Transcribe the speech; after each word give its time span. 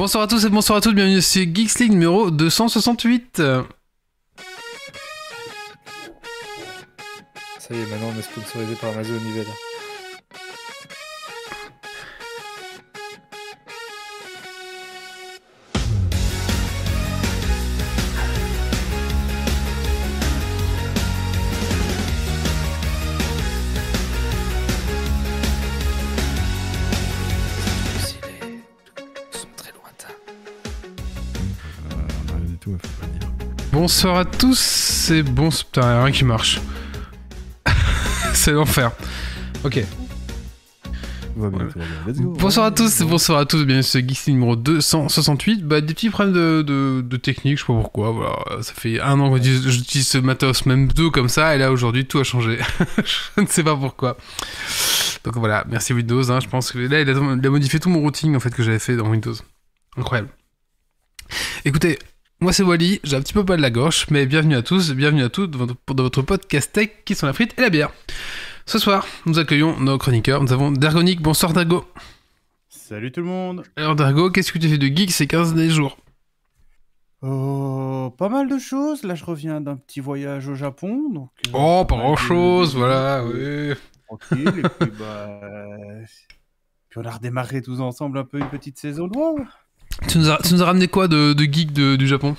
Bonsoir 0.00 0.24
à 0.24 0.26
tous 0.26 0.46
et 0.46 0.48
bonsoir 0.48 0.78
à 0.78 0.80
toutes, 0.80 0.94
bienvenue 0.94 1.20
sur 1.20 1.42
Geeks 1.42 1.78
League 1.78 1.90
numéro 1.90 2.30
268. 2.30 3.36
Ça 3.36 3.66
y 7.70 7.74
est, 7.74 7.84
maintenant 7.84 8.10
on 8.16 8.18
est 8.18 8.22
sponsorisé 8.22 8.76
par 8.76 8.92
Amazon 8.92 9.12
Nivelle. 9.12 9.44
Bonsoir 33.80 34.18
à 34.18 34.24
tous 34.26 35.10
et 35.10 35.22
bon... 35.22 35.48
Putain, 35.48 35.80
y'a 35.80 36.04
rien 36.04 36.12
qui 36.12 36.26
marche. 36.26 36.60
C'est 38.34 38.52
l'enfer. 38.52 38.92
Ok. 39.64 39.82
Bien, 41.34 41.48
bien. 41.48 41.68
Go. 42.12 42.36
Bonsoir 42.38 42.66
à 42.66 42.72
tous 42.72 43.00
bonsoir 43.00 43.38
à 43.38 43.46
tous, 43.46 43.64
bienvenue 43.64 43.82
sur 43.82 44.00
Geeks 44.00 44.26
League 44.26 44.34
numéro 44.34 44.54
268. 44.54 45.66
Bah, 45.66 45.80
des 45.80 45.94
petits 45.94 46.10
problèmes 46.10 46.34
de, 46.34 46.60
de, 46.60 47.00
de 47.00 47.16
technique, 47.16 47.56
je 47.56 47.62
sais 47.62 47.66
pas 47.68 47.80
pourquoi. 47.80 48.10
Voilà, 48.10 48.36
ça 48.60 48.74
fait 48.74 49.00
un 49.00 49.18
an 49.18 49.30
que 49.30 49.36
j'utilise 49.38 49.70
j'utilise 49.70 50.08
ce 50.08 50.18
matos, 50.18 50.66
même 50.66 50.88
deux 50.88 51.08
comme 51.08 51.30
ça, 51.30 51.54
et 51.54 51.58
là 51.58 51.72
aujourd'hui 51.72 52.04
tout 52.04 52.18
a 52.18 52.24
changé. 52.24 52.58
je 52.98 53.40
ne 53.40 53.46
sais 53.46 53.64
pas 53.64 53.76
pourquoi. 53.76 54.18
Donc 55.24 55.38
voilà, 55.38 55.64
merci 55.70 55.94
Windows. 55.94 56.30
Hein, 56.30 56.40
je 56.40 56.48
pense 56.48 56.70
que 56.70 56.76
là 56.76 57.00
il 57.00 57.08
a, 57.08 57.12
il 57.12 57.46
a 57.46 57.50
modifié 57.50 57.80
tout 57.80 57.88
mon 57.88 58.00
routing 58.00 58.36
en 58.36 58.40
fait 58.40 58.54
que 58.54 58.62
j'avais 58.62 58.78
fait 58.78 58.96
dans 58.96 59.08
Windows. 59.08 59.36
Incroyable. 59.96 60.28
Écoutez, 61.64 61.98
moi 62.40 62.52
c'est 62.52 62.62
Wally, 62.62 63.00
j'ai 63.04 63.16
un 63.16 63.20
petit 63.20 63.32
peu 63.32 63.44
pas 63.44 63.56
de 63.56 63.62
la 63.62 63.70
gauche, 63.70 64.06
mais 64.10 64.26
bienvenue 64.26 64.56
à 64.56 64.62
tous, 64.62 64.92
bienvenue 64.92 65.22
à 65.22 65.28
toutes 65.28 65.50
dans 65.50 65.66
votre, 66.02 66.22
podcast 66.22 66.72
tech 66.72 66.90
qui 67.04 67.14
sont 67.14 67.26
la 67.26 67.32
frite 67.32 67.54
et 67.58 67.62
la 67.62 67.70
bière. 67.70 67.90
Ce 68.66 68.78
soir, 68.78 69.06
nous 69.26 69.38
accueillons 69.38 69.78
nos 69.80 69.98
chroniqueurs. 69.98 70.42
Nous 70.42 70.52
avons 70.52 70.70
Dergonic. 70.70 71.20
Bonsoir 71.20 71.52
Dergo. 71.52 71.84
Salut 72.68 73.10
tout 73.10 73.20
le 73.20 73.26
monde. 73.26 73.64
Alors 73.76 73.96
Dergo, 73.96 74.30
qu'est-ce 74.30 74.52
que 74.52 74.58
tu 74.58 74.68
fais 74.68 74.78
de 74.78 74.86
geek 74.86 75.10
ces 75.10 75.26
15 75.26 75.54
derniers 75.54 75.70
jours? 75.70 75.98
Oh, 77.22 78.14
pas 78.16 78.28
mal 78.28 78.48
de 78.48 78.58
choses. 78.58 79.02
Là, 79.02 79.14
je 79.14 79.24
reviens 79.24 79.60
d'un 79.60 79.76
petit 79.76 80.00
voyage 80.00 80.48
au 80.48 80.54
Japon. 80.54 81.10
Donc, 81.12 81.30
euh, 81.48 81.50
Oh, 81.52 81.84
pas 81.84 81.96
mal 81.96 82.04
grand 82.06 82.14
de- 82.14 82.18
chose, 82.18 82.76
voilà, 82.76 83.24
oui. 83.24 83.74
Tranquille. 84.06 84.48
et 84.64 84.68
puis, 84.86 84.90
bah. 84.98 85.04
euh, 85.42 86.04
Puis 86.88 87.00
on 87.00 87.04
a 87.04 87.10
redémarré 87.10 87.60
tous 87.60 87.80
ensemble 87.80 88.18
un 88.18 88.24
peu 88.24 88.38
une 88.38 88.48
petite 88.48 88.78
saison 88.78 89.08
de 89.08 89.16
WoW. 89.16 89.40
Tu 90.08 90.18
nous 90.18 90.30
as, 90.30 90.38
tu 90.38 90.54
nous 90.54 90.62
as 90.62 90.66
ramené 90.66 90.88
quoi 90.88 91.08
de, 91.08 91.32
de 91.32 91.44
geek 91.44 91.72
de- 91.72 91.96
du 91.96 92.06
Japon? 92.06 92.36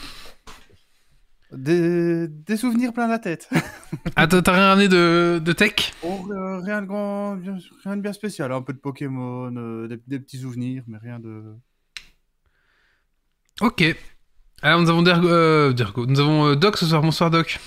Des... 1.52 2.28
des 2.28 2.58
souvenirs 2.58 2.94
plein 2.94 3.08
la 3.08 3.20
tête. 3.20 3.50
Ah, 4.16 4.26
t'as 4.26 4.42
t'as 4.42 4.54
rien 4.54 4.68
ramené 4.70 4.88
de, 4.88 5.42
de 5.44 5.52
tech? 5.54 5.94
Oh, 6.02 6.26
euh, 6.32 6.60
rien, 6.62 6.82
de 6.82 6.88
grand... 6.88 7.36
bien- 7.36 7.58
rien 7.84 7.98
de 7.98 8.02
bien 8.02 8.14
spécial. 8.14 8.52
Un 8.52 8.62
peu 8.62 8.72
de 8.74 8.78
Pokémon, 8.80 9.54
euh, 9.56 9.88
des... 9.88 10.00
des 10.08 10.20
petits 10.20 10.40
souvenirs, 10.40 10.84
mais 10.88 10.98
rien 10.98 11.20
de. 11.20 11.44
Ok. 13.62 13.84
Alors 14.62 14.82
nous 14.82 14.90
avons 14.90 15.02
Dergo, 15.02 15.28
euh, 15.28 15.74
Dergo. 15.74 16.06
Nous 16.06 16.20
avons 16.20 16.48
euh, 16.48 16.56
Doc 16.56 16.78
ce 16.78 16.86
soir. 16.86 17.02
Bonsoir 17.02 17.30
Doc. 17.32 17.60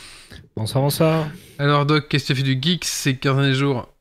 Bonsoir, 0.57 0.83
bonsoir. 0.83 1.27
Alors 1.59 1.87
Doc, 1.87 2.09
qu'est-ce 2.09 2.25
que 2.25 2.27
tu 2.29 2.33
as 2.33 2.37
fait 2.45 2.55
du 2.55 2.59
geek? 2.61 2.85
Ces 2.85 3.17
15 3.17 3.37
derniers 3.37 3.55
jours 3.55 3.94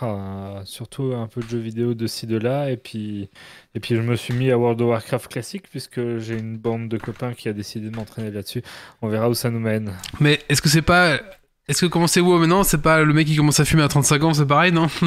Ah, 0.00 0.62
surtout 0.64 1.12
un 1.14 1.26
peu 1.26 1.42
de 1.42 1.48
jeux 1.48 1.58
vidéo 1.58 1.94
de 1.94 2.06
ci, 2.06 2.26
de 2.26 2.38
là. 2.38 2.70
Et 2.70 2.76
puis, 2.76 3.28
et 3.74 3.80
puis 3.80 3.96
je 3.96 4.00
me 4.00 4.16
suis 4.16 4.34
mis 4.34 4.50
à 4.50 4.58
World 4.58 4.80
of 4.80 4.88
Warcraft 4.88 5.28
classique 5.30 5.64
puisque 5.70 6.18
j'ai 6.18 6.38
une 6.38 6.56
bande 6.56 6.88
de 6.88 6.96
copains 6.96 7.34
qui 7.34 7.48
a 7.48 7.52
décidé 7.52 7.90
de 7.90 7.96
m'entraîner 7.96 8.30
là-dessus. 8.30 8.62
On 9.02 9.08
verra 9.08 9.28
où 9.28 9.34
ça 9.34 9.50
nous 9.50 9.60
mène. 9.60 9.94
Mais 10.20 10.40
est-ce 10.48 10.62
que 10.62 10.68
c'est 10.68 10.82
pas... 10.82 11.20
Est-ce 11.68 11.82
que 11.82 11.86
commencer 11.86 12.20
WoW 12.20 12.38
maintenant, 12.38 12.64
c'est 12.64 12.82
pas 12.82 13.02
le 13.02 13.12
mec 13.12 13.26
qui 13.26 13.36
commence 13.36 13.60
à 13.60 13.64
fumer 13.64 13.82
à 13.82 13.88
35 13.88 14.24
ans, 14.24 14.34
c'est 14.34 14.46
pareil, 14.46 14.72
non? 14.72 14.88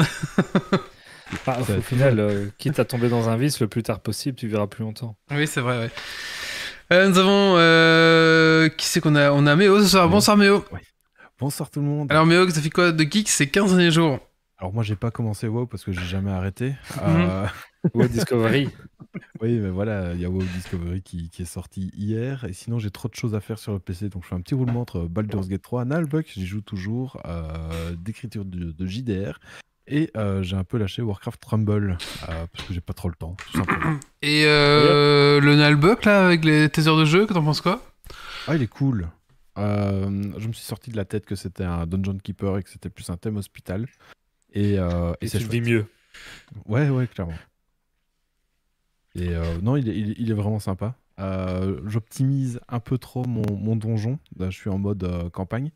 Ah, 1.46 1.58
au 1.60 1.80
final, 1.80 2.20
euh, 2.20 2.46
quitte 2.58 2.78
à 2.78 2.84
tomber 2.84 3.08
dans 3.08 3.28
un 3.28 3.36
vice, 3.36 3.58
le 3.58 3.66
plus 3.66 3.82
tard 3.82 4.00
possible, 4.00 4.36
tu 4.36 4.46
verras 4.46 4.66
plus 4.66 4.84
longtemps. 4.84 5.16
Oui, 5.32 5.46
c'est 5.46 5.60
vrai, 5.60 5.78
ouais. 5.78 5.90
Euh, 6.92 7.08
nous 7.08 7.18
avons... 7.18 7.54
Euh... 7.56 8.68
Qui 8.68 8.86
c'est 8.86 9.00
qu'on 9.00 9.16
a? 9.16 9.32
On 9.32 9.46
a 9.46 9.56
Méo 9.56 9.80
ce 9.80 9.88
soir. 9.88 10.08
Bonsoir 10.08 10.36
Méo. 10.36 10.64
Bonsoir 11.40 11.70
tout 11.70 11.80
le 11.80 11.86
monde. 11.86 12.12
Alors 12.12 12.26
Méo, 12.26 12.48
ça 12.48 12.60
fait 12.60 12.70
quoi 12.70 12.92
de 12.92 13.02
geek 13.04 13.28
ces 13.28 13.48
15 13.48 13.70
derniers 13.70 13.90
jours? 13.90 14.20
Alors, 14.58 14.72
moi, 14.72 14.82
j'ai 14.82 14.96
pas 14.96 15.10
commencé 15.10 15.48
WoW 15.48 15.66
parce 15.66 15.84
que 15.84 15.92
j'ai 15.92 16.04
jamais 16.04 16.30
arrêté. 16.30 16.74
Mhm. 16.96 17.28
Euh, 17.28 17.46
Ou 17.94 18.06
Discovery. 18.06 18.68
Oui, 19.40 19.58
mais 19.60 19.68
voilà, 19.68 20.12
il 20.14 20.20
y 20.20 20.24
a 20.24 20.30
WoW 20.30 20.42
Discovery 20.54 21.02
qui, 21.02 21.28
qui 21.28 21.42
est 21.42 21.44
sorti 21.44 21.92
hier, 21.94 22.44
et 22.44 22.52
sinon 22.52 22.78
j'ai 22.80 22.90
trop 22.90 23.08
de 23.08 23.14
choses 23.14 23.34
à 23.34 23.40
faire 23.40 23.58
sur 23.58 23.72
le 23.72 23.78
PC, 23.78 24.08
donc 24.08 24.24
je 24.24 24.28
fais 24.28 24.34
un 24.34 24.40
petit 24.40 24.54
roulement 24.54 24.80
entre 24.80 25.02
Baldur's 25.02 25.46
Gate 25.46 25.62
3, 25.62 25.84
Nalbuck, 25.84 26.26
j'y 26.34 26.46
joue 26.46 26.62
toujours, 26.62 27.20
euh, 27.26 27.94
d'écriture 27.96 28.44
de, 28.44 28.72
de 28.72 28.86
JDR, 28.86 29.38
et 29.86 30.10
euh, 30.16 30.42
j'ai 30.42 30.56
un 30.56 30.64
peu 30.64 30.78
lâché 30.78 31.02
Warcraft 31.02 31.44
Rumble, 31.44 31.98
euh, 32.28 32.46
parce 32.52 32.66
que 32.66 32.74
j'ai 32.74 32.80
pas 32.80 32.92
trop 32.94 33.08
le 33.08 33.14
temps, 33.14 33.36
tout 33.38 33.58
simplement. 33.58 33.98
Et 34.22 34.44
euh, 34.46 35.40
le 35.40 35.54
Nalbuck, 35.56 36.04
là, 36.06 36.26
avec 36.26 36.44
les 36.44 36.68
tes 36.68 36.88
heures 36.88 36.98
de 36.98 37.04
jeu, 37.04 37.26
que 37.26 37.34
t'en 37.34 37.44
penses 37.44 37.60
quoi? 37.60 37.82
Ah, 38.48 38.56
il 38.56 38.62
est 38.62 38.66
cool. 38.68 39.08
Euh, 39.58 40.32
je 40.38 40.48
me 40.48 40.52
suis 40.52 40.64
sorti 40.64 40.90
de 40.90 40.96
la 40.96 41.04
tête 41.04 41.26
que 41.26 41.36
c'était 41.36 41.64
un 41.64 41.86
Dungeon 41.86 42.18
Keeper 42.18 42.58
et 42.58 42.62
que 42.64 42.70
c'était 42.70 42.90
plus 42.90 43.08
un 43.10 43.16
thème 43.16 43.36
hospital. 43.36 43.86
Et, 44.54 44.78
euh, 44.78 45.12
et 45.20 45.26
Et 45.26 45.28
c'est 45.28 45.38
tu 45.38 45.44
le 45.44 45.50
chouette. 45.50 45.62
vis 45.64 45.70
mieux. 45.70 45.86
Ouais, 46.66 46.88
ouais, 46.88 47.06
clairement. 47.06 47.34
Et 49.16 49.28
euh, 49.28 49.58
non, 49.60 49.76
il 49.76 49.88
est, 49.88 49.96
il 49.96 50.10
est- 50.10 50.14
il 50.18 50.30
est 50.30 50.34
vraiment 50.34 50.58
sympa. 50.58 50.96
Euh, 51.20 51.80
J'optimise 51.86 52.60
un 52.68 52.80
peu 52.80 52.98
trop 52.98 53.24
mon, 53.24 53.44
mon 53.56 53.76
donjon. 53.76 54.18
Je 54.38 54.50
suis 54.50 54.70
en 54.70 54.78
mode 54.78 55.04
euh, 55.04 55.30
campagne. 55.30 55.70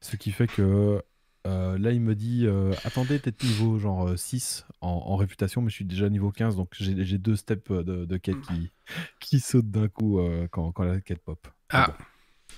Ce 0.00 0.16
qui 0.16 0.32
fait 0.32 0.46
que 0.46 1.02
là, 1.46 1.90
il 1.92 2.00
me 2.00 2.14
dit 2.14 2.46
Attendez, 2.84 3.18
t'es 3.20 3.32
niveau 3.46 3.78
genre 3.78 4.08
euh, 4.08 4.16
6 4.16 4.66
en, 4.80 4.88
en 4.88 5.16
réputation, 5.16 5.60
mais 5.62 5.70
je 5.70 5.74
suis 5.76 5.84
déjà 5.84 6.08
niveau 6.10 6.30
15. 6.30 6.56
Donc 6.56 6.68
j'ai 6.78 7.18
deux 7.18 7.36
steps 7.36 7.70
de, 7.70 8.04
de 8.04 8.16
quête 8.18 8.40
qui, 8.42 8.70
qui 9.20 9.40
sautent 9.40 9.70
d'un 9.70 9.88
coup 9.88 10.20
quand, 10.50 10.72
quand 10.72 10.84
la 10.84 11.00
quête 11.00 11.22
pop. 11.22 11.46
Ah, 11.70 11.96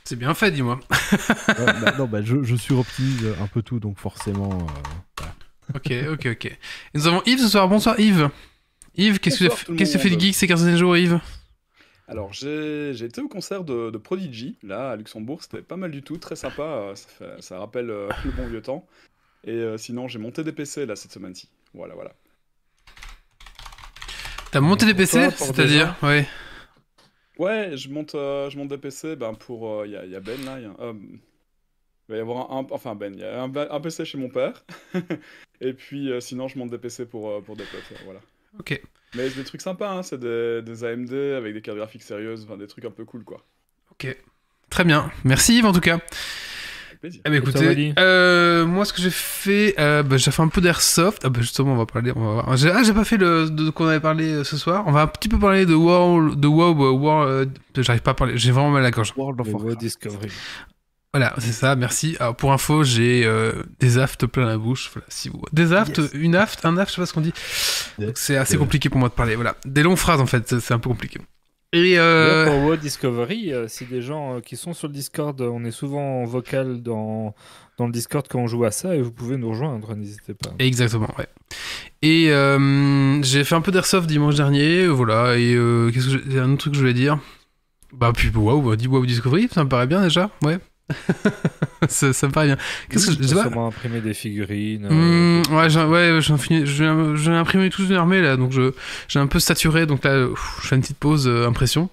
c'est 0.05 0.16
bien 0.16 0.34
fait, 0.34 0.50
dis-moi. 0.50 0.78
Ouais, 1.59 1.81
bah, 1.81 1.94
non, 1.99 2.06
bah, 2.06 2.22
je, 2.22 2.43
je 2.43 2.55
suroptimise 2.56 3.26
un 3.41 3.47
peu 3.47 3.62
tout, 3.62 3.78
donc 3.81 3.99
forcément. 3.99 4.53
euh, 4.53 5.25
Ok, 5.75 5.93
ok, 6.12 6.27
ok. 6.32 6.44
Et 6.47 6.59
nous 6.94 7.06
avons 7.06 7.22
Yves 7.27 7.41
ce 7.41 7.49
soir. 7.49 7.69
Bonsoir 7.69 7.99
Yves. 7.99 8.31
Yves, 8.97 9.19
qu'est-ce 9.19 9.41
que 9.41 9.44
tu 9.44 9.56
fait- 9.56 9.77
qu'est-ce 9.77 9.94
que 9.94 9.99
fais 9.99 10.10
de 10.10 10.21
geek 10.21 10.34
ces 10.34 10.47
15 10.47 10.62
derniers 10.65 10.78
jours, 10.78 10.97
Yves? 10.97 11.21
Alors, 12.09 12.32
j'ai 12.32 12.93
j'ai 12.94 13.06
été 13.06 13.21
au 13.21 13.28
concert 13.28 13.65
de, 13.65 13.91
de 13.91 13.99
Prodigy, 13.99 14.56
là, 14.62 14.91
à 14.93 14.97
Luxembourg. 14.97 15.43
C'était 15.43 15.62
pas 15.62 15.76
mal 15.76 15.91
du 15.91 16.03
tout, 16.03 16.19
très 16.19 16.37
sympa. 16.37 16.62
euh, 16.62 16.94
Ça, 16.94 17.09
fait- 17.09 17.43
ça 17.43 17.59
rappelle 17.59 17.91
euh, 17.91 18.09
le 18.25 18.31
bon 18.31 18.47
vieux 18.47 18.62
temps. 18.62 18.87
Et 19.44 19.53
euh, 19.53 19.78
sinon, 19.78 20.09
j'ai 20.09 20.19
monté 20.19 20.44
des 20.44 20.53
PC, 20.53 20.87
là, 20.87 20.97
cette 20.97 21.12
semaine-ci. 21.12 21.49
Voilà, 21.75 21.94
voilà. 21.94 22.12
T'as 24.53 24.60
monté 24.60 24.87
des 24.87 24.94
PC 24.94 25.28
C'est-à-dire? 25.37 25.97
Ouais. 26.03 26.26
Ouais, 27.38 27.76
je 27.76 27.88
monte, 27.91 28.15
euh, 28.15 28.49
je 28.50 28.56
monte 28.56 28.69
des 28.69 28.78
PC 28.78 29.16
ben, 29.16 29.34
pour... 29.34 29.84
Il 29.84 29.93
y, 29.93 29.97
a, 29.97 30.06
y 30.06 30.16
a 30.16 30.21
Ben, 30.21 30.43
là. 30.44 30.60
y 30.60 30.65
a- 30.65 30.94
il 32.09 32.12
va 32.12 32.19
y 32.19 32.21
avoir 32.21 32.50
un... 32.53 32.61
un- 32.61 32.67
enfin, 32.71 32.94
Ben, 32.94 33.12
il 33.15 33.21
y 33.21 33.25
a 33.25 33.43
un, 33.43 33.53
un 33.55 33.81
PC 33.81 34.05
chez 34.05 34.19
mon 34.19 34.28
père. 34.28 34.65
Et 35.61 35.72
puis, 35.72 36.11
euh, 36.12 36.21
sinon, 36.21 36.49
je 36.49 36.59
monte 36.59 36.71
des 36.71 36.78
PC 36.78 37.06
pour, 37.06 37.31
euh, 37.31 37.41
pour 37.41 37.56
des 37.56 37.65
potes, 37.65 37.83
euh, 37.93 37.97
voilà. 38.05 38.21
Ok. 38.59 38.81
Mais 39.15 39.28
c'est 39.31 39.37
des 39.37 39.44
trucs 39.44 39.62
sympas, 39.62 39.91
hein, 39.91 40.03
c'est 40.03 40.19
des, 40.21 40.61
des 40.62 40.84
AMD 40.84 41.12
avec 41.37 41.55
des 41.55 41.62
cartes 41.62 41.78
graphiques 41.78 42.03
sérieuses, 42.03 42.44
enfin, 42.44 42.56
des 42.59 42.67
trucs 42.67 42.84
un 42.84 42.91
peu 42.91 43.05
cool, 43.05 43.25
quoi. 43.25 43.39
Ok. 43.93 44.15
Très 44.69 44.84
bien. 44.84 45.11
Merci 45.25 45.59
Yves 45.59 45.67
en 45.67 45.72
tout 45.72 45.81
cas. 45.81 45.94
Avec 45.94 47.00
plaisir. 47.00 47.21
Eh 47.25 47.31
ben, 47.31 47.41
toi, 47.43 47.62
écoutez, 47.62 47.94
euh, 47.99 48.67
moi 48.67 48.84
ce 48.84 48.93
que 48.93 49.00
j'ai 49.00 49.11
fait, 49.11 49.75
euh, 49.78 50.03
bah, 50.03 50.17
j'ai 50.17 50.31
fait 50.31 50.43
un 50.43 50.49
peu 50.49 50.61
d'airsoft. 50.61 51.23
Ah 51.25 51.28
bah 51.28 51.41
justement 51.41 51.75
on 51.75 51.77
va 51.77 51.87
parler, 51.87 52.11
on 52.17 52.21
va 52.25 52.33
voir. 52.43 52.56
J'ai- 52.56 52.71
Ah 52.71 52.83
j'ai 52.83 52.93
pas 52.94 53.05
fait 53.05 53.17
le 53.19 53.49
de 53.50 53.71
qu'on 53.71 53.87
avait 53.87 54.00
parlé 54.00 54.25
euh, 54.33 54.44
ce 54.44 54.56
soir. 54.56 54.83
On 54.87 54.93
va 54.93 55.03
un 55.03 55.06
petit 55.06 55.28
peu 55.28 55.38
parler 55.38 55.67
de 55.67 55.75
WoW, 55.75 56.34
de 56.34 56.47
WoW, 56.49 56.75
WoW, 56.75 57.23
euh, 57.23 57.47
j'arrive 57.76 58.02
pas 58.02 58.11
à 58.12 58.14
parler. 58.14 58.37
J'ai 58.38 58.50
vraiment 58.50 58.70
mal 58.70 58.81
à 58.81 58.85
la 58.85 58.91
gorge. 58.91 59.12
World 59.17 59.41
of 59.41 59.47
Le 59.47 59.52
Warcraft. 59.52 59.79
Discovery. 59.79 60.29
Voilà, 61.16 61.34
c'est 61.38 61.52
ça. 61.52 61.76
Merci. 61.76 62.14
Alors 62.20 62.36
pour 62.36 62.52
info, 62.52 62.84
j'ai 62.84 63.24
euh, 63.24 63.62
des 63.80 63.96
aftes 63.96 64.26
plein 64.26 64.44
la 64.44 64.58
bouche. 64.58 64.90
Voilà, 64.92 65.06
si 65.08 65.30
vous 65.30 65.40
des 65.50 65.72
aftes, 65.72 65.96
Yes. 65.96 66.10
une 66.12 66.36
afte, 66.36 66.66
un 66.66 66.76
aft, 66.76 66.90
je 66.90 66.96
sais 66.96 67.00
pas 67.02 67.06
ce 67.06 67.14
qu'on 67.14 67.22
dit. 67.22 67.32
C'est 68.14 68.36
assez 68.36 68.58
compliqué 68.58 68.90
pour 68.90 68.98
moi 69.00 69.08
de 69.08 69.14
parler. 69.14 69.34
Voilà, 69.34 69.56
des 69.64 69.82
longues 69.82 69.96
phrases 69.96 70.20
en 70.20 70.26
fait, 70.26 70.58
c'est- 70.60 70.74
un 70.74 70.78
peu 70.78 70.90
compliqué. 70.90 71.18
Et 71.72 71.98
euh, 71.98 72.44
Pour 72.46 72.64
WoW 72.64 72.76
Discovery, 72.76 73.52
euh, 73.54 73.66
si 73.66 73.86
des 73.86 74.02
gens 74.02 74.36
euh, 74.36 74.40
qui 74.40 74.56
sont 74.56 74.74
sur 74.74 74.88
le 74.88 74.92
Discord, 74.92 75.40
on 75.40 75.64
est 75.64 75.70
souvent 75.70 76.22
en 76.22 76.24
vocal 76.26 76.82
dans, 76.82 77.34
dans 77.78 77.86
le 77.86 77.92
Discord 77.92 78.26
quand 78.28 78.38
on 78.38 78.46
joue 78.46 78.64
à 78.64 78.70
ça 78.70 78.94
et 78.94 79.00
vous 79.00 79.10
pouvez 79.10 79.38
nous 79.38 79.48
rejoindre, 79.48 79.94
n'hésitez 79.96 80.34
pas. 80.34 80.50
Exactement, 80.58 81.08
ouais. 81.18 81.26
Et 82.02 82.30
euh, 82.30 83.22
j'ai 83.22 83.42
fait 83.44 83.54
un 83.54 83.62
peu 83.62 83.72
d'airsoft 83.72 84.06
dimanche 84.06 84.34
dernier, 84.36 84.86
voilà, 84.86 85.36
et 85.38 85.54
euh, 85.54 85.90
qu'est-ce 85.90 86.04
que 86.06 86.10
j'ai- 86.12 86.22
il 86.26 86.34
y 86.34 86.38
a 86.38 86.42
un 86.44 86.50
autre 86.52 86.58
truc 86.60 86.72
que 86.74 86.76
je 86.76 86.82
voulais 86.82 86.94
dire? 86.94 87.18
Bah, 87.92 88.12
puis 88.14 88.30
waouh, 88.34 88.62
bah, 88.62 88.76
dis 88.76 88.86
WoW 88.88 89.06
Discovery, 89.06 89.48
ça 89.52 89.64
me 89.64 89.68
paraît 89.68 89.86
bien 89.86 90.02
déjà, 90.02 90.30
ouais. 90.44 90.58
ça, 91.88 92.12
ça 92.12 92.27
me 92.29 92.33
paraît 92.33 92.47
bien. 92.47 92.56
Qu'est-ce 92.88 93.09
que 93.17 93.23
je. 93.23 93.27
Sûrement 93.29 93.69
imprimer 93.69 94.00
des 94.00 94.15
figurines. 94.15 94.87
euh, 94.91 95.43
Mmh, 95.49 95.55
ouais, 95.55 95.71
j'ai, 95.71 95.83
ouais, 95.85 96.19
j'ai 96.21 97.31
imprimé 97.33 97.71
toute 97.71 97.88
une 97.88 97.94
armée 97.97 98.21
là, 98.23 98.37
donc 98.37 98.53
je, 98.53 98.73
j'ai 99.09 99.19
un 99.19 99.27
peu 99.27 99.38
saturé, 99.41 99.87
donc 99.87 100.05
là, 100.05 100.27
ouf, 100.27 100.61
je 100.62 100.69
fais 100.69 100.77
une 100.77 100.83
petite 100.83 100.99
pause 100.99 101.27
euh, 101.27 101.47
impression. 101.47 101.91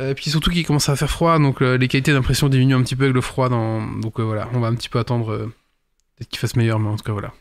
Euh, 0.00 0.10
Et 0.10 0.14
puis 0.14 0.30
surtout 0.30 0.50
qu'il 0.50 0.66
commence 0.66 0.88
à 0.88 0.96
faire 0.96 1.10
froid, 1.10 1.38
donc 1.38 1.62
euh, 1.62 1.76
les 1.78 1.88
qualités 1.88 2.12
d'impression 2.12 2.48
diminuent 2.48 2.74
un 2.76 2.82
petit 2.82 2.96
peu 2.96 3.04
avec 3.04 3.14
le 3.14 3.20
froid, 3.20 3.48
dans... 3.48 3.80
donc 3.86 4.20
voilà, 4.20 4.48
on 4.52 4.60
va 4.60 4.68
un 4.68 4.74
petit 4.74 4.88
peu 4.88 4.98
attendre 4.98 5.36
peut-être 6.16 6.28
qu'il 6.28 6.38
fasse 6.38 6.56
meilleur, 6.56 6.78
mais 6.78 6.88
en 6.88 6.96
tout 6.96 7.04
cas 7.04 7.12
voilà. 7.12 7.32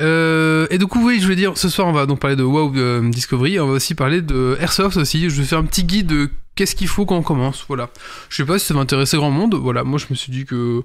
Euh, 0.00 0.66
et 0.70 0.78
du 0.78 0.86
coup, 0.86 1.04
oui, 1.06 1.18
je 1.18 1.24
voulais 1.24 1.36
dire, 1.36 1.56
ce 1.58 1.68
soir, 1.68 1.86
on 1.86 1.92
va 1.92 2.06
donc 2.06 2.20
parler 2.20 2.36
de 2.36 2.42
WoW 2.42 2.72
euh, 2.76 3.10
Discovery, 3.10 3.60
on 3.60 3.66
va 3.66 3.74
aussi 3.74 3.94
parler 3.94 4.22
de 4.22 4.56
Airsoft 4.60 4.96
aussi. 4.96 5.28
Je 5.28 5.40
vais 5.40 5.46
faire 5.46 5.58
un 5.58 5.64
petit 5.64 5.84
guide 5.84 6.06
de 6.06 6.30
qu'est-ce 6.54 6.74
qu'il 6.74 6.88
faut 6.88 7.06
quand 7.06 7.16
on 7.16 7.22
commence, 7.22 7.64
voilà. 7.68 7.90
Je 8.28 8.36
sais 8.36 8.44
pas 8.44 8.58
si 8.58 8.66
ça 8.66 8.74
va 8.74 8.80
intéresser 8.80 9.16
grand 9.16 9.30
monde, 9.30 9.54
voilà. 9.54 9.84
Moi, 9.84 9.98
je 9.98 10.06
me 10.10 10.14
suis 10.14 10.32
dit 10.32 10.44
que 10.46 10.82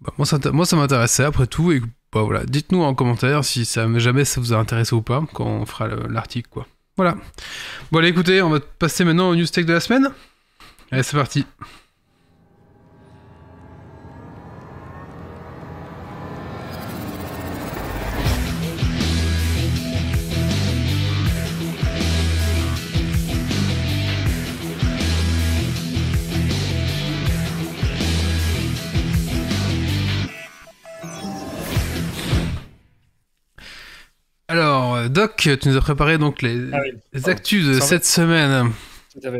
bah, 0.00 0.12
moi, 0.18 0.26
ça, 0.26 0.76
m'intéressait 0.76 1.24
après 1.24 1.46
tout, 1.46 1.72
et 1.72 1.80
bah, 2.12 2.22
voilà. 2.22 2.44
Dites-nous 2.44 2.82
en 2.82 2.94
commentaire 2.94 3.44
si 3.44 3.64
ça 3.64 3.86
jamais 3.98 4.24
ça 4.24 4.40
vous 4.40 4.52
a 4.52 4.56
intéressé 4.56 4.94
ou 4.94 5.02
pas 5.02 5.24
quand 5.32 5.46
on 5.46 5.66
fera 5.66 5.88
le- 5.88 6.06
l'article, 6.08 6.48
quoi. 6.50 6.66
Voilà. 6.96 7.16
Bon, 7.90 7.98
allez, 7.98 8.08
écoutez, 8.08 8.40
on 8.40 8.50
va 8.50 8.60
passer 8.60 9.04
maintenant 9.04 9.30
au 9.30 9.34
news 9.34 9.46
tech 9.46 9.66
de 9.66 9.72
la 9.72 9.80
semaine. 9.80 10.10
Allez, 10.92 11.02
c'est 11.02 11.16
parti. 11.16 11.44
Doc, 35.26 35.36
tu 35.60 35.68
nous 35.68 35.76
as 35.76 35.80
préparé 35.80 36.18
donc 36.18 36.42
les, 36.42 36.58
Ah 36.72 36.78
oui. 36.82 36.92
les 37.12 37.28
actus 37.28 37.66
de 37.66 37.80
cette 37.80 38.04
semaine. 38.04 38.70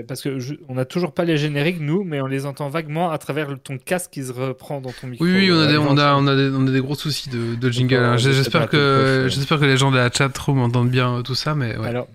Parce 0.07 0.23
que 0.23 0.39
je- 0.39 0.55
on 0.69 0.75
n'a 0.77 0.85
toujours 0.85 1.13
pas 1.13 1.25
les 1.25 1.37
génériques, 1.37 1.81
nous, 1.81 2.05
mais 2.05 2.21
on 2.21 2.27
les 2.27 2.47
entend 2.47 2.69
vaguement 2.69 3.11
à 3.11 3.19
travers 3.19 3.51
le- 3.51 3.57
ton 3.59 3.77
casque 3.77 4.13
qui 4.13 4.23
se 4.23 4.33
reprend 4.33 4.81
dans 4.81 4.93
ton 4.93 5.09
micro. 5.09 5.25
Oui, 5.25 5.33
oui, 5.35 5.51
on 5.53 5.59
a, 5.61 5.67
des, 5.67 5.77
on, 5.79 5.91
a, 5.93 5.95
dans- 5.97 6.23
on, 6.23 6.27
a 6.29 6.37
des, 6.37 6.51
on 6.55 6.67
a 6.67 6.71
des 6.71 6.81
gros 6.81 6.95
soucis 6.95 7.29
de, 7.29 7.57
de 7.57 7.71
jingle. 7.71 7.97
Hein. 7.97 8.17
J'espère 8.17 8.69
que, 8.69 9.27
j'espère 9.29 9.59
que 9.59 9.65
les 9.65 9.77
gens 9.77 9.91
de 9.91 9.97
la 9.97 10.11
chat 10.13 10.37
room 10.39 10.61
entendent 10.61 10.91
bien 10.91 11.17
euh, 11.17 11.23
tout 11.23 11.35
ça, 11.35 11.57
mais 11.57 11.77
ouais. 11.77 11.89
Alors, 11.89 12.07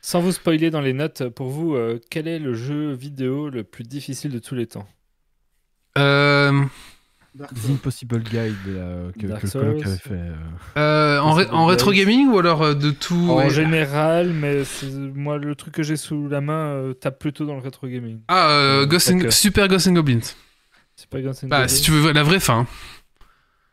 sans 0.00 0.20
vous 0.20 0.32
spoiler 0.32 0.70
dans 0.70 0.80
les 0.80 0.94
notes, 0.94 1.28
pour 1.28 1.48
vous, 1.50 1.74
euh, 1.74 2.00
quel 2.10 2.26
est 2.28 2.38
le 2.38 2.54
jeu 2.54 2.92
vidéo 2.92 3.50
le 3.50 3.62
plus 3.62 3.84
difficile 3.84 4.30
de 4.32 4.38
tous 4.38 4.54
les 4.54 4.66
temps? 4.66 4.88
Euh, 5.98 6.62
The 7.38 7.70
Impossible 7.70 8.22
Guide 8.22 8.54
euh, 8.68 9.10
que, 9.18 9.26
Dark 9.26 9.40
que 9.40 9.46
le 9.46 9.52
coloc 9.52 9.86
avait 9.86 9.96
fait. 9.96 10.10
euh. 10.12 10.34
euh, 10.76 11.18
en, 11.18 11.32
ré- 11.32 11.48
en 11.50 11.64
rétro 11.64 11.90
gaming 11.92 12.28
ou 12.28 12.38
alors 12.38 12.60
euh, 12.62 12.74
de 12.74 12.90
tout 12.90 13.14
En 13.30 13.38
ouais. 13.38 13.50
général, 13.50 14.30
mais 14.34 14.62
moi, 15.14 15.38
le 15.38 15.54
truc 15.54 15.74
que 15.74 15.82
j'ai 15.82 15.96
sous 15.96 16.28
la 16.28 16.42
main 16.42 16.66
euh, 16.74 16.92
tape 16.92 17.18
plutôt 17.18 17.46
dans 17.46 17.54
le 17.54 17.62
rétro 17.62 17.86
gaming. 17.88 18.20
Ah, 18.28 18.82
Ghost 18.86 19.10
and-. 19.10 19.30
Super 19.30 19.66
Ghost 19.68 19.86
and 19.88 19.92
Goblins. 19.94 20.18
Guns 21.10 21.32
N' 21.42 21.48
Bah, 21.48 21.62
Goblins 21.62 21.68
si 21.68 21.82
tu 21.82 21.90
veux 21.90 22.12
la 22.12 22.22
vraie 22.22 22.38
fin. 22.40 22.66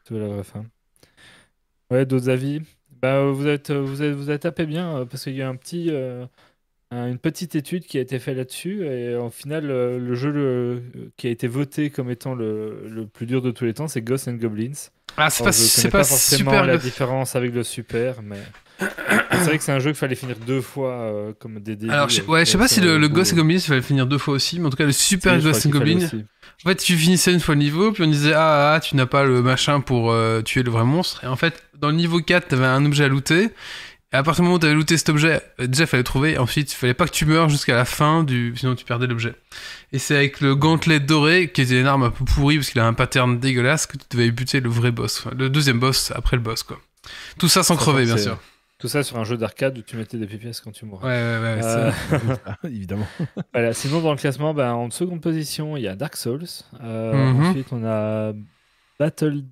Tu 0.05 0.13
veux 0.13 0.19
la 0.21 0.27
vraie 0.29 0.43
fin. 0.43 0.65
Ouais, 1.91 2.05
d'autres 2.05 2.29
avis 2.29 2.61
bah, 3.01 3.23
vous, 3.29 3.47
êtes, 3.47 3.71
vous, 3.71 4.01
êtes, 4.03 4.13
vous 4.13 4.29
êtes 4.29 4.41
tapé 4.41 4.65
bien 4.65 5.05
parce 5.09 5.23
qu'il 5.23 5.35
y 5.35 5.41
a 5.41 5.47
un 5.49 5.55
petit, 5.55 5.87
euh, 5.89 6.25
une 6.91 7.19
petite 7.19 7.55
étude 7.55 7.85
qui 7.85 7.97
a 7.97 8.01
été 8.01 8.17
faite 8.17 8.35
là-dessus 8.37 8.83
et 8.85 9.15
au 9.15 9.29
final, 9.29 9.69
euh, 9.69 9.99
le 9.99 10.15
jeu 10.15 10.31
le- 10.31 10.81
qui 11.17 11.27
a 11.27 11.29
été 11.29 11.47
voté 11.47 11.91
comme 11.91 12.09
étant 12.09 12.33
le, 12.33 12.87
le 12.89 13.05
plus 13.05 13.27
dur 13.27 13.41
de 13.41 13.51
tous 13.51 13.65
les 13.65 13.73
temps, 13.75 13.87
c'est 13.87 14.01
Ghosts 14.01 14.27
and 14.27 14.33
Goblins. 14.33 14.71
Ah, 15.17 15.29
c'est 15.29 15.43
pas, 15.43 15.51
connais 15.51 15.91
pas, 15.91 16.03
forcément 16.03 16.51
super. 16.51 16.65
la 16.65 16.77
différence 16.77 17.35
avec 17.35 17.53
le 17.53 17.63
super, 17.63 18.21
mais 18.23 18.39
c'est 18.79 19.37
vrai 19.37 19.57
que 19.57 19.63
c'est 19.63 19.71
un 19.71 19.79
jeu 19.79 19.91
qu'il 19.91 19.99
fallait 19.99 20.15
finir 20.15 20.35
deux 20.47 20.61
fois 20.61 20.93
euh, 20.93 21.33
comme 21.37 21.59
des 21.59 21.75
débuts. 21.75 21.91
Alors, 21.91 22.09
je, 22.09 22.21
euh, 22.21 22.25
ouais, 22.25 22.45
je 22.45 22.51
sais 22.51 22.57
pas 22.57 22.67
si 22.67 22.81
le, 22.81 22.97
le. 22.97 23.07
Ghost 23.07 23.33
and 23.33 23.37
Goblins 23.37 23.55
il 23.55 23.61
fallait 23.61 23.81
finir 23.81 24.07
deux 24.07 24.17
fois 24.17 24.33
aussi, 24.35 24.59
mais 24.59 24.67
en 24.67 24.69
tout 24.69 24.77
cas, 24.77 24.85
le 24.85 24.91
Super 24.91 25.37
Si, 25.37 25.43
Ghost 25.45 25.65
and 25.65 25.71
aussi. 25.71 26.25
En 26.65 26.69
fait, 26.69 26.75
tu 26.75 26.95
finissais 26.95 27.33
une 27.33 27.39
fois 27.39 27.55
le 27.55 27.61
niveau, 27.61 27.91
puis 27.91 28.03
on 28.03 28.07
disait 28.07 28.33
ah, 28.33 28.73
ah 28.75 28.79
tu 28.79 28.95
n'as 28.95 29.05
pas 29.05 29.23
le 29.23 29.41
machin 29.41 29.79
pour 29.81 30.11
euh, 30.11 30.41
tuer 30.41 30.63
le 30.63 30.71
vrai 30.71 30.85
monstre. 30.85 31.23
Et 31.23 31.27
en 31.27 31.35
fait, 31.35 31.63
dans 31.77 31.89
le 31.89 31.95
niveau 31.95 32.19
4, 32.19 32.47
t'avais 32.49 32.65
un 32.65 32.85
objet 32.85 33.05
à 33.05 33.07
looter. 33.07 33.49
Et 34.11 34.15
à 34.15 34.23
partir 34.23 34.41
du 34.41 34.45
moment 34.47 34.55
où 34.55 34.59
t'avais 34.59 34.73
looté 34.73 34.97
cet 34.97 35.09
objet, 35.09 35.41
euh, 35.59 35.67
déjà 35.67 35.85
fallait 35.85 35.99
le 36.01 36.03
trouver. 36.03 36.31
Et 36.33 36.37
ensuite, 36.39 36.71
il 36.71 36.75
fallait 36.75 36.95
pas 36.95 37.05
que 37.05 37.11
tu 37.11 37.25
meurs 37.25 37.47
jusqu'à 37.47 37.75
la 37.75 37.85
fin, 37.85 38.23
du... 38.23 38.53
sinon 38.57 38.73
tu 38.73 38.83
perdais 38.83 39.05
l'objet. 39.05 39.35
Et 39.91 39.99
c'est 39.99 40.15
avec 40.15 40.41
le 40.41 40.55
gantelet 40.55 40.99
doré, 40.99 41.51
qui 41.51 41.61
était 41.61 41.79
une 41.79 41.85
arme 41.85 42.03
un 42.03 42.09
peu 42.09 42.25
pourrie 42.25 42.55
parce 42.57 42.69
qu'il 42.71 42.81
a 42.81 42.87
un 42.87 42.93
pattern 42.93 43.39
dégueulasse, 43.39 43.85
que 43.85 43.97
tu 43.97 44.05
devais 44.09 44.31
buter 44.31 44.61
le 44.61 44.69
vrai 44.69 44.91
boss. 44.91 45.19
Enfin, 45.19 45.35
le 45.37 45.49
deuxième 45.49 45.79
boss 45.79 46.11
après 46.15 46.37
le 46.37 46.41
boss, 46.41 46.63
quoi. 46.63 46.79
Tout 47.37 47.47
ça 47.47 47.61
sans 47.61 47.75
Ça, 47.75 47.81
crever, 47.81 48.05
bien 48.05 48.17
sûr. 48.17 48.39
Tout 48.79 48.87
ça 48.87 49.03
sur 49.03 49.17
un 49.17 49.25
jeu 49.25 49.35
d'arcade 49.37 49.77
où 49.77 49.81
tu 49.81 49.95
mettais 49.97 50.17
des 50.17 50.25
pièces 50.25 50.61
quand 50.61 50.71
tu 50.71 50.85
Ouais, 50.85 50.89
mourais. 50.91 51.05
ouais, 51.07 51.41
ouais. 51.41 51.59
Euh, 51.63 51.91
c'est- 52.09 52.41
Ah, 52.45 52.57
évidemment. 52.63 53.07
Voilà, 53.53 53.73
sinon 53.73 53.99
dans 54.01 54.11
le 54.11 54.17
classement, 54.17 54.53
ben, 54.53 54.71
en 54.71 54.89
seconde 54.89 55.21
position, 55.21 55.75
il 55.77 55.83
y 55.83 55.87
a 55.87 55.95
Dark 55.95 56.15
Souls. 56.15 56.45
Euh, 56.81 57.31
Mhm. 57.33 57.45
Ensuite, 57.45 57.67
on 57.73 57.85
a 57.85 58.31
Battle 58.99 59.43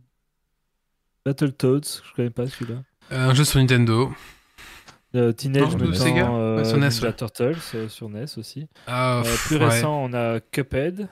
Battletoads, 1.25 2.01
je 2.09 2.13
connais 2.15 2.30
pas 2.30 2.48
celui-là. 2.48 2.81
Un 3.12 3.33
jeu 3.33 3.44
sur 3.44 3.59
Nintendo. 3.59 4.12
Euh, 5.17 5.31
Teenage 5.33 5.75
Non, 5.75 5.85
Mutant 5.87 5.93
Sega 6.03 6.29
euh, 6.31 6.57
Ouais, 6.57 6.65
sur 6.65 6.77
NES, 6.77 6.83
Ninja 6.89 7.07
ouais. 7.07 7.13
Turtles 7.13 7.55
euh, 7.75 7.89
sur 7.89 8.09
NES 8.09 8.25
aussi. 8.37 8.67
Ah, 8.85 9.19
Euh, 9.19 9.21
pff, 9.23 9.47
plus 9.47 9.57
ouais. 9.57 9.65
récent, 9.65 10.03
on 10.03 10.13
a 10.13 10.39
Cuphead. 10.39 11.07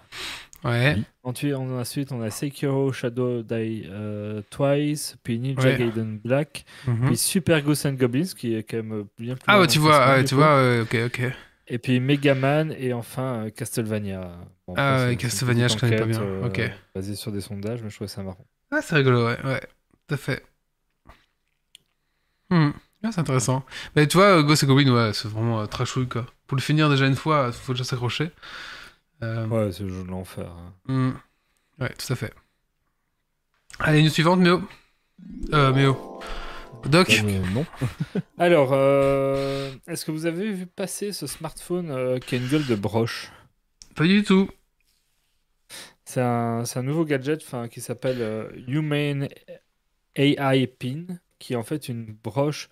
Ouais. 0.64 0.98
Ensuite, 1.24 1.54
on 1.54 1.78
a, 1.78 1.82
ensuite, 1.82 2.12
on 2.12 2.22
a 2.22 2.30
Sekiro 2.32 2.92
Shadow 2.92 3.44
Die 3.44 3.84
euh, 3.88 4.42
Twice, 4.50 5.16
puis 5.24 5.38
Ninja 5.40 5.62
Ouais. 5.70 5.78
Gaiden 5.78 6.18
Black, 6.24 6.66
Mhm. 6.88 7.06
puis 7.08 7.18
Super 7.18 7.62
Ghosts 7.62 7.86
and 7.86 7.94
Goblins, 7.94 8.34
qui 8.38 8.56
est 8.56 8.64
quand 8.64 8.78
même 8.78 9.06
bien 9.20 9.36
plus. 9.36 9.44
Ah, 9.48 9.60
ouais, 9.60 9.68
tu 9.68 9.80
vois, 9.80 10.24
tu 10.24 10.34
vois, 10.36 10.82
ok, 10.82 10.98
ok. 11.06 11.22
Et 11.68 11.78
puis 11.80 12.00
Mega 12.00 12.36
Man 12.36 12.76
et 12.78 12.94
enfin 12.94 13.46
euh, 13.46 13.50
Castlevania. 13.50 14.32
Bon, 14.68 14.74
Ah 14.78 14.96
après, 14.96 15.08
ouais, 15.10 15.16
Castlevania, 15.16 15.68
je 15.68 15.78
connais 15.78 15.96
pas 15.98 16.06
bien. 16.06 16.22
euh, 16.22 16.46
Ok. 16.48 16.62
Basée 16.94 17.16
sur 17.16 17.32
des 17.32 17.42
sondages, 17.42 17.82
mais 17.84 17.90
je 17.90 17.96
trouvais 17.96 18.08
ça 18.08 18.22
marrant. 18.24 18.46
Ah, 18.72 18.82
c'est 18.84 18.96
rigolo, 18.96 19.26
ouais, 19.26 19.38
ouais, 19.44 19.62
tout 20.08 20.14
à 20.16 20.18
fait. 20.18 20.44
Hmm. 22.50 22.70
Ah, 23.04 23.12
c'est 23.12 23.20
intéressant. 23.22 23.64
Mais 23.96 24.08
tu 24.08 24.18
vois, 24.18 24.42
Ghost 24.42 24.66
Goblin, 24.66 24.92
ouais, 24.92 25.14
c'est 25.14 25.28
vraiment 25.28 25.62
euh, 25.62 25.66
trashouille, 25.68 26.08
quoi. 26.08 26.26
Pour 26.48 26.56
le 26.58 26.62
finir 26.62 26.90
déjà 26.90 27.06
une 27.08 27.16
fois, 27.16 27.52
faut 27.52 27.74
déjà 27.74 27.84
s'accrocher. 27.84 28.32
Euh, 29.24 29.46
Ouais, 29.48 29.72
c'est 29.72 29.84
le 29.84 29.90
jeu 29.90 30.04
de 30.04 30.10
l'enfer. 30.10 30.48
hein. 30.52 30.74
hmm. 30.94 31.12
Ouais, 31.82 31.94
tout 31.94 32.12
à 32.12 32.16
fait. 32.16 32.34
Allez, 33.80 34.00
une 34.00 34.10
suivante, 34.10 34.40
Méo. 34.40 34.62
Euh, 35.54 35.72
Méo. 35.74 36.20
Doc 36.86 37.10
Euh, 37.24 37.40
non. 37.54 37.66
Alors, 38.38 38.70
euh, 38.74 39.72
est-ce 39.88 40.06
que 40.06 40.12
vous 40.12 40.26
avez 40.26 40.52
vu 40.52 40.66
passer 40.68 41.12
ce 41.14 41.28
smartphone 41.28 42.20
qui 42.22 42.36
a 42.36 42.38
une 42.38 42.48
gueule 42.48 42.66
de 42.66 42.76
broche? 42.76 43.32
Pas 43.96 44.06
du 44.06 44.24
tout. 44.24 44.50
C'est 46.06 46.22
un, 46.22 46.64
un 46.76 46.84
nouveau 46.84 47.06
gadget 47.06 47.44
qui 47.72 47.82
s'appelle 47.82 48.22
euh, 48.22 48.50
Human 48.68 49.28
AI 50.16 50.68
Pin, 50.68 51.06
qui 51.40 51.54
est 51.54 51.56
en 51.56 51.64
fait 51.64 51.90
une 51.90 52.16
broche 52.24 52.70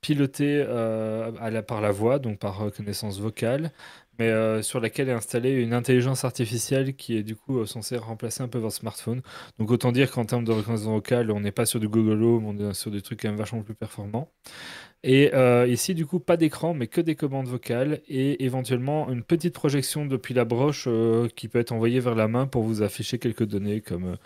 pilotée 0.00 0.64
euh, 0.66 1.62
par 1.62 1.80
la 1.80 1.90
voix, 1.90 2.18
donc 2.18 2.38
par 2.38 2.58
reconnaissance 2.58 3.18
vocale, 3.18 3.72
mais 4.18 4.28
euh, 4.28 4.62
sur 4.62 4.80
laquelle 4.80 5.08
est 5.08 5.12
installée 5.12 5.50
une 5.52 5.74
intelligence 5.74 6.24
artificielle 6.24 6.94
qui 6.94 7.16
est 7.16 7.22
du 7.22 7.34
coup 7.36 7.58
euh, 7.58 7.66
censée 7.66 7.96
remplacer 7.96 8.42
un 8.42 8.48
peu 8.48 8.58
votre 8.58 8.76
smartphone. 8.76 9.22
Donc 9.58 9.70
autant 9.70 9.92
dire 9.92 10.10
qu'en 10.10 10.24
termes 10.24 10.44
de 10.44 10.52
reconnaissance 10.52 10.86
vocale, 10.86 11.30
on 11.30 11.40
n'est 11.40 11.52
pas 11.52 11.66
sur 11.66 11.80
du 11.80 11.88
Google 11.88 12.22
Home, 12.22 12.46
on 12.46 12.70
est 12.70 12.74
sur 12.74 12.90
des 12.90 13.02
trucs 13.02 13.22
quand 13.22 13.28
même 13.28 13.38
vachement 13.38 13.62
plus 13.62 13.74
performants. 13.74 14.30
Et 15.02 15.32
euh, 15.34 15.66
ici, 15.68 15.94
du 15.94 16.04
coup, 16.06 16.18
pas 16.18 16.36
d'écran, 16.36 16.74
mais 16.74 16.88
que 16.88 17.00
des 17.00 17.14
commandes 17.14 17.46
vocales 17.46 18.00
et 18.08 18.44
éventuellement 18.44 19.08
une 19.10 19.22
petite 19.22 19.54
projection 19.54 20.04
depuis 20.06 20.34
la 20.34 20.44
broche 20.44 20.86
euh, 20.88 21.28
qui 21.28 21.48
peut 21.48 21.60
être 21.60 21.72
envoyée 21.72 22.00
vers 22.00 22.14
la 22.16 22.26
main 22.28 22.46
pour 22.46 22.64
vous 22.64 22.82
afficher 22.82 23.18
quelques 23.18 23.44
données 23.44 23.80
comme 23.82 24.16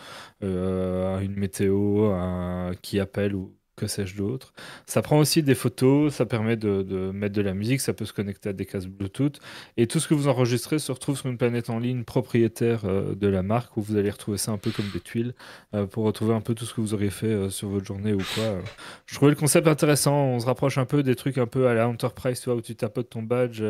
euh, 0.43 1.19
une 1.19 1.35
météo, 1.35 2.11
un 2.13 2.73
qui 2.81 2.99
appelle 2.99 3.35
ou 3.35 3.53
que 3.81 3.87
sais-je 3.87 4.15
d'autre. 4.15 4.53
Ça 4.85 5.01
prend 5.01 5.17
aussi 5.17 5.41
des 5.41 5.55
photos, 5.55 6.13
ça 6.13 6.27
permet 6.27 6.55
de, 6.55 7.11
mettre 7.11 7.33
de 7.33 7.41
la 7.41 7.55
musique, 7.55 7.81
ça 7.81 7.93
peut 7.93 8.05
se 8.05 8.13
connecter 8.13 8.49
à 8.49 8.53
des 8.53 8.67
casques 8.67 8.89
Bluetooth. 8.89 9.39
Et 9.75 9.87
tout 9.87 9.99
ce 9.99 10.07
que 10.07 10.13
vous 10.13 10.27
enregistrez 10.27 10.77
se 10.77 10.91
retrouve 10.91 11.17
sur 11.17 11.27
une 11.29 11.37
planète 11.37 11.71
en 11.71 11.79
ligne 11.79 12.03
propriétaire 12.03 12.85
euh, 12.85 13.15
de 13.15 13.27
la 13.27 13.41
marque 13.41 13.75
où 13.77 13.81
vous 13.81 13.97
allez 13.97 14.11
retrouver 14.11 14.37
ça 14.37 14.51
un 14.51 14.59
peu 14.59 14.69
comme 14.69 14.87
des 14.93 14.99
tuiles 14.99 15.33
euh, 15.73 15.87
pour 15.87 16.03
retrouver 16.03 16.35
un 16.35 16.41
peu 16.41 16.53
tout 16.53 16.65
ce 16.65 16.75
que 16.75 16.81
vous 16.81 16.93
aurez 16.93 17.09
fait 17.09 17.25
euh, 17.25 17.49
sur 17.49 17.69
votre 17.69 17.85
journée 17.85 18.13
ou 18.13 18.21
quoi. 18.35 18.59
Je 19.07 19.15
trouvais 19.15 19.31
le 19.31 19.37
concept 19.37 19.67
intéressant. 19.67 20.13
On 20.13 20.39
se 20.39 20.45
rapproche 20.45 20.77
un 20.77 20.85
peu 20.85 21.01
des 21.01 21.15
trucs 21.15 21.39
un 21.39 21.47
peu 21.47 21.67
à 21.67 21.73
la 21.73 21.87
Enterprise, 21.87 22.39
tu 22.39 22.49
vois, 22.49 22.55
où 22.59 22.61
tu 22.61 22.75
tapotes 22.75 23.09
ton 23.09 23.23
badge 23.23 23.63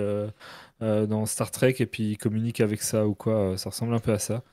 dans 0.82 1.26
Star 1.26 1.52
Trek 1.52 1.76
et 1.80 1.86
puis 1.86 2.12
il 2.12 2.18
communique 2.18 2.60
avec 2.60 2.82
ça 2.82 3.08
ou 3.08 3.14
quoi. 3.14 3.58
Ça 3.58 3.70
ressemble 3.70 3.94
un 3.94 4.00
peu 4.00 4.12
à 4.12 4.20
ça. 4.20 4.44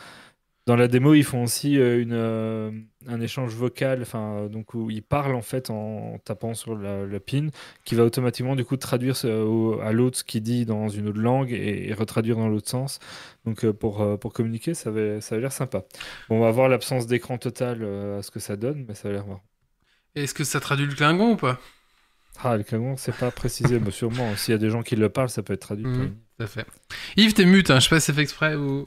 Dans 0.68 0.76
la 0.76 0.86
démo, 0.86 1.14
ils 1.14 1.24
font 1.24 1.44
aussi 1.44 1.78
euh, 1.78 1.98
une, 2.02 2.12
euh, 2.12 2.70
un 3.06 3.20
échange 3.22 3.54
vocal, 3.54 4.02
enfin, 4.02 4.48
donc 4.52 4.74
où 4.74 4.90
ils 4.90 5.02
parlent 5.02 5.34
en 5.34 5.40
fait 5.40 5.70
en 5.70 6.18
tapant 6.26 6.52
sur 6.52 6.76
la- 6.76 7.06
le 7.06 7.20
pin, 7.20 7.48
qui 7.86 7.94
va 7.94 8.04
automatiquement 8.04 8.54
du 8.54 8.66
coup 8.66 8.76
traduire 8.76 9.16
au- 9.24 9.80
à 9.80 9.92
l'autre 9.92 10.18
ce 10.18 10.24
qu'il 10.24 10.42
dit 10.42 10.66
dans 10.66 10.88
une 10.90 11.08
autre 11.08 11.20
langue 11.20 11.50
et, 11.52 11.88
et 11.88 11.94
retraduire 11.94 12.36
dans 12.36 12.48
l'autre 12.48 12.68
sens. 12.68 12.98
Donc 13.46 13.64
euh, 13.64 13.72
pour, 13.72 14.02
euh, 14.02 14.18
pour 14.18 14.34
communiquer, 14.34 14.74
ça 14.74 14.90
avait, 14.90 15.22
ça 15.22 15.36
avait 15.36 15.42
l'air 15.42 15.52
sympa. 15.52 15.84
Bon, 16.28 16.36
on 16.36 16.40
va 16.40 16.50
voir 16.50 16.68
l'absence 16.68 17.06
d'écran 17.06 17.38
total 17.38 17.82
à 18.18 18.22
ce 18.22 18.30
que 18.30 18.38
ça 18.38 18.56
donne, 18.56 18.84
mais 18.86 18.94
ça 18.94 19.08
a 19.08 19.12
l'air 19.12 19.26
marrant. 19.26 19.42
Est-ce 20.14 20.34
que 20.34 20.44
ça 20.44 20.60
traduit 20.60 20.84
le 20.86 20.94
Klingon 20.94 21.32
ou 21.32 21.36
pas? 21.36 21.58
Ah, 22.44 22.58
le 22.58 22.62
Klingon, 22.62 22.96
c'est 22.98 23.16
pas 23.16 23.30
précisé, 23.30 23.80
mais 23.80 23.90
sûrement. 23.90 24.36
S'il 24.36 24.52
y 24.52 24.54
a 24.54 24.58
des 24.58 24.68
gens 24.70 24.82
qui 24.82 24.96
le 24.96 25.08
parlent, 25.08 25.30
ça 25.30 25.42
peut 25.42 25.54
être 25.54 25.60
traduit. 25.62 25.86
Mhm. 25.86 26.14
Tout 26.36 26.44
à 26.44 26.46
fait. 26.46 26.66
Yves, 27.16 27.32
t'es 27.32 27.46
mute, 27.46 27.70
hein. 27.70 27.80
je 27.80 27.84
sais 27.84 27.90
pas 27.90 28.00
si 28.00 28.06
c'est 28.06 28.12
fait 28.12 28.20
exprès 28.22 28.54
ou. 28.54 28.84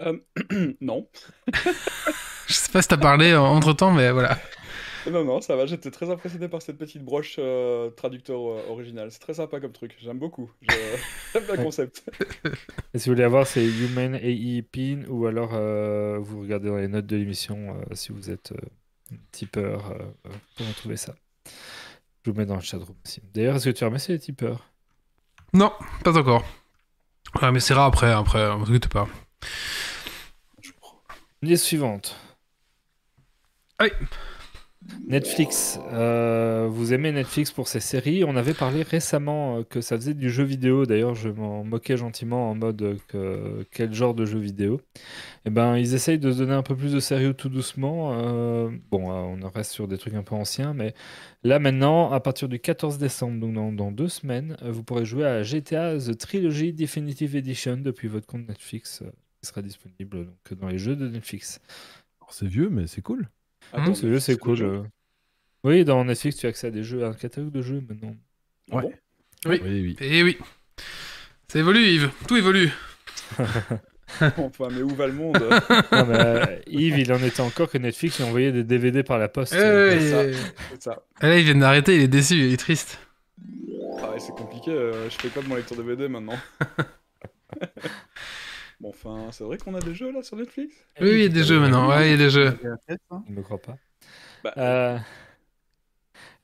Euh, 0.00 0.18
non. 0.80 1.08
Je 2.46 2.54
sais 2.54 2.72
pas 2.72 2.82
si 2.82 2.88
t'as 2.88 2.96
parlé 2.96 3.34
entre 3.34 3.72
temps, 3.72 3.92
mais 3.92 4.10
voilà. 4.10 4.38
Non, 5.10 5.24
non, 5.24 5.40
ça 5.40 5.56
va. 5.56 5.66
J'étais 5.66 5.90
très 5.90 6.10
impressionné 6.10 6.48
par 6.48 6.62
cette 6.62 6.78
petite 6.78 7.02
broche 7.04 7.36
euh, 7.38 7.90
traducteur 7.90 8.38
euh, 8.40 8.62
original. 8.68 9.10
C'est 9.10 9.18
très 9.18 9.34
sympa 9.34 9.58
comme 9.60 9.72
truc. 9.72 9.96
J'aime 10.00 10.18
beaucoup. 10.18 10.50
Je- 10.62 10.68
J'aime 11.32 11.44
le 11.56 11.64
concept. 11.64 12.04
Et 12.94 12.98
si 12.98 13.08
vous 13.08 13.14
voulez 13.14 13.24
avoir, 13.24 13.46
c'est 13.46 13.64
Human 13.64 14.14
AI 14.14 14.62
Pin 14.62 15.02
ou 15.08 15.26
alors 15.26 15.50
euh, 15.54 16.18
vous 16.20 16.40
regardez 16.42 16.68
dans 16.68 16.76
les 16.76 16.88
notes 16.88 17.06
de 17.06 17.16
l'émission 17.16 17.76
euh, 17.80 17.94
si 17.94 18.12
vous 18.12 18.30
êtes 18.30 18.52
euh, 18.52 19.16
tipeur 19.32 19.90
euh, 19.90 19.98
euh, 20.26 20.30
pour 20.56 20.68
retrouver 20.68 20.96
ça. 20.96 21.14
Je 22.24 22.30
vous 22.30 22.36
mets 22.38 22.46
dans 22.46 22.54
le 22.54 22.60
chatroom 22.60 22.96
aussi. 23.04 23.20
D'ailleurs, 23.34 23.56
est-ce 23.56 23.64
que 23.64 23.70
tu 23.70 23.82
as 23.82 23.88
remercié 23.88 24.14
les 24.14 24.20
tipeurs? 24.20 24.68
Non, 25.52 25.72
pas 26.04 26.16
encore. 26.16 26.44
Ouais, 27.40 27.50
mais 27.50 27.58
c'est 27.60 27.74
rare 27.74 27.86
après, 27.86 28.12
après, 28.12 28.46
on 28.50 28.64
s'occupe 28.64 28.88
pas. 28.88 29.08
News 31.42 31.56
suivante. 31.56 32.16
Ah 33.78 33.84
oui. 33.84 34.06
Netflix. 35.06 35.78
Euh, 35.92 36.68
vous 36.70 36.92
aimez 36.92 37.12
Netflix 37.12 37.50
pour 37.52 37.68
ses 37.68 37.80
séries 37.80 38.24
On 38.24 38.36
avait 38.36 38.54
parlé 38.54 38.82
récemment 38.82 39.58
euh, 39.58 39.62
que 39.62 39.80
ça 39.80 39.96
faisait 39.96 40.14
du 40.14 40.30
jeu 40.30 40.44
vidéo. 40.44 40.86
D'ailleurs, 40.86 41.14
je 41.14 41.28
m'en 41.28 41.64
moquais 41.64 41.96
gentiment 41.96 42.50
en 42.50 42.54
mode 42.54 42.82
euh, 42.82 42.96
que, 43.08 43.66
quel 43.70 43.92
genre 43.92 44.14
de 44.14 44.24
jeu 44.24 44.38
vidéo. 44.38 44.80
Eh 45.44 45.50
ben, 45.50 45.76
ils 45.76 45.94
essayent 45.94 46.18
de 46.18 46.30
se 46.32 46.38
donner 46.38 46.54
un 46.54 46.62
peu 46.62 46.76
plus 46.76 46.92
de 46.92 47.00
sérieux 47.00 47.34
tout 47.34 47.48
doucement. 47.48 48.12
Euh, 48.14 48.70
bon, 48.90 49.10
on 49.10 49.48
reste 49.48 49.72
sur 49.72 49.88
des 49.88 49.98
trucs 49.98 50.14
un 50.14 50.22
peu 50.22 50.34
anciens, 50.34 50.74
mais 50.74 50.94
là 51.42 51.58
maintenant, 51.58 52.10
à 52.12 52.20
partir 52.20 52.48
du 52.48 52.58
14 52.58 52.98
décembre, 52.98 53.40
donc 53.40 53.54
dans, 53.54 53.72
dans 53.72 53.92
deux 53.92 54.08
semaines, 54.08 54.56
vous 54.62 54.82
pourrez 54.82 55.04
jouer 55.04 55.26
à 55.26 55.42
GTA 55.42 55.98
The 55.98 56.16
Trilogy 56.16 56.72
Definitive 56.72 57.36
Edition 57.36 57.76
depuis 57.78 58.08
votre 58.08 58.26
compte 58.26 58.48
Netflix, 58.48 59.02
qui 59.42 59.48
sera 59.48 59.60
disponible 59.62 60.26
donc, 60.26 60.58
dans 60.60 60.68
les 60.68 60.78
jeux 60.78 60.94
de 60.94 61.08
Netflix. 61.08 61.60
Alors, 62.20 62.32
C'est 62.32 62.46
vieux, 62.46 62.68
mais 62.70 62.86
c'est 62.86 63.02
cool. 63.02 63.28
Attends, 63.72 63.94
Ce 63.94 64.06
jeu, 64.08 64.20
c'est 64.20 64.36
cool. 64.38 64.62
euh. 64.62 64.82
Oui, 65.64 65.84
dans 65.84 66.04
Netflix, 66.04 66.36
tu 66.36 66.46
as 66.46 66.50
accès 66.50 66.68
à 66.68 66.70
des 66.70 66.84
jeux, 66.84 67.04
à 67.04 67.08
un 67.08 67.12
catalogue 67.14 67.50
de 67.52 67.60
jeux 67.62 67.82
maintenant. 67.88 68.14
Ah 68.70 68.76
Ouais. 68.76 68.82
bon? 68.82 68.92
Oui. 69.46 69.60
Oui, 69.64 69.80
oui. 69.82 69.96
Et 70.00 70.22
oui. 70.22 70.38
Ça 71.48 71.58
évolue, 71.58 71.80
Yves. 71.84 72.10
Tout 72.28 72.36
évolue. 72.36 72.70
Enfin, 74.36 74.68
mais 74.70 74.82
où 74.82 74.90
va 74.90 75.06
le 75.06 75.14
monde? 75.14 75.38
Non, 75.92 76.06
mais, 76.06 76.18
euh, 76.18 76.58
Yves, 76.66 76.98
il 76.98 77.12
en 77.12 77.22
était 77.22 77.40
encore 77.40 77.68
que 77.70 77.78
Netflix 77.78 78.18
lui 78.18 78.24
envoyait 78.24 78.52
des 78.52 78.62
DVD 78.62 79.02
par 79.02 79.18
la 79.18 79.28
poste. 79.28 79.54
Eh 79.56 79.58
euh, 79.58 79.88
ouais, 79.90 80.10
ça. 80.10 80.24
et- 80.24 80.34
C'est 80.72 80.82
ça. 80.82 81.02
et 81.22 81.26
là, 81.26 81.38
il 81.38 81.44
vient 81.44 81.54
d'arrêter, 81.54 81.96
il 81.96 82.02
est 82.02 82.08
déçu, 82.08 82.34
il 82.36 82.52
est 82.52 82.56
triste. 82.58 82.98
Ah, 84.02 84.12
c'est 84.18 84.32
compliqué. 84.32 84.70
euh, 84.70 85.08
je 85.08 85.16
fais 85.16 85.28
quoi 85.28 85.42
de 85.42 85.48
mon 85.48 85.54
lecteur 85.56 85.78
DVD 85.78 86.08
maintenant 86.08 86.36
Bon, 88.82 88.88
enfin, 88.88 89.28
c'est 89.30 89.44
vrai 89.44 89.58
qu'on 89.58 89.74
a 89.76 89.80
des 89.80 89.94
jeux 89.94 90.10
là 90.10 90.22
sur 90.22 90.36
Netflix? 90.36 90.74
Oui, 91.00 91.08
il 91.10 91.18
y 91.22 91.24
a 91.26 91.28
des 91.28 91.44
jeux 91.44 91.60
maintenant. 91.60 91.88
Ouais, 91.88 92.08
il 92.08 92.10
y 92.10 92.14
a 92.14 92.16
des 92.16 92.30
jeux. 92.30 92.58
Il 93.28 93.34
me 93.34 93.42
croit 93.42 93.62
pas. 93.62 93.78
Bah, 94.42 94.52
Euh, 94.56 94.98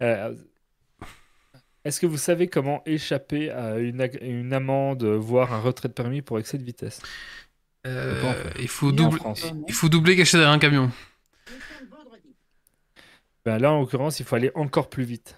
euh, 0.02 0.35
Est-ce 1.85 2.00
que 2.00 2.07
vous 2.07 2.18
savez 2.18 2.49
comment 2.49 2.83
échapper 2.87 3.50
à 3.50 3.78
une, 3.78 4.00
ag- 4.00 4.18
une 4.21 4.52
amende, 4.52 5.04
voire 5.04 5.52
un 5.52 5.61
retrait 5.61 5.88
de 5.88 5.95
permis 5.95 6.23
pour 6.23 6.38
excès 6.38 6.59
de 6.59 6.64
vitesse? 6.64 7.00
Euh, 7.87 8.21
pas, 8.21 8.28
en 8.28 8.35
fait. 8.35 8.61
il, 8.62 8.68
faut 8.68 8.92
il 9.68 9.75
faut 9.75 9.88
doubler 9.88 10.16
caché 10.16 10.37
derrière 10.38 10.52
un 10.54 10.59
camion. 10.59 10.90
Ben 13.45 13.59
là, 13.59 13.73
en 13.73 13.80
l'occurrence, 13.80 14.21
il 14.21 14.26
faut 14.26 14.37
aller 14.37 14.52
encore 14.54 14.88
plus 14.90 15.04
vite. 15.04 15.37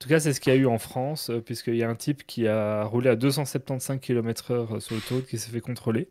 En 0.00 0.04
tout 0.04 0.08
cas, 0.08 0.18
c'est 0.18 0.32
ce 0.32 0.40
qu'il 0.40 0.50
y 0.50 0.56
a 0.56 0.58
eu 0.58 0.64
en 0.64 0.78
France, 0.78 1.28
euh, 1.28 1.42
puisqu'il 1.42 1.76
y 1.76 1.82
a 1.82 1.90
un 1.90 1.94
type 1.94 2.26
qui 2.26 2.48
a 2.48 2.84
roulé 2.84 3.10
à 3.10 3.16
275 3.16 4.00
km/h 4.00 4.80
sur 4.80 4.94
l'autoroute 4.94 5.26
qui 5.26 5.36
s'est 5.36 5.50
fait 5.50 5.60
contrôler. 5.60 6.08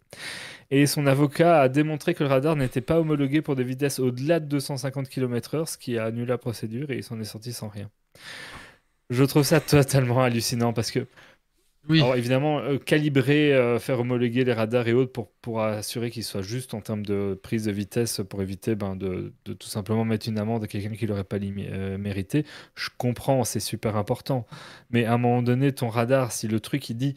Et 0.70 0.86
son 0.86 1.08
avocat 1.08 1.60
a 1.60 1.70
démontré 1.70 2.14
que 2.14 2.24
le 2.24 2.30
radar 2.30 2.56
n'était 2.56 2.82
pas 2.82 3.00
homologué 3.00 3.42
pour 3.42 3.56
des 3.56 3.64
vitesses 3.64 3.98
au-delà 3.98 4.40
de 4.40 4.46
250 4.46 5.10
km/h, 5.10 5.66
ce 5.66 5.78
qui 5.80 5.98
a 5.98 6.06
annulé 6.06 6.28
la 6.28 6.38
procédure 6.38 6.92
et 6.92 6.98
il 6.98 7.04
s'en 7.04 7.20
est 7.20 7.24
sorti 7.24 7.52
sans 7.52 7.68
rien. 7.68 7.90
Je 9.10 9.24
trouve 9.24 9.42
ça 9.42 9.60
totalement 9.60 10.22
hallucinant 10.22 10.72
parce 10.72 10.92
que 10.92 11.08
Alors 11.90 12.16
évidemment, 12.16 12.60
euh, 12.60 12.78
calibrer, 12.78 13.52
euh, 13.52 13.80
faire 13.80 14.00
homologuer 14.00 14.44
les 14.44 14.54
radars 14.54 14.88
et 14.88 14.94
autres 14.94 15.12
pour, 15.12 15.32
pour 15.42 15.64
assurer 15.64 16.12
qu'ils 16.12 16.24
soient 16.24 16.44
justes 16.44 16.76
en 16.76 16.82
termes 16.82 17.04
de 17.04 17.40
prise 17.42 17.66
de 17.66 17.72
vitesse 17.72 18.22
pour 18.30 18.44
éviter 18.44 18.76
ben, 18.76 18.96
de, 18.96 19.34
de 19.46 19.54
tout 19.54 19.68
simplement 19.68 20.06
mettre 20.06 20.30
une 20.30 20.38
amende 20.38 20.64
à 20.64 20.68
quelqu'un 20.68 20.96
qui 20.96 21.08
l'aurait 21.08 21.24
pas 21.24 21.38
euh, 21.42 21.98
mérité. 21.98 22.46
Je 22.76 22.90
comprends, 22.96 23.44
c'est 23.44 23.60
super 23.60 23.96
important. 23.96 24.46
Mais 24.92 25.06
à 25.06 25.14
un 25.14 25.18
moment 25.18 25.42
donné, 25.42 25.72
ton 25.72 25.90
radar, 25.90 26.32
si 26.32 26.48
le 26.48 26.60
truc 26.60 26.88
il 26.92 26.96
dit 26.96 27.16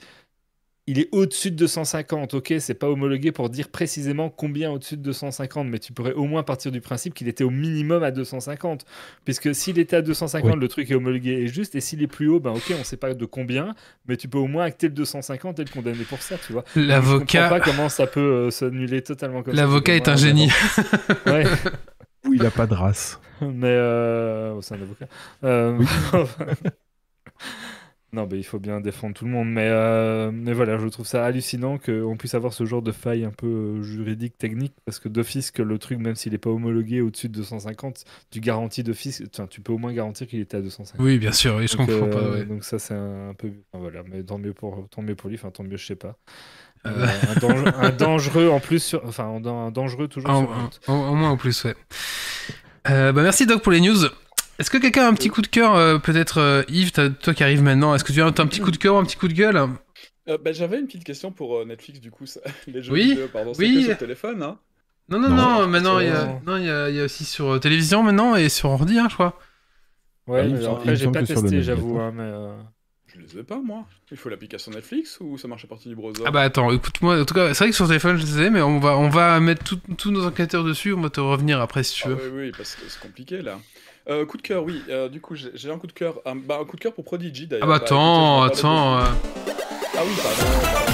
il 0.88 0.98
est 0.98 1.08
au-dessus 1.12 1.52
de 1.52 1.56
250, 1.56 2.34
ok, 2.34 2.54
c'est 2.58 2.74
pas 2.74 2.88
homologué 2.88 3.30
pour 3.30 3.48
dire 3.50 3.68
précisément 3.68 4.30
combien 4.30 4.70
au-dessus 4.72 4.96
de 4.96 5.02
250, 5.02 5.68
mais 5.68 5.78
tu 5.78 5.92
pourrais 5.92 6.12
au 6.12 6.24
moins 6.24 6.42
partir 6.42 6.72
du 6.72 6.80
principe 6.80 7.14
qu'il 7.14 7.28
était 7.28 7.44
au 7.44 7.50
minimum 7.50 8.02
à 8.02 8.10
250. 8.10 8.84
Puisque 9.24 9.54
s'il 9.54 9.78
était 9.78 9.94
à 9.96 10.02
250, 10.02 10.54
Oui. 10.54 10.58
le 10.60 10.66
truc 10.66 10.90
est 10.90 10.94
homologué 10.96 11.30
et 11.34 11.46
juste, 11.46 11.76
et 11.76 11.80
s'il 11.80 12.02
est 12.02 12.08
plus 12.08 12.26
haut, 12.28 12.40
ben 12.40 12.50
ok, 12.50 12.74
on 12.80 12.82
sait 12.82 12.96
pas 12.96 13.14
de 13.14 13.24
combien, 13.26 13.76
mais 14.08 14.16
tu 14.16 14.26
peux 14.26 14.38
au 14.38 14.48
moins 14.48 14.64
acter 14.64 14.88
le 14.88 14.94
250 14.94 15.60
et 15.60 15.64
le 15.64 15.70
condamner 15.70 16.02
pour 16.04 16.20
ça, 16.20 16.34
tu 16.44 16.52
vois. 16.52 16.64
L'avocat, 16.74 17.48
pas 17.48 17.60
comment 17.60 17.88
ça 17.88 18.08
peut 18.08 18.20
euh, 18.20 18.50
s'annuler 18.50 19.02
totalement 19.02 19.44
comme 19.44 19.54
ça. 19.54 19.60
l'avocat 19.62 19.94
est 19.94 20.08
un 20.08 20.16
génie. 20.16 20.50
Ouais, 21.26 21.44
Ou 22.26 22.34
il 22.34 22.44
a 22.44 22.50
pas 22.50 22.66
de 22.66 22.74
race. 22.74 23.20
mais 23.40 23.68
euh... 23.68 24.54
oh, 24.56 24.62
c'est 24.62 24.74
un 24.74 24.82
avocat. 24.82 25.06
Euh, 25.44 25.76
Oui. 25.78 25.86
non, 28.14 28.28
mais 28.31 28.37
il 28.38 28.42
faut 28.45 28.59
bien 28.59 28.81
défendre 28.83 29.14
tout 29.14 29.25
le 29.25 29.31
monde. 29.31 29.49
Mais, 29.49 29.69
euh, 29.69 30.31
mais 30.33 30.52
voilà, 30.52 30.76
je 30.78 30.87
trouve 30.88 31.07
ça 31.07 31.25
hallucinant 31.25 31.78
qu'on 31.78 32.16
puisse 32.19 32.35
avoir 32.35 32.52
ce 32.52 32.66
genre 32.66 32.83
de 32.83 32.92
faille 32.92 33.25
un 33.25 33.31
peu 33.31 33.47
euh, 33.47 33.83
juridique, 33.83 34.37
technique, 34.37 34.75
parce 34.85 34.99
que 34.99 35.09
d'office 35.09 35.50
que 35.50 35.62
le 35.62 35.78
truc, 35.78 35.99
même 35.99 36.14
s'il 36.14 36.33
n'est 36.33 36.38
pas 36.38 36.50
homologué 36.50 37.00
au-dessus 37.00 37.28
de 37.31 37.35
250, 37.35 38.04
tu 38.31 38.40
garantis 38.40 38.83
d'office, 38.83 39.23
enfin, 39.33 39.47
tu 39.47 39.62
peux 39.62 39.73
au 39.73 39.78
moins 39.78 39.95
garantir 39.95 40.26
qu'il 40.26 40.40
était 40.40 40.59
à 40.59 40.61
250. 40.61 41.00
Oui, 41.04 41.19
bien 41.19 41.33
sûr, 41.33 41.57
oui, 41.57 41.66
je 41.69 41.76
donc, 41.78 41.88
comprends 41.88 42.07
euh, 42.07 42.11
pas. 42.11 42.31
ouais. 42.38 42.45
donc 42.45 42.64
ça 42.64 42.78
c'est 42.78 42.92
un, 42.95 43.31
un 43.31 43.35
peu 43.35 43.49
enfin, 43.73 43.83
voilà 43.83 44.02
mais 44.07 44.23
tant 44.23 44.37
mieux 44.38 44.52
pour 44.52 44.87
tant 44.90 45.00
mieux 45.00 45.14
pour 45.14 45.31
lui 45.31 45.37
enfin 45.37 45.50
tant 45.50 45.62
mieux 45.64 45.76
je 45.78 45.87
sais 45.87 45.97
pas 45.97 46.16
Euh. 46.85 47.07
Un, 47.35 47.40
dangereux, 47.40 47.73
un 47.78 47.90
dangereux 47.97 48.49
en 48.49 48.61
plus 48.61 48.83
sur 48.83 49.02
enfin 49.07 49.25
un, 49.25 49.40
dan- 49.40 49.69
un 49.69 49.71
dangereux 49.71 50.09
toujours 50.09 50.28
En- 50.31 50.71
sur 50.83 50.92
au 50.92 51.14
moins 51.14 51.31
en 51.31 51.37
plus, 51.38 51.64
ouais. 51.64 51.75
Bah 52.85 53.12
merci 53.12 53.47
Doc 53.47 53.62
pour 53.62 53.73
les 53.73 53.81
news. 53.81 53.97
Est-ce 54.62 54.71
que 54.71 54.78
quelqu'un 54.78 55.07
a 55.07 55.09
un 55.09 55.14
petit 55.14 55.28
coup 55.28 55.42
de 55.42 55.49
cœur, 55.49 55.75
euh, 55.75 55.99
peut-être 55.99 56.38
euh, 56.38 56.62
Yves, 56.69 56.92
toi 56.92 57.35
qui 57.35 57.42
arrives 57.42 57.64
maintenant, 57.64 57.97
est-ce 57.97 58.04
que 58.04 58.12
tu 58.12 58.23
as 58.23 58.26
un, 58.26 58.31
petit 58.31 58.61
coup 58.61 58.71
de 58.71 58.76
cœur 58.76 58.95
ou 58.95 58.99
un 58.99 59.02
petit 59.04 59.16
coup 59.16 59.26
de 59.26 59.33
gueule? 59.33 59.57
Euh, 60.28 60.38
bah, 60.38 60.52
J'avais 60.52 60.78
une 60.78 60.87
petite 60.87 61.02
question 61.02 61.33
pour 61.33 61.57
euh, 61.57 61.64
Netflix, 61.64 61.99
du 61.99 62.12
coup, 62.12 62.26
ça- 62.26 62.42
les 62.69 62.81
jeux 62.81 62.92
Oui, 62.92 63.09
vidéo, 63.09 63.26
pardon. 63.33 63.54
C'est 63.54 63.64
oui. 63.64 63.83
sur 63.83 63.99
téléphone, 63.99 64.40
hein 64.40 64.61
Non, 65.09 65.19
non, 65.19 65.31
Non, 65.31 65.35
non, 65.35 65.66
maintenant 65.66 65.99
il 65.99 66.07
y, 66.07 66.11
a, 66.11 66.26
non. 66.26 66.40
non, 66.47 66.57
il 66.59 66.66
y, 66.66 66.71
a, 66.71 66.90
il 66.90 66.95
y 66.95 67.00
a 67.00 67.04
aussi 67.04 67.25
sur 67.25 67.54
euh, 67.54 67.59
télévision 67.59 68.04
maintenant 68.04 68.37
et 68.37 68.49
sur 68.49 68.71
ordi, 68.71 69.00
hein, 69.00 69.09
je 69.11 69.14
crois. 69.14 69.37
ouais 70.28 70.42
Ah, 70.42 70.45
me 70.45 70.50
mais 70.57 70.64
après 70.64 70.95
j'ai 70.95 71.11
pas 71.11 71.25
testé 71.25 71.61
j'avoue 71.61 71.99
hein, 71.99 72.12
mais 72.14 72.23
euh, 72.23 72.54
Je 73.09 73.19
les 73.21 73.38
ai 73.40 73.42
pas, 73.42 73.61
moi. 73.61 73.85
Il 74.12 74.16
faut 74.16 74.28
l'application 74.28 74.71
Netflix 74.71 75.19
ou 75.21 75.38
ça 75.38 75.49
marche 75.49 75.64
à 75.64 75.66
partir 75.66 75.88
du 75.88 75.97
browser? 75.97 76.23
Ah 76.25 76.31
bah 76.31 76.42
attends, 76.42 76.71
écoute-moi, 76.71 77.21
en 77.21 77.25
tout 77.25 77.35
cas, 77.35 77.52
c'est 77.52 77.64
vrai 77.64 77.71
que 77.71 77.76
sur 77.76 77.88
téléphone 77.88 78.16
je 78.16 78.26
sais, 78.26 78.49
mais 78.49 78.62
on 78.62 78.78
va, 78.78 78.97
on 78.97 79.09
va 79.09 79.40
mettre 79.40 79.64
tous 79.97 80.11
nos 80.12 80.25
enquêteurs 80.25 80.62
dessus, 80.62 80.92
on 80.92 81.00
va 81.00 81.11
te 81.11 81.21
revenir 81.21 81.61
après 81.61 81.83
si 81.83 81.95
tu 81.97 82.02
Ah 82.04 82.11
veux. 82.11 82.31
oui, 82.31 82.45
oui, 82.47 82.52
parce 82.57 82.76
que 82.76 82.83
c'est 82.88 83.00
compliqué 83.00 83.42
là. 83.42 83.59
Euh, 84.09 84.26
coup 84.26 84.37
de 84.37 84.42
cœur, 84.42 84.64
oui. 84.64 84.82
euh, 84.88 85.09
du 85.09 85.21
coup, 85.21 85.37
j'ai 85.37 85.71
un 85.71 85.78
coup 85.78 85.87
de 85.87 85.92
cœur. 85.92 86.21
Un, 86.25 86.35
bah, 86.35 86.59
un 86.61 86.64
coup 86.64 86.76
de 86.76 86.80
cœur 86.80 86.92
pour 86.92 87.04
Prodigy 87.04 87.47
d'ailleurs. 87.47 87.64
Ah 87.64 87.78
bah 87.78 87.85
attends, 87.85 88.47
écoutez, 88.47 88.64
en 88.64 88.68
attends. 88.68 88.94
parler 88.99 89.09
euh. 89.09 89.52
Ah 89.97 90.00
oui, 90.04 90.12
pardon. 90.23 90.61
pardon. 90.62 90.92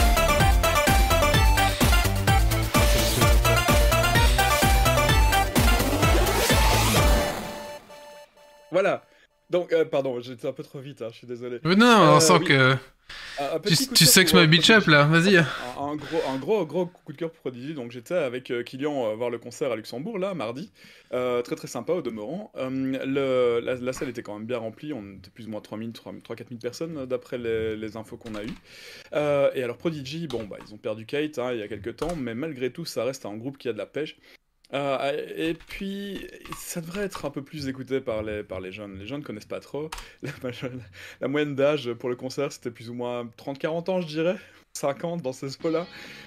Voilà. 8.71 9.03
Donc, 9.51 9.73
euh, 9.73 9.85
pardon, 9.85 10.21
j'étais 10.21 10.47
un 10.47 10.53
peu 10.53 10.63
trop 10.63 10.79
vite, 10.79 11.01
hein, 11.03 11.09
je 11.11 11.17
suis 11.19 11.27
désolé. 11.27 11.59
euh, 11.65 11.75
Non, 11.75 11.87
on 11.87 12.17
Euh, 12.17 12.21
sent 12.21 12.39
oui. 12.41 12.45
que. 12.47 12.77
Un- 13.41 13.59
Tu, 13.61 13.71
petit 13.71 13.89
tu 13.89 14.05
cœur 14.05 14.09
sex 14.09 14.31
pour, 14.33 14.41
my 14.41 14.45
euh, 14.45 14.49
bitch 14.51 14.69
up 14.69 14.87
là, 14.87 15.05
vas-y. 15.05 15.39
Un, 15.39 15.47
un 15.79 15.97
gros, 15.97 16.19
un 16.29 16.37
gros, 16.37 16.67
gros 16.67 16.85
coup 16.85 17.13
de 17.15 17.17
cœur 17.17 17.31
pour 17.31 17.41
Prodigy. 17.41 17.73
Donc 17.73 17.91
j'étais 17.91 18.13
avec 18.15 18.51
euh, 18.51 18.63
Kylian 18.63 19.07
euh, 19.07 19.15
voir 19.15 19.31
le 19.31 19.39
concert 19.39 19.73
à 19.73 19.77
Luxembourg 19.77 20.19
là, 20.19 20.35
mardi. 20.35 20.71
Euh, 21.15 21.41
très 21.41 21.57
très 21.57 21.69
sympa 21.69 21.95
au 21.95 22.03
demeurant. 22.03 22.53
Le, 22.57 23.61
la, 23.65 23.77
la 23.77 23.93
salle 23.95 24.11
était 24.11 24.23
quand 24.23 24.35
même 24.37 24.47
bien 24.47 24.59
remplie. 24.59 24.93
On 24.93 25.15
était 25.17 25.31
plus 25.31 25.47
ou 25.47 25.51
moins 25.51 25.63
3000, 25.63 25.93
3-4 25.93 26.49
000 26.49 26.61
personnes 26.61 27.07
d'après 27.07 27.39
les, 27.39 27.77
les 27.79 27.97
infos 27.97 28.19
qu'on 28.19 28.35
a 28.35 28.43
eues. 28.45 29.57
Et 29.57 29.63
alors 29.63 29.79
Prodigy, 29.79 30.27
bon 30.27 30.45
bah 30.45 30.59
ils 30.67 30.75
ont 30.75 30.79
perdu 30.79 31.07
Kate 31.07 31.39
hein, 31.39 31.53
il 31.55 31.61
y 31.61 31.63
a 31.63 31.69
quelques 31.69 31.97
temps, 31.97 32.15
mais 32.15 32.35
malgré 32.35 32.71
tout 32.71 32.85
ça 32.85 33.05
reste 33.05 33.25
un 33.25 33.39
groupe 33.39 33.57
qui 33.57 33.71
a 33.71 33.73
de 33.73 33.79
la 33.79 33.87
pêche. 33.87 34.19
Euh, 34.75 35.27
et 35.37 35.55
puis, 35.55 36.27
ça 36.57 36.81
devrait 36.81 37.05
être 37.05 37.25
un 37.25 37.31
peu 37.31 37.43
plus 37.43 37.69
écouté 37.69 38.01
par 38.01 38.23
les, 38.23 38.43
par 38.43 38.61
les 38.61 38.73
jeunes. 38.73 38.99
Les 38.99 39.07
jeunes 39.07 39.23
connaissent 39.23 39.47
pas 39.47 39.61
trop. 39.61 39.91
La, 40.23 40.33
la 41.21 41.29
moyenne 41.29 41.55
d'âge 41.55 41.93
pour 41.95 42.09
le 42.09 42.17
concert, 42.17 42.53
c'était 42.53 42.71
plus 42.71 42.91
ou 42.91 42.95
moins 42.95 43.25
30-40 43.39 43.91
ans, 43.91 44.01
je 44.01 44.07
dirais. 44.07 44.37
50 44.79 45.23
dans 45.23 45.33
ces 45.33 45.49
eaux-là. 45.65 45.87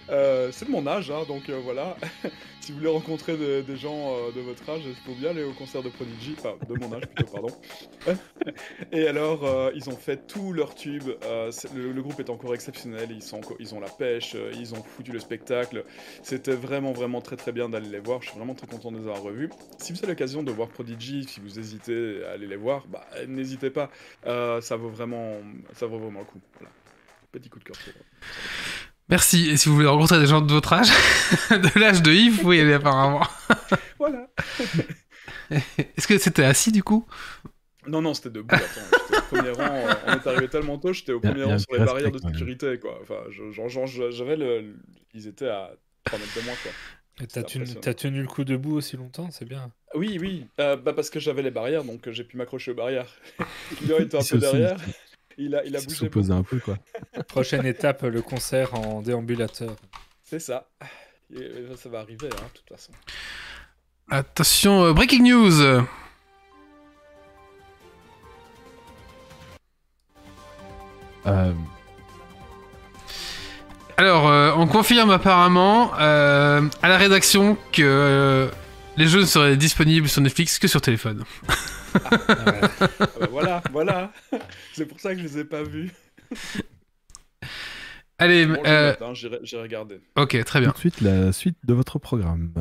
Euh, 0.10 0.50
c'est 0.52 0.66
de 0.66 0.72
mon 0.72 0.86
âge, 0.88 1.10
hein, 1.10 1.24
donc 1.28 1.50
euh, 1.50 1.60
voilà. 1.64 1.96
si 2.60 2.72
vous 2.72 2.80
voulez 2.80 2.90
rencontrer 2.90 3.38
de- 3.38 3.62
des 3.62 3.78
gens 3.78 4.16
euh, 4.16 4.32
de 4.36 4.42
votre 4.42 4.70
âge, 4.70 4.82
il 4.86 4.94
faut 4.96 5.14
bien 5.18 5.30
aller 5.30 5.44
au 5.44 5.54
concert 5.54 5.82
de 5.82 5.90
Prodigy. 5.90 6.36
Enfin, 6.38 6.56
de 6.68 6.74
mon 6.80 6.94
âge 6.94 7.08
plutôt, 7.08 7.32
pardon. 7.32 7.48
Et 8.92 9.08
alors, 9.08 9.72
ils 9.74 9.90
ont 9.90 9.96
fait 9.96 10.28
tubes. 10.28 11.10
euh, 11.24 11.52
c'est- 11.52 11.74
le, 11.74 12.02
groupe 12.02 12.20
est 12.20 12.30
encore 12.30 12.54
exceptionnel. 12.54 13.10
Ils, 13.12 13.22
sont, 13.24 13.42
ils 13.60 13.74
ont 13.74 13.80
la 13.80 13.90
pêche, 13.90 14.36
ils 14.54 14.74
ont 14.74 14.84
foutu 14.84 15.12
le 15.12 15.20
spectacle. 15.20 15.86
C'était 16.24 16.56
vraiment, 16.56 16.92
vraiment 16.92 17.22
très, 17.22 17.38
très 17.38 17.52
bien 17.52 17.70
d'aller 17.70 17.90
les 17.90 18.00
voir. 18.00 18.22
Je 18.22 18.30
suis 18.30 18.38
vraiment 18.38 18.56
très 18.56 18.68
content 18.68 18.92
de 18.92 18.98
les 18.98 19.04
avoir 19.04 19.22
revus. 19.24 19.50
Si 19.78 19.94
vous 19.94 20.00
avez 20.00 20.08
l'occasion 20.08 20.44
de 20.44 20.52
voir 20.52 20.68
Prodigy, 20.70 21.24
si 21.24 21.40
vous 21.40 21.58
hésitez 21.60 22.24
à 22.26 22.32
aller 22.32 22.48
les 22.48 22.56
voir, 22.58 22.86
bah, 22.88 23.06
n'hésitez 23.28 23.70
pas. 23.70 23.90
Ça, 24.26 24.76
vaut 24.76 24.90
vraiment, 24.90 25.36
ça 25.74 25.86
vaut 25.86 26.00
vraiment 26.00 26.20
le 26.20 26.26
coup. 26.26 26.42
Petit 27.32 27.50
coup 27.50 27.60
de 27.60 27.64
cœur 27.64 27.78
pour. 27.78 27.94
Merci. 29.10 29.50
Et 29.50 29.58
si 29.58 29.70
vous 29.70 29.76
voulez 29.76 29.88
rencontrer 29.88 30.20
des 30.20 30.28
gens 30.28 30.42
de 30.42 30.52
votre 30.52 30.72
âge, 30.74 30.90
de 31.50 31.80
l'âge 31.80 32.02
de 32.02 32.12
Yves, 32.12 32.36
vous 32.36 32.42
pouvez 32.42 32.58
y 32.58 32.62
aller 32.62 32.74
apparemment. 32.74 33.26
Voilà. 34.00 34.28
Est-ce 35.52 36.08
que 36.08 36.18
c'était 36.18 36.44
assis 36.44 36.72
du 36.72 36.82
coup? 36.82 37.06
Non, 37.88 38.02
non, 38.02 38.14
c'était 38.16 38.32
debout. 38.32 38.56
Attends, 38.56 38.66
j'étais 38.92 39.18
au 39.18 39.22
premier 39.22 39.52
rang. 39.52 39.80
on 40.08 40.14
est 40.14 40.28
arrivé 40.28 40.48
tellement 40.48 40.78
tôt, 40.80 40.92
j'étais 40.92 41.12
au 41.12 41.20
premier 41.20 41.44
rang 41.44 41.60
sur 41.60 41.74
les 41.74 41.86
barrières 41.86 42.12
de 42.12 42.18
sécurité, 42.18 42.80
quoi. 42.80 43.00
Enfin, 43.04 43.18
j'avais 43.30 44.38
le. 44.38 44.76
Ils 45.14 45.28
étaient 45.28 45.50
à 45.50 45.72
3 46.06 46.18
mètres 46.18 46.36
de 46.36 46.46
moi, 46.46 46.56
quoi. 46.64 46.72
Et 47.22 47.28
T'as 47.28 47.44
tenu, 47.44 47.64
impressionnant. 47.64 47.82
t'as 47.82 47.94
tenu 47.94 48.22
le 48.22 48.28
coup 48.28 48.44
debout 48.44 48.76
aussi 48.78 48.98
longtemps, 48.98 49.30
c'est 49.30 49.46
bien. 49.46 49.72
Oui, 49.94 50.18
oui, 50.20 50.48
euh, 50.60 50.78
bah 50.78 50.94
parce 50.94 51.10
que 51.12 51.20
j'avais 51.20 51.44
les 51.44 51.52
barrières, 51.52 51.84
donc 51.84 52.08
euh, 52.08 52.12
j'ai 52.12 52.24
pu 52.24 52.38
m'accrocher 52.38 52.72
aux 52.72 52.76
barrières. 52.76 53.14
Kylian 53.78 54.00
était 54.00 54.18
un 54.18 54.24
peu 54.24 54.38
derrière. 54.40 54.78
Il 55.38 55.56
a, 55.56 55.64
il 55.66 55.76
a 55.76 55.80
Il 55.80 55.86
bougé. 55.88 56.10
beaucoup. 56.10 56.32
un 56.34 56.44
peu, 56.44 56.60
quoi. 56.60 56.78
Prochaine 57.28 57.66
étape, 57.66 58.04
le 58.04 58.22
concert 58.22 58.74
en 58.74 59.02
déambulateur. 59.02 59.76
C'est 60.24 60.40
ça. 60.40 60.68
Euh, 61.36 61.76
ça 61.78 61.90
va 61.90 62.00
arriver, 62.00 62.30
hein, 62.32 62.44
de 62.54 62.60
toute 62.60 62.70
façon. 62.70 62.92
Attention, 64.10 64.84
euh, 64.86 64.94
breaking 64.94 65.24
news 65.24 65.84
Euh, 71.28 71.54
Alors, 73.98 74.28
euh, 74.28 74.52
on 74.56 74.66
confirme 74.66 75.12
apparemment 75.12 75.92
euh, 76.00 76.62
à 76.82 76.90
la 76.90 76.98
rédaction 76.98 77.56
que 77.72 77.84
euh, 77.84 78.48
les 78.98 79.08
jeux 79.08 79.22
ne 79.22 79.26
seraient 79.26 79.58
disponibles 79.58 80.10
sur 80.10 80.22
Netflix 80.22 80.58
que 80.58 80.68
sur 80.68 80.82
téléphone. 80.82 81.24
Ah. 81.96 82.10
Ah 83.00 83.08
bah 83.20 83.28
voilà, 83.32 83.64
voilà. 83.72 84.12
C'est 84.74 84.86
pour 84.86 85.00
ça 85.00 85.14
que 85.14 85.20
je 85.22 85.24
les 85.26 85.38
ai 85.40 85.44
pas 85.46 85.64
vus. 85.64 85.92
Allez, 88.18 88.46
Bon, 88.46 88.62
euh, 88.66 88.94
hein, 89.02 89.14
j'irai 89.14 89.62
regarder. 89.62 90.00
ok, 90.16 90.44
très 90.46 90.60
bien. 90.62 90.72
de 90.72 90.78
suite, 90.78 91.02
la 91.02 91.32
suite 91.32 91.58
de 91.64 91.74
votre 91.74 91.98
programme. 92.00 92.54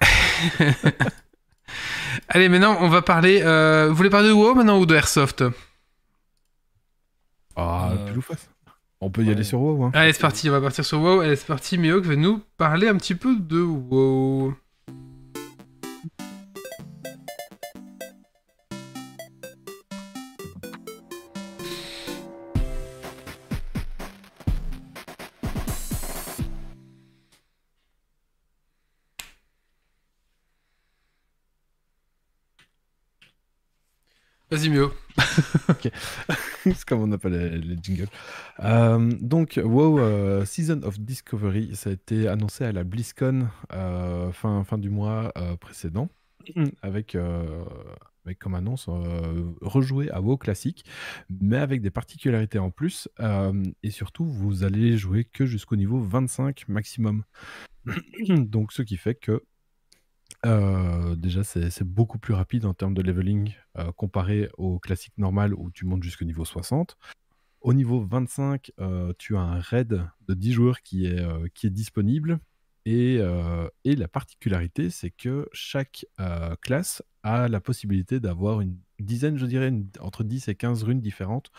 Allez, 2.28 2.48
maintenant, 2.48 2.76
on 2.80 2.88
va 2.88 3.02
parler. 3.02 3.40
euh, 3.42 3.88
vous 3.88 3.94
voulez 3.94 4.10
parler 4.10 4.28
de 4.28 4.32
WoW 4.32 4.54
maintenant 4.54 4.78
ou 4.78 4.86
de 4.86 4.94
Airsoft? 4.94 5.44
Ah, 7.56 7.92
Euh, 7.92 8.20
face. 8.20 8.48
On 9.00 9.10
peut 9.10 9.22
y 9.22 9.26
ouais. 9.26 9.32
aller 9.32 9.42
sur 9.44 9.60
WoW. 9.60 9.84
Hein. 9.86 9.90
Allez, 9.94 10.12
c'est 10.12 10.20
parti, 10.20 10.48
on 10.48 10.52
va 10.52 10.60
partir 10.60 10.84
sur 10.84 11.00
WoW. 11.00 11.20
Allez, 11.20 11.36
c'est 11.36 11.46
parti, 11.46 11.78
Mihawk 11.78 12.04
va 12.04 12.14
nous 12.16 12.40
parler 12.56 12.88
un 12.88 12.96
petit 12.96 13.14
peu 13.16 13.34
de 13.36 13.60
WoW? 13.60 14.54
C'est 37.02 37.08
comme 37.08 37.10
on 37.10 37.12
appelle 37.12 37.32
les, 37.32 37.58
les 37.58 37.76
jingles. 37.82 38.08
Euh, 38.60 39.10
donc, 39.20 39.60
WoW 39.62 39.98
euh, 39.98 40.44
Season 40.44 40.82
of 40.82 40.98
Discovery, 41.00 41.74
ça 41.74 41.90
a 41.90 41.92
été 41.92 42.28
annoncé 42.28 42.64
à 42.64 42.72
la 42.72 42.84
BlizzCon 42.84 43.48
euh, 43.72 44.32
fin, 44.32 44.64
fin 44.64 44.78
du 44.78 44.90
mois 44.90 45.32
précédent, 45.60 46.08
avec, 46.82 47.14
euh, 47.14 47.64
avec 48.24 48.38
comme 48.38 48.54
annonce 48.54 48.88
rejouer 49.60 50.10
à 50.10 50.20
WoW 50.20 50.36
classique, 50.36 50.84
mais 51.28 51.58
avec 51.58 51.82
des 51.82 51.90
particularités 51.90 52.58
en 52.58 52.70
plus. 52.70 53.08
et 53.82 53.90
surtout, 53.90 54.24
vous 54.24 54.64
allez 54.64 54.96
jouer 54.96 55.24
que 55.24 55.46
jusqu'au 55.46 55.76
niveau 55.76 56.00
25 56.00 56.68
maximum. 56.68 57.24
donc, 58.28 58.72
ce 58.72 58.82
qui 58.82 58.96
fait 58.96 59.14
que 59.14 59.42
euh, 60.44 61.14
déjà, 61.16 61.44
c'est 61.44 61.84
beaucoup 61.84 62.18
plus 62.18 62.34
rapide 62.34 62.64
en 62.64 62.74
termes 62.74 62.94
de 62.94 63.02
leveling 63.02 63.54
euh, 63.78 63.92
comparé 63.92 64.48
au 64.58 64.78
classique 64.78 65.14
normal 65.16 65.54
où 65.54 65.70
tu 65.70 65.84
montes 65.86 66.02
jusqu'au 66.02 66.24
niveau 66.24 66.44
60. 66.44 66.96
Au 67.60 67.74
niveau 67.74 68.00
25, 68.04 68.72
euh, 68.80 69.12
tu 69.18 69.36
as 69.36 69.40
un 69.40 69.60
raid 69.60 70.04
de 70.26 70.34
10 70.34 70.52
joueurs 70.52 70.82
qui 70.82 71.06
est, 71.06 71.20
euh, 71.20 71.46
qui 71.54 71.66
est 71.66 71.70
disponible. 71.70 72.38
Et, 72.84 73.20
et 73.84 73.94
la 73.94 74.08
particularité, 74.08 74.90
c'est 74.90 75.10
que 75.12 75.48
chaque 75.52 76.04
classe 76.62 77.00
a 77.22 77.46
la 77.46 77.60
possibilité 77.60 78.18
d'avoir 78.18 78.60
une 78.60 78.76
dizaine, 78.98 79.38
je 79.38 79.46
dirais, 79.46 79.72
entre 80.00 80.24
10 80.24 80.48
et 80.48 80.56
15 80.56 80.82
runes 80.82 81.00
différentes 81.00 81.52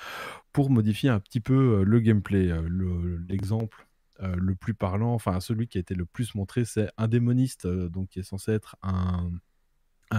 pour 0.51 0.69
modifier 0.69 1.09
un 1.09 1.21
petit 1.21 1.39
peu 1.39 1.85
le 1.85 1.99
gameplay. 2.01 2.47
Le- 2.67 3.23
L'exemple 3.29 3.87
euh, 4.23 4.35
le 4.37 4.55
plus 4.55 4.73
parlant, 4.73 5.13
enfin 5.13 5.39
celui 5.39 5.67
qui 5.67 5.77
a 5.77 5.81
été 5.81 5.95
le 5.95 6.05
plus 6.05 6.35
montré, 6.35 6.65
c'est 6.65 6.89
un 6.97 7.07
démoniste, 7.07 7.65
euh, 7.65 7.89
donc 7.89 8.09
qui 8.09 8.19
est 8.19 8.23
censé 8.23 8.51
être 8.51 8.77
un, 8.81 9.31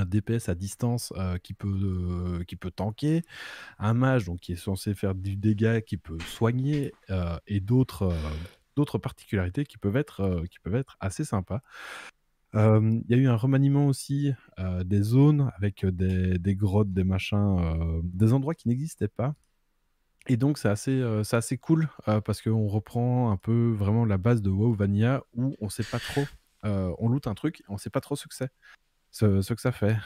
DPS 0.06 0.48
à 0.48 0.56
distance 0.56 1.12
euh, 1.16 1.38
qui, 1.38 1.54
peut, 1.54 2.42
qui 2.48 2.56
peut 2.56 2.72
tanker, 2.72 3.22
un 3.78 3.94
mage 3.94 4.24
donc 4.24 4.40
qui 4.40 4.52
est 4.52 4.56
censé 4.56 4.92
faire 4.92 5.14
du 5.14 5.36
dégât, 5.36 5.82
qui 5.82 5.98
peut 5.98 6.18
soigner, 6.18 6.92
et 7.46 7.60
d'autres 7.60 8.12
d'autres 8.74 8.98
particularités 8.98 9.64
qui 9.64 9.78
peuvent 9.78 9.96
être, 9.96 10.42
qui 10.50 10.58
peuvent 10.58 10.74
être 10.74 10.96
assez 10.98 11.24
sympas. 11.24 11.60
Il 12.54 13.04
y 13.08 13.14
a 13.14 13.16
eu 13.16 13.28
un 13.28 13.36
remaniement 13.36 13.86
aussi 13.86 14.32
des 14.84 15.02
zones 15.02 15.52
avec 15.56 15.86
des, 15.86 16.40
des 16.40 16.56
grottes, 16.56 16.92
des 16.92 17.04
machins, 17.04 18.02
des 18.02 18.32
endroits 18.32 18.56
qui 18.56 18.66
n'existaient 18.66 19.06
pas. 19.06 19.36
Et 20.26 20.36
donc 20.36 20.58
c'est 20.58 20.68
assez, 20.68 21.00
euh, 21.00 21.22
assez 21.32 21.58
cool 21.58 21.88
euh, 22.08 22.20
parce 22.20 22.40
qu'on 22.40 22.66
reprend 22.66 23.30
un 23.30 23.36
peu 23.36 23.72
vraiment 23.72 24.04
la 24.04 24.16
base 24.16 24.40
de 24.40 24.50
WoW 24.50 24.72
Vanilla 24.72 25.22
où 25.34 25.54
on 25.60 25.68
sait 25.68 25.84
pas 25.84 25.98
trop, 25.98 26.24
euh, 26.64 26.94
on 26.98 27.08
loot 27.08 27.26
un 27.26 27.34
truc, 27.34 27.62
on 27.68 27.76
sait 27.76 27.90
pas 27.90 28.00
trop 28.00 28.16
ce 28.16 28.26
que 28.26 28.34
c'est, 28.34 28.50
ce, 29.10 29.52
que 29.52 29.60
ça 29.60 29.70
fait. 29.70 29.96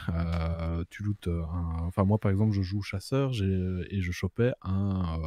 Tu 0.91 1.05
lootes 1.05 1.29
un, 1.29 1.87
enfin 1.87 2.05
moi 2.05 2.19
par 2.19 2.33
exemple 2.33 2.53
je 2.53 2.63
joue 2.63 2.83
chasseur 2.83 3.31
et 3.33 4.01
je 4.01 4.13
chopais 4.13 4.53
un, 4.63 5.21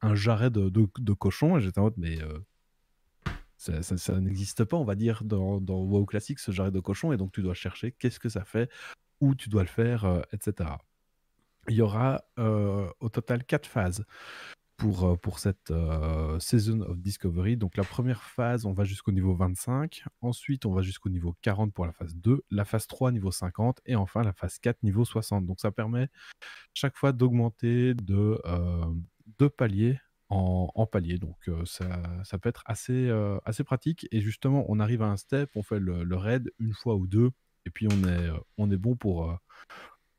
un 0.00 0.14
jarret 0.14 0.50
de, 0.50 1.12
cochon 1.12 1.58
et 1.58 1.60
j'étais 1.60 1.78
en 1.78 1.84
mode 1.84 1.98
mais 1.98 2.18
ça, 3.58 4.18
n'existe 4.18 4.64
pas 4.64 4.78
on 4.78 4.84
va 4.84 4.94
dire 4.94 5.24
dans, 5.24 5.60
dans 5.60 5.82
WoW 5.82 6.06
classique 6.06 6.38
ce 6.38 6.52
jarret 6.52 6.70
de 6.70 6.80
cochon 6.80 7.12
et 7.12 7.18
donc 7.18 7.32
tu 7.32 7.42
dois 7.42 7.52
chercher 7.52 7.92
qu'est-ce 7.92 8.18
que 8.18 8.30
ça 8.30 8.46
fait, 8.46 8.70
où 9.20 9.34
tu 9.34 9.50
dois 9.50 9.62
le 9.62 9.68
faire, 9.68 10.22
etc. 10.32 10.70
Il 11.68 11.76
y 11.76 11.82
aura 11.82 12.24
euh, 12.38 12.90
au 13.00 13.08
total 13.08 13.44
quatre 13.44 13.66
phases 13.66 14.04
pour, 14.76 15.04
euh, 15.04 15.16
pour 15.16 15.38
cette 15.38 15.70
euh, 15.70 16.38
Season 16.40 16.80
of 16.80 16.98
Discovery. 16.98 17.56
Donc 17.56 17.76
la 17.76 17.84
première 17.84 18.22
phase, 18.22 18.64
on 18.64 18.72
va 18.72 18.84
jusqu'au 18.84 19.12
niveau 19.12 19.34
25. 19.34 20.04
Ensuite, 20.22 20.64
on 20.64 20.72
va 20.72 20.82
jusqu'au 20.82 21.10
niveau 21.10 21.36
40 21.42 21.72
pour 21.72 21.86
la 21.86 21.92
phase 21.92 22.16
2. 22.16 22.42
La 22.50 22.64
phase 22.64 22.86
3, 22.86 23.12
niveau 23.12 23.30
50. 23.30 23.80
Et 23.84 23.94
enfin, 23.94 24.22
la 24.22 24.32
phase 24.32 24.58
4, 24.58 24.82
niveau 24.82 25.04
60. 25.04 25.46
Donc 25.46 25.60
ça 25.60 25.70
permet 25.70 26.08
chaque 26.72 26.96
fois 26.96 27.12
d'augmenter 27.12 27.94
de 27.94 28.40
deux 29.38 29.50
paliers 29.50 30.00
en, 30.30 30.70
en 30.74 30.86
palier. 30.86 31.18
Donc 31.18 31.50
ça, 31.66 32.02
ça 32.24 32.38
peut 32.38 32.48
être 32.48 32.62
assez, 32.64 33.10
assez 33.44 33.64
pratique. 33.64 34.08
Et 34.12 34.20
justement, 34.22 34.64
on 34.68 34.80
arrive 34.80 35.02
à 35.02 35.06
un 35.08 35.18
step, 35.18 35.50
on 35.56 35.62
fait 35.62 35.78
le, 35.78 36.16
raid 36.16 36.50
une 36.58 36.72
fois 36.72 36.96
ou 36.96 37.06
deux. 37.06 37.30
Et 37.66 37.70
puis 37.70 37.86
on 37.92 38.08
est, 38.08 38.30
on 38.56 38.70
est 38.70 38.78
bon 38.78 38.96
pour, 38.96 39.38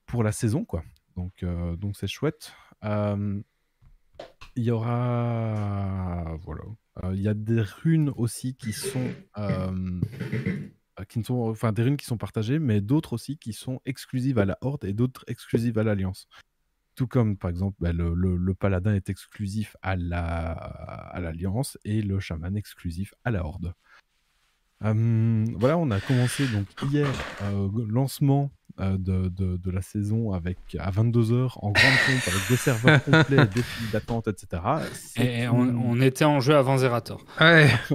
pour 0.05 0.23
la 0.23 0.31
saison, 0.31 0.65
quoi. 0.65 0.83
Donc 1.15 1.43
euh, 1.43 1.75
donc 1.75 1.95
c'est 1.97 2.07
chouette. 2.07 2.53
Euh, 2.83 3.41
Il 4.55 4.63
y 4.63 4.71
aura. 4.71 6.35
Voilà. 6.41 6.63
Euh, 7.03 7.13
Il 7.15 7.21
y 7.21 7.27
a 7.27 7.33
des 7.33 7.61
runes 7.61 8.11
aussi 8.15 8.55
qui 8.55 8.73
sont. 8.73 9.11
qui 11.09 11.19
ne 11.19 11.23
sont 11.23 11.49
enfin 11.49 11.71
des 11.71 11.83
runes 11.83 11.97
qui 11.97 12.05
sont 12.05 12.17
partagées, 12.17 12.59
mais 12.59 12.81
d'autres 12.81 13.13
aussi 13.13 13.37
qui 13.37 13.53
sont 13.53 13.81
exclusives 13.85 14.37
à 14.39 14.45
la 14.45 14.57
Horde 14.61 14.85
et 14.85 14.93
d'autres 14.93 15.23
exclusives 15.27 15.77
à 15.77 15.83
l'Alliance. 15.83 16.27
Tout 16.95 17.07
comme 17.07 17.37
par 17.37 17.49
exemple 17.49 17.77
bah, 17.79 17.93
le, 17.93 18.53
paladin 18.53 18.93
est 18.93 19.09
exclusif 19.09 19.75
à 19.81 19.95
la 19.95 20.51
à 20.51 21.19
l'Alliance 21.19 21.77
et 21.85 22.01
le 22.01 22.19
chaman 22.19 22.55
exclusif 22.55 23.13
à 23.23 23.31
la 23.31 23.43
Horde. 23.45 23.73
Euh, 24.83 25.45
voilà, 25.57 25.77
on 25.77 25.91
a 25.91 25.99
commencé 25.99 26.47
donc 26.47 26.65
hier 26.91 27.07
euh, 27.43 27.67
lancement 27.87 28.49
euh, 28.79 28.97
de, 28.97 29.27
de- 29.29 29.57
de 29.57 29.71
la 29.71 29.81
saison 29.81 30.31
avec 30.33 30.57
à 30.79 30.89
22h 30.91 31.51
en 31.61 31.71
grande 31.71 31.93
pompe 32.07 32.27
avec 32.27 32.47
des 32.49 32.55
serveurs 32.55 33.03
complets, 33.05 33.45
des 33.47 33.61
files 33.61 33.91
d'attente, 33.91 34.27
etc. 34.27 34.61
Et 35.17 35.47
on, 35.47 35.99
était 36.01 36.25
en 36.25 36.39
jeu 36.39 36.55
avant 36.55 36.77
Zerator. 36.77 37.23
Ouais. 37.39 37.69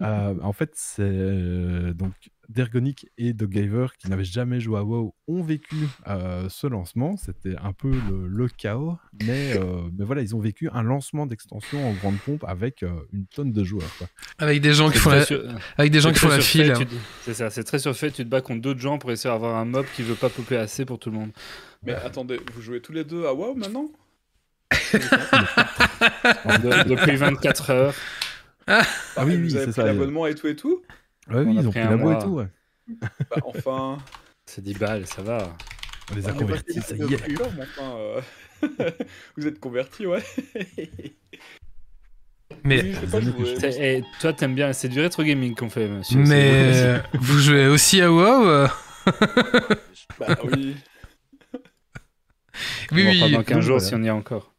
Euh, 0.00 0.34
en 0.42 0.52
fait, 0.52 0.70
c'est 0.74 1.02
euh, 1.02 1.92
donc 1.92 2.12
Dergonic 2.48 3.06
et 3.18 3.34
The 3.34 3.44
Gaver 3.44 3.88
qui 3.98 4.08
n'avaient 4.08 4.24
jamais 4.24 4.58
joué 4.60 4.78
à 4.78 4.82
WoW 4.82 5.14
ont 5.28 5.42
vécu 5.42 5.76
euh, 6.06 6.48
ce 6.48 6.66
lancement. 6.66 7.16
C'était 7.18 7.56
un 7.62 7.72
peu 7.72 7.90
le, 7.90 8.26
le 8.26 8.48
chaos, 8.48 8.96
mais, 9.22 9.54
euh, 9.56 9.82
mais 9.98 10.04
voilà, 10.04 10.22
ils 10.22 10.34
ont 10.34 10.40
vécu 10.40 10.70
un 10.72 10.82
lancement 10.82 11.26
d'extension 11.26 11.86
en 11.86 11.92
grande 11.92 12.18
pompe 12.18 12.44
avec 12.48 12.82
euh, 12.82 12.88
une 13.12 13.26
tonne 13.26 13.52
de 13.52 13.64
joueurs. 13.64 13.90
quoi. 13.98 14.06
Avec 14.38 14.60
des 14.62 14.72
gens 14.72 14.90
qui 14.90 14.98
font 14.98 15.10
la, 15.10 15.24
sur- 15.26 15.42
avec 15.76 15.92
des 15.92 16.00
gens 16.00 16.08
c'est 16.08 16.14
qui 16.14 16.20
font 16.20 16.28
très 16.28 16.36
la 16.38 16.42
surfait, 16.42 16.74
file. 16.74 16.86
te- 16.86 16.94
C'est 17.24 17.34
ça, 17.34 17.50
c'est 17.50 17.64
très 17.64 17.78
surfait. 17.78 18.10
Tu 18.10 18.24
te 18.24 18.28
bats 18.28 18.40
contre 18.40 18.62
d'autres 18.62 18.80
gens 18.80 18.98
pour 18.98 19.10
essayer 19.12 19.30
d'avoir 19.32 19.56
un 19.56 19.64
mob 19.66 19.84
qui 19.94 20.02
veut 20.02 20.14
pas 20.14 20.30
popper 20.30 20.56
assez 20.56 20.84
pour 20.86 20.98
tout 20.98 21.10
le 21.10 21.16
monde. 21.18 21.30
Mais 21.84 21.94
attendez, 21.94 22.40
vous 22.54 22.62
jouez 22.62 22.80
tous 22.80 22.92
les 22.92 23.04
deux 23.04 23.26
à 23.26 23.34
WoW 23.34 23.54
maintenant? 23.56 23.90
De- 26.62 26.88
depuis 26.88 27.16
24 27.16 27.70
heures. 27.70 27.94
Ah 28.66 28.82
oui, 29.24 29.34
et 29.34 29.36
oui, 29.36 29.56
avez 29.56 29.66
c'est 29.66 29.72
ça, 29.72 29.84
l'abonnement 29.84 30.26
et 30.26 30.34
tout 30.34 30.46
et 30.46 30.56
tout? 30.56 30.82
Ouais, 31.28 31.42
oui, 31.42 31.54
On 31.54 31.58
a 31.58 31.60
ils 31.62 31.68
ont 31.68 31.70
pris 31.70 31.80
la 31.80 31.96
boîte 31.96 32.22
et 32.22 32.24
tout. 32.24 32.30
ouais. 32.30 32.46
Bah 33.30 33.36
enfin. 33.44 33.98
C'est 34.46 34.62
10 34.62 34.74
balles, 34.74 35.06
ça 35.06 35.20
va. 35.22 35.54
On 36.10 36.14
les 36.14 36.26
a 36.26 36.30
est 36.30 36.36
convertis, 36.36 36.80
ça 36.80 36.96
y 36.96 37.02
est. 37.02 37.28
mais 37.28 37.62
enfin, 37.62 37.96
euh, 37.98 38.20
vous 39.36 39.46
êtes 39.46 39.60
convertis, 39.60 40.06
ouais. 40.06 40.22
Mais, 42.64 42.82
Oui, 42.82 42.94
pas 43.10 43.20
jouer. 43.20 43.56
Et 43.78 44.02
toi, 44.20 44.32
t'aimes 44.32 44.54
bien. 44.54 44.72
C'est 44.72 44.88
du 44.88 45.00
rétro 45.00 45.22
gaming 45.22 45.54
qu'on 45.54 45.68
fait, 45.68 45.86
monsieur. 45.86 46.18
mais 46.20 46.50
euh, 46.74 46.98
vous 47.12 47.38
jouez 47.38 47.66
aussi 47.68 48.00
à 48.00 48.10
WoW 48.10 48.46
euh 48.48 48.68
Bah 50.18 50.34
oui. 50.44 50.74
Oui, 52.90 53.06
oui. 53.06 53.30
dans 53.32 53.42
15 53.42 53.56
donc 53.56 53.60
jours 53.62 53.76
voilà. 53.76 53.80
si 53.88 53.94
on 53.94 54.02
y 54.02 54.06
est 54.06 54.10
encore. 54.10 54.54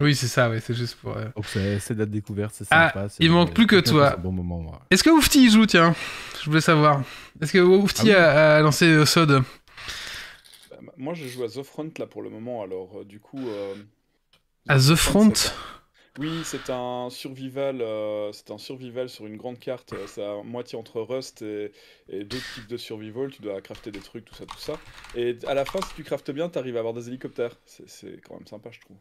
Oui, 0.00 0.14
c'est 0.16 0.26
ça, 0.26 0.50
ouais, 0.50 0.60
c'est 0.60 0.74
juste 0.74 0.96
pour. 0.96 1.16
euh. 1.16 1.26
Donc 1.36 1.44
c'est 1.46 1.94
de 1.94 1.98
la 2.00 2.06
découverte, 2.06 2.54
c'est 2.54 2.66
Ah, 2.70 2.88
sympa. 2.90 3.08
c'est- 3.08 3.22
il 3.22 3.30
manque 3.30 3.54
plus 3.54 3.66
que 3.66 3.76
c'est 3.84 3.90
toi. 3.90 4.14
un 4.14 4.16
bon 4.16 4.32
moment. 4.32 4.60
ouais. 4.60 4.78
Est-ce 4.90 5.04
que 5.04 5.10
Oufti 5.10 5.44
y 5.46 5.50
joue, 5.50 5.66
tiens? 5.66 5.94
Je 6.42 6.46
voulais 6.50 6.60
savoir. 6.60 7.02
Est-ce 7.40 7.52
que 7.52 7.58
Oufti 7.58 8.00
Ah 8.02 8.04
oui. 8.04 8.12
a, 8.12 8.60
lancé 8.60 8.86
euh, 8.86 9.04
Sod? 9.06 9.42
Bah, 10.70 10.78
moi, 10.96 11.14
je 11.14 11.26
joue 11.28 11.44
à 11.44 11.48
The 11.48 11.62
Front 11.62 11.90
là 11.98 12.06
pour 12.06 12.22
le 12.22 12.30
moment, 12.30 12.62
alors 12.62 12.98
euh, 13.00 13.04
du 13.04 13.20
coup. 13.20 13.50
euh, 13.50 13.76
À 14.68 14.78
The 14.78 14.94
Front 14.96 15.32
Oui, 16.18 16.44
c'est 16.44 16.70
un 16.70 17.08
survival, 17.10 17.80
euh, 17.80 18.32
c'est 18.32 18.50
un 18.50 18.58
survival 18.58 19.08
sur 19.08 19.26
une 19.26 19.36
grande 19.36 19.58
carte. 19.58 19.94
C'est 20.06 20.22
à 20.22 20.42
moitié 20.42 20.78
entre 20.78 21.00
Rust 21.00 21.42
et, 21.42 21.72
et 22.08 22.24
d'autres 22.24 22.48
types 22.48 22.66
de 22.66 22.76
survival. 22.76 23.30
Tu 23.30 23.42
dois 23.42 23.60
crafter 23.62 23.90
des 23.92 24.02
trucs, 24.02 24.24
tout 24.26 24.34
ça, 24.34 24.46
tout 24.46 24.58
ça. 24.58 24.80
Et 25.14 25.38
à 25.46 25.54
la 25.54 25.64
fin, 25.64 25.80
si 25.82 25.94
tu 25.94 26.04
craftes 26.04 26.30
bien, 26.30 26.48
t'arrives 26.50 26.76
à 26.76 26.80
avoir 26.80 26.94
des 26.94 27.08
hélicoptères. 27.08 27.56
C'est- 27.66 27.88
C'est 27.88 28.20
quand 28.22 28.34
même 28.34 28.46
sympa, 28.46 28.70
je 28.70 28.80
trouve. 28.80 28.96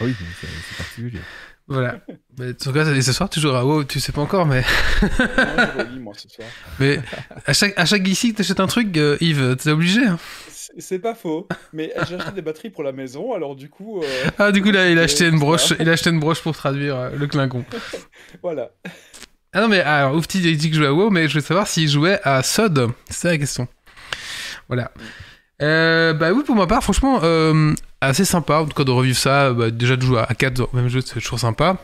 Ah 0.00 0.04
oui, 0.04 0.14
mais 0.20 0.26
c'est 0.40 0.76
particulier. 0.76 1.20
Voilà. 1.68 2.00
Mais, 2.38 2.50
en 2.50 2.52
tout 2.54 2.72
cas, 2.72 2.84
et 2.86 3.02
ce 3.02 3.12
soir, 3.12 3.30
tu 3.30 3.38
joueras 3.38 3.60
à 3.60 3.64
WoW, 3.64 3.84
tu 3.84 4.00
sais 4.00 4.10
pas 4.10 4.22
encore, 4.22 4.44
mais. 4.44 4.64
Moi, 5.02 5.84
je 5.94 5.98
moi, 6.00 6.14
ce 6.16 6.28
soir. 6.28 6.48
Mais 6.80 6.98
à 7.46 7.52
chaque, 7.52 7.74
à 7.78 7.84
chaque 7.84 8.06
ici 8.08 8.32
que 8.32 8.38
t'achètes 8.38 8.58
un 8.60 8.66
truc, 8.66 8.96
euh, 8.96 9.16
Yves, 9.20 9.56
t'es 9.56 9.70
obligé. 9.70 10.04
hein. 10.04 10.18
C'est 10.78 10.98
pas 11.00 11.14
faux, 11.16 11.48
mais 11.72 11.92
j'ai 12.08 12.14
acheté 12.14 12.30
des 12.32 12.42
batteries 12.42 12.70
pour 12.70 12.84
la 12.84 12.92
maison, 12.92 13.32
alors 13.34 13.56
du 13.56 13.68
coup, 13.68 14.00
euh, 14.02 14.06
Ah, 14.38 14.52
du 14.52 14.62
coup, 14.62 14.70
là, 14.70 14.88
il 14.88 14.98
a 15.00 15.02
acheté 15.02 15.26
une 15.26 15.38
broche, 15.38 15.72
il 15.80 15.88
a 15.88 15.92
acheté 15.92 16.10
une 16.10 16.20
broche 16.20 16.40
pour 16.42 16.54
traduire 16.56 16.96
euh, 16.96 17.10
le 17.16 17.26
clingon. 17.26 17.64
voilà. 18.42 18.70
Ah 19.52 19.60
non, 19.62 19.68
mais 19.68 19.80
alors, 19.80 20.14
Oufti 20.14 20.38
il 20.40 20.52
a 20.52 20.56
dit 20.56 20.70
que 20.70 20.76
jouait 20.76 20.86
à 20.86 20.92
WoW, 20.92 21.10
mais 21.10 21.26
je 21.26 21.32
voulais 21.34 21.44
savoir 21.44 21.66
s'il 21.66 21.88
jouait 21.88 22.20
à 22.22 22.42
Sod. 22.44 22.88
C'est 23.08 23.28
la 23.28 23.38
question. 23.38 23.66
Voilà. 24.68 24.92
Euh, 25.60 26.12
bah 26.14 26.32
oui, 26.32 26.44
pour 26.44 26.54
ma 26.54 26.68
part, 26.68 26.82
franchement, 26.84 27.18
euh, 27.24 27.72
assez 28.00 28.24
sympa. 28.24 28.58
En 28.60 28.66
tout 28.66 28.74
cas, 28.74 28.84
de 28.84 28.90
revivre 28.90 29.18
ça, 29.18 29.52
bah, 29.52 29.70
déjà 29.70 29.96
de 29.96 30.02
jouer 30.02 30.20
à 30.26 30.34
4 30.34 30.54
dans 30.54 30.68
le 30.72 30.80
même 30.80 30.88
jeu, 30.88 31.00
c'est 31.00 31.20
toujours 31.20 31.38
sympa. 31.40 31.76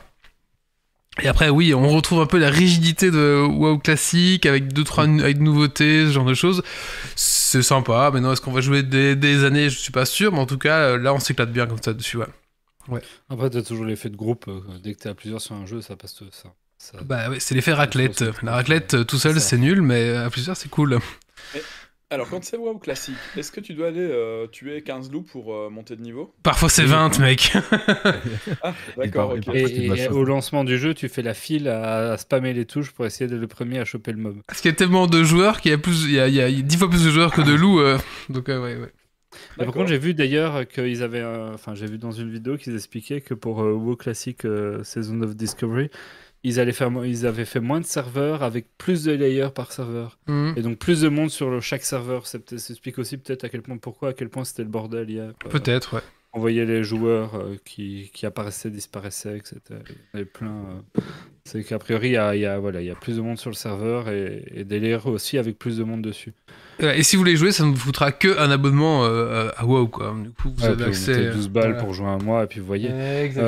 Et 1.22 1.28
après, 1.28 1.48
oui, 1.48 1.72
on 1.72 1.88
retrouve 1.88 2.20
un 2.20 2.26
peu 2.26 2.36
la 2.38 2.50
rigidité 2.50 3.10
de 3.10 3.42
WoW 3.48 3.78
classique 3.78 4.44
avec 4.44 4.74
deux 4.74 4.84
trois 4.84 5.04
avec 5.04 5.38
de 5.38 5.42
nouveautés, 5.42 6.04
ce 6.06 6.12
genre 6.12 6.26
de 6.26 6.34
choses. 6.34 6.62
C'est 7.14 7.62
sympa. 7.62 8.10
Maintenant, 8.12 8.32
est-ce 8.32 8.42
qu'on 8.42 8.52
va 8.52 8.60
jouer 8.60 8.82
des, 8.82 9.16
des 9.16 9.44
années? 9.44 9.70
Je 9.70 9.78
suis 9.78 9.92
pas 9.92 10.04
sûr, 10.04 10.30
mais 10.32 10.40
en 10.40 10.46
tout 10.46 10.58
cas, 10.58 10.78
euh, 10.80 10.98
là, 10.98 11.14
on 11.14 11.18
s'éclate 11.18 11.50
bien 11.50 11.66
comme 11.66 11.80
ça 11.82 11.94
dessus. 11.94 12.18
Ouais. 12.88 13.00
Après, 13.30 13.48
t'as 13.48 13.62
toujours 13.62 13.86
l'effet 13.86 14.10
de 14.10 14.16
groupe. 14.16 14.44
euh, 14.48 14.60
Dès 14.82 14.92
que 14.92 14.98
t'es 15.00 15.08
à 15.08 15.14
plusieurs 15.14 15.40
sur 15.40 15.54
un 15.54 15.64
jeu, 15.64 15.80
ça 15.80 15.96
passe 15.96 16.14
tout 16.14 16.26
ça. 16.30 16.50
ça... 16.76 16.98
Bah 17.02 17.30
ouais, 17.30 17.40
c'est 17.40 17.54
l'effet 17.54 17.72
raclette. 17.72 18.22
La 18.42 18.52
raclette 18.52 18.92
euh, 18.92 19.04
tout 19.04 19.16
seul, 19.18 19.40
c'est 19.40 19.56
nul, 19.56 19.80
mais 19.80 20.14
à 20.14 20.28
plusieurs, 20.28 20.56
c'est 20.56 20.68
cool. 20.68 20.98
Alors, 22.08 22.28
quand 22.30 22.44
c'est 22.44 22.56
WoW 22.56 22.78
classique, 22.78 23.16
est-ce 23.36 23.50
que 23.50 23.58
tu 23.58 23.74
dois 23.74 23.88
aller 23.88 23.98
euh, 23.98 24.46
tuer 24.46 24.80
15 24.82 25.10
loups 25.10 25.22
pour 25.24 25.52
euh, 25.52 25.68
monter 25.70 25.96
de 25.96 26.02
niveau? 26.02 26.32
Parfois, 26.44 26.68
c'est 26.68 26.82
Oui. 26.84 26.88
20, 26.88 27.18
mec. 27.18 27.52
Ah, 28.62 28.74
d'accord, 28.96 29.34
et 29.34 29.40
ok. 29.40 29.48
Et, 29.56 30.08
au 30.08 30.22
lancement 30.22 30.62
du 30.62 30.78
jeu, 30.78 30.94
tu 30.94 31.08
fais 31.08 31.22
la 31.22 31.34
file 31.34 31.66
à, 31.68 32.12
à 32.12 32.16
spammer 32.16 32.52
les 32.52 32.64
touches 32.64 32.92
pour 32.92 33.06
essayer 33.06 33.28
d'être 33.28 33.40
le 33.40 33.48
premier 33.48 33.80
à 33.80 33.84
choper 33.84 34.12
le 34.12 34.18
mob. 34.18 34.36
Parce 34.46 34.60
qu'il 34.60 34.70
y 34.70 34.74
a 34.74 34.76
tellement 34.76 35.08
de 35.08 35.24
joueurs 35.24 35.60
qu'il 35.60 35.72
y 35.72 35.74
a 35.74 35.78
plus, 35.78 36.04
il 36.04 36.12
y 36.12 36.20
a, 36.20 36.28
il 36.28 36.34
y 36.34 36.40
a 36.40 36.48
10 36.48 36.76
fois 36.76 36.88
plus 36.88 37.04
de 37.04 37.10
joueurs 37.10 37.32
que 37.32 37.42
de 37.42 37.52
loups. 37.52 37.80
euh. 37.80 37.98
Donc, 38.28 38.48
euh, 38.48 38.62
ouais, 38.62 38.76
ouais. 38.76 38.92
Mais 39.58 39.64
par 39.64 39.74
contre, 39.74 39.88
j'ai 39.88 39.98
vu 39.98 40.14
d'ailleurs 40.14 40.66
qu'ils 40.66 41.02
avaient, 41.02 41.20
euh, 41.20 41.52
enfin, 41.54 41.74
j'ai 41.74 41.86
vu 41.86 41.98
dans 41.98 42.12
une 42.12 42.30
vidéo 42.30 42.56
qu'ils 42.56 42.74
expliquaient 42.74 43.20
que 43.20 43.34
pour 43.34 43.62
euh, 43.62 43.72
WoW 43.72 43.96
classique 43.96 44.44
euh, 44.44 44.82
Season 44.84 45.20
of 45.22 45.34
Discovery, 45.36 45.90
ils 46.44 46.60
allaient 46.60 46.72
faire, 46.72 46.90
mo- 46.90 47.04
ils 47.04 47.26
avaient 47.26 47.44
fait 47.44 47.60
moins 47.60 47.80
de 47.80 47.86
serveurs 47.86 48.42
avec 48.42 48.66
plus 48.78 49.04
de 49.04 49.12
layers 49.12 49.50
par 49.54 49.72
serveur 49.72 50.18
Mhm. 50.28 50.54
et 50.56 50.62
donc 50.62 50.78
plus 50.78 51.00
de 51.00 51.08
monde 51.08 51.30
sur 51.30 51.50
le- 51.50 51.60
chaque 51.60 51.82
serveur. 51.84 52.26
Ça 52.26 52.38
ça 52.46 52.54
explique 52.72 52.98
aussi 52.98 53.16
peut-être 53.16 53.44
à 53.44 53.48
quel 53.48 53.62
point, 53.62 53.76
pourquoi, 53.78 54.10
à 54.10 54.12
quel 54.12 54.28
point 54.28 54.44
c'était 54.44 54.62
le 54.62 54.68
bordel 54.68 55.10
hier. 55.10 55.32
Peut-être, 55.50 55.94
ouais. 55.96 56.02
On 56.32 56.38
voyait 56.40 56.66
les 56.66 56.84
joueurs 56.84 57.34
euh, 57.36 57.56
qui, 57.64 58.10
qui 58.12 58.26
apparaissaient, 58.26 58.68
disparaissaient, 58.70 59.38
etc. 59.38 59.58
Il 59.70 59.94
y 60.12 60.16
avait 60.16 60.24
plein. 60.26 60.66
euh, 60.98 61.00
C'est 61.44 61.64
qu'a 61.64 61.78
priori, 61.78 62.08
il 62.08 62.12
y 62.12 62.16
a, 62.18 62.34
il 62.36 62.42
y 62.42 62.46
a- 62.46 62.58
voilà, 62.58 62.82
il 62.82 62.86
y 62.86 62.90
a 62.90 62.94
plus 62.94 63.16
de 63.16 63.22
monde 63.22 63.38
sur 63.38 63.48
le 63.48 63.54
serveur 63.56 64.10
et, 64.10 64.44
et 64.54 64.64
des 64.64 64.78
layers 64.78 65.06
aussi 65.06 65.38
avec 65.38 65.58
plus 65.58 65.78
de 65.78 65.84
monde 65.84 66.02
dessus. 66.02 66.34
Et 66.80 67.02
si 67.02 67.16
vous 67.16 67.22
voulez 67.22 67.36
jouer, 67.36 67.52
ça 67.52 67.64
ne 67.64 67.72
vous 67.74 67.86
coûtera 67.86 68.12
que 68.12 68.38
un 68.38 68.50
abonnement 68.50 69.06
euh, 69.06 69.48
à 69.56 69.64
WoW, 69.64 69.88
quoi. 69.88 70.14
Du 70.22 70.30
coup, 70.30 70.52
vous 70.54 70.62
Ouais, 70.64 70.68
avez 70.70 70.84
accès. 70.84 71.12
mettez 71.16 71.30
12 71.30 71.48
balles 71.48 71.70
voilà. 71.70 71.78
pour 71.82 71.94
jouer 71.94 72.08
un 72.08 72.18
mois 72.18 72.44
et 72.44 72.46
puis 72.48 72.60
vous 72.60 72.66
voyez. 72.66 72.90
Exact. 72.90 73.40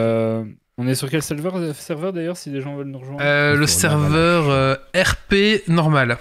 Euh, 0.78 0.82
on 0.82 0.86
est 0.86 0.94
sur 0.94 1.10
quel 1.10 1.22
serveur, 1.22 1.74
serveur 1.74 2.12
d'ailleurs 2.12 2.36
si 2.36 2.50
les 2.50 2.60
gens 2.60 2.76
veulent 2.76 2.86
nous 2.88 2.98
rejoindre 2.98 3.20
Euh, 3.22 3.56
le 3.56 3.66
serveur 3.66 4.48
euh, 4.48 4.74
RP 4.94 5.62
normal. 5.68 6.18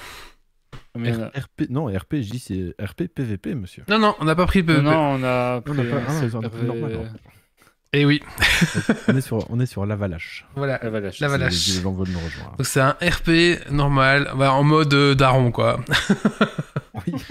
Mais 0.98 1.16
on 1.16 1.22
a- 1.24 1.28
RP, 1.28 1.70
non, 1.70 1.86
RP, 1.86 2.16
je 2.24 2.32
dis 2.32 2.40
c'est 2.40 2.74
RP 2.84 3.04
PVP, 3.08 3.54
monsieur. 3.54 3.84
Non, 3.88 4.00
non, 4.00 4.16
on 4.20 4.26
n'a 4.26 4.36
pas 4.36 4.48
pris 4.48 4.64
PvP. 4.64 4.82
non, 4.84 4.92
on 5.20 5.24
a 5.24 5.58
On 5.58 5.62
pris 5.62 5.82
a 5.82 5.84
pas- 5.84 5.98
un 5.98 6.04
ah, 6.08 6.12
serveur, 6.20 6.42
un 6.44 6.64
normal, 6.66 6.92
euh, 6.92 6.96
non. 6.98 7.04
Et 7.94 8.04
oui, 8.06 8.22
on 9.08 9.16
est 9.16 9.22
sur, 9.22 9.50
on 9.50 9.60
est 9.62 9.66
sur 9.66 9.86
l'Avalache. 9.86 10.46
voilà. 10.56 10.78
la 10.84 10.90
Valache. 10.90 11.20
La 11.20 11.28
Si 11.28 11.32
Valache. 11.32 11.54
les- 11.54 11.58
si 11.60 11.72
les 11.78 11.82
gens 11.84 11.94
veulent 11.94 12.10
nous 12.10 12.20
rejoindre. 12.20 12.56
Donc 12.58 12.66
c'est 12.66 12.82
un 12.82 12.98
RP 13.02 13.60
normal, 13.72 14.30
bah, 14.36 14.52
en 14.54 14.64
mode 14.64 14.94
euh, 14.94 15.16
daron, 15.16 15.52
quoi. 15.52 15.80
Oui. 16.96 17.14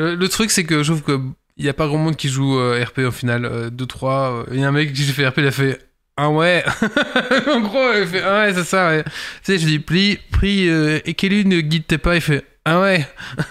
Euh, 0.00 0.16
le 0.16 0.28
truc, 0.28 0.50
c'est 0.50 0.64
que 0.64 0.82
je 0.82 0.92
trouve 0.92 1.02
que 1.04 1.20
il 1.56 1.62
n'y 1.62 1.68
a 1.70 1.72
pas 1.72 1.86
grand 1.86 1.98
monde 1.98 2.16
qui 2.16 2.28
joue 2.28 2.58
euh, 2.58 2.82
RP 2.84 2.98
au 3.06 3.12
final. 3.12 3.70
2-3. 3.70 4.46
Il 4.50 4.58
y 4.58 4.64
a 4.64 4.68
un 4.68 4.72
mec 4.72 4.92
qui 4.92 5.04
j'ai 5.04 5.12
fait 5.12 5.24
RP, 5.28 5.38
il 5.38 5.46
a 5.46 5.52
fait. 5.52 5.78
Ah 6.16 6.30
ouais 6.30 6.64
En 7.52 7.60
gros, 7.60 7.92
il 7.96 8.06
fait 8.06 8.22
Ah 8.22 8.44
ouais, 8.44 8.54
c'est 8.54 8.64
ça, 8.64 8.88
ouais. 8.88 9.02
Tu 9.04 9.10
sais, 9.42 9.58
je 9.58 9.66
dis 9.66 9.78
Prie, 9.80 10.18
prie, 10.30 10.68
euh, 10.68 11.00
et 11.04 11.14
Kelly 11.14 11.44
ne 11.44 11.60
guide 11.60 11.86
tes 11.86 11.98
pas, 11.98 12.14
il 12.14 12.20
fait 12.20 12.44
Ah 12.64 12.80
ouais 12.80 13.04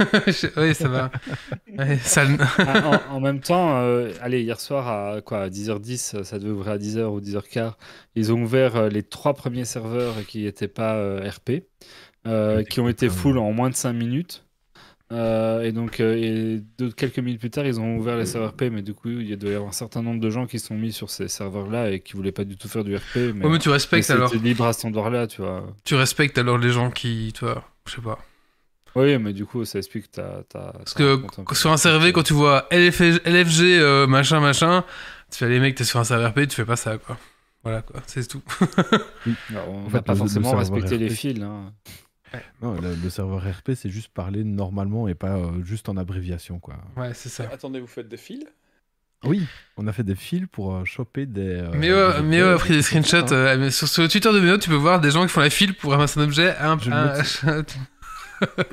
Ouais, 0.58 0.74
ça 0.74 0.88
va. 0.88 1.12
Ouais, 1.78 1.98
ça... 1.98 2.24
Ah, 2.60 3.02
en, 3.12 3.16
en 3.16 3.20
même 3.20 3.42
temps, 3.42 3.82
euh, 3.82 4.12
allez, 4.22 4.44
hier 4.44 4.62
soir 4.62 4.88
à 4.88 5.22
quoi, 5.22 5.42
à 5.44 5.50
10h10, 5.50 6.24
ça 6.24 6.40
devait 6.40 6.52
ouvrir 6.52 6.74
à 6.74 6.78
10h 6.78 7.04
ou 7.06 7.20
10h15. 7.20 7.74
Ils 8.16 8.32
ont 8.32 8.42
ouvert 8.42 8.78
euh, 8.78 8.90
les 8.90 9.04
trois 9.04 9.34
premiers 9.34 9.66
serveurs 9.66 10.16
qui 10.26 10.44
n'étaient 10.44 10.70
pas 10.70 10.96
euh, 10.96 11.30
RP, 11.30 11.64
euh, 12.28 12.60
Oui, 12.60 12.66
qui 12.66 12.80
ont 12.80 12.88
été 12.88 13.08
euh, 13.08 13.10
full 13.10 13.38
en 13.40 13.52
moins 13.52 13.70
de 13.72 13.76
5 13.76 13.92
minutes. 13.92 14.46
Euh, 15.14 15.62
et 15.62 15.72
donc, 15.72 16.00
euh, 16.00 16.16
et 16.16 16.62
de- 16.80 16.90
quelques 16.90 17.20
minutes 17.20 17.40
plus 17.40 17.50
tard, 17.52 17.66
ils 17.66 17.80
ont 17.80 17.98
ouvert 17.98 18.18
les 18.18 18.26
serveurs 18.26 18.50
RP, 18.52 18.64
mais 18.72 18.82
du 18.82 18.94
coup, 18.94 19.10
il 19.10 19.38
doit 19.38 19.52
y 19.52 19.54
avoir 19.54 19.70
un 19.70 19.74
certain 19.74 20.02
nombre 20.02 20.20
de 20.20 20.30
gens 20.30 20.48
qui 20.48 20.58
sont 20.60 20.76
mis 20.76 20.92
sur 20.92 21.10
ces 21.12 21.28
serveurs-là 21.28 21.92
et 21.92 22.00
qui 22.00 22.14
voulaient 22.14 22.32
pas 22.32 22.46
du 22.46 22.58
tout 22.58 22.68
faire 22.68 22.84
du 22.84 22.96
RP. 22.96 23.04
Mais, 23.16 23.46
Ouais, 23.46 23.52
mais 23.52 23.60
tu 23.60 23.70
mais 23.70 23.74
respectes 23.74 24.04
c'était 24.06 24.18
alors. 24.18 24.34
libre 24.34 24.66
à 24.66 24.74
cet 24.74 24.86
endroit-là, 24.86 25.28
tu 25.28 25.42
vois. 25.42 25.66
Tu 25.86 25.94
respectes 25.96 26.38
alors 26.38 26.58
les 26.58 26.72
gens 26.72 26.90
qui. 26.90 27.32
Tu 27.38 27.46
vois, 27.46 27.64
je 27.86 27.94
sais 27.96 28.02
pas. 28.02 28.18
Oui, 28.96 29.18
mais 29.18 29.34
du 29.34 29.46
coup, 29.46 29.66
ça 29.66 29.78
explique 29.80 30.06
que 30.12 30.16
t'as. 30.18 30.44
t'as- 30.50 30.72
Parce 30.74 30.94
que 30.94 31.20
sur 31.54 31.72
un 31.72 31.78
serveur, 31.78 32.12
quand 32.14 32.24
tu 32.24 32.34
vois 32.34 32.68
LF 32.72 33.02
LFG, 33.26 33.80
euh, 33.80 34.08
machin, 34.08 34.40
machin, 34.40 34.84
tu 35.32 35.38
fais 35.40 35.50
les 35.50 35.60
mecs, 35.60 35.76
t'es 35.76 35.84
sur 35.84 36.00
un 36.00 36.04
serveur 36.04 36.32
RP, 36.32 36.48
tu 36.48 36.56
fais 36.56 36.66
pas 36.66 36.76
ça, 36.76 36.98
quoi. 36.98 37.18
Voilà, 37.64 37.82
quoi, 37.82 38.02
c'est 38.08 38.28
tout. 38.28 38.42
Alors, 39.50 39.70
on 39.70 39.86
En 39.86 39.88
va 39.88 40.02
pas 40.02 40.16
forcément 40.16 40.52
respecter 40.56 40.98
les 40.98 41.10
fils. 41.10 41.42
hein. 41.42 41.72
Non, 42.62 42.74
le, 42.80 42.96
le 42.96 43.10
serveur 43.10 43.40
RP, 43.44 43.72
c'est 43.76 43.90
juste 43.90 44.10
parler 44.14 44.44
normalement 44.44 45.08
et 45.08 45.16
pas 45.16 45.38
euh, 45.38 45.64
juste 45.64 45.90
en 45.90 45.98
abréviation, 45.98 46.60
quoi. 46.60 46.76
Ouais, 46.98 47.14
c'est 47.14 47.30
ça. 47.30 47.48
Attendez, 47.52 47.80
vous 47.80 47.88
faites 47.88 48.08
des 48.08 48.18
fils? 48.18 48.46
Oui, 49.26 49.46
on 49.78 49.88
a 49.88 49.94
fait 49.94 50.04
des 50.04 50.16
fils 50.16 50.46
pour 50.52 50.76
euh, 50.76 50.84
choper 50.84 51.26
des. 51.26 51.42
euh, 51.62 51.72
Méo, 51.74 52.12
des 52.14 52.22
Méo 52.24 52.48
a 52.48 52.58
pris 52.58 52.74
des 52.74 52.82
screenshots. 52.82 53.18
Hein. 53.18 53.32
euh, 53.32 53.58
mais 53.58 53.72
sur, 53.72 53.88
sur 53.88 54.04
le 54.04 54.10
Twitter 54.10 54.34
de 54.34 54.40
Méo, 54.40 54.58
tu 54.58 54.70
peux 54.70 54.76
voir 54.76 55.00
des 55.00 55.12
gens 55.12 55.22
qui 55.24 55.30
font 55.30 55.40
la 55.40 55.50
file 55.50 55.74
pour 55.76 55.92
ramasser 55.92 56.20
un 56.20 56.24
objet. 56.24 56.56
Un, 56.58 56.78
un- 56.92 57.64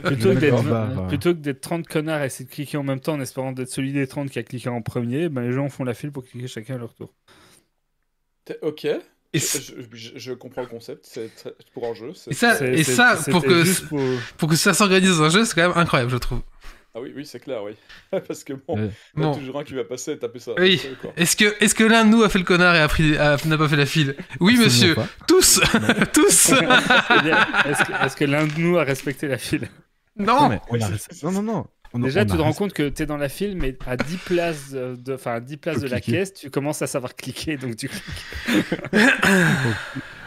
Plutôt 0.03 0.31
que 0.35 0.39
d'être 0.41 0.65
bah, 0.65 0.89
bah. 0.97 1.07
plutôt 1.07 1.33
que 1.33 1.39
d'être 1.39 1.61
30 1.61 1.87
connards 1.87 2.23
à 2.23 2.27
essayer 2.27 2.45
de 2.45 2.51
cliquer 2.51 2.77
en 2.77 2.83
même 2.83 2.99
temps 2.99 3.13
en 3.13 3.21
espérant 3.21 3.53
d'être 3.53 3.69
celui 3.71 3.93
des 3.93 4.09
30 4.09 4.29
qui 4.29 4.41
a 4.41 4.43
cliqué 4.43 4.69
en 4.69 4.83
premier, 4.83 5.29
ben 5.29 5.43
les 5.43 5.53
gens 5.53 5.69
font 5.69 5.85
la 5.85 5.95
file 5.95 6.11
pour 6.11 6.25
cliquer 6.25 6.49
chacun 6.49 6.75
à 6.75 6.79
leur 6.79 6.93
tour. 6.95 7.13
T'es- 8.45 8.59
Ok? 8.63 8.89
Et, 9.33 9.39
Je, 9.39 9.45
c- 9.45 9.75
je- 9.93 10.11
je 10.17 10.33
comprends 10.33 10.63
le 10.63 10.69
concept, 10.69 11.07
c'est 11.09 11.31
pour 11.73 11.87
un 11.87 11.95
jeu. 11.95 12.13
et 12.29 12.35
ça, 12.35 12.67
et 12.67 12.83
ça 12.85 13.17
pour, 13.31 13.43
que, 13.43 13.87
pour- 13.89 14.01
pour 14.37 14.49
que 14.49 14.57
ça 14.57 14.75
s'organise 14.75 15.19
dans 15.19 15.25
un 15.25 15.29
jeu, 15.31 15.45
c'est 15.45 15.55
quand 15.55 15.69
même 15.69 15.79
incroyable, 15.79 16.11
je 16.11 16.17
trouve. 16.17 16.41
Ah 16.93 17.01
oui, 17.01 17.13
oui, 17.15 17.25
c'est 17.25 17.39
clair, 17.39 17.63
oui. 17.63 17.73
Parce 18.27 18.43
que 18.43 18.55
bon, 18.55 18.77
Ouais. 18.77 18.91
il 19.17 19.21
y 19.23 19.25
a 19.25 19.29
Bon. 19.29 19.35
toujours 19.39 19.61
un 19.61 19.63
qui 19.65 19.75
va 19.75 19.85
passer 19.85 20.11
et 20.13 20.19
taper 20.19 20.41
ça. 20.41 20.53
Oui. 20.59 20.83
Est-ce 21.17 21.37
que, 21.37 21.45
est 21.63 21.73
que 21.73 21.85
l'un 21.85 22.05
de 22.05 22.11
nous 22.11 22.25
a 22.25 22.29
fait 22.29 22.41
le 22.41 22.45
connard 22.45 22.75
et 22.75 22.81
a 22.81 22.89
pris, 22.89 23.17
a- 23.17 23.37
n'a 23.47 23.57
pas 23.57 23.69
fait 23.69 23.77
la 23.77 23.87
file? 23.87 24.17
Oui, 24.41 24.55
Absolument 24.61 24.65
monsieur. 24.65 24.95
pas. 24.97 25.07
Tous 25.29 25.61
Tous 26.13 26.31
C'est-à-dire, 26.31 27.47
Est-ce 27.67 27.85
que, 27.85 28.05
est-ce 28.07 28.17
que 28.17 28.25
l'un 28.25 28.47
de 28.49 28.59
nous 28.59 28.77
a 28.79 28.83
respecté 28.83 29.29
la 29.29 29.39
file? 29.39 29.69
Non, 30.17 30.49
mais 30.49 30.61
non, 31.23 31.31
non, 31.31 31.43
non. 31.43 31.67
On- 31.93 31.99
Déjà, 31.99 32.23
on 32.23 32.25
tu 32.27 32.33
te 32.37 32.37
rends 32.43 32.53
compte 32.53 32.73
que 32.73 32.89
tu 32.89 33.03
es 33.03 33.07
dans 33.07 33.17
la 33.17 33.29
file, 33.29 33.57
mais 33.57 33.77
à 33.87 33.97
10 33.97 34.17
places 34.19 34.71
de, 34.73 35.15
enfin, 35.15 35.33
à 35.35 35.41
10 35.41 35.57
places 35.57 35.77
Faut 35.79 35.83
de 35.83 35.89
la 35.89 36.01
caisse, 36.01 36.33
tu 36.35 36.49
commences 36.51 36.83
à 36.83 36.87
savoir 36.87 37.17
cliquer. 37.17 37.57
Donc 37.57 37.77
tu 37.77 37.89
cliques. 37.89 38.05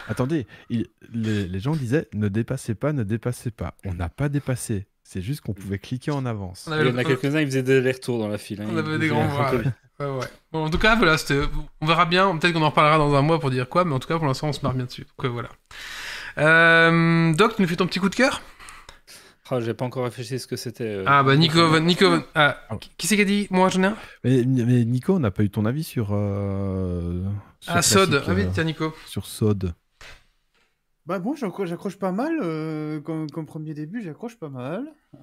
Attendez, 0.08 0.46
il- 0.68 0.86
les, 1.14 1.46
les 1.46 1.60
gens 1.60 1.74
disaient 1.74 2.08
ne 2.12 2.28
dépassez 2.28 2.74
pas, 2.74 2.92
ne 2.92 3.02
dépassez 3.04 3.50
pas. 3.50 3.74
On 3.86 3.94
n'a 3.94 4.08
pas 4.10 4.28
dépassé. 4.28 4.86
C'est 5.02 5.22
juste 5.22 5.40
qu'on 5.42 5.54
pouvait 5.54 5.78
cliquer 5.78 6.10
en 6.10 6.26
avance. 6.26 6.68
On 6.70 6.78
Il 6.80 6.86
y 6.86 6.90
en 6.90 6.96
a 6.98 7.04
quelques-uns, 7.04 7.40
ils 7.40 7.46
faisaient 7.46 7.62
des 7.62 7.78
allers-retours 7.78 8.18
dans 8.18 8.28
la 8.28 8.38
file. 8.38 8.60
hein. 8.62 8.66
on 8.70 8.76
avait 8.76 8.98
des 8.98 9.08
grands 9.08 9.26
bras. 9.26 9.52
Ouais, 10.00 10.06
ouais. 10.06 10.26
Bon, 10.50 10.64
en 10.64 10.70
tout 10.70 10.78
cas, 10.78 10.96
voilà, 10.96 11.16
on 11.80 11.86
verra 11.86 12.04
bien. 12.04 12.36
Peut-être 12.36 12.52
qu'on 12.54 12.62
en 12.62 12.70
reparlera 12.70 12.98
dans 12.98 13.14
un 13.14 13.22
mois 13.22 13.38
pour 13.38 13.50
dire 13.50 13.68
quoi, 13.68 13.84
mais 13.84 13.94
en 13.94 13.98
tout 14.00 14.08
cas, 14.08 14.16
pour 14.18 14.26
l'instant, 14.26 14.48
on 14.48 14.52
se 14.52 14.60
marre 14.62 14.74
bien 14.74 14.86
dessus. 14.86 15.02
Donc 15.16 15.24
euh, 15.26 15.28
voilà. 15.28 15.48
Euh, 16.38 17.32
Doc, 17.34 17.56
tu 17.56 17.62
nous 17.62 17.68
fais 17.68 17.76
ton 17.76 17.86
petit 17.86 18.00
coup 18.00 18.08
de 18.08 18.14
cœur? 18.14 18.42
Ah, 19.50 19.60
J'ai 19.60 19.74
pas 19.74 19.84
encore 19.84 20.04
réfléchi 20.04 20.34
à 20.34 20.38
ce 20.38 20.46
que 20.46 20.56
c'était. 20.56 20.84
euh, 20.84 21.04
Ah 21.06 21.22
bah 21.22 21.36
Nico, 21.36 21.78
Nico, 21.80 22.06
ah, 22.34 22.56
Ah. 22.70 22.76
qui 22.96 23.06
c'est 23.06 23.16
qui 23.16 23.22
a 23.22 23.26
dit 23.26 23.46
Moi 23.50 23.68
j'en 23.68 23.82
ai 23.82 23.86
un 23.86 23.96
Mais, 24.24 24.42
mais 24.46 24.84
Nico, 24.86 25.14
on 25.14 25.18
n'a 25.20 25.30
pas 25.30 25.42
eu 25.44 25.50
ton 25.50 25.66
avis 25.66 25.84
sur. 25.84 26.08
euh, 26.12 27.22
sur 27.60 27.72
Ah 27.76 27.82
Sod, 27.82 28.22
ah 28.26 28.32
oui 28.34 28.42
euh, 28.44 28.50
tiens 28.54 28.64
Nico. 28.64 28.92
sur 29.06 29.26
Sod. 29.26 29.74
Bah 31.06 31.18
bon, 31.18 31.34
j'accroche 31.34 31.98
pas 31.98 32.12
mal. 32.12 32.32
euh, 32.40 33.00
comme, 33.02 33.28
comme 33.30 33.44
premier 33.44 33.74
début, 33.74 34.02
j'accroche 34.02 34.38
pas 34.38 34.48
mal. 34.48 34.90
Euh, 35.14 35.18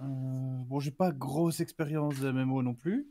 bon, 0.68 0.80
j'ai 0.80 0.92
pas 0.92 1.12
grosse 1.12 1.60
expérience 1.60 2.20
de 2.20 2.32
MMO 2.32 2.62
non 2.62 2.76
plus. 2.76 3.08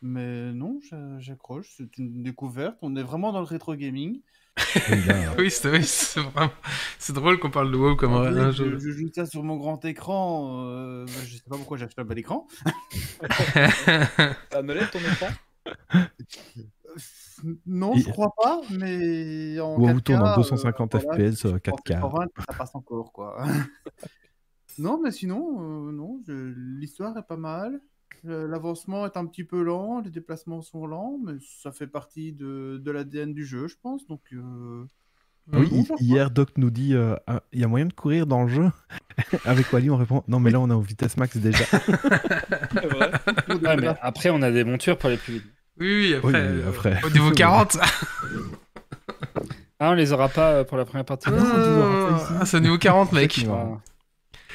Mais 0.00 0.52
non, 0.52 0.78
j'a- 0.88 1.18
j'accroche. 1.18 1.68
C'est 1.76 1.98
une 1.98 2.22
découverte. 2.22 2.76
On 2.82 2.94
est 2.94 3.02
vraiment 3.02 3.32
dans 3.32 3.40
le 3.40 3.46
rétro 3.46 3.74
gaming. 3.74 4.20
Oui, 5.38 5.50
c'est 5.50 5.70
oui, 5.70 5.82
c'est 5.84 6.20
vraiment... 6.20 6.52
drôle 7.10 7.38
qu'on 7.38 7.50
parle 7.50 7.70
de 7.72 7.76
WoW 7.76 7.96
comme 7.96 8.12
un, 8.12 8.36
un 8.36 8.50
je, 8.50 8.64
jeu. 8.64 8.78
je 8.78 8.90
joue 8.90 9.08
ça 9.14 9.26
sur 9.26 9.42
mon 9.42 9.56
grand 9.56 9.82
écran. 9.84 10.66
euh, 10.66 11.06
bah, 11.06 11.12
je 11.24 11.36
sais 11.36 11.42
pas 11.48 11.56
pourquoi 11.56 11.78
j'ai 11.78 11.84
acheté 11.86 12.00
un 12.02 12.04
bel 12.04 12.18
écran. 12.18 12.46
Ça 14.50 14.62
ne 14.62 14.72
lève 14.72 14.90
ton 14.90 14.98
écran 14.98 15.28
Euh, 15.94 17.50
Non, 17.66 17.96
je 17.96 18.08
crois 18.10 18.32
pas, 18.40 18.60
mais 18.70 19.58
en 19.60 19.76
WoW 19.78 19.86
4K, 19.88 20.02
tourne 20.02 20.22
en 20.22 20.32
euh, 20.32 20.36
250 20.36 20.94
voilà, 20.96 21.30
FPS, 21.30 21.36
si 21.36 21.42
je 21.42 21.48
euh, 21.48 21.58
pense 21.64 21.80
que 21.84 21.92
4K. 21.92 22.00
120, 22.00 22.26
ça 22.46 22.54
passe 22.58 22.74
encore, 22.74 23.12
quoi. 23.12 23.42
non, 24.78 25.00
mais 25.02 25.10
sinon, 25.10 25.88
euh, 25.88 25.92
non, 25.92 26.20
je- 26.26 26.52
l'histoire 26.78 27.16
est 27.16 27.26
pas 27.26 27.36
mal. 27.36 27.80
L'avancement 28.24 29.04
est 29.06 29.16
un 29.16 29.26
petit 29.26 29.44
peu 29.44 29.62
lent, 29.62 30.00
les 30.00 30.10
déplacements 30.10 30.62
sont 30.62 30.86
lents, 30.86 31.18
mais 31.24 31.34
ça 31.62 31.72
fait 31.72 31.86
partie 31.86 32.32
de, 32.32 32.80
de 32.82 32.90
l'ADN 32.90 33.32
du 33.34 33.44
jeu, 33.44 33.66
je 33.68 33.76
pense. 33.82 34.06
Donc, 34.06 34.20
euh, 34.32 34.84
Oui, 35.52 35.68
bon, 35.70 35.82
va. 35.82 35.94
hier, 35.98 36.30
Doc 36.30 36.50
nous 36.56 36.70
dit 36.70 36.94
euh, 36.94 37.16
Ah, 37.26 37.42
il 37.52 37.60
y 37.60 37.64
a 37.64 37.68
moyen 37.68 37.86
de 37.86 37.92
courir 37.92 38.26
dans 38.26 38.42
le 38.44 38.48
jeu? 38.48 38.70
Avec 39.44 39.72
Wally, 39.72 39.90
on 39.90 39.96
répond 39.96 40.22
Non, 40.28 40.38
mais 40.40 40.50
là, 40.50 40.60
on 40.60 40.70
est 40.70 40.74
en 40.74 40.80
vitesse 40.80 41.16
max 41.16 41.36
déjà. 41.36 41.64
C'est 41.70 42.86
vrai 42.86 43.10
Ouais, 43.48 43.76
mais 43.80 43.88
après, 44.00 44.30
on 44.30 44.40
a 44.42 44.50
des 44.50 44.64
montures 44.64 44.96
pour 44.98 45.08
aller 45.08 45.16
plus 45.18 45.34
vite. 45.34 45.44
Oui, 45.80 45.86
oui, 45.88 46.14
après, 46.14 46.28
Oui, 46.32 46.34
euh, 46.38 46.68
après. 46.68 47.00
au 47.04 47.10
niveau 47.10 47.30
40. 47.32 47.78
Ah, 49.80 49.90
on 49.90 49.94
les 49.94 50.12
aura 50.12 50.28
pas 50.28 50.64
pour 50.64 50.76
la 50.76 50.84
première 50.84 51.04
partie. 51.04 51.28
Ah. 51.28 52.18
Ah, 52.40 52.46
c'est 52.46 52.58
au 52.58 52.60
niveau 52.60 52.78
40 52.78 53.12
mec. 53.12 53.44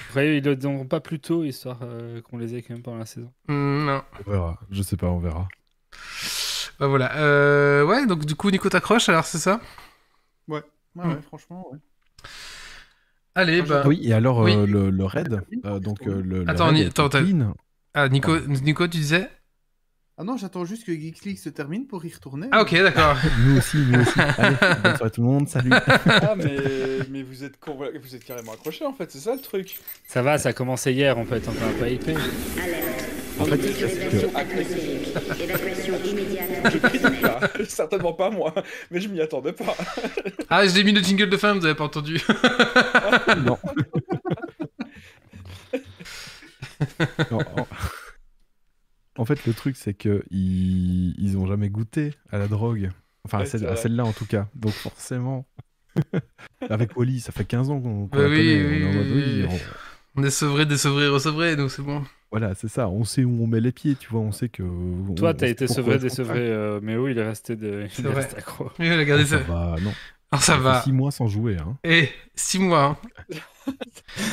Ah. 0.07 0.09
Après, 0.09 0.37
ils 0.37 0.43
le 0.43 0.55
donneront 0.55 0.85
pas 0.85 0.99
plus 0.99 1.19
tôt, 1.19 1.43
histoire 1.43 1.79
euh, 1.83 2.21
qu'on 2.21 2.37
les 2.37 2.55
ait 2.55 2.61
quand 2.61 2.73
même 2.73 2.83
pendant 2.83 2.97
la 2.97 3.05
saison. 3.05 3.31
Hmm, 3.47 3.85
non. 3.85 4.01
On 4.25 4.31
verra. 4.31 4.59
Je 4.71 4.81
sais 4.81 4.97
pas, 4.97 5.07
on 5.07 5.19
verra. 5.19 5.47
Bah 6.79 6.87
voilà. 6.87 7.15
Euh, 7.17 7.83
ouais, 7.85 8.05
donc 8.05 8.25
du 8.25 8.35
coup 8.35 8.51
Nico 8.51 8.69
t'accroche 8.69 9.09
alors 9.09 9.25
c'est 9.25 9.39
ça? 9.39 9.59
Ouais, 10.47 10.61
Hmm. 10.95 11.09
ouais, 11.11 11.21
franchement, 11.21 11.65
ouais. 11.71 11.79
Allez, 13.35 13.61
bah. 13.61 13.83
Oui, 13.85 13.99
et 14.03 14.13
alors, 14.13 14.39
Oui. 14.39 14.53
euh, 14.55 14.65
le, 14.65 14.89
le 14.89 15.05
raid, 15.05 15.41
euh, 15.65 15.79
donc 15.79 16.07
euh, 16.07 16.21
le, 16.23 16.43
le 16.43 16.49
Attends, 16.49 16.65
raid 16.67 16.75
Ni- 16.75 16.81
est 16.81 16.87
attends, 16.87 17.09
t'as- 17.09 17.21
clean. 17.23 17.53
Ah, 17.93 18.09
Nico, 18.09 18.37
Nico, 18.39 18.87
tu 18.87 18.97
disais? 18.97 19.29
Ah 20.19 20.23
non, 20.23 20.35
j'attends 20.35 20.65
juste 20.65 20.83
que 20.83 20.91
Geeks 20.91 21.25
League 21.25 21.37
se 21.37 21.49
termine 21.49 21.85
pour 21.85 22.03
y 22.03 22.11
retourner. 22.11 22.47
Ah, 22.51 22.61
ok, 22.63 22.73
d'accord. 22.81 23.15
Nous 23.45 23.57
aussi, 23.57 23.77
nous 23.77 24.01
aussi. 24.01 24.19
Allez, 24.39 24.55
bonne 24.81 24.95
soirée 24.97 25.11
tout 25.11 25.21
le 25.21 25.27
monde, 25.27 25.47
salut. 25.47 25.69
Ah, 25.71 26.33
mais, 26.35 26.57
mais 27.11 27.21
vous, 27.21 27.43
êtes, 27.43 27.59
con- 27.59 27.77
vous 27.77 28.15
êtes 28.15 28.23
carrément 28.23 28.53
accroché 28.53 28.83
en 28.83 28.93
fait, 28.93 29.11
c'est 29.11 29.19
ça 29.19 29.35
le 29.35 29.41
truc 29.41 29.77
Ça 30.07 30.23
va, 30.23 30.39
ça 30.39 30.49
a 30.49 30.53
commencé 30.53 30.91
hier, 30.91 31.15
on 31.19 31.25
peut 31.25 31.35
être 31.35 31.49
encore 31.49 31.67
un 31.67 31.79
peu 31.79 31.87
hypé. 31.91 32.15
En 33.39 33.45
fait. 33.45 33.59
Ah, 37.23 37.39
Certainement 37.67 38.13
pas 38.13 38.31
moi, 38.31 38.55
mais 38.89 38.99
je 38.99 39.09
m'y 39.09 39.21
attendais 39.21 39.53
pas. 39.53 39.75
Ah, 40.49 40.65
j'ai 40.67 40.83
mis 40.83 40.93
le 40.93 41.03
jingle 41.03 41.29
de 41.29 41.37
fin, 41.37 41.53
vous 41.53 41.63
avez 41.63 41.75
pas 41.75 41.83
entendu. 41.83 42.19
non. 43.45 43.59
Non, 47.29 47.39
en... 49.17 49.25
fait, 49.25 49.45
le 49.45 49.53
truc, 49.53 49.75
c'est 49.75 49.93
que 49.93 50.23
ils... 50.31 51.35
ont 51.37 51.45
jamais 51.47 51.69
goûté 51.69 52.13
à 52.31 52.37
la 52.37 52.47
drogue. 52.47 52.89
Enfin, 53.25 53.39
à 53.39 53.41
Ouais, 53.41 53.75
celle-là, 53.75 54.05
en 54.05 54.13
tout 54.13 54.25
cas. 54.25 54.47
Donc, 54.55 54.71
forcément. 54.73 55.45
Avec 56.69 56.95
Wally, 56.95 57.19
ça 57.19 57.31
fait 57.31 57.45
15 57.45 57.69
ans 57.69 57.79
qu'on 57.81 58.07
qu'on 58.07 58.17
Bah 58.17 58.27
oui, 58.29 58.37
oui, 58.37 58.83
On 58.83 58.87
est 58.87 58.89
en 58.89 58.93
mode, 58.93 59.07
oui, 59.07 59.23
oui, 59.25 59.45
oui. 59.49 59.59
on- 60.15 60.21
On 60.21 60.23
est 60.23 60.29
sevré, 60.31 60.65
désevré, 60.65 61.07
resevré, 61.07 61.55
donc 61.55 61.69
c'est 61.71 61.81
bon. 61.83 62.03
Voilà, 62.31 62.55
c'est 62.55 62.67
ça. 62.67 62.89
On 62.89 63.03
sait 63.03 63.23
où 63.23 63.43
on 63.43 63.47
met 63.47 63.59
les 63.61 63.71
pieds, 63.71 63.95
tu 63.95 64.09
vois. 64.09 64.21
On 64.21 64.31
sait 64.31 64.49
que. 64.49 64.63
on- 64.63 65.13
Toi, 65.15 65.29
on 65.31 65.33
t'as 65.33 65.47
été 65.47 65.67
sevré, 65.67 65.99
désevré, 65.99 66.39
euh, 66.39 66.79
mais 66.81 66.97
oui, 66.97 67.11
il 67.11 67.17
est 67.17 67.27
resté, 67.27 67.55
de... 67.55 67.85
il 67.99 68.05
est 68.05 68.09
resté 68.13 68.37
accro. 68.37 68.69
Oui, 68.79 68.89
regardez 68.95 69.25
travaille. 69.25 69.45
ça. 69.45 69.47
Ça 69.47 69.53
va, 69.53 69.75
non. 69.81 69.93
Alors 70.31 70.43
ça 70.43 70.57
va. 70.57 70.81
six 70.81 70.91
mois 70.91 71.11
sans 71.11 71.27
jouer, 71.27 71.55
hein. 71.57 71.77
Et 71.83 72.09
6 72.35 72.59
mois. 72.59 72.83
hein. 72.83 72.97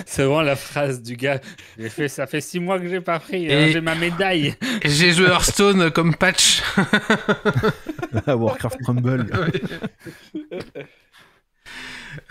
C'est 0.07 0.23
vraiment 0.23 0.43
la 0.43 0.57
phrase 0.57 1.03
du 1.03 1.17
gars. 1.17 1.41
Fait, 1.91 2.09
ça 2.09 2.27
fait 2.27 2.41
six 2.41 2.61
mois 2.61 2.79
que 2.81 2.89
j'ai 2.89 3.01
pas 3.01 3.19
pris, 3.21 3.47
Et- 3.47 3.55
hein, 3.55 3.69
j'ai 3.73 3.81
ma 3.81 3.95
médaille. 3.95 4.55
Et 4.83 4.89
j'ai 4.89 5.13
joué 5.13 5.27
Hearthstone 5.27 5.91
comme 5.91 6.15
patch. 6.15 6.63
Warcraft 8.27 8.79
Rumble. 8.87 9.27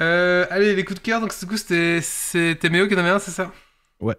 Euh, 0.02 0.46
allez, 0.50 0.76
les 0.76 0.86
coups 0.86 1.00
de 1.02 1.06
cœur, 1.06 1.20
donc 1.20 1.38
du 1.38 1.46
coup 1.46 1.58
c'était 1.58 2.00
c'était 2.02 2.70
Méo 2.70 2.88
qui 2.88 2.96
en 2.96 3.00
avait 3.00 3.10
un, 3.10 3.20
c'est 3.20 3.32
ça? 3.32 3.52
Ouais. 4.00 4.16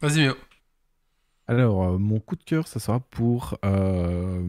Vas-y. 0.00 0.30
Alors, 1.46 1.82
euh, 1.84 1.98
mon 1.98 2.20
coup 2.20 2.36
de 2.36 2.44
cœur, 2.44 2.68
ça 2.68 2.78
sera 2.78 3.00
pour 3.00 3.58
euh, 3.64 4.46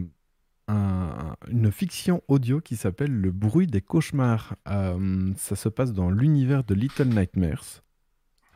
un- 0.68 1.34
une 1.50 1.72
fiction 1.72 2.22
audio 2.28 2.60
qui 2.60 2.76
s'appelle 2.76 3.10
Le 3.10 3.30
bruit 3.32 3.66
des 3.66 3.80
cauchemars. 3.80 4.54
Euh, 4.68 5.32
ça 5.36 5.56
se 5.56 5.68
passe 5.68 5.92
dans 5.92 6.10
l'univers 6.10 6.62
de 6.64 6.74
Little 6.74 7.08
Nightmares. 7.08 7.82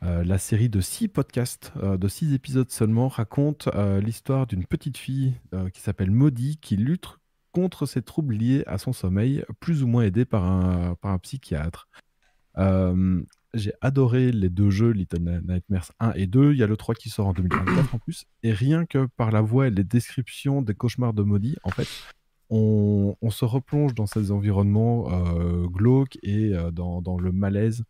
La 0.03 0.37
série 0.37 0.69
de 0.69 0.83
six 0.83 1.09
podcasts, 1.09 1.73
de 1.79 2.09
six 2.09 2.35
épisodes 2.35 2.71
seulement, 2.71 3.09
raconte 3.09 3.71
l'histoire 4.03 4.47
d'une 4.47 4.67
petite 4.67 4.99
fille 4.99 5.33
qui 5.73 5.81
s'appelle 5.81 6.11
Maudie 6.11 6.59
qui 6.59 6.77
lutte 6.77 7.17
contre 7.53 7.87
ses 7.87 8.03
troubles 8.03 8.35
liés 8.35 8.65
à 8.67 8.77
son 8.77 8.93
sommeil, 8.93 9.47
plus 9.61 9.83
ou 9.83 9.87
moins 9.87 10.03
aidée 10.03 10.27
par 10.27 10.45
un, 10.45 10.95
par 10.97 11.13
un 11.13 11.19
psychiatre. 11.19 11.89
J'ai 13.55 13.73
adoré 13.81 14.33
les 14.33 14.49
deux 14.49 14.71
jeux, 14.71 14.91
Little 14.91 15.21
Nightmares 15.21 15.93
1 16.01 16.13
et 16.15 16.27
2. 16.27 16.53
Il 16.53 16.59
y 16.59 16.63
a 16.63 16.67
le 16.67 16.77
3 16.77 16.95
qui 16.95 17.09
sort 17.09 17.29
en 17.29 17.33
2024 17.33 17.95
en 17.95 17.99
plus. 17.99 18.27
Et 18.43 18.53
rien 18.53 18.85
que 18.85 19.07
par 19.17 19.31
la 19.31 19.41
voix 19.41 19.69
et 19.69 19.71
les 19.71 19.85
descriptions 19.85 20.61
des 20.61 20.75
cauchemars 20.75 21.13
de 21.13 21.23
maudits, 21.23 21.57
en 21.63 21.71
fait, 21.71 21.89
on, 22.51 23.31
se 23.31 23.45
replonge 23.45 23.95
dans 23.95 24.07
ces 24.07 24.31
environnements 24.31 25.11
euh, 25.11 25.67
glauques 25.67 26.19
et 26.23 26.55
euh, 26.55 26.71
dans, 26.71 27.19
le 27.19 27.33
malaise 27.33 27.85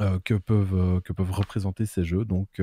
euh, 0.00 0.18
que, 0.24 0.34
peuvent, 0.34 1.00
représenter 1.30 1.86
ces 1.86 2.04
jeux. 2.04 2.24
Donc, 2.24 2.60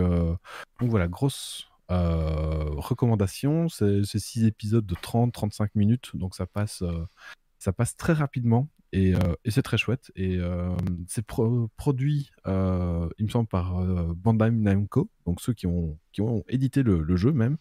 voilà, 0.79 1.07
grosse 1.07 1.69
recommandation. 1.89 3.69
C'est 3.69 4.03
c'est 4.03 4.19
six 4.19 4.45
épisodes 4.45 4.85
de 4.85 4.95
30-35 4.95 5.69
minutes, 5.75 6.11
donc 6.15 6.35
ça 6.35 6.45
passe 6.45 6.83
très 7.97 8.13
rapidement 8.13 8.67
et, 8.93 9.15
euh, 9.15 9.35
et 9.43 9.51
c'est 9.51 9.61
très 9.63 9.77
chouette. 9.77 10.11
Et 10.15 10.37
euh, 10.37 10.75
c'est 11.07 11.25
pro- 11.25 11.67
produit, 11.77 12.29
euh, 12.47 13.09
il 13.17 13.25
me 13.25 13.29
semble, 13.29 13.47
par 13.49 13.79
euh, 13.79 14.13
Bandai 14.15 14.51
Namco, 14.51 15.09
donc 15.25 15.41
ceux 15.41 15.53
qui 15.53 15.67
ont, 15.67 15.99
qui 16.11 16.21
ont 16.21 16.43
édité 16.47 16.83
le, 16.83 17.01
le 17.01 17.15
jeu 17.17 17.31
même. 17.33 17.57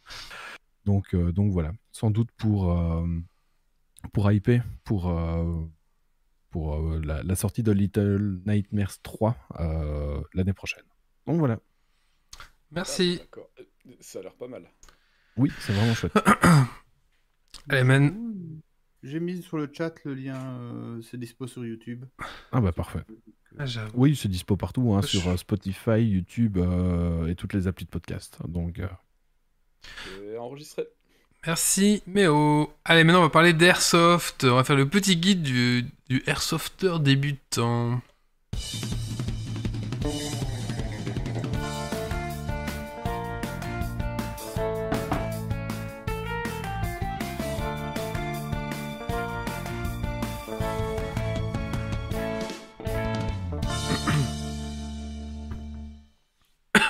Donc, 0.84 1.14
euh, 1.14 1.32
donc 1.32 1.52
voilà, 1.52 1.72
sans 1.90 2.10
doute 2.10 2.30
pour, 2.36 2.70
euh, 2.78 3.06
pour 4.12 4.30
hyper, 4.30 4.64
pour, 4.84 5.08
euh, 5.08 5.64
pour 6.50 6.74
euh, 6.74 7.00
la, 7.04 7.22
la 7.22 7.34
sortie 7.36 7.62
de 7.62 7.72
Little 7.72 8.40
Nightmares 8.46 9.00
3 9.02 9.36
euh, 9.60 10.20
l'année 10.34 10.52
prochaine. 10.52 10.84
Donc 11.26 11.38
voilà, 11.38 11.58
Merci. 12.72 13.20
Ah. 13.36 13.40
Ça 14.00 14.18
a 14.18 14.22
l'air 14.22 14.34
pas 14.34 14.48
mal. 14.48 14.64
oui, 15.36 15.50
c'est 15.60 15.72
vraiment 15.72 15.94
chouette. 15.94 16.12
Allez, 17.68 17.84
man. 17.84 18.60
J'ai 19.02 19.18
mis 19.20 19.42
sur 19.42 19.56
le 19.56 19.68
chat 19.72 19.92
le 20.04 20.14
lien, 20.14 20.36
euh, 20.36 21.02
c'est 21.02 21.18
dispo 21.18 21.46
sur 21.48 21.64
YouTube. 21.64 22.04
Ah 22.52 22.60
bah 22.60 22.70
parfait. 22.72 23.00
Ah, 23.58 23.66
j'avoue. 23.66 23.90
Oui, 23.94 24.16
c'est 24.16 24.28
dispo 24.28 24.56
partout, 24.56 24.94
hein, 24.94 25.00
Je- 25.02 25.18
sur 25.18 25.28
euh, 25.28 25.36
Spotify, 25.36 26.00
YouTube 26.02 26.56
euh, 26.58 27.26
et 27.26 27.34
toutes 27.34 27.52
les 27.52 27.66
applis 27.66 27.84
de 27.84 27.90
podcast. 27.90 28.38
Donc, 28.46 28.78
euh, 28.78 30.38
enregistré. 30.38 30.86
Merci, 31.44 32.02
Méo. 32.06 32.72
Allez, 32.84 33.02
maintenant 33.02 33.18
on 33.18 33.24
va 33.24 33.30
parler 33.30 33.52
d'Airsoft. 33.52 34.44
On 34.44 34.54
va 34.54 34.62
faire 34.64 34.76
le 34.76 34.88
petit 34.88 35.16
guide 35.16 35.42
du, 35.42 35.84
du 36.08 36.22
Airsofter 36.26 36.94
débutant. 37.00 38.00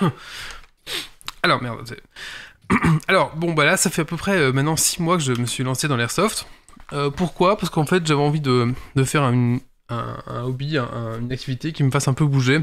Alors, 1.42 1.62
merde. 1.62 1.96
Alors, 3.08 3.34
bon, 3.36 3.52
bah 3.52 3.64
là, 3.64 3.76
ça 3.76 3.90
fait 3.90 4.02
à 4.02 4.04
peu 4.04 4.16
près 4.16 4.36
euh, 4.38 4.52
maintenant 4.52 4.76
6 4.76 5.00
mois 5.02 5.16
que 5.16 5.22
je 5.22 5.32
me 5.32 5.46
suis 5.46 5.64
lancé 5.64 5.88
dans 5.88 5.96
l'airsoft. 5.96 6.46
Euh, 6.92 7.10
pourquoi? 7.10 7.56
Parce 7.56 7.70
qu'en 7.70 7.86
fait, 7.86 8.06
j'avais 8.06 8.20
envie 8.20 8.40
de, 8.40 8.72
de 8.94 9.04
faire 9.04 9.22
un, 9.22 9.56
un, 9.88 10.22
un 10.26 10.42
hobby, 10.44 10.78
un- 10.78 10.84
un- 10.92 11.18
une 11.20 11.32
activité 11.32 11.72
qui 11.72 11.82
me 11.82 11.90
fasse 11.90 12.08
un 12.08 12.14
peu 12.14 12.24
bouger, 12.26 12.60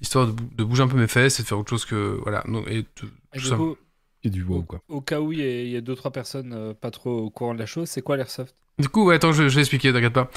histoire 0.00 0.26
de, 0.26 0.32
bou- 0.32 0.50
de 0.56 0.64
bouger 0.64 0.82
un 0.82 0.88
peu 0.88 0.96
mes 0.96 1.06
fesses 1.08 1.38
et 1.40 1.42
de 1.42 1.48
faire 1.48 1.58
autre 1.58 1.70
chose 1.70 1.84
que. 1.84 2.18
Voilà. 2.22 2.42
donc, 2.46 2.66
et 2.68 2.84
tout 2.94 3.06
du 3.06 3.40
ça. 4.24 4.28
coup, 4.28 4.28
et 4.28 4.30
du 4.30 4.42
wow, 4.44 4.62
quoi. 4.62 4.80
au 4.88 5.00
cas 5.00 5.20
où 5.20 5.32
il 5.32 5.38
y 5.38 5.42
a- 5.42 5.62
il 5.62 5.68
y 5.70 5.76
a 5.76 5.80
deux 5.80 5.94
trois 5.94 6.10
personnes 6.12 6.52
euh, 6.54 6.74
pas 6.74 6.90
trop 6.90 7.18
au 7.18 7.30
courant 7.30 7.54
de 7.54 7.58
la 7.58 7.66
chose, 7.66 7.88
c'est 7.88 8.02
quoi 8.02 8.16
l'airsoft 8.16 8.54
Du 8.78 8.88
coup, 8.88 9.04
ouais, 9.06 9.16
attends, 9.16 9.32
je, 9.32 9.48
je 9.48 9.54
vais 9.54 9.60
expliquer, 9.60 9.92
t'inquiète 9.92 10.12
pas. 10.12 10.30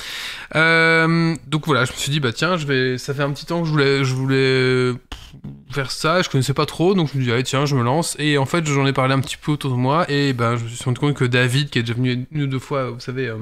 Euh, 0.55 1.35
donc 1.47 1.65
voilà, 1.65 1.85
je 1.85 1.91
me 1.93 1.97
suis 1.97 2.11
dit, 2.11 2.19
bah 2.19 2.33
tiens, 2.33 2.57
je 2.57 2.65
vais. 2.67 2.97
Ça 2.97 3.13
fait 3.13 3.23
un 3.23 3.31
petit 3.31 3.45
temps 3.45 3.61
que 3.61 3.67
je 3.67 3.71
voulais, 3.71 4.03
je 4.03 4.13
voulais 4.13 4.93
faire 5.71 5.91
ça, 5.91 6.21
je 6.21 6.29
connaissais 6.29 6.53
pas 6.53 6.65
trop, 6.65 6.93
donc 6.93 7.09
je 7.13 7.17
me 7.17 7.23
dis, 7.23 7.31
allez, 7.31 7.43
tiens, 7.43 7.65
je 7.65 7.75
me 7.75 7.83
lance. 7.83 8.15
Et 8.19 8.37
en 8.37 8.45
fait, 8.45 8.65
j'en 8.65 8.85
ai 8.85 8.93
parlé 8.93 9.13
un 9.13 9.19
petit 9.21 9.37
peu 9.37 9.51
autour 9.53 9.71
de 9.71 9.75
moi, 9.77 10.05
et 10.09 10.33
ben, 10.33 10.55
je 10.57 10.63
me 10.63 10.69
suis 10.69 10.83
rendu 10.85 10.99
compte 10.99 11.15
que 11.15 11.25
David, 11.25 11.69
qui 11.69 11.79
est 11.79 11.83
déjà 11.83 11.93
venu 11.93 12.25
une 12.31 12.41
ou 12.43 12.47
deux 12.47 12.59
fois, 12.59 12.89
vous 12.91 12.99
savez, 12.99 13.27
euh, 13.27 13.37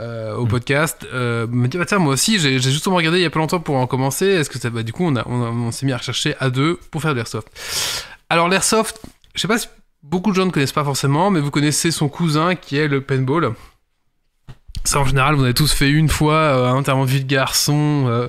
euh, 0.00 0.34
au 0.36 0.44
Mhm. 0.44 0.48
podcast, 0.50 1.06
euh, 1.12 1.46
me 1.46 1.68
dit, 1.68 1.76
bah 1.76 1.84
tiens, 1.86 1.98
moi 1.98 2.14
aussi, 2.14 2.38
j'ai 2.38 2.58
justement 2.58 2.96
regardé 2.96 3.18
il 3.18 3.22
y 3.22 3.26
a 3.26 3.30
pas 3.30 3.38
longtemps 3.38 3.60
pour 3.60 3.76
en 3.76 3.86
commencer. 3.86 4.24
Est-ce 4.26 4.48
que 4.48 4.58
ça. 4.58 4.70
Bah, 4.70 4.82
du 4.82 4.92
coup, 4.92 5.04
on, 5.04 5.14
a, 5.16 5.22
on, 5.28 5.42
a- 5.44 5.50
on 5.50 5.70
s'est 5.70 5.84
mis 5.84 5.92
à 5.92 5.98
rechercher 5.98 6.34
à 6.40 6.48
deux 6.50 6.78
pour 6.90 7.02
faire 7.02 7.12
de 7.12 7.16
l'airsoft. 7.18 7.48
Alors, 8.32 8.48
l'airsoft, 8.48 8.98
je 9.34 9.42
sais 9.42 9.46
pas 9.46 9.58
si 9.58 9.68
beaucoup 10.02 10.30
de 10.30 10.36
gens 10.36 10.46
ne 10.46 10.50
connaissent 10.50 10.72
pas 10.72 10.84
forcément, 10.84 11.30
mais 11.30 11.38
vous 11.38 11.50
connaissez 11.50 11.90
son 11.90 12.08
cousin 12.08 12.54
qui 12.54 12.78
est 12.78 12.88
le 12.88 13.02
paintball. 13.02 13.52
Ça, 14.84 15.00
en 15.00 15.04
général, 15.04 15.34
vous 15.34 15.44
avez 15.44 15.52
tous 15.52 15.70
fait 15.70 15.90
une 15.90 16.08
fois 16.08 16.32
euh, 16.36 16.66
un 16.70 16.76
enterrement 16.76 17.04
de 17.04 17.10
vie 17.10 17.22
de 17.22 17.28
garçon, 17.28 18.06
euh, 18.08 18.28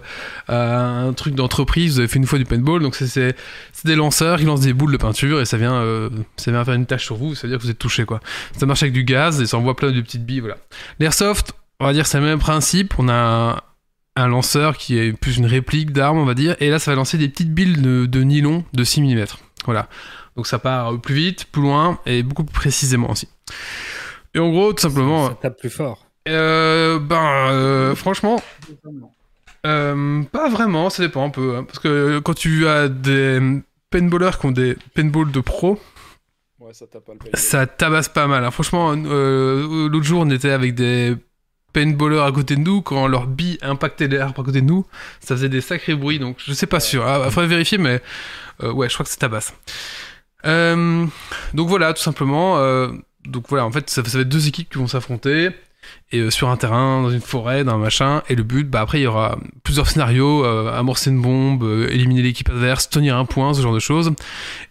euh, 0.50 1.08
un 1.08 1.14
truc 1.14 1.36
d'entreprise, 1.36 1.94
vous 1.94 2.00
avez 2.00 2.10
fait 2.10 2.20
une 2.20 2.28
fois 2.28 2.38
du 2.38 2.44
paintball. 2.44 2.82
Donc, 2.82 2.96
c'est- 2.96 3.38
des 3.86 3.96
lanceurs 3.96 4.40
qui 4.40 4.44
lancent 4.44 4.60
des 4.60 4.74
boules 4.74 4.92
de 4.92 4.98
peinture 4.98 5.40
et 5.40 5.46
ça 5.46 5.56
vient, 5.56 5.76
euh, 5.76 6.10
ça 6.36 6.52
vient 6.52 6.66
faire 6.66 6.74
une 6.74 6.86
tache 6.86 7.06
sur 7.06 7.16
vous, 7.16 7.34
ça 7.34 7.44
veut 7.44 7.52
dire 7.54 7.58
que 7.60 7.64
vous 7.64 7.70
êtes 7.72 7.80
touché, 7.80 8.04
quoi. 8.04 8.20
Ça 8.58 8.66
marche 8.66 8.84
avec 8.84 8.92
du 8.92 9.06
gaz 9.06 9.40
et 9.40 9.46
ça 9.46 9.58
envoie 9.58 9.78
plein 9.78 9.92
de 9.92 10.02
petites 10.02 10.26
billes, 10.26 10.42
voilà. 10.42 10.58
L'airsoft, 11.00 11.54
on 11.80 11.86
va 11.86 11.94
dire, 11.94 12.08
c'est 12.08 12.20
le 12.20 12.26
même 12.26 12.40
principe. 12.40 12.94
On 13.00 13.08
a 13.08 13.14
un, 13.14 13.62
un 14.22 14.28
lanceur 14.28 14.78
qui 14.78 14.98
est 15.00 15.14
plus 15.14 15.38
une 15.38 15.46
réplique 15.46 15.94
d'arme, 15.94 16.18
on 16.18 16.26
va 16.26 16.34
dire, 16.34 16.58
et 16.60 16.70
là, 16.70 16.78
ça 16.78 16.92
va 16.92 16.96
lancer 16.96 17.18
des 17.18 17.30
petites 17.30 17.54
billes 17.54 17.78
de, 17.78 18.06
de 18.06 18.22
nylon 18.22 18.66
de 18.74 18.84
6 18.84 19.02
mm. 19.02 19.26
Voilà. 19.66 19.88
Donc, 20.36 20.48
ça 20.48 20.60
part 20.60 21.00
plus 21.00 21.16
vite, 21.16 21.46
plus 21.46 21.62
loin 21.62 22.00
et 22.06 22.24
beaucoup 22.24 22.44
plus 22.44 22.54
précisément 22.54 23.12
aussi. 23.12 23.28
Et 24.34 24.40
en 24.40 24.50
gros, 24.50 24.74
tout 24.74 24.82
simplement. 24.82 25.28
Ça 25.30 25.36
tape 25.42 25.60
plus 25.60 25.70
fort. 25.70 26.06
Euh, 26.28 27.00
ben, 27.00 27.50
euh, 27.52 27.96
franchement, 27.96 28.42
euh, 29.66 30.24
pas 30.32 30.50
vraiment, 30.50 30.90
ça 30.90 31.04
dépend 31.04 31.26
un 31.26 31.30
peu. 31.30 31.56
hein, 31.58 31.64
parce 31.64 31.80
que 31.80 32.20
quand 32.20 32.34
tu 32.34 32.68
as 32.68 32.88
des 32.90 33.40
paintballers 33.90 34.32
qui 34.40 34.46
ont 34.46 34.52
des 34.52 34.76
paintballs 34.96 35.32
de 35.32 35.40
pro, 35.40 35.80
Ouais, 36.60 36.74
ça 36.74 36.88
tape 36.88 37.04
pas 37.06 37.12
le 37.14 37.20
pays. 37.20 37.32
ça 37.34 37.68
tabasse 37.68 38.08
pas 38.08 38.26
mal. 38.28 38.44
hein. 38.46 38.52
Franchement, 38.52 38.94
euh, 38.96 39.90
l'autre 39.90 40.06
jour, 40.06 40.22
on 40.22 40.30
était 40.30 40.52
avec 40.52 40.76
des 40.76 41.16
paintballers 41.74 42.22
à 42.22 42.32
côté 42.32 42.56
de 42.56 42.62
nous. 42.62 42.82
Quand 42.82 43.08
leur 43.08 43.28
bille 43.28 43.58
impactait 43.62 44.08
l'air 44.08 44.30
à 44.30 44.32
côté 44.34 44.62
de 44.62 44.66
nous, 44.66 44.86
ça 45.20 45.36
faisait 45.36 45.50
des 45.50 45.62
sacrés 45.62 45.96
bruits. 45.96 46.20
Donc, 46.20 46.38
je 46.46 46.54
sais 46.54 46.68
pas 46.68 46.80
sûr. 46.80 47.04
Il 47.26 47.32
faudrait 47.32 47.48
vérifier, 47.48 47.78
mais 47.78 48.02
euh, 48.64 48.72
ouais, 48.72 48.88
je 48.90 48.94
crois 48.94 49.04
que 49.04 49.12
c'est 49.12 49.18
tabasse. 49.18 49.54
Euh, 50.46 51.06
donc 51.54 51.68
voilà, 51.70 51.94
tout 51.94 52.02
simplement. 52.02 52.58
euh, 52.58 52.90
donc 53.26 53.46
voilà, 53.50 53.66
en 53.66 53.72
fait, 53.72 53.90
ça, 53.90 54.04
ça 54.04 54.18
va 54.18 54.22
être 54.22 54.30
deux 54.30 54.48
équipes 54.48 54.70
qui 54.70 54.78
vont 54.78 54.88
s'affronter. 54.88 55.50
Et 56.12 56.20
euh, 56.20 56.30
sur 56.30 56.50
un 56.50 56.58
terrain, 56.58 57.02
dans 57.02 57.10
une 57.10 57.22
forêt, 57.22 57.64
dans 57.64 57.74
un 57.74 57.78
machin. 57.78 58.22
Et 58.30 58.36
le 58.36 58.44
but, 58.44 58.70
bah 58.70 58.82
après, 58.82 59.00
il 59.00 59.04
y 59.04 59.08
aura 59.08 59.38
plusieurs 59.64 59.88
scénarios 59.88 60.46
euh, 60.46 60.72
amorcer 60.78 61.10
une 61.10 61.22
bombe, 61.22 61.64
euh, 61.64 61.90
éliminer 61.90 62.22
l'équipe 62.22 62.50
adverse, 62.50 62.90
tenir 62.90 63.18
un 63.18 63.26
point, 63.26 63.54
ce 63.54 63.62
genre 63.62 63.74
de 63.74 63.80
choses. 63.80 64.12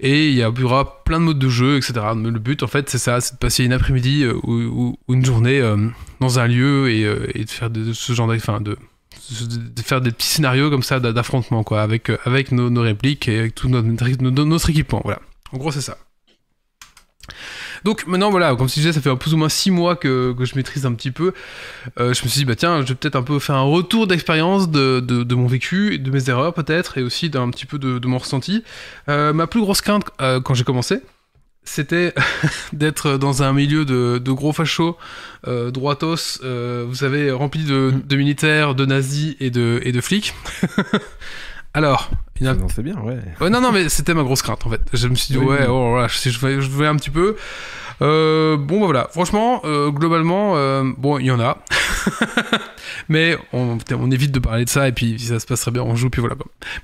Et 0.00 0.28
il 0.28 0.34
y, 0.34 0.44
aura 0.44 1.02
plein 1.04 1.18
de 1.18 1.24
modes 1.24 1.38
de 1.38 1.48
jeu, 1.48 1.76
etc. 1.76 1.94
Mais 2.16 2.30
le 2.30 2.38
but, 2.38 2.62
en 2.62 2.68
fait, 2.68 2.88
c'est 2.88 2.98
ça 2.98 3.20
c'est 3.20 3.34
de 3.34 3.38
passer 3.38 3.64
une 3.64 3.72
après-midi 3.72 4.26
ou, 4.26 4.96
une 5.08 5.24
journée 5.24 5.60
dans 6.20 6.38
un 6.38 6.46
lieu 6.46 6.90
et, 6.90 7.04
de 7.04 7.50
faire 7.50 7.70
ce 7.92 8.12
genre 8.12 8.28
de, 8.28 8.36
enfin, 8.36 8.60
de, 8.60 8.76
faire 9.82 10.00
des 10.00 10.12
petits 10.12 10.28
scénarios 10.28 10.70
comme 10.70 10.82
ça 10.82 11.00
d'a- 11.00 11.12
d'affrontement, 11.12 11.64
quoi, 11.64 11.82
avec, 11.82 12.10
avec 12.24 12.52
nos, 12.52 12.70
nos 12.70 12.82
répliques 12.82 13.28
et 13.28 13.38
avec 13.38 13.54
tout 13.54 13.68
notre, 13.68 13.88
notre, 13.88 14.44
notre 14.44 14.70
équipement. 14.70 15.00
Voilà. 15.04 15.20
En 15.52 15.58
gros, 15.58 15.72
c'est 15.72 15.80
ça. 15.80 15.98
Donc 17.84 18.06
maintenant, 18.06 18.30
voilà, 18.30 18.54
comme 18.54 18.68
je 18.68 18.74
disais, 18.74 18.92
ça 18.92 19.00
fait 19.00 19.14
plus 19.16 19.34
ou 19.34 19.36
moins 19.36 19.48
6 19.48 19.70
mois 19.70 19.96
que, 19.96 20.32
que 20.32 20.44
je 20.44 20.54
maîtrise 20.56 20.86
un 20.86 20.94
petit 20.94 21.10
peu. 21.10 21.32
Euh, 21.98 22.14
je 22.14 22.22
me 22.24 22.28
suis 22.28 22.40
dit, 22.40 22.44
bah 22.44 22.54
tiens, 22.54 22.82
je 22.82 22.88
vais 22.88 22.94
peut-être 22.94 23.16
un 23.16 23.22
peu 23.22 23.38
faire 23.38 23.56
un 23.56 23.62
retour 23.62 24.06
d'expérience 24.06 24.70
de, 24.70 25.00
de, 25.00 25.22
de 25.22 25.34
mon 25.34 25.46
vécu, 25.46 25.98
de 25.98 26.10
mes 26.10 26.28
erreurs 26.30 26.54
peut-être, 26.54 26.98
et 26.98 27.02
aussi 27.02 27.30
d'un 27.30 27.50
petit 27.50 27.66
peu 27.66 27.78
de, 27.78 27.98
de 27.98 28.06
mon 28.06 28.18
ressenti. 28.18 28.64
Euh, 29.08 29.32
ma 29.32 29.46
plus 29.46 29.60
grosse 29.60 29.80
crainte 29.80 30.04
euh, 30.20 30.40
quand 30.40 30.54
j'ai 30.54 30.64
commencé, 30.64 31.00
c'était 31.64 32.12
d'être 32.72 33.16
dans 33.16 33.42
un 33.42 33.52
milieu 33.52 33.84
de, 33.84 34.18
de 34.18 34.32
gros 34.32 34.52
fachos, 34.52 34.96
euh, 35.46 35.70
droitos, 35.70 36.40
euh, 36.42 36.84
vous 36.88 36.96
savez, 36.96 37.30
rempli 37.30 37.64
de, 37.64 37.94
de 38.04 38.16
militaires, 38.16 38.74
de 38.74 38.84
nazis 38.84 39.36
et 39.40 39.50
de, 39.50 39.80
et 39.84 39.92
de 39.92 40.00
flics. 40.00 40.34
Alors, 41.74 42.10
il 42.40 42.46
a 42.46 42.54
Non, 42.54 42.68
c'est 42.68 42.82
bien, 42.82 42.96
ouais. 43.00 43.18
Ouais, 43.40 43.48
non, 43.50 43.60
non, 43.60 43.72
mais 43.72 43.88
c'était 43.88 44.12
ma 44.14 44.22
grosse 44.22 44.42
crainte 44.42 44.66
en 44.66 44.70
fait. 44.70 44.80
Je 44.92 45.08
me 45.08 45.14
suis 45.14 45.32
dit, 45.32 45.38
Oui, 45.38 45.46
ouais, 45.46 45.58
oui. 45.60 45.66
oh, 45.68 45.90
voilà, 45.92 46.08
je, 46.08 46.28
je, 46.30 46.38
voulais- 46.38 46.60
je 46.60 46.68
voulais 46.68 46.88
un 46.88 46.96
petit 46.96 47.10
peu. 47.10 47.36
Euh, 48.02 48.56
bon, 48.56 48.80
bah 48.80 48.86
voilà. 48.86 49.08
Franchement, 49.12 49.60
euh, 49.64 49.90
globalement, 49.90 50.56
euh, 50.56 50.82
bon, 50.98 51.18
il 51.18 51.26
y 51.26 51.30
en 51.30 51.38
a. 51.40 51.58
mais 53.08 53.38
on, 53.52 53.78
on 53.92 54.10
évite 54.10 54.32
de 54.32 54.38
parler 54.38 54.64
de 54.64 54.70
ça 54.70 54.88
et 54.88 54.92
puis 54.92 55.18
si 55.18 55.26
ça 55.26 55.38
se 55.40 55.46
passe 55.46 55.60
très 55.60 55.70
bien, 55.70 55.82
on 55.82 55.94
joue, 55.94 56.10
puis 56.10 56.20
voilà. 56.20 56.34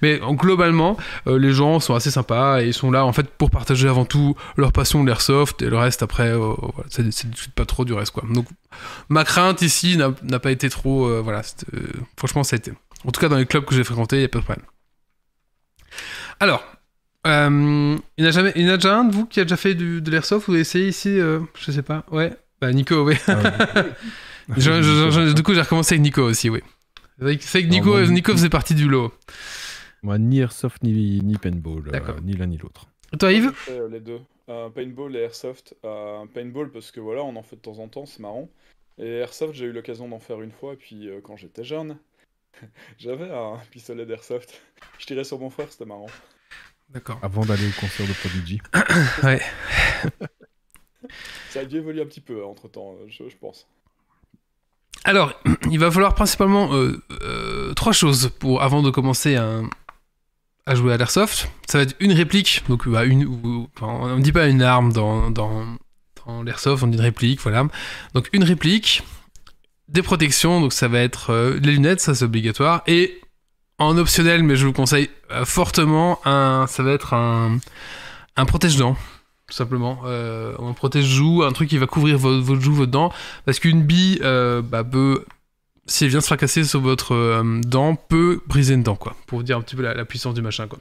Mais 0.01 0.21
en- 0.23 0.35
globalement, 0.35 0.97
les 1.27 1.53
gens 1.53 1.81
sont 1.81 1.95
assez 1.95 2.11
sympas 2.11 2.63
et 2.63 2.69
ils 2.69 2.75
sont 2.75 2.91
là 2.91 3.05
en 3.05 3.13
fait 3.13 3.29
pour 3.29 3.51
partager 3.51 3.89
avant 3.89 4.05
tout 4.05 4.37
leur 4.57 4.73
passion 4.73 5.03
de 5.03 5.09
l'airsoft 5.09 5.61
et 5.63 5.69
le 5.71 5.77
reste 5.77 6.03
après, 6.03 6.33
voilà, 6.37 6.89
pas 7.57 7.65
trop 7.67 7.85
du 7.85 7.93
reste 7.95 8.13
quoi. 8.13 8.23
Donc, 8.33 8.47
ma 9.09 9.25
crainte 9.25 9.61
ici 9.63 9.99
n'a 10.23 10.39
pas 10.39 10.51
été 10.51 10.71
trop. 10.71 11.23
voilà, 11.23 11.43
franchement, 12.17 12.45
ça 12.45 12.57
a 12.57 12.59
été. 12.59 12.73
En 13.07 13.11
tout 13.11 13.21
cas, 13.21 13.29
dans 13.29 13.37
les 13.37 13.47
clubs 13.47 13.65
que 13.65 13.75
j'ai 13.75 13.85
fréquentés, 13.85 14.17
il 14.17 14.21
n'y 14.21 14.25
a 14.25 14.29
pas 14.29 14.39
de 14.41 14.45
problème. 14.45 14.65
Alors, 16.41 16.65
euh, 17.27 17.97
il 18.17 18.23
n'y 18.23 18.27
en 18.27 18.29
a 18.29 18.33
jamais, 18.33 18.53
il 18.57 18.63
y 18.67 18.71
en 18.71 18.75
a 18.75 18.77
déjà 18.77 18.97
un 18.99 19.05
de 19.05 19.15
vous 19.15 19.27
qui 19.27 19.41
a 19.41 19.45
déjà 19.45 19.57
fait 19.57 19.75
du, 19.75 20.01
de 20.01 20.11
l'airsoft 20.11 20.47
Vous 20.47 20.53
avez 20.53 20.61
essayé 20.63 20.89
ici 20.89 21.19
euh, 21.19 21.41
Je 21.59 21.71
sais 21.73 21.83
pas. 21.83 22.05
Ouais. 22.11 22.33
Bah 22.61 22.73
Nico, 22.73 23.05
oui. 23.05 23.15
Ah, 23.29 23.85
Je- 24.57 24.83
je- 24.83 25.11
je- 25.11 25.33
du 25.35 25.43
coup, 25.43 25.53
j'ai 25.53 25.61
recommencé 25.61 25.95
avec 25.95 26.03
Nico 26.03 26.23
aussi, 26.23 26.49
oui. 26.49 26.61
C'est 27.41 27.63
que- 27.63 27.69
Nico, 27.69 27.87
Non, 27.91 27.99
moi, 28.05 28.07
Nico 28.07 28.33
faisait 28.33 28.49
partie 28.49 28.75
du 28.75 28.89
lot. 28.89 29.13
Moi, 30.03 30.17
ni 30.19 30.39
airsoft 30.41 30.83
ni, 30.83 31.21
ni 31.23 31.37
paintball, 31.37 31.89
euh, 31.89 31.91
D'accord. 31.91 32.17
ni 32.23 32.33
l'un 32.35 32.47
ni 32.47 32.57
l'autre. 32.57 32.87
Toi, 33.19 33.33
Yves? 33.33 33.53
Euh, 33.69 33.89
les 33.91 34.01
deux. 34.01 34.21
Euh, 34.49 34.71
paintball 34.71 35.15
et 35.17 35.21
airsoft. 35.21 35.75
Euh, 35.85 36.25
paintball 36.33 36.71
parce 36.71 36.91
que 36.91 37.01
voilà, 37.01 37.23
on 37.25 37.37
en 37.37 37.43
fait 37.43 37.57
de 37.57 37.61
temps 37.61 37.79
en 37.79 37.89
temps, 37.89 38.07
c'est 38.07 38.21
marrant. 38.21 38.49
Et 38.99 39.07
airsoft, 39.19 39.55
j'ai 39.55 39.67
eu 39.67 39.73
l'occasion 39.73 40.09
d'en 40.09 40.19
faire 40.21 40.41
une 40.41 40.53
fois. 40.53 40.77
Puis 40.79 41.09
euh, 41.09 41.21
quand 41.23 41.37
j'étais 41.37 41.65
jeune, 41.65 41.99
j'avais 42.99 43.31
un 43.31 43.59
pistolet 43.71 44.07
d'airsoft. 44.07 44.61
Je 44.99 45.07
tirais 45.07 45.25
sur 45.25 45.39
mon 45.39 45.51
frère, 45.51 45.67
c'était 45.71 45.85
marrant. 45.85 46.07
D'accord. 46.91 47.19
Avant 47.23 47.45
d'aller 47.45 47.69
au 47.69 47.81
concert 47.81 48.07
de 48.07 48.13
Prodigy. 48.13 48.61
Ouais. 49.23 49.41
Ça 51.51 51.61
a 51.61 51.65
dû 51.65 51.77
évoluer 51.77 52.03
un 52.03 52.07
petit 52.07 52.21
peu 52.21 52.45
entre 52.45 52.69
temps, 52.69 52.97
je, 53.09 53.29
je 53.29 53.37
pense. 53.37 53.67
Alors, 55.05 55.33
il 55.71 55.79
va 55.79 55.91
falloir 55.91 56.15
principalement 56.15 56.75
euh, 56.75 57.01
euh, 57.23 57.73
trois 57.75 57.93
choses 57.93 58.31
pour 58.41 58.63
avant 58.63 58.83
de 58.83 58.91
commencer 58.91 59.37
à, 59.37 59.61
à 60.67 60.75
jouer 60.75 60.93
à 60.93 60.97
l'airsoft. 60.97 61.51
Ça 61.69 61.79
va 61.79 61.85
être 61.85 61.95
une 62.01 62.13
réplique, 62.13 62.63
donc 62.69 62.89
bah, 62.89 63.05
une, 63.05 63.25
ou- 63.25 63.69
enfin, 63.77 63.87
on 63.87 64.17
ne 64.17 64.23
dit 64.23 64.33
pas 64.33 64.49
une 64.49 64.63
arme 64.63 64.93
dans, 64.93 65.31
dans, 65.31 65.77
dans 66.27 66.43
l'airsoft, 66.43 66.83
on 66.83 66.89
dit 66.89 66.97
une 66.97 67.03
réplique, 67.03 67.41
voilà. 67.41 67.67
Donc 68.15 68.29
une 68.33 68.45
réplique, 68.45 69.03
des 69.89 70.03
protections, 70.03 70.61
donc 70.61 70.73
ça 70.73 70.89
va 70.89 71.01
être 71.01 71.31
euh, 71.31 71.59
les 71.63 71.73
lunettes, 71.73 72.01
ça 72.01 72.15
c'est 72.15 72.25
obligatoire, 72.25 72.83
et 72.87 73.21
en 73.79 73.97
optionnel, 73.97 74.43
mais 74.43 74.57
je 74.57 74.67
vous 74.67 74.73
conseille 74.73 75.09
euh, 75.31 75.45
fortement, 75.45 76.21
un, 76.27 76.67
ça 76.69 76.83
va 76.83 76.93
être 76.93 77.15
un, 77.15 77.59
un 78.37 78.45
protège-dents. 78.45 78.97
Tout 79.47 79.55
simplement, 79.55 80.01
euh, 80.05 80.53
un 80.59 80.75
protège-joue, 80.75 81.43
un 81.43 81.53
truc 81.53 81.71
qui 81.71 81.79
va 81.79 81.87
couvrir 81.87 82.19
votre, 82.19 82.43
votre 82.43 82.61
joue, 82.61 82.75
votre 82.75 82.91
dent, 82.91 83.11
parce 83.47 83.59
qu'une 83.59 83.83
bille 83.83 84.21
euh, 84.23 84.61
bah, 84.61 84.85
peut, 84.85 85.25
si 85.89 86.05
elle 86.05 86.11
vient 86.11 86.21
se 86.21 86.27
fracasser 86.27 86.63
sur 86.65 86.81
votre 86.81 87.15
euh, 87.15 87.61
dent, 87.63 87.97
peut 87.97 88.41
briser 88.47 88.75
une 88.75 88.83
dent, 88.83 88.95
quoi. 88.97 89.17
Pour 89.27 89.39
vous 89.39 89.43
dire 89.45 89.57
un 89.57 89.61
petit 89.63 89.75
peu 89.75 89.83
la, 89.83 89.95
la 89.95 90.05
puissance 90.05 90.35
du 90.35 90.43
machin, 90.43 90.67
quoi. 90.69 90.79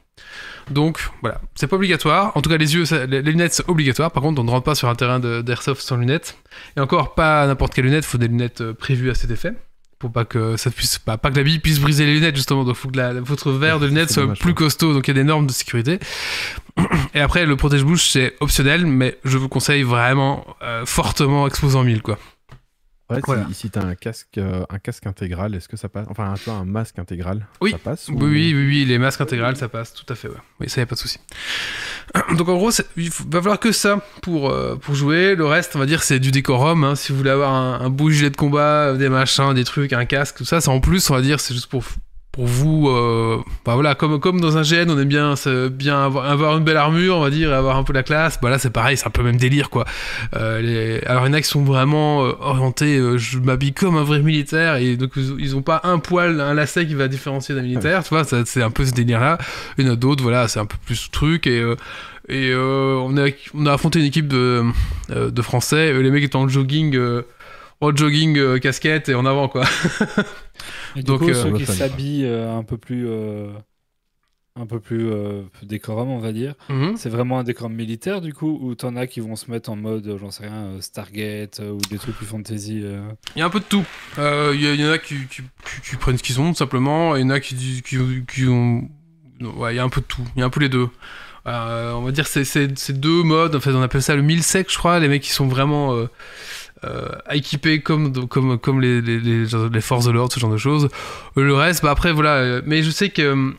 Donc, 0.69 0.99
voilà. 1.21 1.41
C'est 1.55 1.67
pas 1.67 1.75
obligatoire. 1.77 2.31
En 2.35 2.41
tout 2.41 2.49
cas, 2.49 2.57
les 2.57 2.75
yeux, 2.75 2.85
ça- 2.85 3.05
les, 3.05 3.21
les 3.21 3.31
lunettes, 3.31 3.53
c'est 3.53 3.67
obligatoire. 3.69 4.11
Par 4.11 4.21
contre, 4.21 4.39
on 4.41 4.43
ne 4.43 4.49
rentre 4.51 4.65
pas 4.65 4.75
sur 4.75 4.89
un 4.89 4.95
terrain 4.95 5.19
d'airsoft 5.19 5.81
sans 5.81 5.95
lunettes. 5.97 6.37
Et 6.75 6.81
encore, 6.81 7.15
pas 7.15 7.47
n'importe 7.47 7.73
quelle 7.73 7.85
lunette. 7.85 8.05
faut 8.05 8.17
des 8.17 8.27
lunettes 8.27 8.61
euh, 8.61 8.73
prévues 8.73 9.09
à 9.09 9.15
cet 9.15 9.31
effet. 9.31 9.53
Pour 9.99 10.11
pas 10.11 10.25
que 10.25 10.57
ça 10.57 10.69
puisse, 10.69 10.99
pas, 10.99 11.17
pas 11.17 11.31
que 11.31 11.37
la 11.37 11.41
bille 11.43 11.57
puisse 11.57 11.79
briser 11.79 12.05
les 12.05 12.13
lunettes, 12.13 12.35
justement. 12.35 12.63
Donc, 12.65 12.75
faut 12.75 12.89
que 12.89 12.97
la- 12.97 13.13
votre 13.19 13.51
verre 13.51 13.79
de 13.79 13.87
lunettes 13.87 14.11
soit 14.11 14.23
dommage, 14.23 14.39
plus 14.39 14.53
costaud. 14.53 14.93
Donc, 14.93 15.07
il 15.07 15.11
y 15.11 15.17
a 15.17 15.21
des 15.21 15.23
normes 15.23 15.47
de 15.47 15.51
sécurité. 15.53 15.99
Et 17.15 17.19
après, 17.19 17.45
le 17.47 17.55
protège-bouche, 17.55 18.09
c'est 18.09 18.35
optionnel, 18.39 18.85
mais 18.85 19.17
je 19.23 19.37
vous 19.37 19.49
conseille 19.49 19.81
vraiment 19.83 20.45
euh, 20.61 20.85
fortement 20.85 21.47
exposant 21.47 21.83
1000, 21.83 22.01
quoi. 22.03 22.19
Ouais, 23.09 23.21
Voilà. 23.25 23.45
si, 23.47 23.53
si 23.53 23.69
t'as 23.69 23.85
un 23.85 23.95
casque, 23.95 24.37
euh, 24.37 24.65
un 24.69 24.79
casque 24.79 25.07
intégral, 25.07 25.55
est-ce 25.55 25.69
que 25.69 25.77
ça 25.77 25.87
passe 25.87 26.05
Enfin, 26.09 26.33
vois, 26.45 26.55
un 26.55 26.65
masque 26.65 26.99
intégral, 26.99 27.47
Oui. 27.61 27.71
ça 27.71 27.77
passe 27.77 28.09
Oui, 28.09 28.15
ou- 28.15 28.25
oui, 28.25 28.53
oui, 28.53 28.67
oui, 28.67 28.85
les 28.85 28.97
masques 28.97 29.21
intégrales, 29.21 29.55
ça 29.55 29.69
passe, 29.69 29.93
tout 29.93 30.05
à 30.11 30.15
fait, 30.15 30.27
ouais. 30.27 30.35
Oui, 30.59 30.69
ça 30.69 30.81
y 30.81 30.83
a 30.83 30.85
pas 30.85 30.95
de 30.95 30.99
souci. 30.99 31.19
Donc 32.37 32.49
en 32.49 32.57
gros, 32.57 32.69
il 32.97 33.09
va 33.09 33.39
falloir 33.41 33.59
que 33.59 33.71
ça 33.71 34.01
pour, 34.21 34.49
euh, 34.49 34.75
pour 34.75 34.93
jouer. 34.95 35.35
Le 35.35 35.45
reste, 35.45 35.75
on 35.75 35.79
va 35.79 35.85
dire, 35.85 36.03
c'est 36.03 36.19
du 36.19 36.31
décorum. 36.31 36.83
hein. 36.83 36.95
Si 36.95 37.11
vous 37.13 37.17
voulez 37.17 37.29
avoir 37.29 37.53
un, 37.53 37.79
un 37.79 37.89
beau 37.89 38.09
gilet 38.09 38.29
de 38.29 38.35
combat, 38.37 38.93
des 38.93 39.07
machins, 39.09 39.53
des 39.53 39.63
trucs, 39.63 39.93
un 39.93 40.05
casque, 40.05 40.35
tout 40.37 40.45
ça, 40.45 40.59
c'est 40.59 40.69
en 40.69 40.79
plus, 40.81 41.09
on 41.09 41.15
va 41.15 41.21
dire, 41.21 41.39
c'est 41.39 41.53
juste 41.53 41.67
pour, 41.69 41.83
pour 42.37 42.45
vous. 42.45 42.87
euh, 42.89 43.37
bah 43.65 43.73
voilà, 43.73 43.95
comme, 43.95 44.39
dans 44.39 44.57
un 44.57 44.61
GN, 44.61 44.91
on 44.91 44.99
aime 44.99 45.07
bien, 45.07 45.33
avoir, 45.91 46.57
une 46.57 46.63
belle 46.63 46.77
armure, 46.77 47.17
on 47.17 47.21
va 47.21 47.31
dire, 47.31 47.49
et 47.49 47.53
avoir 47.53 47.77
un 47.77 47.83
peu 47.83 47.93
la 47.93 48.03
classe. 48.03 48.39
Bah 48.39 48.51
là, 48.51 48.59
c'est 48.59 48.69
pareil, 48.69 48.95
c'est 48.95 49.07
un 49.07 49.11
peu 49.11 49.23
même 49.23 49.37
délire, 49.37 49.71
quoi. 49.71 49.85
Euh. 50.35 50.99
Alors, 51.07 51.25
il 51.25 51.29
y 51.29 51.31
en 51.31 51.33
a 51.33 51.41
qui 51.41 51.47
sont 51.47 51.63
vraiment 51.63 52.25
euh, 52.25 52.33
orientés, 52.39 53.01
je 53.17 53.39
m'habille 53.39 53.73
comme 53.73 53.97
un 53.97 54.03
vrai 54.03 54.19
militaire, 54.19 54.75
et 54.75 54.97
donc 54.97 55.13
ils 55.15 55.55
ont 55.55 55.63
pas 55.63 55.81
un 55.83 55.97
poil, 55.97 56.39
un 56.39 56.53
lacet 56.53 56.85
qui 56.85 56.93
va 56.93 57.07
différencier 57.07 57.55
d'un 57.55 57.63
militaire, 57.63 58.03
tu 58.03 58.09
vois, 58.09 58.23
c'est 58.23 58.61
un 58.61 58.71
peu 58.71 58.85
ce 58.85 58.91
délire-là. 58.91 59.39
Il 59.79 59.87
y 59.87 59.89
en 59.89 59.93
a 59.93 59.95
d'autres, 59.95 60.21
voilà, 60.21 60.47
c'est 60.47 60.59
un 60.59 60.67
peu 60.67 60.77
plus 60.85 61.09
truc, 61.09 61.47
et, 61.47 61.63
on, 62.29 63.17
a, 63.17 63.29
on 63.55 63.65
a 63.65 63.73
affronté 63.73 63.99
une 63.99 64.05
équipe 64.05 64.27
de, 64.27 64.63
Français, 65.41 65.91
les 65.91 66.11
mecs 66.11 66.23
étaient 66.23 66.35
en 66.35 66.47
jogging, 66.47 66.95
en 67.81 67.95
jogging, 67.95 68.37
euh, 68.37 68.59
casquette, 68.59 69.09
et 69.09 69.15
en 69.15 69.25
avant, 69.25 69.47
quoi. 69.47 69.63
Et 70.95 70.99
du 70.99 71.03
Donc, 71.03 71.19
coup, 71.19 71.29
euh, 71.29 71.33
ceux 71.33 71.51
qui 71.53 71.65
s'habillent 71.65 72.25
euh, 72.25 72.55
un 72.55 72.63
peu 72.63 72.77
plus, 72.77 73.05
euh, 73.07 73.49
un 74.55 74.65
peu 74.65 74.79
plus 74.79 75.07
euh, 75.11 75.43
décorum, 75.61 76.09
on 76.09 76.17
va 76.19 76.31
dire, 76.31 76.55
Mhm. 76.69 76.97
c'est 76.97 77.09
vraiment 77.09 77.37
un 77.39 77.43
décorum 77.43 77.73
militaire 77.73 78.21
du 78.21 78.33
coup, 78.33 78.57
ou 78.61 78.73
t'en 78.73 78.95
as 78.95 79.05
qui 79.05 79.19
vont 79.19 79.35
se 79.35 79.51
mettre 79.51 79.69
en 79.69 79.75
mode, 79.75 80.17
j'en 80.19 80.31
sais 80.31 80.47
rien, 80.47 80.71
Stargate 80.81 81.59
ou 81.59 81.77
des 81.91 81.99
trucs 81.99 82.15
plus 82.15 82.25
fantasy. 82.25 82.81
euh. 82.83 83.01
Il 83.35 83.39
y 83.39 83.41
a 83.43 83.45
un 83.45 83.49
peu 83.51 83.59
de 83.59 83.65
tout. 83.65 83.85
Euh, 84.17 84.53
Il 84.55 84.61
y, 84.81 84.85
en 84.87 84.91
a 84.91 84.97
qui, 84.97 85.15
qui, 85.27 85.41
qui- 85.43 85.89
qui 85.91 85.95
prennent 85.97 86.17
ce 86.17 86.23
qu'ils 86.23 86.39
ont, 86.41 86.49
tout 86.51 86.57
simplement, 86.57 87.15
et 87.15 87.19
il 87.19 87.23
y 87.23 87.25
en 87.25 87.29
a 87.29 87.39
qui, 87.39 87.53
disent- 87.53 87.81
qui, 87.83 87.97
qui 88.27 88.47
ont. 88.47 88.89
Ouais, 89.39 89.73
il 89.73 89.77
y 89.77 89.79
a 89.79 89.83
un 89.83 89.89
peu 89.89 90.01
de 90.01 90.07
tout. 90.07 90.23
Il 90.35 90.39
y 90.39 90.41
a 90.41 90.45
un 90.45 90.49
peu 90.49 90.59
les 90.61 90.69
deux. 90.69 90.89
Euh, 91.45 91.93
on 91.93 92.01
va 92.01 92.11
dire 92.11 92.25
c'est 92.27 92.43
c'est 92.43 92.77
c'est 92.77 92.99
deux 92.99 93.21
modes. 93.23 93.55
En 93.55 93.59
fait, 93.61 93.69
on 93.71 93.81
appelle 93.83 94.01
ça 94.01 94.15
le 94.15 94.21
1000 94.23 94.41
sec, 94.43 94.67
je 94.71 94.77
crois. 94.77 94.99
Les 94.99 95.07
mecs 95.07 95.21
qui 95.21 95.29
sont 95.31 95.47
vraiment 95.47 95.93
euh, 95.93 96.09
équipés 97.31 97.81
comme, 97.81 98.27
comme, 98.27 98.57
comme 98.59 98.81
les, 98.81 99.01
les, 99.01 99.19
les, 99.19 99.45
les 99.71 99.81
forces 99.81 100.05
de 100.05 100.11
l'ordre, 100.11 100.33
ce 100.33 100.39
genre 100.39 100.51
de 100.51 100.57
choses. 100.57 100.89
Euh, 101.37 101.43
Le 101.43 101.53
reste, 101.53 101.83
bah 101.83 101.91
après, 101.91 102.11
voilà. 102.13 102.35
euh, 102.35 102.61
Mais 102.65 102.83
je 102.83 102.91
sais 102.91 103.09
que. 103.09 103.21
euh, 103.21 103.51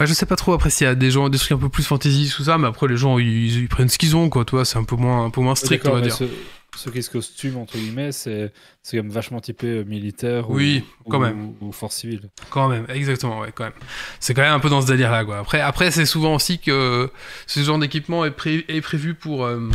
ouais, 0.00 0.06
je 0.06 0.12
sais 0.14 0.26
pas 0.26 0.36
trop 0.36 0.52
après 0.52 0.70
s'il 0.70 0.86
y 0.86 0.90
a 0.90 0.94
des 0.94 1.10
gens, 1.10 1.28
des 1.28 1.38
trucs 1.38 1.52
un 1.52 1.58
peu 1.58 1.68
plus 1.68 1.84
fantasy, 1.84 2.32
tout 2.34 2.44
ça, 2.44 2.58
mais 2.58 2.66
après 2.68 2.86
les 2.88 2.96
gens 2.96 3.18
ils, 3.18 3.58
ils 3.62 3.68
prennent 3.68 3.88
ce 3.88 3.98
qu'ils 3.98 4.16
ont, 4.16 4.28
quoi, 4.28 4.44
tu 4.44 4.52
vois, 4.52 4.64
c'est 4.64 4.78
un 4.78 4.84
peu 4.84 4.96
moins, 4.96 5.24
un 5.24 5.30
peu 5.30 5.40
moins 5.40 5.54
strict, 5.54 5.86
on 5.88 5.92
va 5.94 6.00
dire. 6.00 6.14
Ceux, 6.14 6.30
ceux 6.76 6.90
qui 6.90 7.02
se 7.02 7.08
costument, 7.10 7.62
entre 7.62 7.78
guillemets, 7.78 8.12
c'est 8.12 8.52
quand 8.90 8.96
même 8.98 9.08
vachement 9.10 9.40
typé 9.40 9.66
euh, 9.66 9.84
militaire 9.84 10.50
Oui, 10.50 10.84
ou, 11.06 11.10
quand 11.10 11.16
ou- 11.18 11.22
même. 11.22 11.54
ou 11.62 11.72
force 11.72 11.96
civile. 11.96 12.28
Quand 12.50 12.68
même, 12.68 12.84
exactement, 12.90 13.40
ouais, 13.40 13.50
quand 13.54 13.64
même. 13.64 13.72
C'est 14.20 14.34
quand 14.34 14.42
même 14.42 14.52
un 14.52 14.60
peu 14.60 14.68
dans 14.68 14.82
ce 14.82 14.86
délire-là, 14.86 15.24
quoi. 15.24 15.38
Après, 15.38 15.60
après 15.62 15.90
c'est 15.90 16.04
souvent 16.04 16.34
aussi 16.34 16.58
que 16.58 17.10
ce 17.46 17.60
genre 17.60 17.78
d'équipement 17.78 18.26
est, 18.26 18.30
pré- 18.30 18.66
est 18.68 18.82
prévu 18.82 19.14
pour, 19.14 19.44
euh, 19.46 19.70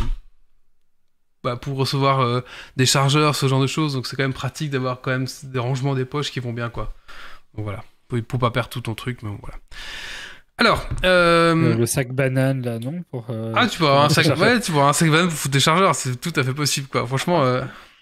bah, 1.44 1.56
pour 1.56 1.76
recevoir 1.76 2.20
euh, 2.20 2.40
des 2.76 2.86
chargeurs, 2.86 3.34
ce 3.34 3.46
genre 3.48 3.60
de 3.60 3.66
choses. 3.66 3.94
Donc 3.94 4.06
c'est 4.06 4.16
quand 4.16 4.22
même 4.24 4.32
pratique 4.32 4.70
d'avoir 4.70 5.00
quand 5.00 5.10
même 5.10 5.26
des 5.44 5.58
rangements 5.58 5.94
des 5.94 6.04
poches 6.04 6.30
qui 6.30 6.40
vont 6.40 6.52
bien, 6.52 6.68
quoi. 6.70 6.92
Donc 7.54 7.64
voilà, 7.64 7.82
pour, 8.08 8.22
pour 8.22 8.38
pas 8.38 8.50
perdre 8.50 8.68
tout 8.68 8.80
ton 8.80 8.94
truc, 8.94 9.18
mais 9.22 9.30
bon, 9.30 9.38
voilà. 9.42 9.58
Alors, 10.58 10.86
euh, 11.04 11.54
Euh, 11.54 11.76
le 11.76 11.86
sac 11.86 12.12
banane, 12.12 12.62
là, 12.62 12.78
non 12.78 13.02
pour, 13.10 13.26
euh, 13.30 13.52
ah, 13.56 13.66
tu 13.66 13.78
peux 13.78 13.86
avoir 13.86 14.04
un 14.04 14.08
sac, 14.08 14.26
ouais, 14.38 14.60
tu 14.60 14.70
avoir 14.70 14.88
un 14.88 14.92
sac 14.92 15.10
banane 15.10 15.28
pour 15.28 15.36
foutre 15.36 15.52
des 15.52 15.60
chargeurs, 15.60 15.94
c'est 15.94 16.20
tout 16.20 16.32
à 16.36 16.44
fait 16.44 16.54
possible, 16.54 16.88
quoi. 16.88 17.06
Franchement, 17.06 17.42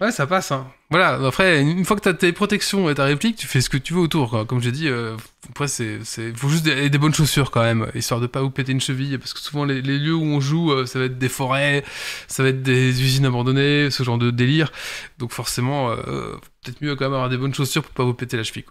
ouais, 0.01 0.13
ça 0.13 0.27
passe, 0.27 0.53
hein. 0.53 0.67
Voilà, 0.91 1.25
après, 1.27 1.61
une 1.61 1.85
fois 1.85 1.97
que 1.97 2.03
t'as 2.03 2.15
tes 2.15 2.33
protections 2.33 2.91
et 2.91 2.95
ta 2.95 3.05
réplique, 3.05 3.37
tu 3.37 3.47
fais 3.47 3.61
ce 3.61 3.71
que 3.71 3.77
tu 3.77 3.95
veux 3.95 4.01
autour, 4.01 4.31
quoi. 4.31 4.45
Comme 4.45 4.61
j'ai 4.61 4.73
dit, 4.73 4.89
euh, 4.89 5.17
après, 5.49 5.69
c'est, 5.69 6.01
faut 6.35 6.49
juste 6.49 6.65
des, 6.65 6.99
bonnes 6.99 7.15
chaussures, 7.15 7.51
quand 7.51 7.63
même, 7.63 7.91
histoire 7.95 8.21
de 8.21 8.27
pas 8.27 8.41
vous 8.41 8.51
péter 8.51 8.73
une 8.73 8.81
cheville, 8.81 9.19
parce 9.19 9.35
que 9.35 9.41
souvent, 9.41 9.65
les, 9.65 9.83
lieux 9.83 10.15
où 10.15 10.25
on 10.25 10.41
joue, 10.41 10.73
euh, 10.73 10.87
ça 10.87 10.99
va 10.99 11.05
être 11.05 11.19
des 11.19 11.29
forêts, 11.29 11.85
ça 12.29 12.43
va 12.43 12.49
être 12.49 12.63
des 12.63 13.03
usines 13.03 13.27
abandonnées, 13.27 13.91
ce 13.91 14.03
genre 14.03 14.19
de 14.19 14.31
délire. 14.31 14.73
Donc, 15.19 15.33
forcément, 15.33 15.91
euh, 15.91 16.37
peut-être 16.63 16.83
mieux 16.83 16.97
quand 16.97 17.05
même 17.05 17.15
avoir 17.15 17.29
des 17.29 17.37
bonnes 17.37 17.55
chaussures 17.55 17.83
pour 17.83 17.93
pas 17.93 18.05
vous 18.05 18.15
péter 18.15 18.37
la 18.37 18.43
cheville. 18.43 18.65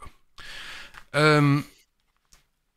Euh, 1.15 1.59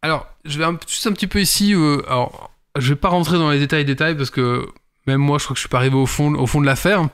alors, 0.02 0.28
je 0.44 0.58
vais 0.58 0.64
un, 0.64 0.78
juste 0.86 1.06
un 1.06 1.12
petit 1.12 1.26
peu 1.26 1.40
ici. 1.40 1.72
alors, 1.74 2.52
je 2.78 2.88
vais 2.90 3.00
pas 3.00 3.08
rentrer 3.08 3.38
dans 3.38 3.50
les 3.50 3.58
détails, 3.58 3.84
détails, 3.84 4.16
parce 4.16 4.30
que 4.30 4.66
même 5.06 5.20
moi, 5.20 5.38
je 5.38 5.44
crois 5.44 5.54
que 5.54 5.58
je 5.58 5.62
suis 5.62 5.68
pas 5.68 5.78
arrivé 5.78 5.96
au 5.96 6.06
fond, 6.06 6.34
au 6.34 6.46
fond 6.46 6.60
de 6.60 6.66
l'affaire. 6.66 7.08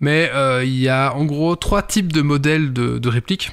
Mais 0.00 0.30
euh, 0.34 0.64
il 0.64 0.78
y 0.78 0.88
a 0.88 1.14
en 1.14 1.24
gros 1.24 1.56
trois 1.56 1.82
types 1.82 2.12
de 2.12 2.22
modèles 2.22 2.72
de, 2.72 3.08
répliques. 3.08 3.52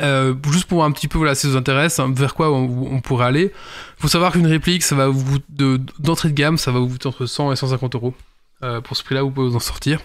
Euh, 0.00 0.34
juste 0.50 0.64
pour 0.64 0.76
voir 0.76 0.88
un 0.88 0.92
petit 0.92 1.06
peu, 1.06 1.18
voilà, 1.18 1.34
si 1.34 1.42
ça 1.42 1.48
vous 1.48 1.56
intéresse, 1.56 1.98
hein, 1.98 2.12
vers 2.14 2.34
quoi 2.34 2.50
on, 2.50 3.00
pourrait 3.00 3.26
aller. 3.26 3.52
faut 3.98 4.08
savoir 4.08 4.32
qu'une 4.32 4.46
réplique, 4.46 4.82
ça 4.82 4.96
va 4.96 5.08
d'entrée 5.98 6.30
de 6.30 6.34
gamme, 6.34 6.58
ça 6.58 6.72
va 6.72 6.80
vous 6.80 6.88
coûter 6.88 7.06
entre 7.06 7.26
100 7.26 7.52
et 7.52 7.56
150 7.56 7.94
euros. 7.94 8.14
Euh, 8.62 8.80
pour 8.80 8.96
ce 8.96 9.04
prix-là, 9.04 9.22
vous 9.22 9.30
pouvez 9.30 9.48
vous 9.48 9.56
en 9.56 9.60
sortir. 9.60 10.00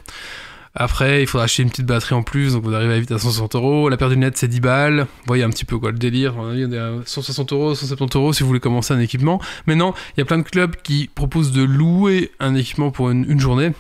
Après, 0.80 1.24
il 1.24 1.28
faudra 1.28 1.46
acheter 1.46 1.64
une 1.64 1.72
petite 1.72 1.88
batterie 1.88 2.14
en 2.14 2.22
plus, 2.22 2.54
donc 2.54 2.64
vous 2.64 2.76
arrivez 2.76 3.00
vite 3.00 3.12
à 3.12 3.18
160 3.18 3.56
euros. 3.56 3.90
La 3.90 3.98
paire 3.98 4.10
de 4.10 4.14
lunettes, 4.14 4.38
c'est 4.38 4.48
10 4.48 4.60
balles. 4.60 5.00
Vous 5.00 5.24
voyez 5.26 5.42
un 5.42 5.50
petit 5.50 5.66
peu 5.66 5.80
quoi 5.80 5.90
le 5.90 5.98
délire. 5.98 6.36
On 6.38 6.56
est 6.56 6.78
à 6.78 6.92
160 7.04 7.52
euros, 7.52 7.74
170 7.74 8.16
euros 8.16 8.32
si 8.32 8.44
vous 8.44 8.48
voulez 8.48 8.60
commencer 8.60 8.94
un 8.94 9.00
équipement. 9.00 9.42
Maintenant, 9.66 9.96
il 10.16 10.20
y 10.20 10.22
a 10.22 10.26
plein 10.26 10.38
de 10.38 10.44
clubs 10.44 10.76
qui 10.76 11.10
proposent 11.14 11.52
de 11.52 11.64
louer 11.64 12.30
un 12.40 12.54
équipement 12.54 12.92
pour 12.92 13.10
une, 13.10 13.40
journée. 13.40 13.72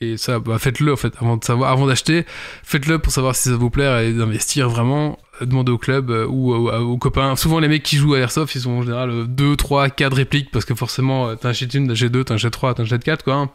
Et 0.00 0.16
ça, 0.16 0.40
bah, 0.40 0.58
faites-le 0.58 0.92
en 0.92 0.96
fait, 0.96 1.14
avant 1.20 1.38
avant 1.38 1.86
d'acheter, 1.86 2.26
faites-le 2.64 2.98
pour 2.98 3.12
savoir 3.12 3.36
si 3.36 3.50
ça 3.50 3.56
vous 3.56 3.70
plaît 3.70 4.08
et 4.08 4.12
d'investir 4.12 4.68
vraiment. 4.68 5.18
Euh, 5.42 5.46
Demandez 5.46 5.72
au 5.72 5.78
club 5.78 6.10
euh, 6.10 6.26
ou 6.26 6.52
aux, 6.54 6.70
aux 6.72 6.98
copains. 6.98 7.34
Souvent, 7.36 7.58
les 7.60 7.68
mecs 7.68 7.82
qui 7.82 7.96
jouent 7.96 8.14
à 8.14 8.18
Airsoft, 8.20 8.54
ils 8.54 8.68
ont 8.68 8.78
en 8.78 8.82
général 8.82 9.26
2, 9.28 9.56
3, 9.56 9.90
4 9.90 10.14
répliques 10.16 10.50
parce 10.50 10.64
que 10.64 10.74
forcément, 10.74 11.28
euh, 11.28 11.34
t'en 11.34 11.48
achètes 11.48 11.74
une, 11.74 11.86
t'en 11.88 11.92
achètes 11.94 12.12
deux, 12.12 12.24
t'en 12.24 12.34
achètes 12.34 12.52
trois, 12.52 12.74
t'en 12.74 12.82
achètes 12.84 13.04
quatre, 13.04 13.24
quoi. 13.24 13.34
hein. 13.34 13.50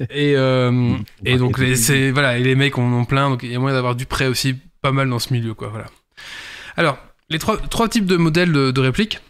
Et, 0.10 0.34
euh, 0.36 0.96
et 1.24 1.36
donc, 1.36 1.58
les, 1.58 1.76
c'est, 1.76 2.10
voilà, 2.10 2.36
et 2.38 2.42
les 2.42 2.54
mecs 2.54 2.76
en 2.78 2.92
ont 2.92 3.04
plein, 3.04 3.30
donc 3.30 3.42
il 3.42 3.50
y 3.52 3.54
a 3.54 3.58
moyen 3.58 3.74
d'avoir 3.76 3.94
du 3.94 4.06
prêt 4.06 4.26
aussi 4.26 4.54
pas 4.82 4.92
mal 4.92 5.08
dans 5.08 5.18
ce 5.18 5.32
milieu, 5.32 5.54
quoi. 5.54 5.68
Voilà. 5.68 5.86
Alors, 6.76 6.98
les 7.30 7.38
trois, 7.38 7.56
trois 7.56 7.88
types 7.88 8.06
de 8.06 8.16
modèles 8.16 8.52
de, 8.52 8.70
de 8.70 8.80
répliques. 8.80 9.20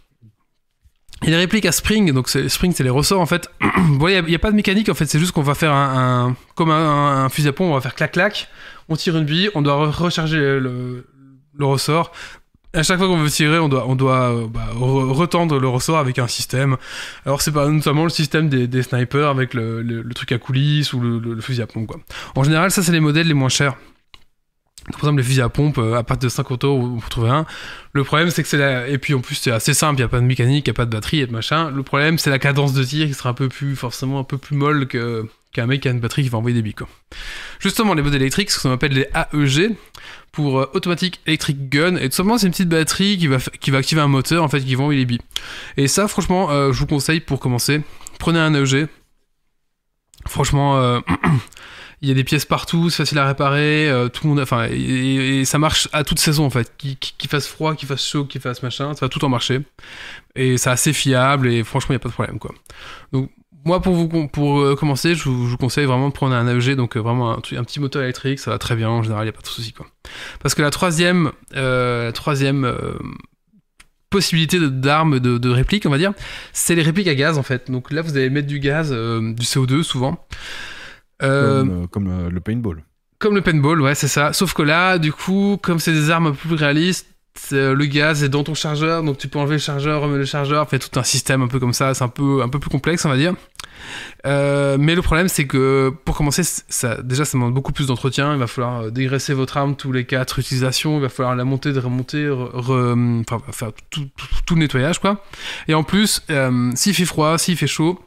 Il 1.22 1.30
y 1.30 1.32
a 1.32 1.36
les 1.36 1.42
répliques 1.45 1.64
à 1.64 1.72
spring, 1.72 2.12
donc 2.12 2.28
c'est, 2.28 2.49
spring 2.51 2.72
c'est 2.74 2.82
les 2.82 2.90
ressorts 2.90 3.20
en 3.20 3.26
fait. 3.26 3.49
il 3.62 4.24
n'y 4.26 4.34
a, 4.34 4.38
pas 4.38 4.51
de 4.51 4.57
mécanique 4.57 4.88
en 4.90 4.95
fait, 4.95 5.07
c'est 5.07 5.18
juste 5.18 5.32
qu'on 5.32 5.42
va 5.42 5.55
faire 5.55 5.72
un, 5.72 6.26
un- 6.30 6.36
comme 6.55 6.70
un, 6.70 7.24
un 7.24 7.28
fusil 7.30 7.49
à 7.49 7.53
pompe, 7.53 7.70
on 7.70 7.74
va 7.74 7.80
faire 7.80 7.95
clac 7.95 8.12
clac, 8.12 8.49
on 8.90 8.97
tire 8.97 9.16
une 9.16 9.24
bille, 9.24 9.49
on 9.55 9.62
doit 9.62 9.86
re- 9.86 9.90
recharger 9.90 10.36
le, 10.38 11.07
le 11.59 11.66
ressort. 11.66 12.12
À 12.72 12.82
chaque 12.82 12.98
fois 12.98 13.07
qu'on 13.07 13.18
veut 13.18 13.30
tirer, 13.30 13.59
on 13.59 13.68
doit, 13.68 13.86
on 13.86 13.92
euh, 13.94 14.46
bah, 14.48 14.66
re- 14.74 15.12
retendre 15.12 15.61
le 15.61 15.68
ressort 15.68 15.98
avec 15.98 16.18
un 16.18 16.26
système. 16.26 16.76
Alors 17.24 17.40
c'est 17.40 17.52
pas 17.52 17.68
notamment 17.68 18.02
le 18.02 18.11
système 18.11 18.48
des, 18.48 18.82
snipers 18.82 19.28
avec 19.28 19.55
le, 19.55 20.02
truc 20.14 20.32
à 20.32 20.38
coulisses 20.38 20.92
ou 20.92 21.00
le, 21.00 21.40
fusil 21.40 21.62
à 21.62 21.66
pompe. 21.68 21.86
Quoi. 21.86 22.00
En 22.34 22.42
général, 22.42 22.72
ça 22.72 22.82
c'est 22.82 22.92
les 22.92 23.00
modèles 23.00 23.28
les 23.28 23.34
moins 23.34 23.48
chers. 23.48 23.76
Par 24.90 25.00
exemple, 25.00 25.18
les 25.18 25.22
fusils 25.22 25.40
à 25.40 25.48
pompe, 25.48 25.78
euh, 25.78 25.94
à 25.94 26.02
partir 26.02 26.28
de 26.28 26.32
50 26.32 26.64
euros, 26.64 26.78
vous 26.78 27.09
trouvez 27.09 27.30
un. 27.30 27.46
Le 27.94 28.05
problème, 28.05 28.28
c'est 28.28 28.42
que 28.42 28.48
c'est 28.48 28.59
la... 28.59 28.86
Et 28.86 28.98
puis 28.98 29.14
en 29.14 29.20
plus, 29.20 29.36
c'est 29.36 29.50
assez 29.50 29.72
simple, 29.72 29.94
il 29.94 30.02
n'y 30.02 30.05
a 30.05 30.09
pas 30.09 30.20
de 30.20 30.26
mécanique, 30.26 30.66
il 30.66 30.70
n'y 30.70 30.74
a 30.74 30.76
pas 30.76 30.84
de 30.84 30.90
batterie, 30.90 31.22
a 31.22 31.26
de 31.26 31.32
machin. 31.32 31.70
Le 31.70 31.82
problème, 31.82 32.18
c'est 32.18 32.28
la 32.28 32.38
cadence 32.38 32.74
de 32.74 32.84
tir 32.84 33.07
qui 33.07 33.14
sera 33.14 33.30
un 33.30 33.34
peu 33.34 33.48
plus, 33.48 33.76
forcément, 33.76 34.18
un 34.18 34.24
peu 34.24 34.36
plus 34.36 34.57
molle 34.57 34.86
que 34.86 35.26
qu'un 35.55 35.66
mec 35.66 35.80
qui 35.80 35.88
a 35.88 35.92
une 35.92 36.00
batterie 36.00 36.24
qui 36.24 36.28
va 36.28 36.38
envoyer 36.38 36.61
des 36.61 36.72
quoi. 36.72 36.88
Justement, 37.61 37.94
les 37.94 38.02
modèles 38.02 38.20
électriques, 38.20 38.50
ce 38.50 38.61
qu'on 38.61 38.72
appelle 38.72 38.92
les 38.92 39.09
AEG, 39.14 39.76
pour 40.32 40.59
euh, 40.59 40.70
Automatic 40.74 41.20
Electric 41.26 41.70
Gun, 41.70 41.96
et 41.96 42.09
tout 42.11 42.16
simplement, 42.16 42.36
c'est 42.36 42.46
une 42.46 42.52
petite 42.52 42.68
batterie 42.68 43.16
qui 43.16 43.28
va, 43.28 43.38
qui 43.38 43.70
va 43.70 43.78
activer 43.78 44.00
un 44.00 44.09
moteur, 44.09 44.42
en 44.42 44.48
fait, 44.48 44.61
qui 44.61 44.74
va 44.74 44.82
envoyer 44.82 45.00
les 45.00 45.07
billes. 45.07 45.20
Et 45.76 45.88
ça, 45.88 46.09
franchement, 46.09 46.50
euh, 46.50 46.72
je 46.72 46.78
vous 46.80 46.86
conseille 46.86 47.20
pour 47.20 47.40
commencer, 47.40 47.82
prenez 48.18 48.40
un 48.40 48.52
AEG. 48.52 48.88
Franchement, 50.26 50.76
euh, 50.78 51.00
il 52.02 52.09
y 52.09 52.11
a 52.11 52.14
des 52.14 52.24
pièces 52.24 52.44
partout, 52.44 52.90
c'est 52.90 53.05
facile 53.05 53.18
à 53.18 53.26
réparer, 53.26 53.90
tout 54.12 54.24
le 54.24 54.30
monde, 54.30 54.40
enfin, 54.40 54.66
et, 54.68 55.40
et 55.40 55.44
ça 55.44 55.59
marche 55.59 55.88
à 55.92 56.02
toute 56.02 56.18
saison 56.18 56.44
en 56.44 56.50
fait, 56.50 56.72
qu'il 56.76 57.30
fasse 57.30 57.46
froid, 57.46 57.74
qu'il 57.76 57.88
fasse 57.88 58.07
chaud, 58.07 58.24
qu'il 58.24 58.40
fasse 58.40 58.62
machin, 58.62 58.92
ça 58.94 59.07
va 59.07 59.09
tout 59.09 59.24
en 59.24 59.28
marcher. 59.28 59.61
Et 60.34 60.59
c'est 60.59 60.70
assez 60.70 60.92
fiable 60.92 61.46
et 61.48 61.62
franchement, 61.62 61.90
il 61.90 61.96
n'y 61.96 61.96
a 61.96 62.00
pas 62.00 62.09
de 62.09 62.14
problème 62.14 62.38
quoi. 62.38 62.52
Donc, 63.12 63.30
moi, 63.64 63.80
pour 63.80 63.94
vous 63.94 64.28
pour 64.28 64.60
euh, 64.60 64.76
commencer, 64.76 65.14
je 65.14 65.28
vous, 65.28 65.46
je 65.46 65.50
vous 65.52 65.56
conseille 65.56 65.86
vraiment 65.86 66.08
de 66.08 66.12
prendre 66.12 66.34
un 66.34 66.46
AEG, 66.46 66.76
donc 66.76 66.96
euh, 66.96 67.00
vraiment 67.00 67.32
un, 67.32 67.40
petit 67.40 67.80
moteur 67.80 68.02
électrique, 68.02 68.38
ça 68.38 68.50
va 68.50 68.58
très 68.58 68.76
bien 68.76 68.88
en 68.88 69.02
général, 69.02 69.24
il 69.24 69.26
n'y 69.26 69.30
a 69.30 69.32
pas 69.32 69.42
de 69.42 69.46
souci 69.46 69.72
quoi. 69.72 69.86
Parce 70.42 70.54
que 70.54 70.62
la 70.62 70.70
troisième, 70.70 71.32
euh, 71.56 72.06
la 72.06 72.12
troisième 72.12 72.70
possibilité 74.10 74.60
de- 74.60 74.68
d'arme 74.68 75.18
de, 75.18 75.38
de 75.38 75.48
réplique, 75.48 75.86
on 75.86 75.90
va 75.90 75.98
dire, 75.98 76.12
c'est 76.52 76.74
les 76.74 76.82
répliques 76.82 77.08
à 77.08 77.14
gaz 77.14 77.38
en 77.38 77.42
fait. 77.42 77.70
Donc 77.70 77.90
là, 77.90 78.02
vous 78.02 78.16
allez 78.16 78.30
mettre 78.30 78.46
du 78.48 78.60
gaz, 78.60 78.90
du 78.92 79.44
CO2 79.44 79.82
souvent. 79.82 80.26
Comme, 81.20 81.88
comme, 81.88 82.28
le 82.28 82.40
paintball. 82.40 82.84
comme 83.18 83.34
le 83.34 83.40
paintball, 83.40 83.80
ouais, 83.80 83.94
c'est 83.94 84.08
ça. 84.08 84.34
Sauf 84.34 84.52
que 84.52 84.62
là, 84.62 84.98
du 84.98 85.10
coup, 85.12 85.58
comme 85.62 85.78
c'est 85.78 85.92
des 85.92 86.10
armes 86.10 86.34
plus 86.34 86.54
réalistes, 86.54 87.13
le 87.51 87.85
gaz 87.85 88.22
est 88.22 88.28
dans 88.28 88.45
ton 88.45 88.55
chargeur, 88.55 89.03
donc 89.03 89.18
tu 89.18 89.28
peux 89.28 89.39
enlever 89.39 89.55
le 89.57 89.61
chargeur, 89.61 90.03
remettre 90.03 90.18
le 90.18 90.24
chargeur, 90.24 90.68
fait 90.68 90.78
tout 90.78 90.99
un 90.99 91.03
système 91.03 91.43
un 91.43 91.49
peu 91.49 91.59
comme 91.61 91.72
ça. 91.72 91.95
C'est 91.95 92.05
un 92.05 92.09
peu, 92.09 92.43
un 92.43 92.49
peu 92.49 92.59
plus 92.59 92.70
complexe, 92.70 93.05
on 93.05 93.09
va 93.09 93.16
dire. 93.16 93.35
Euh, 94.24 94.76
mais 94.78 94.95
le 94.95 95.03
problème, 95.03 95.28
c'est 95.28 95.47
que 95.47 95.93
pour 96.05 96.16
commencer, 96.16 96.43
ça, 96.45 97.03
déjà, 97.03 97.24
ça 97.24 97.37
demande 97.37 97.53
beaucoup 97.53 97.72
plus 97.72 97.87
d'entretien. 97.89 98.32
Il 98.32 98.39
va 98.39 98.47
falloir 98.47 98.82
euh, 98.82 98.91
dégraisser 98.91 99.35
votre 99.35 99.57
arme 99.57 99.76
tous 99.76 99.93
les 99.93 100.05
quatre 100.07 100.39
utilisations. 100.39 100.97
Il 100.97 101.03
va 101.03 101.09
falloir 101.09 101.35
la 101.37 101.45
monter, 101.45 101.72
de 101.72 101.80
remonter, 101.80 102.26
re- 102.28 103.22
enfin, 103.28 103.41
faire 103.53 103.72
tout, 103.91 104.09
tout- 104.47 104.55
le 104.55 104.61
nettoyage, 104.61 105.01
quoi. 105.01 105.22
Et 105.68 105.74
en 105.74 105.82
plus, 105.82 106.22
euh, 106.30 106.70
s'il 106.76 106.95
fait 106.95 107.05
froid, 107.05 107.37
s'il 107.37 107.57
fait 107.57 107.66
chaud, 107.66 108.01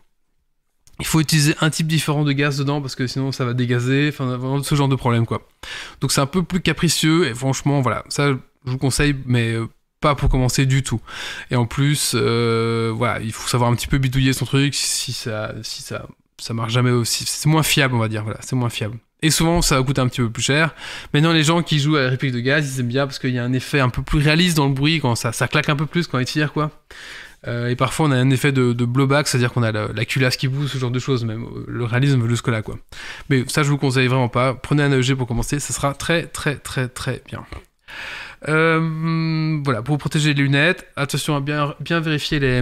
il 1.00 1.06
faut 1.06 1.20
utiliser 1.20 1.54
un 1.62 1.70
type 1.70 1.86
différent 1.88 2.24
de 2.24 2.32
gaz 2.32 2.58
dedans 2.58 2.82
parce 2.82 2.96
que 2.96 3.06
sinon 3.06 3.32
ça 3.32 3.46
va 3.46 3.54
dégazer, 3.54 4.10
enfin 4.10 4.40
ce 4.64 4.74
genre 4.74 4.88
de 4.88 4.96
problème 4.96 5.28
quoi. 5.28 5.44
Donc 6.02 6.12
c'est 6.12 6.22
un 6.22 6.26
peu 6.26 6.42
plus 6.42 6.60
capricieux 6.60 7.28
et 7.28 7.36
franchement 7.36 7.82
voilà, 7.82 8.04
ça 8.10 8.30
je 8.68 8.72
vous 8.72 8.78
conseille 8.78 9.15
mais 9.26 9.53
euh, 9.53 9.68
pas 9.99 10.13
pour 10.13 10.30
commencer 10.30 10.68
du 10.68 10.84
tout. 10.84 11.01
Et 11.49 11.55
en 11.55 11.65
plus 11.65 12.11
euh, 12.13 12.93
voilà, 12.95 13.20
il 13.20 13.32
faut 13.32 13.47
savoir 13.47 13.72
un 13.72 13.76
petit 13.76 13.88
peu 13.88 13.97
bidouiller 13.97 14.34
son 14.34 14.45
truc 14.45 14.76
si 14.76 15.13
ça 15.13 15.55
si 15.63 15.82
ça 15.82 16.05
ça 16.39 16.53
marche 16.53 16.74
jamais 16.74 16.91
aussi, 16.91 17.26
c'est 17.26 17.49
moins 17.49 17.63
fiable 17.63 17.95
on 17.95 17.99
va 17.99 18.07
dire 18.07 18.24
voilà, 18.24 18.39
c'est 18.41 18.55
moins 18.55 18.70
fiable. 18.70 18.97
Et 19.24 19.32
souvent 19.32 19.63
ça 19.63 19.78
va 19.78 19.84
coûter 19.84 20.01
un 20.01 20.07
petit 20.07 20.22
peu 20.22 20.30
plus 20.30 20.43
cher. 20.43 20.76
Maintenant 21.13 21.34
les 21.34 21.43
gens 21.43 21.63
qui 21.63 21.80
jouent 21.80 21.95
à 21.95 22.03
la 22.03 22.09
réplique 22.09 22.34
de 22.34 22.39
gaz, 22.39 22.76
ils 22.76 22.80
aiment 22.80 22.88
bien 22.88 23.07
parce 23.07 23.18
qu'il 23.18 23.32
y 23.32 23.39
a 23.39 23.43
un 23.43 23.53
effet 23.53 23.80
un 23.80 23.89
peu 23.89 24.03
plus 24.03 24.20
réaliste 24.20 24.57
dans 24.57 24.68
le 24.68 24.74
bruit 24.74 24.99
quand 24.99 25.15
ça 25.15 25.47
claque 25.47 25.70
un 25.70 25.76
peu 25.76 25.88
plus 25.88 26.05
quand 26.05 26.20
ils 26.20 26.26
tirent 26.26 26.53
quoi. 26.53 26.72
Euh, 27.47 27.70
et 27.70 27.76
parfois 27.76 28.07
on 28.07 28.11
a 28.11 28.15
un 28.15 28.30
effet 28.32 28.51
de, 28.51 28.74
blowback, 28.74 29.28
c'est-à-dire 29.28 29.53
qu'on 29.53 29.63
a 29.63 29.72
la, 29.72 29.88
la 29.93 30.05
culasse 30.05 30.38
qui 30.38 30.47
bouge, 30.47 30.70
ce 30.70 30.78
genre 30.78 30.91
de 30.91 30.99
choses, 30.99 31.24
même 31.24 31.45
le 31.68 31.86
réalisme 31.86 32.22
va 32.22 32.28
jusque 32.28 32.47
là 32.47 32.61
quoi. 32.61 32.78
Mais 33.30 33.43
ça 33.47 33.63
je 33.63 33.70
vous 33.70 33.78
conseille 33.78 34.07
vraiment 34.07 34.30
pas. 34.30 34.53
Prenez 34.53 34.84
un 34.84 34.91
AEG 34.91 35.15
pour 35.15 35.28
commencer, 35.28 35.59
ça 35.59 35.74
sera 35.74 35.93
très 35.93 36.24
très 36.24 36.55
très 36.55 36.88
très 36.88 37.22
bien. 37.28 37.45
Euh, 38.48 39.60
voilà, 39.64 39.82
pour 39.82 39.98
protéger 39.98 40.34
les 40.34 40.44
lunettes, 40.44 40.88
attention 40.96 41.36
à 41.36 41.42
bien, 41.42 41.76
vérifier 42.00 42.40
les, 42.40 42.62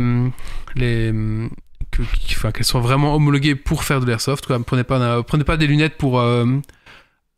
qu'elles 2.53 2.65
soient 2.65 2.81
vraiment 2.81 3.15
homologuées 3.15 3.55
pour 3.55 3.83
faire 3.83 3.99
de 3.99 4.05
l'airsoft. 4.05 4.47
Prenez 4.65 4.83
pas, 4.83 5.23
prenez 5.23 5.43
pas 5.43 5.57
des 5.57 5.67
lunettes 5.67 5.97
pour 5.97 6.19
euh, 6.19 6.45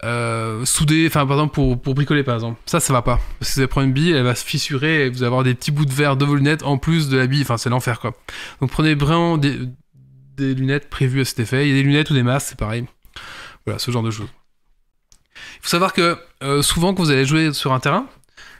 euh, 0.03 0.65
souder, 0.65 1.05
enfin 1.07 1.25
par 1.25 1.37
exemple 1.37 1.55
pour, 1.55 1.95
bricoler 1.95 2.23
par 2.23 2.35
exemple. 2.35 2.59
Ça, 2.65 2.79
ça 2.79 2.93
va 2.93 3.01
pas. 3.01 3.17
Que 3.39 3.45
vous 3.45 3.59
allez 3.59 3.67
prendre 3.67 3.87
une 3.87 3.93
bille, 3.93 4.11
elle 4.11 4.23
va 4.23 4.35
se 4.35 4.45
fissurer 4.45 5.05
et 5.05 5.09
vous 5.09 5.17
allez 5.17 5.27
avoir 5.27 5.43
des 5.43 5.55
petits 5.55 5.71
bouts 5.71 5.85
de 5.85 5.93
verre 5.93 6.15
de 6.15 6.25
vos 6.25 6.35
lunettes 6.35 6.63
en 6.63 6.77
plus 6.77 7.09
de 7.09 7.17
la 7.17 7.27
bille. 7.27 7.41
Enfin, 7.41 7.57
c'est 7.57 7.69
l'enfer 7.69 7.99
quoi. 7.99 8.13
Donc 8.61 8.69
prenez 8.71 8.93
vraiment 8.93 9.37
des, 9.37 9.59
lunettes 10.37 10.89
prévues 10.89 11.21
à 11.21 11.25
cet 11.25 11.39
effet. 11.39 11.67
Il 11.67 11.69
y 11.69 11.71
a 11.71 11.81
des 11.81 11.83
lunettes 11.83 12.11
ou 12.11 12.13
des 12.13 12.23
masques, 12.23 12.49
c'est 12.49 12.59
pareil. 12.59 12.85
Voilà, 13.65 13.79
ce 13.79 13.89
genre 13.89 14.03
de 14.03 14.11
choses. 14.11 14.29
Il 15.35 15.63
faut 15.63 15.69
savoir 15.69 15.93
que 15.93 16.17
souvent 16.61 16.93
quand 16.93 17.03
vous 17.03 17.11
allez 17.11 17.25
jouer 17.25 17.51
sur 17.53 17.73
un 17.73 17.79
terrain, 17.79 18.07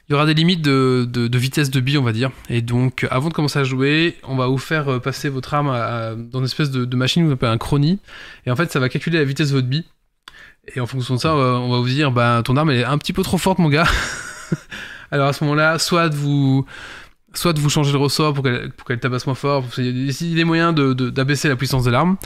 il 0.09 0.13
y 0.13 0.15
aura 0.15 0.25
des 0.25 0.33
limites 0.33 0.61
de, 0.61 1.05
de- 1.09 1.27
de 1.27 1.37
vitesse 1.37 1.69
de 1.69 1.79
bille, 1.79 1.97
on 1.97 2.03
va 2.03 2.13
dire. 2.13 2.31
Et 2.49 2.61
donc, 2.61 3.03
euh, 3.03 3.07
avant 3.11 3.29
de 3.29 3.33
commencer 3.33 3.59
à 3.59 3.63
jouer, 3.63 4.15
on 4.23 4.35
va 4.37 4.47
vous 4.47 4.57
faire 4.57 4.87
euh, 4.89 4.99
passer 4.99 5.27
votre 5.29 5.53
arme 5.53 5.69
à- 5.69 6.15
dans 6.15 6.39
une 6.39 6.45
espèce 6.45 6.71
de, 6.71 6.85
de 6.85 6.95
machine 6.95 7.25
qu'on 7.27 7.33
appelle 7.33 7.49
un 7.49 7.57
chronie. 7.57 7.99
Et 8.45 8.51
en 8.51 8.55
fait, 8.55 8.71
ça 8.71 8.79
va 8.79 8.87
calculer 8.89 9.17
la 9.19 9.25
vitesse 9.25 9.49
de 9.49 9.55
votre 9.55 9.67
bille. 9.67 9.85
Et 10.75 10.79
en 10.79 10.85
fonction 10.85 11.15
de 11.15 11.19
ça, 11.19 11.33
on 11.33 11.37
va, 11.37 11.43
on 11.59 11.71
va 11.71 11.77
vous 11.79 11.87
dire, 11.87 12.11
bah, 12.11 12.41
ton 12.43 12.55
arme 12.57 12.71
elle 12.71 12.79
est 12.79 12.83
un 12.85 12.97
petit 12.97 13.13
peu 13.13 13.23
trop 13.23 13.37
forte, 13.37 13.59
mon 13.59 13.69
gars. 13.69 13.87
Alors 15.11 15.27
à 15.27 15.33
ce 15.33 15.43
moment-là, 15.45 15.79
soit 15.79 16.09
vous, 16.13 16.65
soit 17.33 17.57
vous 17.57 17.69
changer 17.69 17.91
le 17.93 17.97
ressort 17.97 18.33
pour 18.33 18.43
qu'elle 18.43 18.71
qu'elle 18.85 18.99
tabasse 18.99 19.25
moins 19.25 19.35
fort, 19.35 19.63
il 19.77 20.09
y 20.09 20.09
a 20.09 20.35
des 20.35 20.43
moyens 20.43 20.75
de- 20.75 20.93
de- 20.93 21.09
d'abaisser 21.09 21.47
la 21.47 21.55
puissance 21.55 21.83
de 21.85 21.91
l'arme. 21.91 22.17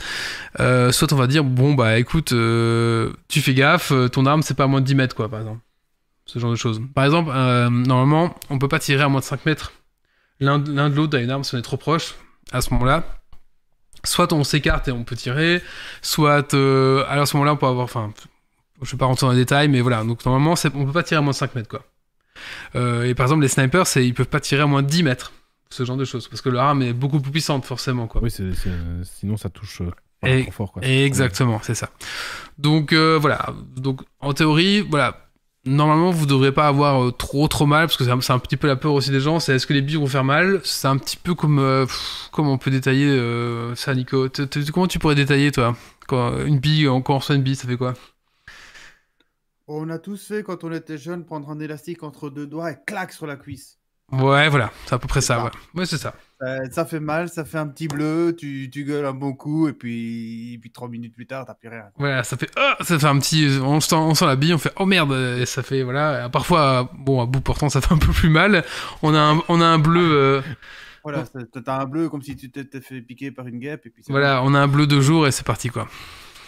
Euh, 0.60 0.90
soit 0.90 1.12
on 1.12 1.16
va 1.16 1.26
dire, 1.28 1.44
bon 1.44 1.74
bah 1.74 1.98
écoute, 1.98 2.32
euh, 2.32 3.12
tu 3.28 3.40
fais 3.40 3.54
gaffe, 3.54 3.92
euh, 3.92 4.08
ton 4.08 4.26
arme 4.26 4.42
c'est 4.42 4.54
pas 4.54 4.64
à 4.64 4.66
moins 4.66 4.80
de 4.80 4.86
10 4.86 4.94
mètres 4.96 5.14
quoi, 5.14 5.28
par 5.28 5.40
exemple. 5.40 5.60
Ce 6.26 6.38
genre 6.38 6.50
de 6.50 6.56
choses. 6.56 6.80
Par 6.94 7.04
exemple, 7.04 7.30
euh, 7.34 7.68
normalement, 7.68 8.34
on 8.50 8.58
peut 8.58 8.68
pas 8.68 8.78
tirer 8.78 9.02
à 9.02 9.08
moins 9.08 9.20
de 9.20 9.24
5 9.24 9.44
mètres 9.46 9.72
l'un 10.40 10.58
de 10.58 10.94
l'autre 10.94 11.16
à 11.16 11.20
une 11.20 11.30
arme 11.30 11.44
si 11.44 11.54
on 11.54 11.58
est 11.58 11.62
trop 11.62 11.76
proche. 11.76 12.14
À 12.52 12.60
ce 12.60 12.72
moment-là, 12.74 13.04
soit 14.04 14.32
on 14.32 14.42
s'écarte 14.44 14.88
et 14.88 14.92
on 14.92 15.04
peut 15.04 15.14
tirer, 15.16 15.62
soit 16.00 16.54
euh, 16.54 17.04
à 17.08 17.24
ce 17.26 17.36
moment-là 17.36 17.52
on 17.52 17.56
peut 17.56 17.66
avoir, 17.66 17.84
enfin, 17.84 18.12
je 18.82 18.90
vais 18.90 18.98
pas 18.98 19.06
rentrer 19.06 19.26
dans 19.26 19.32
les 19.32 19.38
détails, 19.38 19.68
mais 19.68 19.80
voilà. 19.80 20.02
Donc 20.04 20.24
normalement, 20.24 20.54
on 20.74 20.84
peut 20.86 20.92
pas 20.92 21.02
tirer 21.04 21.18
à 21.18 21.22
moins 21.22 21.30
de 21.32 21.36
5 21.36 21.54
mètres 21.54 21.68
quoi. 21.68 21.84
Euh, 22.74 23.04
et 23.04 23.14
par 23.14 23.26
exemple, 23.26 23.42
les 23.42 23.48
snipers, 23.48 23.84
ils 23.96 24.14
peuvent 24.14 24.26
pas 24.26 24.40
tirer 24.40 24.62
à 24.62 24.66
moins 24.66 24.82
de 24.82 24.88
10 24.88 25.02
mètres. 25.04 25.32
Ce 25.70 25.84
genre 25.84 25.96
de 25.96 26.04
choses. 26.04 26.28
Parce 26.28 26.42
que 26.42 26.48
leur 26.50 26.64
arme 26.64 26.82
est 26.82 26.92
beaucoup 26.92 27.20
plus 27.20 27.30
puissante, 27.32 27.64
forcément. 27.64 28.06
Quoi. 28.06 28.20
Oui, 28.22 28.30
sinon 28.30 29.36
ça 29.36 29.48
touche 29.48 29.80
euh, 29.80 29.90
pas 30.20 30.28
Et- 30.30 30.42
trop 30.42 30.50
fort. 30.52 30.72
Quoi. 30.72 30.82
Exactement, 30.84 31.60
c'est 31.62 31.74
ça. 31.74 31.88
Donc 32.58 32.92
voilà. 32.92 33.54
Donc 33.76 34.02
en 34.20 34.32
théorie, 34.34 34.80
voilà. 34.80 35.18
Normalement, 35.64 36.10
vous 36.10 36.26
devrez 36.26 36.50
pas 36.52 36.66
avoir 36.66 37.04
euh, 37.04 37.10
trop 37.12 37.46
trop 37.46 37.66
mal 37.66 37.86
parce 37.86 37.96
que 37.96 38.02
c'est 38.04 38.10
un, 38.10 38.20
c'est 38.20 38.32
un 38.32 38.40
petit 38.40 38.56
peu 38.56 38.66
la 38.66 38.74
peur 38.74 38.94
aussi 38.94 39.10
des 39.12 39.20
gens. 39.20 39.38
C'est 39.38 39.54
est-ce 39.54 39.66
que 39.66 39.72
les 39.72 39.82
billes 39.82 39.96
vont 39.96 40.08
faire 40.08 40.24
mal? 40.24 40.60
C'est 40.64 40.88
un 40.88 40.96
petit 40.96 41.16
peu 41.16 41.34
comme 41.36 41.60
euh, 41.60 41.86
pff, 41.86 42.28
comment 42.32 42.52
on 42.54 42.58
peut 42.58 42.70
détailler 42.72 43.06
euh, 43.08 43.72
ça, 43.76 43.94
Nico 43.94 44.28
T- 44.28 44.48
t- 44.48 44.60
Comment 44.72 44.88
tu 44.88 44.98
pourrais 44.98 45.14
détailler 45.14 45.52
toi? 45.52 45.76
Quand 46.08 46.36
une 46.44 46.58
bille, 46.58 46.86
quand 47.04 47.10
on 47.14 47.18
reçoit 47.18 47.36
une 47.36 47.42
bille, 47.44 47.54
ça 47.54 47.68
fait 47.68 47.76
quoi? 47.76 47.94
On 49.66 49.88
a 49.90 49.98
tous 49.98 50.24
fait 50.28 50.44
quand 50.44 50.62
on 50.62 50.70
était 50.70 50.96
jeune 50.98 51.24
prendre 51.24 51.50
un 51.50 51.58
élastique 51.58 52.04
entre 52.04 52.30
deux 52.30 52.46
doigts 52.46 52.70
et 52.70 52.78
clac 52.86 53.12
sur 53.12 53.26
la 53.26 53.34
cuisse. 53.36 53.80
Ouais, 54.12 54.48
voilà, 54.48 54.70
c'est 54.86 54.94
à 54.94 54.98
peu 54.98 55.08
près 55.08 55.20
ça. 55.22 55.38
ça. 55.38 55.44
Ouais, 55.44 55.50
ouais 55.74 55.86
c'est 55.86 55.96
ça. 55.98 56.14
Ça, 56.42 56.70
ça 56.70 56.84
fait 56.84 56.98
mal, 56.98 57.28
ça 57.28 57.44
fait 57.44 57.58
un 57.58 57.68
petit 57.68 57.86
bleu, 57.86 58.34
tu, 58.36 58.68
tu 58.72 58.82
gueules 58.84 59.04
un 59.06 59.12
bon 59.12 59.32
coup 59.32 59.68
et 59.68 59.72
puis, 59.72 60.54
et 60.54 60.58
puis 60.58 60.72
trois 60.72 60.88
minutes 60.88 61.14
plus 61.14 61.26
tard, 61.26 61.44
t'as 61.46 61.54
plus 61.54 61.68
rien. 61.68 61.84
Voilà, 61.96 62.24
ça 62.24 62.36
fait 62.36 62.50
ah, 62.56 62.76
ça 62.80 62.98
fait 62.98 63.06
un 63.06 63.18
petit 63.20 63.46
on 63.62 63.78
sent, 63.80 63.94
on 63.94 64.14
sent 64.14 64.26
la 64.26 64.34
bille, 64.34 64.52
on 64.52 64.58
fait 64.58 64.72
oh 64.78 64.86
merde 64.86 65.12
et 65.12 65.46
ça 65.46 65.62
fait 65.62 65.82
voilà, 65.84 66.28
parfois 66.30 66.90
bon 66.98 67.20
à 67.22 67.26
bout 67.26 67.40
portant 67.40 67.68
ça 67.68 67.80
fait 67.80 67.94
un 67.94 67.98
peu 67.98 68.10
plus 68.12 68.28
mal. 68.28 68.64
On 69.02 69.14
a 69.14 69.20
un, 69.20 69.40
on 69.48 69.60
a 69.60 69.66
un 69.66 69.78
bleu 69.78 70.10
euh, 70.12 70.40
Voilà, 71.04 71.24
c'est- 71.26 71.62
t'as 71.62 71.80
un 71.80 71.84
bleu 71.84 72.08
comme 72.08 72.22
si 72.22 72.34
tu 72.34 72.50
t'étais 72.50 72.80
fait 72.80 73.00
piquer 73.02 73.30
par 73.30 73.46
une 73.46 73.60
guêpe 73.60 73.86
et 73.86 73.90
puis 73.90 74.02
c'est 74.04 74.12
voilà, 74.12 74.42
on 74.42 74.52
a 74.54 74.58
un 74.58 74.68
bleu 74.68 74.88
de 74.88 75.00
jour 75.00 75.28
et 75.28 75.30
c'est 75.30 75.46
parti 75.46 75.68
quoi. 75.68 75.88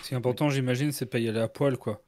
Ce 0.03 0.09
qui 0.09 0.15
est 0.15 0.19
important, 0.19 0.51
j'imagine, 0.51 0.93
c'est 0.93 1.07
pas 1.07 1.19
y 1.19 1.29
aller 1.29 1.41
à 1.41 1.49
poil, 1.49 1.79
quoi. 1.79 2.03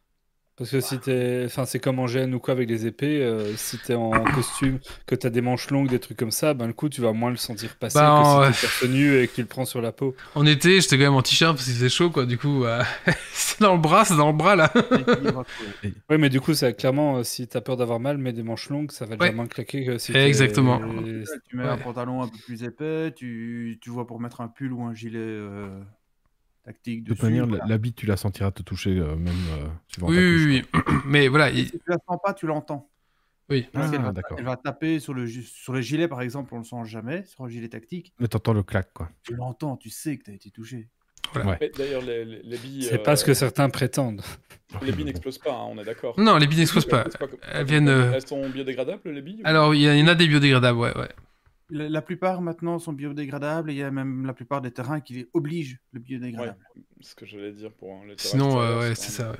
Parce 0.56 0.70
que 0.70 0.80
si 0.80 0.98
t'es. 0.98 1.42
Enfin, 1.44 1.66
c'est 1.66 1.78
comme 1.80 1.98
en 1.98 2.06
GN 2.06 2.32
ou 2.32 2.38
quoi 2.38 2.52
avec 2.52 2.68
les 2.70 2.86
épées, 2.86 3.22
euh, 3.22 3.54
si 3.56 3.76
t'es 3.78 3.94
en 3.94 4.10
costume, 4.34 4.78
que 5.06 5.14
t'as 5.14 5.28
des 5.28 5.42
manches 5.42 5.70
longues, 5.70 5.90
des 5.90 5.98
trucs 5.98 6.16
comme 6.16 6.30
ça, 6.30 6.54
ben 6.54 6.66
le 6.66 6.72
coup, 6.72 6.88
tu 6.88 7.02
vas 7.02 7.12
moins 7.12 7.28
le 7.28 7.36
sentir 7.36 7.74
passer 7.76 7.98
Bah, 7.98 8.48
que 8.48 8.54
si 8.54 8.60
t'es 8.62 8.66
torse 8.66 8.90
nu 8.90 9.18
et 9.20 9.28
que 9.28 9.34
tu 9.34 9.42
le 9.42 9.46
prends 9.46 9.66
sur 9.66 9.82
la 9.82 9.92
peau. 9.92 10.16
En 10.34 10.46
été, 10.46 10.80
j'étais 10.80 10.96
quand 10.96 11.04
même 11.04 11.14
en 11.14 11.20
t-shirt 11.20 11.54
parce 11.54 11.66
qu'il 11.66 11.74
faisait 11.74 11.90
chaud 11.90 12.08
quoi, 12.08 12.24
du 12.24 12.38
coup 12.38 12.64
euh, 12.64 12.82
c'est 13.32 13.60
dans 13.60 13.74
le 13.74 13.80
bras, 13.80 14.06
c'est 14.06 14.16
dans 14.16 14.28
le 14.30 14.36
bras 14.36 14.56
là. 14.56 14.72
Ouais, 16.10 16.18
mais 16.18 16.28
du 16.30 16.40
coup, 16.40 16.54
ça, 16.54 16.72
clairement, 16.72 17.18
euh, 17.18 17.22
si 17.22 17.46
t'as 17.48 17.60
peur 17.60 17.76
d'avoir 17.76 18.00
mal, 18.00 18.16
mets 18.18 18.32
des 18.32 18.42
manches 18.42 18.70
longues, 18.70 18.90
ça 18.92 19.04
va 19.04 19.16
déjà 19.16 19.30
Ouais. 19.30 19.34
moins 19.34 19.46
claquer 19.46 19.84
que 19.84 19.98
si 19.98 20.16
Exactement. 20.16 20.80
Tu 21.50 21.56
mets 21.56 21.64
un 21.64 21.76
pantalon 21.76 22.22
un 22.22 22.28
peu 22.28 22.38
plus 22.46 22.62
épais, 22.62 23.12
tu, 23.14 23.78
tu 23.82 23.90
vois 23.90 24.06
pour 24.06 24.20
mettre 24.20 24.40
un 24.40 24.48
pull 24.48 24.72
ou 24.72 24.82
un 24.84 24.94
gilet 24.94 25.18
euh, 25.18 25.68
tactique 26.66 27.04
De 27.04 27.14
toute 27.14 27.22
manière, 27.22 27.46
voilà. 27.46 27.78
bite, 27.78 27.96
tu 27.96 28.06
la 28.06 28.16
sentiras 28.16 28.50
te 28.50 28.62
toucher, 28.62 28.98
euh, 28.98 29.16
même 29.16 29.34
euh, 29.58 29.66
suivant 29.88 30.08
Oui, 30.08 30.16
ta 30.16 30.20
couche, 30.22 30.44
oui, 30.46 30.62
oui. 30.74 30.94
Mais 31.06 31.28
voilà, 31.28 31.50
il- 31.50 31.66
Si 31.66 31.72
tu 31.78 31.80
la 31.88 31.98
sens 32.06 32.18
pas, 32.22 32.34
tu 32.34 32.46
l'entends. 32.46 32.90
Oui. 33.48 33.68
Ah, 33.74 33.86
va, 33.86 34.12
elle 34.38 34.44
va 34.44 34.56
taper 34.56 34.98
sur 34.98 35.14
le, 35.14 35.28
sur 35.28 35.72
le 35.72 35.80
gilet, 35.80 36.08
par 36.08 36.20
exemple, 36.20 36.52
on 36.52 36.58
le 36.58 36.64
sent 36.64 36.84
jamais, 36.84 37.24
sur 37.24 37.44
un 37.44 37.48
gilet 37.48 37.68
tactique. 37.68 38.12
Mais 38.18 38.26
t'entends 38.26 38.52
le 38.52 38.64
clac, 38.64 38.92
quoi. 38.92 39.08
Tu 39.22 39.34
l'entends, 39.34 39.76
tu 39.76 39.88
sais 39.88 40.16
que 40.18 40.24
tu 40.24 40.30
as 40.32 40.34
été 40.34 40.50
touché. 40.50 40.88
Ouais. 41.34 41.70
D'ailleurs, 41.76 42.02
les, 42.02 42.24
les, 42.24 42.42
les 42.42 42.58
billes. 42.58 42.82
C'est 42.84 43.00
euh, 43.00 43.02
pas 43.02 43.16
ce 43.16 43.24
que 43.24 43.34
certains 43.34 43.68
prétendent. 43.68 44.22
Les 44.82 44.92
billes 44.92 45.04
n'explosent 45.04 45.38
pas, 45.38 45.52
hein, 45.52 45.66
on 45.70 45.78
est 45.78 45.84
d'accord. 45.84 46.18
Non, 46.18 46.36
les 46.38 46.46
billes 46.46 46.58
n'explosent 46.60 46.86
pas. 46.86 47.04
Comme- 47.18 47.30
Elles 47.52 47.66
viennent, 47.66 47.88
euh, 47.88 48.12
Elles 48.14 48.26
sont 48.26 48.48
biodégradables, 48.48 49.10
les 49.10 49.22
billes 49.22 49.42
ou- 49.44 49.46
Alors, 49.48 49.74
il 49.74 49.82
y, 49.82 50.02
en 50.02 50.06
a 50.08 50.14
des 50.14 50.26
biodégradables, 50.28 50.78
ouais, 50.78 50.96
ouais. 50.96 51.08
La, 51.68 51.88
la 51.88 52.02
plupart 52.02 52.40
maintenant 52.42 52.78
sont 52.78 52.92
biodégradables 52.92 53.70
et 53.70 53.74
il 53.74 53.78
y 53.78 53.82
a 53.82 53.90
même 53.90 54.24
la 54.24 54.32
plupart 54.34 54.60
des 54.60 54.70
terrains 54.72 55.00
qui 55.00 55.14
les 55.14 55.28
obligent 55.34 55.80
le 55.92 55.98
Ouais, 55.98 56.04
biodégradable. 56.04 56.58
ce 57.00 57.14
que 57.14 57.26
j'allais 57.26 57.52
dire 57.52 57.72
pour 57.72 57.92
hein, 57.92 58.06
les 58.06 58.16
terrains 58.16 58.30
Sinon, 58.30 58.60
euh, 58.60 58.80
ouais, 58.80 58.94
c'est 58.94 59.10
ça, 59.10 59.30
ouais. 59.32 59.38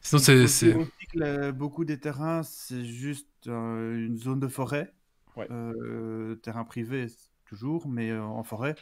Sinon, 0.00 0.20
c'est. 0.46 1.52
beaucoup 1.52 1.84
des 1.84 1.98
terrains, 1.98 2.42
c'est 2.42 2.84
juste 2.84 3.28
euh, 3.46 4.06
une 4.06 4.16
zone 4.18 4.40
de 4.40 4.48
forêt. 4.48 4.92
Ouais. 5.36 5.48
Euh, 5.50 6.36
terrain 6.36 6.64
privé, 6.64 7.06
toujours, 7.46 7.88
mais 7.88 8.10
euh, 8.10 8.22
en 8.22 8.44
forêt. 8.44 8.74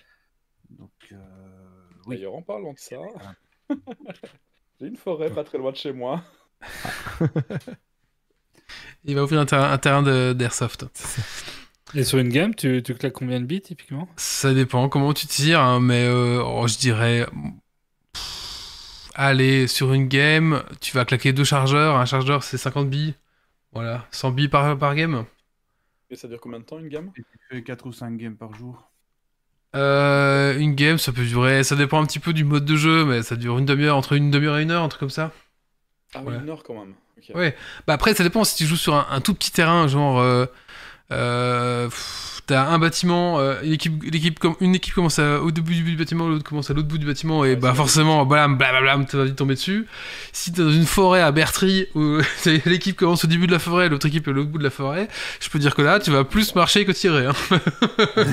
Donc, 0.70 0.90
euh, 1.12 1.16
oui. 2.06 2.16
D'ailleurs, 2.16 2.34
en 2.34 2.42
parlant 2.42 2.72
de 2.72 2.78
ça, 2.78 2.96
j'ai 4.80 4.86
une 4.86 4.96
forêt 4.96 5.30
pas 5.30 5.44
très 5.44 5.58
loin 5.58 5.72
de 5.72 5.76
chez 5.76 5.92
moi. 5.92 6.22
Il 9.04 9.14
va 9.14 9.24
ouvrir 9.24 9.40
un 9.40 9.46
terrain, 9.46 9.72
un 9.72 9.78
terrain 9.78 10.02
de- 10.02 10.32
d'airsoft. 10.32 10.86
Et 11.94 12.04
sur 12.04 12.18
une 12.18 12.28
game, 12.30 12.54
tu, 12.54 12.82
tu 12.82 12.94
claques 12.94 13.12
combien 13.12 13.40
de 13.40 13.44
billes 13.44 13.60
typiquement? 13.60 14.08
Ça 14.16 14.54
dépend 14.54 14.88
comment 14.88 15.12
tu 15.12 15.26
tires, 15.26 15.60
hein, 15.60 15.80
mais 15.80 16.04
euh, 16.06 16.42
oh, 16.42 16.66
je 16.66 16.78
dirais. 16.78 17.26
pff, 18.12 19.10
Allez, 19.14 19.66
sur 19.66 19.92
une 19.92 20.08
game, 20.08 20.62
tu 20.80 20.92
vas 20.96 21.04
claquer 21.04 21.32
deux 21.32 21.44
chargeurs. 21.44 21.96
Un 21.96 22.06
chargeur, 22.06 22.42
c'est 22.42 22.56
50 22.56 22.88
billes. 22.88 23.14
Voilà, 23.72 24.06
100 24.10 24.30
billes 24.32 24.48
par, 24.48 24.78
par 24.78 24.94
game. 24.94 25.24
Et 26.10 26.16
ça 26.16 26.28
dure 26.28 26.40
combien 26.40 26.60
de 26.60 26.64
temps 26.64 26.78
une 26.78 26.88
gamme 26.88 27.10
Et 27.16 27.22
tu 27.22 27.38
fais 27.50 27.62
4 27.62 27.86
ou 27.86 27.92
5 27.92 28.16
games 28.16 28.36
par 28.36 28.54
jour. 28.54 28.90
Euh, 29.74 30.58
une 30.58 30.74
game, 30.74 30.98
ça 30.98 31.12
peut 31.12 31.24
durer. 31.24 31.64
Ça 31.64 31.76
dépend 31.76 32.02
un 32.02 32.06
petit 32.06 32.18
peu 32.18 32.32
du 32.32 32.44
mode 32.44 32.64
de 32.66 32.76
jeu, 32.76 33.04
mais 33.04 33.22
ça 33.22 33.36
dure 33.36 33.58
une 33.58 33.64
demi-heure, 33.66 33.96
entre 33.96 34.12
une 34.14 34.30
demi-heure 34.30 34.58
et 34.58 34.62
une 34.62 34.70
heure, 34.70 34.82
un 34.82 34.88
truc 34.88 35.00
comme 35.00 35.10
ça. 35.10 35.32
Ah 36.14 36.20
oui, 36.24 36.32
Ouais. 36.34 36.38
une 36.42 36.50
heure 36.50 36.62
quand 36.62 36.74
même. 36.74 36.94
Ouais. 37.34 37.56
Bah 37.86 37.94
après, 37.94 38.14
ça 38.14 38.24
dépend 38.24 38.44
si 38.44 38.56
tu 38.56 38.66
joues 38.66 38.76
sur 38.76 38.94
un, 38.94 39.06
un 39.10 39.20
tout 39.20 39.32
petit 39.34 39.52
terrain, 39.52 39.86
genre. 39.88 40.18
Euh, 40.20 40.46
euh, 41.10 41.88
T'as 42.44 42.66
un 42.66 42.78
bâtiment, 42.80 43.38
euh, 43.38 43.54
une, 43.62 43.72
équipe, 43.72 44.02
l'équipe 44.02 44.36
com- 44.40 44.56
une 44.60 44.74
équipe 44.74 44.94
commence 44.94 45.20
à- 45.20 45.40
au 45.40 45.52
début 45.52 45.74
du 45.76 45.94
bâtiment, 45.96 46.26
l'autre 46.28 46.42
commence 46.42 46.70
à 46.72 46.74
l'autre 46.74 46.88
bout 46.88 46.98
du 46.98 47.06
bâtiment, 47.06 47.44
et 47.44 47.50
Ouais, 47.50 47.56
bah 47.56 47.72
forcément, 47.72 48.26
blam, 48.26 48.58
blablabla, 48.58 49.04
tu 49.04 49.16
vas 49.16 49.24
vite 49.24 49.36
tomber 49.36 49.54
dessus. 49.54 49.86
Si 50.32 50.50
t'es 50.52 50.60
dans 50.62 50.72
une 50.72 50.84
forêt 50.84 51.22
à 51.22 51.30
Bertry, 51.30 51.86
où 51.94 52.18
l'équipe 52.66 52.96
commence 52.96 53.24
au 53.24 53.28
début 53.28 53.46
de 53.46 53.52
la 53.52 53.60
forêt, 53.60 53.88
l'autre 53.88 54.06
équipe 54.06 54.26
est 54.26 54.30
à 54.30 54.34
l'autre 54.34 54.50
bout 54.50 54.58
de 54.58 54.64
la 54.64 54.70
forêt, 54.70 55.06
je 55.40 55.48
peux 55.50 55.60
dire 55.60 55.76
que 55.76 55.82
là, 55.82 56.00
tu 56.00 56.10
vas 56.10 56.24
plus 56.24 56.52
marcher 56.56 56.84
que 56.84 56.90
tirer. 56.90 57.26
Hein. 57.26 57.32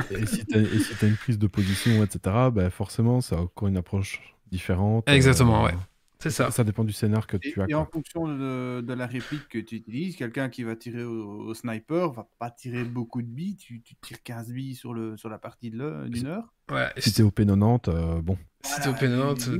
Et 0.10 0.26
si 0.26 0.44
t'as 0.46 0.60
si 0.64 1.06
une 1.06 1.16
prise 1.16 1.38
de 1.38 1.48
position, 1.48 2.04
etc., 2.04 2.20
bah 2.52 2.72
forcément, 2.72 3.22
ça 3.22 3.36
a 3.36 3.40
encore 3.42 3.68
une 3.68 3.78
approche 3.78 4.20
différente. 4.52 5.04
Exactement, 5.08 5.66
Euh, 5.66 5.68
ouais. 5.70 5.76
C'est 6.22 6.32
ça. 6.32 6.52
Ça 6.52 6.64
dépend 6.66 6.84
du 6.84 6.92
scénar 6.92 7.28
que 7.28 7.38
Et, 7.38 7.40
tu 7.40 7.62
as. 7.62 7.66
et 7.70 7.74
en 7.74 7.86
fonction 7.86 8.28
de, 8.28 8.82
de 8.82 8.94
la 8.94 9.08
réplique 9.08 9.48
que 9.48 9.58
tu 9.60 9.76
utilises, 9.78 10.18
quelqu'un 10.18 10.50
qui 10.50 10.64
va 10.64 10.76
tirer 10.76 11.04
au, 11.04 11.48
au 11.48 11.54
sniper 11.54 12.12
va 12.12 12.28
pas 12.40 12.52
tirer 12.52 12.84
beaucoup 12.84 13.22
de 13.22 13.28
billes. 13.28 13.56
Tu, 13.56 13.82
tu 13.82 13.96
tires 14.02 14.22
15 14.24 14.52
billes 14.52 14.76
sur, 14.76 14.94
le, 14.94 15.16
sur 15.16 15.30
la 15.30 15.38
partie 15.38 15.70
de 15.70 15.78
l'heure- 15.78 16.06
d'une 16.10 16.28
heure. 16.28 16.54
Ouais, 16.72 16.90
Si 16.98 17.14
t'es 17.14 17.24
au 17.24 17.30
P90, 17.32 17.90
euh, 17.90 18.22
bon. 18.22 18.38
si 18.64 18.82
t'es 18.82 18.90
au 18.90 18.94
pénal, 18.94 19.34
tu 19.38 19.56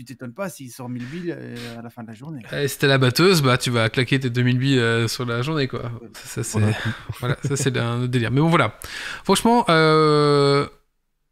et 0.00 0.04
t'étonnes 0.04 0.32
pas 0.32 0.48
s'il 0.48 0.70
sort 0.70 0.88
1000 0.88 1.04
billes 1.04 1.34
euh, 1.36 1.78
à 1.78 1.82
la 1.82 1.90
fin 1.90 2.02
de 2.02 2.08
la 2.08 2.14
journée. 2.14 2.40
Et 2.52 2.68
si 2.68 2.78
t'es 2.78 2.86
la 2.86 2.96
batteuse, 2.98 3.42
bah 3.42 3.58
tu 3.58 3.70
vas 3.70 3.88
claquer 3.90 4.20
tes 4.20 4.30
2000 4.30 4.58
billes 4.58 4.78
euh, 4.78 5.08
sur 5.08 5.26
la 5.26 5.42
journée, 5.42 5.68
quoi. 5.68 5.90
Ça, 6.14 6.42
ça, 6.42 6.60
c'est... 6.60 6.74
Voilà, 7.20 7.36
ça 7.44 7.56
c'est 7.56 7.76
un 7.76 7.98
autre 8.02 8.06
délire. 8.12 8.30
Mais 8.30 8.40
bon, 8.40 8.48
voilà. 8.48 8.78
Franchement, 9.24 9.64
euh, 9.68 10.66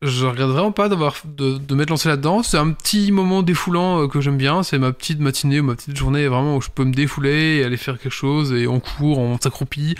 je 0.02 0.24
regrette 0.24 0.46
vraiment 0.48 0.72
pas 0.72 0.88
d'avoir 0.88 1.14
de, 1.24 1.58
de 1.58 1.74
m'être 1.74 1.90
lancé 1.90 2.08
là-dedans. 2.08 2.42
C'est 2.42 2.56
un 2.56 2.70
petit 2.72 3.12
moment 3.12 3.42
défoulant 3.42 4.02
euh, 4.02 4.08
que 4.08 4.20
j'aime 4.20 4.38
bien. 4.38 4.62
C'est 4.62 4.78
ma 4.78 4.92
petite 4.92 5.20
matinée 5.20 5.60
ou 5.60 5.64
ma 5.64 5.74
petite 5.74 5.96
journée 5.96 6.26
vraiment 6.26 6.56
où 6.56 6.60
je 6.62 6.70
peux 6.74 6.84
me 6.84 6.92
défouler 6.94 7.56
et 7.58 7.64
aller 7.64 7.76
faire 7.76 7.98
quelque 7.98 8.12
chose 8.12 8.52
et 8.52 8.66
on 8.66 8.80
court, 8.80 9.18
on 9.18 9.38
s'accroupit. 9.38 9.96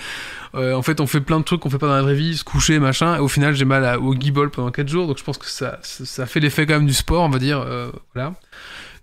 Euh, 0.55 0.75
en 0.75 0.83
fait, 0.83 1.01
on 1.01 1.07
fait 1.07 1.21
plein 1.21 1.39
de 1.39 1.45
trucs 1.45 1.61
qu'on 1.61 1.71
fait 1.71 1.79
pas 1.79 1.87
dans 1.89 1.95
la 1.97 2.03
vraie 2.03 2.15
vie, 2.15 2.37
se 2.37 2.45
coucher, 2.45 2.79
machin. 2.79 3.17
Et 3.17 3.21
au 3.21 3.29
final, 3.29 3.55
j'ai 3.55 3.67
mal 3.67 3.85
à- 3.85 3.99
au 4.01 4.15
guibol 4.15 4.51
pendant 4.51 4.71
4 4.71 4.89
jours. 4.89 5.07
Donc 5.07 5.19
je 5.19 5.25
pense 5.25 5.37
que 5.39 5.47
ça, 5.47 5.79
ça, 5.83 6.25
fait 6.27 6.41
l'effet 6.41 6.65
quand 6.67 6.75
même 6.75 6.87
du 6.87 6.95
sport, 6.95 7.23
on 7.23 7.29
va 7.29 7.39
dire. 7.39 7.61
euh, 7.61 7.91
voilà. 8.15 8.33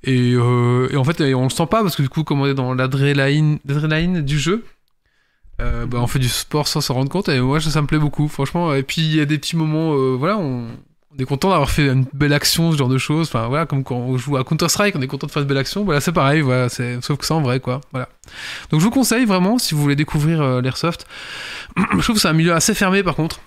Et, 0.03 0.33
euh, 0.33 0.87
et 0.91 0.95
en 0.97 1.03
fait, 1.03 1.21
on 1.33 1.43
le 1.43 1.49
sent 1.49 1.67
pas 1.69 1.81
parce 1.83 1.95
que 1.95 2.01
du 2.01 2.09
coup, 2.09 2.23
comme 2.23 2.41
on 2.41 2.45
est 2.47 2.53
dans 2.53 2.73
l'adrénaline 2.73 4.21
du 4.21 4.39
jeu, 4.39 4.63
euh, 5.59 5.87
bah, 5.87 5.97
on 5.99 6.07
fait 6.07 6.19
du 6.19 6.29
sport 6.29 6.67
sans 6.67 6.81
s'en 6.81 6.93
rendre 6.93 7.09
compte 7.09 7.29
et 7.29 7.39
moi 7.39 7.59
ça, 7.59 7.81
me 7.81 7.87
plaît 7.87 7.97
beaucoup 7.97 8.27
franchement. 8.27 8.73
Et 8.75 8.83
puis 8.83 9.01
il 9.01 9.15
y 9.15 9.21
a 9.21 9.25
des 9.25 9.37
petits 9.37 9.55
moments 9.55 9.93
euh, 9.93 10.15
voilà 10.15 10.37
on, 10.37 10.67
est 11.19 11.25
content 11.25 11.49
d'avoir 11.49 11.71
fait 11.71 11.87
une 11.87 12.05
belle 12.13 12.33
action 12.33 12.71
ce 12.71 12.77
genre 12.77 12.89
de 12.89 12.99
choses. 12.99 13.27
Enfin 13.27 13.47
voilà 13.47 13.65
comme 13.65 13.83
quand 13.83 13.95
on 13.95 14.17
joue 14.17 14.37
à 14.37 14.43
Counter 14.43 14.69
Strike 14.69 14.95
on 14.95 15.01
est 15.01 15.07
content 15.07 15.25
de 15.25 15.31
faire 15.31 15.41
une 15.41 15.47
belle 15.47 15.57
action. 15.57 15.83
Voilà 15.83 15.99
c'est 15.99 16.11
pareil 16.11 16.41
voilà 16.41 16.69
c'est 16.69 17.01
sauf 17.01 17.17
que 17.17 17.25
ça 17.25 17.33
en 17.33 17.41
vrai 17.41 17.59
quoi. 17.59 17.81
Voilà. 17.91 18.07
Donc 18.69 18.81
je 18.81 18.85
vous 18.85 18.91
conseille 18.91 19.25
vraiment 19.25 19.57
si 19.57 19.73
vous 19.73 19.81
voulez 19.81 19.95
découvrir 19.95 20.41
euh, 20.41 20.61
l'airsoft 20.61 21.07
je 21.77 22.01
trouve 22.01 22.15
que 22.15 22.21
c'est 22.21 22.27
un 22.27 22.33
milieu 22.33 22.53
assez 22.53 22.75
fermé 22.75 23.01
par 23.01 23.15
contre. 23.15 23.41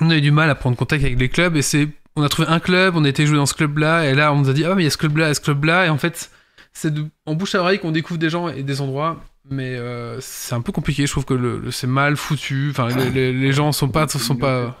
On 0.00 0.10
a 0.10 0.16
eu 0.16 0.20
du 0.20 0.30
mal 0.30 0.48
à 0.48 0.54
prendre 0.54 0.76
contact 0.76 1.02
avec 1.02 1.18
les 1.18 1.28
clubs 1.28 1.56
et 1.56 1.62
c'est 1.62 1.88
on 2.14 2.22
a 2.22 2.28
trouvé 2.28 2.46
un 2.46 2.60
club 2.60 2.94
on 2.94 3.04
a 3.04 3.08
été 3.08 3.26
jouer 3.26 3.38
dans 3.38 3.46
ce 3.46 3.54
club 3.54 3.78
là 3.78 4.08
et 4.08 4.14
là 4.14 4.32
on 4.32 4.38
nous 4.38 4.50
a 4.50 4.52
dit 4.52 4.64
ah 4.64 4.76
mais 4.76 4.82
il 4.82 4.84
y 4.84 4.88
a 4.88 4.90
ce 4.90 4.98
club 4.98 5.16
là 5.16 5.26
il 5.26 5.28
y 5.28 5.30
a 5.32 5.34
ce 5.34 5.40
club 5.40 5.64
là 5.64 5.86
et 5.86 5.88
en 5.88 5.98
fait 5.98 6.30
c'est 6.72 6.94
en 7.26 7.34
bouche 7.34 7.56
à 7.56 7.60
oreille 7.60 7.80
qu'on 7.80 7.90
découvre 7.90 8.20
des 8.20 8.30
gens 8.30 8.48
et 8.48 8.62
des 8.62 8.80
endroits 8.80 9.20
mais 9.50 9.76
euh, 9.76 10.18
c'est 10.20 10.54
un 10.54 10.60
peu 10.60 10.72
compliqué 10.72 11.06
je 11.06 11.12
trouve 11.12 11.24
que 11.24 11.34
le, 11.34 11.58
le- 11.58 11.70
c'est 11.70 11.86
mal 11.86 12.16
foutu 12.16 12.68
enfin 12.70 12.88
les, 12.96 13.10
les- 13.10 13.32
les 13.32 13.52
gens 13.52 13.72
sont 13.72 13.88
pas 13.88 14.06
sont 14.08 14.36
pas 14.36 14.78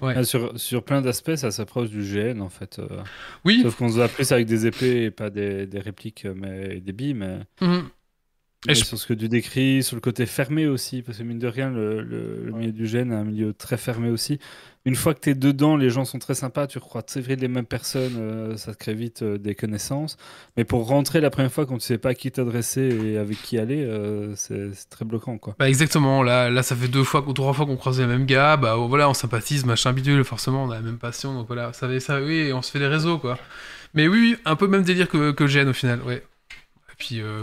Ouais. 0.00 0.14
Ah, 0.16 0.22
sur, 0.22 0.56
sur 0.60 0.84
plein 0.84 1.02
d'aspects, 1.02 1.34
ça 1.34 1.50
s'approche 1.50 1.90
du 1.90 2.02
GN 2.04 2.40
en 2.40 2.48
fait. 2.48 2.78
euh. 2.78 2.86
oui 3.44 3.62
Sauf 3.64 3.74
qu'on 3.74 3.88
se 3.88 3.96
bat 3.98 4.06
plus 4.06 4.30
avec 4.30 4.46
des 4.46 4.64
épées 4.64 5.02
et 5.06 5.10
pas 5.10 5.28
des, 5.28 5.66
des 5.66 5.80
répliques, 5.80 6.24
euh, 6.24 6.34
mais 6.36 6.76
et 6.76 6.80
des 6.80 6.92
billes. 6.92 7.14
Mais, 7.14 7.38
Mhm. 7.60 7.88
Je- 8.66 8.84
sur 8.84 8.98
ce 8.98 9.06
que 9.06 9.14
tu 9.14 9.28
décris, 9.28 9.82
sur 9.82 9.96
le 9.96 10.00
côté 10.00 10.26
fermé 10.26 10.66
aussi, 10.66 11.02
parce 11.02 11.18
que 11.18 11.22
mine 11.22 11.38
de 11.38 11.46
rien, 11.46 11.70
le, 11.70 12.02
le- 12.02 12.42
le 12.44 12.52
milieu 12.52 12.72
du 12.72 12.86
GN 12.86 13.12
est 13.12 13.14
un 13.14 13.24
milieu 13.24 13.52
très 13.52 13.76
fermé 13.76 14.10
aussi. 14.10 14.38
Une 14.84 14.94
fois 14.96 15.12
que 15.14 15.20
tu 15.20 15.30
es 15.30 15.34
dedans, 15.34 15.76
les 15.76 15.90
gens 15.90 16.04
sont 16.04 16.18
très 16.18 16.34
sympas, 16.34 16.66
tu 16.66 16.80
crois 16.80 17.02
très 17.02 17.20
vite 17.20 17.40
les 17.40 17.48
mêmes 17.48 17.66
personnes, 17.66 18.16
euh, 18.18 18.56
ça 18.56 18.72
te 18.72 18.78
crée 18.78 18.94
vite 18.94 19.22
euh, 19.22 19.38
des 19.38 19.54
connaissances. 19.54 20.16
Mais 20.56 20.64
pour 20.64 20.86
rentrer 20.86 21.20
la 21.20 21.30
première 21.30 21.52
fois, 21.52 21.66
quand 21.66 21.76
tu 21.78 21.84
sais 21.86 21.98
pas 21.98 22.10
à 22.10 22.14
qui 22.14 22.30
t'adresser 22.32 22.88
et 23.04 23.18
avec 23.18 23.40
qui 23.42 23.58
aller, 23.58 23.84
euh, 23.84 24.34
c'est 24.34 24.70
très 24.88 25.04
bloquant. 25.04 25.36
quoi. 25.38 25.54
Bah 25.58 25.68
exactement, 25.68 26.22
là, 26.22 26.48
là 26.50 26.62
ça 26.62 26.74
fait 26.74 26.88
deux 26.88 27.04
fois, 27.04 27.22
ou 27.28 27.32
trois 27.34 27.52
fois 27.52 27.66
qu'on 27.66 27.76
croise 27.76 28.00
les 28.00 28.06
mêmes 28.06 28.26
gars, 28.26 28.56
bah 28.56 28.76
voilà, 28.76 29.08
on 29.10 29.14
sympathise, 29.14 29.64
machin 29.66 29.92
bidule, 29.92 30.24
forcément 30.24 30.64
on 30.64 30.70
a 30.70 30.76
la 30.76 30.80
même 30.82 30.98
passion, 30.98 31.34
donc 31.34 31.46
voilà, 31.48 31.72
ça, 31.72 32.00
ça 32.00 32.20
oui, 32.22 32.50
on 32.52 32.62
se 32.62 32.70
fait 32.70 32.78
des 32.78 32.86
réseaux 32.88 33.18
quoi. 33.18 33.38
Mais 33.94 34.08
oui, 34.08 34.36
un 34.44 34.56
peu 34.56 34.66
même 34.68 34.82
délire 34.82 35.08
que, 35.08 35.32
que 35.32 35.44
le 35.44 35.50
GN 35.50 35.68
au 35.68 35.72
final, 35.72 36.00
ouais. 36.02 36.22
Puis 36.98 37.20
euh, 37.20 37.42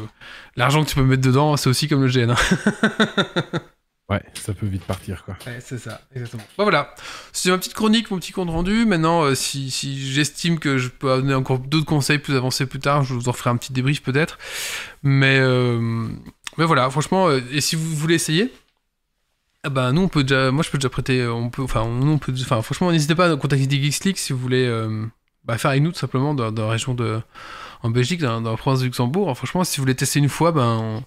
l'argent 0.55 0.83
que 0.83 0.89
tu 0.89 0.95
peux 0.95 1.03
mettre 1.03 1.21
dedans, 1.21 1.55
c'est 1.57 1.69
aussi 1.69 1.87
comme 1.87 2.03
le 2.03 2.09
GN. 2.09 2.31
hein. 2.31 3.59
Ouais, 4.07 4.21
ça 4.35 4.53
peut 4.53 4.67
vite 4.67 4.83
partir, 4.83 5.25
quoi. 5.25 5.35
Ouais, 5.47 5.57
c'est 5.59 5.79
ça, 5.79 5.99
exactement. 6.13 6.43
Bah 6.59 6.63
voilà, 6.63 6.93
c'est 7.31 7.49
ma 7.49 7.57
petite 7.57 7.73
chronique, 7.73 8.11
mon 8.11 8.19
petit 8.19 8.33
compte 8.33 8.51
rendu. 8.51 8.85
Maintenant, 8.85 9.23
euh, 9.23 9.33
si, 9.33 9.71
si 9.71 10.11
j'estime 10.13 10.59
que 10.59 10.77
je 10.77 10.89
peux 10.89 11.07
donner 11.07 11.33
encore 11.33 11.57
d'autres 11.57 11.87
conseils 11.87 12.19
plus 12.19 12.35
avancés 12.35 12.67
plus 12.67 12.77
tard, 12.77 13.03
je 13.03 13.15
vous 13.15 13.29
en 13.29 13.33
ferai 13.33 13.49
un 13.49 13.57
petit 13.57 13.73
débrief 13.73 14.03
peut-être. 14.03 14.37
Mais, 15.01 15.39
euh, 15.39 16.07
mais 16.59 16.65
voilà, 16.65 16.87
franchement, 16.91 17.29
euh, 17.29 17.41
et 17.51 17.61
si 17.61 17.75
vous 17.75 17.95
voulez 17.95 18.13
essayer, 18.13 18.53
ah 19.63 19.69
bah 19.69 19.91
nous 19.91 20.01
on 20.01 20.07
peut 20.07 20.23
déjà, 20.23 20.51
moi 20.51 20.61
je 20.61 20.69
peux 20.69 20.77
déjà 20.77 20.89
prêter, 20.89 21.25
on 21.27 21.49
peut, 21.49 21.63
enfin 21.63 21.87
nous 21.87 22.11
on 22.11 22.19
peut, 22.19 22.31
enfin 22.39 22.61
franchement 22.61 22.91
n'hésitez 22.91 23.15
pas 23.15 23.31
à 23.31 23.35
contacter 23.35 23.65
des 23.65 23.81
Geeks 23.81 24.03
League 24.03 24.17
si 24.17 24.31
vous 24.31 24.37
voulez 24.37 24.69
bah, 25.43 25.57
faire 25.57 25.71
avec 25.71 25.81
nous 25.81 25.91
tout 25.91 25.97
simplement 25.97 26.35
dans, 26.35 26.51
dans 26.51 26.65
la 26.65 26.71
région 26.73 26.93
de, 26.93 27.19
en 27.85 27.89
Belgique, 27.91 28.21
dans, 28.21 28.41
dans 28.41 28.51
la 28.51 28.57
province 28.57 28.79
de 28.81 28.85
Luxembourg. 28.85 29.35
Franchement, 29.37 29.63
si 29.63 29.77
vous 29.77 29.83
voulez 29.83 29.95
tester 29.95 30.19
une 30.19 30.29
fois, 30.29 30.51
ben 30.51 30.77
on, 30.81 31.03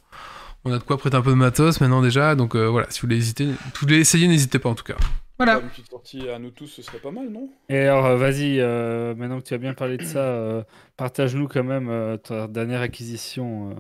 on 0.65 0.73
a 0.73 0.79
de 0.79 0.83
quoi 0.85 0.97
prêter 0.99 1.17
un 1.17 1.23
peu 1.23 1.31
de 1.31 1.37
matos 1.37 1.81
maintenant 1.81 2.03
déjà, 2.03 2.35
donc 2.35 2.55
euh, 2.55 2.67
voilà, 2.69 2.87
si 2.91 3.01
vous 3.01 3.07
voulez 3.07 3.17
hésiter, 3.17 3.49
voulez 3.81 3.99
essayer, 3.99 4.29
n'hésitez 4.29 4.59
pas 4.59 4.69
en 4.69 4.75
tout 4.75 4.85
cas. 4.85 4.97
Voilà. 5.39 5.61
Une 5.61 5.69
petite 5.69 5.89
sortie 5.89 6.29
à 6.29 6.39
nous 6.41 6.51
tous, 6.51 6.67
ce 6.67 6.83
serait 6.83 6.99
pas 6.99 7.13
mal, 7.13 7.29
non? 7.31 7.49
Et 7.69 7.79
alors, 7.79 8.07
euh, 8.07 8.17
vas-y, 8.17 8.59
euh, 8.59 9.15
maintenant 9.15 9.39
que 9.41 9.45
tu 9.47 9.55
as 9.55 9.59
bien 9.59 9.73
parlé 9.73 9.97
de 9.97 10.05
ça, 10.05 10.19
euh, 10.19 10.63
partage-nous 10.97 11.47
quand 11.47 11.63
même 11.63 11.89
euh, 11.89 12.17
ta 12.17 12.49
dernière 12.49 12.81
acquisition. 12.81 13.71
euh. 13.71 13.75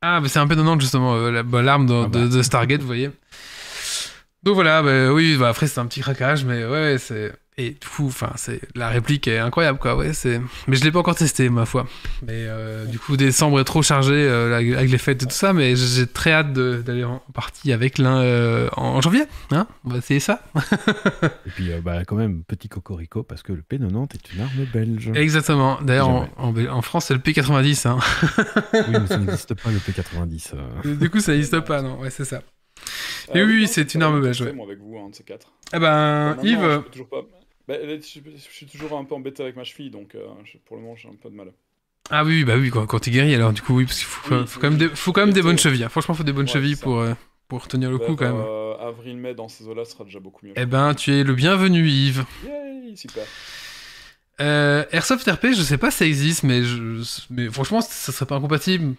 Ah, 0.00 0.20
mais 0.22 0.28
c'est 0.28 0.38
un 0.38 0.46
peu 0.46 0.56
donnant 0.56 0.78
justement, 0.80 1.14
euh, 1.14 1.30
la- 1.30 1.42
bah, 1.42 1.60
l'arme 1.62 1.86
de, 1.86 1.94
Ah 2.04 2.08
bah. 2.08 2.20
de- 2.20 2.28
de 2.28 2.42
Stargate, 2.42 2.80
vous 2.80 2.86
voyez. 2.86 3.10
Donc 4.42 4.54
voilà, 4.54 4.82
bah, 4.82 5.12
oui, 5.12 5.36
bah, 5.38 5.48
après 5.48 5.66
c'est 5.66 5.78
un 5.80 5.86
petit 5.86 6.00
craquage, 6.00 6.44
mais 6.44 6.64
ouais, 6.64 6.96
c'est 6.98 7.32
Et 7.56 7.74
coup, 7.74 8.06
enfin, 8.08 8.32
c'est 8.34 8.60
la 8.74 8.88
réplique 8.88 9.28
est 9.28 9.38
incroyable, 9.38 9.78
quoi. 9.78 9.94
Ouais, 9.96 10.12
c'est. 10.12 10.40
Mais 10.66 10.74
je 10.74 10.82
l'ai 10.82 10.90
pas 10.90 10.98
encore 10.98 11.14
testé, 11.14 11.48
ma 11.48 11.66
foi. 11.66 11.86
Mais 12.22 12.32
euh, 12.32 12.84
du 12.84 12.98
coup, 12.98 13.16
décembre 13.16 13.60
est 13.60 13.64
trop 13.64 13.80
chargé 13.80 14.12
euh, 14.12 14.56
avec 14.56 14.90
les 14.90 14.98
fêtes 14.98 15.22
et 15.22 15.26
tout 15.26 15.34
ça. 15.34 15.52
Mais 15.52 15.76
j'ai 15.76 16.06
très 16.08 16.32
hâte 16.32 16.52
d'aller 16.52 17.04
en 17.04 17.22
partie 17.32 17.72
avec 17.72 17.98
l'un 17.98 18.18
euh, 18.22 18.68
en 18.76 19.00
janvier. 19.00 19.22
Hein 19.52 19.68
On 19.84 19.90
va 19.90 19.98
essayer 19.98 20.18
ça. 20.18 20.42
Et 21.46 21.50
puis, 21.54 21.70
euh, 21.72 21.80
bah, 21.80 22.04
quand 22.04 22.16
même, 22.16 22.42
petit 22.42 22.68
cocorico, 22.68 23.22
parce 23.22 23.42
que 23.44 23.52
le 23.52 23.62
P90 23.62 24.14
est 24.14 24.32
une 24.34 24.40
arme 24.40 24.66
belge. 24.72 25.10
Exactement. 25.14 25.78
D'ailleurs, 25.80 26.08
en, 26.08 26.28
en- 26.36 26.66
en 26.66 26.82
France, 26.82 27.04
c'est 27.06 27.14
le 27.14 27.20
P90. 27.20 27.86
Hein. 27.88 27.98
Oui, 28.74 28.80
mais 29.00 29.06
ça 29.06 29.18
n'existe 29.18 29.54
pas, 29.54 29.70
le 29.70 29.78
P90. 29.78 30.50
euh. 30.56 30.94
du 30.96 31.08
coup, 31.08 31.20
ça 31.20 31.30
n'existe 31.32 31.60
pas, 31.60 31.82
non. 31.82 32.00
Ouais, 32.00 32.10
c'est 32.10 32.24
ça. 32.24 32.42
Euh, 33.34 33.38
Et 33.38 33.44
oui, 33.44 33.62
non, 33.62 33.68
c'est 33.70 33.94
une 33.94 34.02
arme 34.02 34.16
me 34.16 34.22
belge, 34.22 34.40
ouais. 34.42 34.52
Moi, 34.52 34.66
avec 34.66 34.80
vous, 34.80 34.98
un 34.98 35.10
de 35.10 35.14
ces 35.14 35.22
quatre. 35.22 35.52
Eh 35.72 35.78
ben, 35.78 36.36
Yves. 36.42 36.82
toujours 36.90 37.08
pas. 37.08 37.22
Bah, 37.68 37.78
là, 37.78 37.96
je, 37.98 38.20
je 38.36 38.36
suis 38.38 38.66
toujours 38.66 38.96
un 38.98 39.04
peu 39.04 39.14
embêté 39.14 39.42
avec 39.42 39.56
ma 39.56 39.64
cheville, 39.64 39.90
donc 39.90 40.14
euh, 40.14 40.26
je- 40.44 40.58
pour 40.58 40.76
le 40.76 40.82
moment, 40.82 40.96
j'ai 40.96 41.08
un 41.08 41.14
peu 41.16 41.30
de 41.30 41.34
mal. 41.34 41.52
Ah 42.10 42.22
oui, 42.24 42.44
bah 42.44 42.56
oui, 42.58 42.70
quand, 42.70 42.86
quand 42.86 42.98
tu 42.98 43.10
guéris, 43.10 43.34
alors 43.34 43.52
du 43.52 43.62
coup, 43.62 43.74
oui, 43.76 43.86
parce 43.86 43.98
qu'il 43.98 44.06
faut, 44.06 44.34
Oui, 44.34 44.46
faut 44.46 44.60
quand 44.60 44.70
même 44.70 44.78
des, 44.78 44.88
faut 44.90 45.12
quand 45.12 45.22
même 45.22 45.32
des 45.32 45.42
bonnes 45.42 45.58
chevilles. 45.58 45.84
hein. 45.84 45.88
Franchement, 45.88 46.14
faut 46.14 46.22
des 46.22 46.32
bonnes 46.34 46.46
Ouais, 46.46 46.52
chevilles 46.52 46.76
pour, 46.76 47.00
euh, 47.00 47.14
pour 47.48 47.66
tenir 47.66 47.90
le 47.90 47.98
coup, 47.98 48.14
Vers, 48.14 48.16
quand 48.16 48.26
même. 48.26 48.44
euh, 48.46 48.76
Avril-mai, 48.78 49.34
dans 49.34 49.48
ces 49.48 49.66
eaux-là, 49.66 49.84
sera 49.86 50.04
déjà 50.04 50.20
beaucoup 50.20 50.44
mieux. 50.44 50.52
Eh 50.56 50.66
ben, 50.66 50.94
tu 50.94 51.12
es 51.14 51.24
le 51.24 51.34
bienvenu, 51.34 51.88
Yves. 51.88 52.24
Yay, 52.42 52.96
super. 52.96 53.24
Euh, 54.40 54.84
Airsoft 54.90 55.26
RP, 55.30 55.46
je 55.56 55.62
sais 55.62 55.78
pas 55.78 55.90
si 55.90 55.98
ça 55.98 56.06
existe, 56.06 56.42
mais, 56.42 56.62
je, 56.64 57.02
mais 57.30 57.48
franchement, 57.50 57.80
ça 57.80 58.12
serait 58.12 58.26
pas 58.26 58.34
incompatible. 58.36 58.94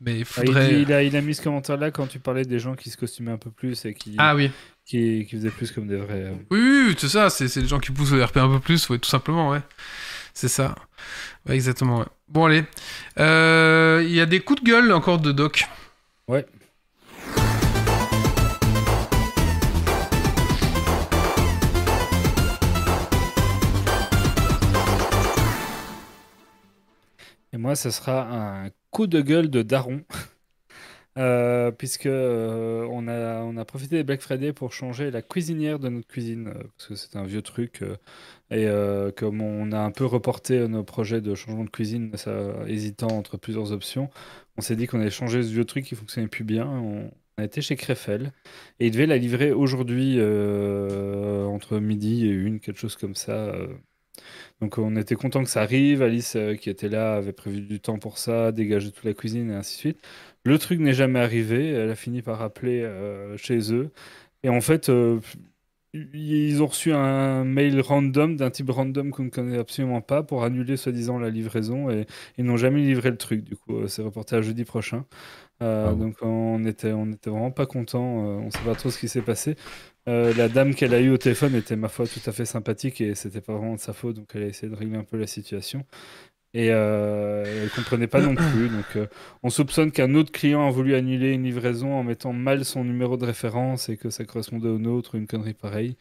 Mais 0.00 0.12
il 0.12 0.26
Ah, 0.36 0.40
il, 0.42 0.46
faudrait. 0.46 0.68
dit- 0.68 0.82
il 0.82 0.92
a, 0.92 1.02
il 1.02 1.16
a 1.16 1.20
mis 1.20 1.34
ce 1.34 1.42
commentaire-là 1.42 1.90
quand 1.90 2.06
tu 2.06 2.18
parlais 2.20 2.44
des 2.44 2.58
gens 2.60 2.74
qui 2.76 2.88
se 2.90 2.96
costumaient 2.96 3.32
un 3.32 3.36
peu 3.38 3.50
plus 3.50 3.84
et 3.84 3.94
qui, 3.94 4.14
Ah 4.18 4.34
oui. 4.36 4.50
qui, 4.84 5.26
qui 5.28 5.36
faisaient 5.36 5.50
plus 5.50 5.72
comme 5.72 5.88
des 5.88 5.96
vrais. 5.96 6.22
euh. 6.22 6.34
Oui, 6.50 6.58
oui, 6.88 6.94
c'est 6.96 7.08
ça, 7.08 7.30
c'est 7.30 7.54
les 7.56 7.66
gens 7.66 7.80
qui 7.80 7.90
poussent 7.90 8.12
le 8.12 8.22
RP 8.22 8.36
un 8.36 8.48
peu 8.48 8.60
plus, 8.60 8.88
ouais, 8.90 8.98
tout 8.98 9.08
simplement, 9.08 9.50
ouais. 9.50 9.60
C'est 10.34 10.48
ça. 10.48 10.76
Ouais, 11.48 11.56
exactement, 11.56 11.98
ouais. 12.00 12.06
Bon, 12.28 12.44
allez. 12.46 12.62
Euh, 13.18 14.02
Il 14.06 14.14
y 14.14 14.20
a 14.20 14.26
des 14.26 14.38
coups 14.40 14.62
de 14.62 14.66
gueule 14.70 14.92
encore 14.92 15.18
de 15.18 15.32
Doc. 15.32 15.64
Ouais. 16.28 16.46
Et 27.52 27.56
moi, 27.56 27.74
ce 27.76 27.90
sera 27.90 28.22
un 28.64 28.70
de 29.06 29.20
gueule 29.20 29.50
de 29.50 29.62
Daron. 29.62 30.02
Euh, 31.18 31.72
puisque 31.72 32.06
euh, 32.06 32.86
on, 32.92 33.08
a, 33.08 33.64
profité 33.64 33.96
des 33.96 34.04
Black 34.04 34.20
Friday 34.20 34.52
pour 34.52 34.72
changer 34.72 35.10
la 35.10 35.20
cuisinière 35.20 35.80
de 35.80 35.88
notre 35.88 36.06
cuisine, 36.06 36.48
euh, 36.48 36.62
parce 36.76 36.88
que 36.88 36.94
c'est 36.94 37.16
un 37.16 37.24
vieux 37.24 37.42
truc. 37.42 37.82
et 38.50 38.66
comme 39.16 39.40
on 39.40 39.72
a 39.72 39.78
un 39.80 39.90
peu 39.90 40.04
reporté 40.04 40.68
nos 40.68 40.84
projets 40.84 41.20
de 41.20 41.34
changement 41.34 41.64
de 41.64 41.70
cuisine, 41.70 42.12
hésitant 42.66 43.08
entre 43.08 43.36
plusieurs 43.36 43.72
options, 43.72 44.10
on 44.56 44.60
s'est 44.60 44.76
dit 44.76 44.86
qu'on 44.86 45.00
allait 45.00 45.10
changer 45.10 45.42
ce 45.42 45.48
vieux 45.48 45.64
truc 45.64 45.84
qui 45.84 45.96
fonctionnait 45.96 46.28
plus 46.28 46.44
bien. 46.44 46.66
On, 46.66 47.10
on 47.38 47.42
a 47.42 47.44
été 47.44 47.62
chez 47.62 47.76
Krefel 47.76 48.32
et 48.80 48.86
il 48.86 48.92
devait 48.92 49.06
la 49.06 49.16
livrer 49.18 49.52
aujourd'hui 49.52 50.20
entre 50.20 51.78
midi 51.78 52.26
et 52.26 52.30
une, 52.30 52.60
quelque 52.60 52.78
chose 52.78 52.96
comme 52.96 53.14
ça. 53.16 53.52
Euh. 54.22 54.60
Donc 54.60 54.78
on 54.78 54.96
était 54.96 55.14
content 55.14 55.42
que 55.44 55.50
ça 55.50 55.62
arrive. 55.62 56.02
Alice, 56.02 56.36
euh, 56.36 56.54
qui 56.56 56.70
était 56.70 56.88
là, 56.88 57.14
avait 57.16 57.32
prévu 57.32 57.60
du 57.62 57.80
temps 57.80 57.98
pour 57.98 58.18
ça, 58.18 58.52
dégager 58.52 58.90
toute 58.92 59.04
la 59.04 59.14
cuisine 59.14 59.50
et 59.50 59.54
ainsi 59.54 59.76
de 59.76 59.78
suite. 59.80 60.00
Le 60.44 60.58
truc 60.58 60.80
n'est 60.80 60.94
jamais 60.94 61.20
arrivé. 61.20 61.70
Elle 61.70 61.90
a 61.90 61.94
fini 61.96 62.22
par 62.22 62.42
appeler 62.42 62.82
euh, 62.82 63.36
chez 63.36 63.72
eux. 63.72 63.90
Et 64.44 64.48
en 64.50 64.60
fait, 64.60 64.88
euh, 64.90 65.20
ils 65.94 66.62
ont 66.62 66.66
reçu 66.66 66.92
un 66.92 67.44
mail 67.44 67.80
random 67.80 68.36
d'un 68.36 68.50
type 68.50 68.70
random 68.70 69.10
qu'on 69.10 69.24
ne 69.24 69.30
connaît 69.30 69.58
absolument 69.58 70.02
pas 70.02 70.22
pour 70.22 70.44
annuler 70.44 70.76
soi-disant 70.76 71.18
la 71.18 71.30
livraison 71.30 71.90
et 71.90 72.06
ils 72.36 72.44
n'ont 72.44 72.58
jamais 72.58 72.82
livré 72.82 73.10
le 73.10 73.16
truc. 73.16 73.42
Du 73.42 73.56
coup, 73.56 73.78
euh, 73.78 73.88
c'est 73.88 74.02
reporté 74.02 74.36
à 74.36 74.42
jeudi 74.42 74.64
prochain. 74.64 75.06
Euh, 75.62 75.88
Ah 75.88 75.94
bon. 75.94 76.08
Donc 76.08 76.16
on 76.22 76.64
était, 76.66 76.92
on 76.92 77.10
était 77.12 77.30
vraiment 77.30 77.50
pas 77.50 77.66
content. 77.66 78.00
on 78.02 78.46
ne 78.46 78.50
sait 78.50 78.64
pas 78.64 78.74
trop 78.76 78.90
ce 78.90 78.98
qui 78.98 79.08
s'est 79.08 79.22
passé. 79.22 79.56
Euh, 80.08 80.32
la 80.34 80.48
dame 80.48 80.74
qu'elle 80.74 80.94
a 80.94 81.00
eue 81.00 81.10
au 81.10 81.18
téléphone 81.18 81.54
était 81.54 81.76
ma 81.76 81.88
foi 81.88 82.06
tout 82.06 82.20
à 82.26 82.32
fait 82.32 82.46
sympathique 82.46 83.00
et 83.00 83.14
c'était 83.14 83.42
pas 83.42 83.52
vraiment 83.52 83.74
de 83.74 83.80
sa 83.80 83.92
faute. 83.92 84.16
Donc 84.16 84.30
elle 84.34 84.44
a 84.44 84.46
essayé 84.46 84.70
de 84.70 84.76
régler 84.76 84.96
un 84.96 85.04
peu 85.04 85.18
la 85.18 85.26
situation. 85.26 85.84
Et 86.54 86.70
euh, 86.70 87.44
elle 87.64 87.70
comprenait 87.70 88.06
pas 88.06 88.22
non 88.22 88.34
plus. 88.34 88.68
Donc 88.70 88.96
euh, 88.96 89.06
on 89.42 89.50
soupçonne 89.50 89.92
qu'un 89.92 90.14
autre 90.14 90.32
client 90.32 90.66
a 90.66 90.70
voulu 90.70 90.94
annuler 90.94 91.32
une 91.32 91.44
livraison 91.44 91.92
en 91.94 92.02
mettant 92.04 92.32
mal 92.32 92.64
son 92.64 92.84
numéro 92.84 93.18
de 93.18 93.26
référence 93.26 93.90
et 93.90 93.98
que 93.98 94.08
ça 94.08 94.24
correspondait 94.24 94.68
au 94.68 94.78
nôtre, 94.78 95.14
une 95.14 95.26
connerie 95.26 95.52
pareille. 95.54 95.96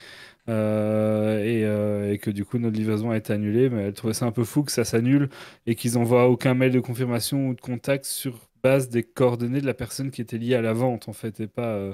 Euh, 0.49 1.43
et, 1.43 2.13
et 2.13 2.17
que 2.19 2.31
du 2.31 2.45
coup 2.45 2.59
notre 2.59 2.77
livraison 2.77 3.11
a 3.11 3.17
été 3.17 3.33
annulée. 3.33 3.69
Mais 3.69 3.83
elle 3.83 3.93
trouvait 3.93 4.13
ça 4.13 4.25
un 4.25 4.31
peu 4.31 4.45
fou 4.45 4.63
que 4.63 4.71
ça 4.71 4.85
s'annule 4.85 5.29
et 5.65 5.75
qu'ils 5.75 5.97
envoient 5.97 6.29
aucun 6.29 6.53
mail 6.53 6.71
de 6.71 6.79
confirmation 6.79 7.49
ou 7.49 7.53
de 7.53 7.61
contact 7.61 8.05
sur 8.05 8.39
base 8.63 8.89
des 8.89 9.03
coordonnées 9.03 9.61
de 9.61 9.65
la 9.65 9.73
personne 9.73 10.11
qui 10.11 10.21
était 10.21 10.37
liée 10.37 10.55
à 10.55 10.61
la 10.61 10.73
vente 10.73 11.09
en 11.09 11.13
fait 11.13 11.39
et 11.41 11.47
pas 11.47 11.93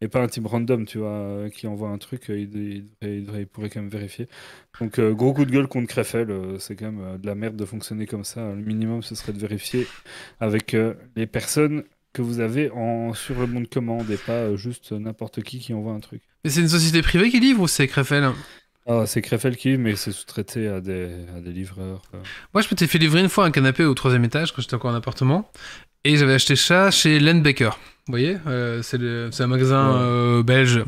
et 0.00 0.08
pas 0.08 0.22
un 0.22 0.28
type 0.28 0.46
random 0.46 0.84
tu 0.86 0.98
vois 0.98 1.08
euh, 1.10 1.48
qui 1.50 1.66
envoie 1.66 1.88
un 1.88 1.98
truc 1.98 2.30
euh, 2.30 2.38
il, 2.38 2.54
il 2.56 2.84
devrait- 2.84 3.16
il 3.18 3.22
devrait- 3.24 3.40
il 3.42 3.46
pourrait 3.46 3.70
quand 3.70 3.80
même 3.80 3.90
vérifier 3.90 4.28
donc 4.80 4.98
euh, 4.98 5.12
gros 5.14 5.32
coup 5.32 5.44
de 5.44 5.50
gueule 5.50 5.68
contre 5.68 5.88
Krefel 5.88 6.30
euh, 6.30 6.58
c'est 6.58 6.76
quand 6.76 6.86
même 6.92 7.00
euh, 7.00 7.18
de 7.18 7.26
la 7.26 7.34
merde 7.34 7.56
de 7.56 7.64
fonctionner 7.64 8.06
comme 8.06 8.24
ça 8.24 8.52
le 8.54 8.62
minimum 8.62 9.02
ce 9.02 9.14
serait 9.14 9.32
de 9.32 9.38
vérifier 9.38 9.86
avec 10.40 10.76
les 11.16 11.26
personnes 11.26 11.84
que 12.12 12.22
vous 12.22 12.40
avez 12.40 12.70
en 12.70 13.12
sur 13.14 13.38
le 13.40 13.46
bon 13.46 13.60
de 13.60 13.66
commande 13.68 14.10
et 14.10 14.16
pas 14.18 14.54
juste 14.56 14.92
n'importe 14.92 15.42
qui 15.42 15.58
qui 15.60 15.74
envoie 15.74 15.92
un 15.92 16.00
truc 16.00 16.22
Mais 16.44 16.50
c'est 16.50 16.60
une 16.60 16.68
société 16.68 17.02
privée 17.02 17.30
qui 17.30 17.40
livre 17.40 17.60
ou 17.62 17.68
c'est 17.68 17.86
Krefel 17.88 18.32
ah, 18.86 19.04
c'est 19.06 19.22
Krefel 19.22 19.56
qui 19.56 19.76
mais 19.76 19.96
c'est 19.96 20.12
sous-traité 20.12 20.68
à 20.68 20.80
des, 20.80 21.10
à 21.36 21.40
des 21.40 21.50
livreurs. 21.52 22.02
Moi, 22.54 22.62
je 22.62 22.68
m'étais 22.70 22.86
fait 22.86 22.98
livrer 22.98 23.20
une 23.20 23.28
fois 23.28 23.44
un 23.44 23.50
canapé 23.50 23.84
au 23.84 23.94
troisième 23.94 24.24
étage 24.24 24.52
quand 24.52 24.62
j'étais 24.62 24.74
encore 24.74 24.92
en 24.92 24.94
appartement. 24.94 25.50
Et 26.04 26.16
j'avais 26.16 26.34
acheté 26.34 26.56
ça 26.56 26.90
chez 26.90 27.18
Len 27.20 27.42
Baker. 27.42 27.70
Vous 28.06 28.12
voyez 28.12 28.36
Euh, 28.46 28.82
C'est 28.82 29.42
un 29.42 29.46
magasin 29.48 29.90
Ouais. 29.90 29.98
euh, 30.00 30.42
belge. 30.42 30.84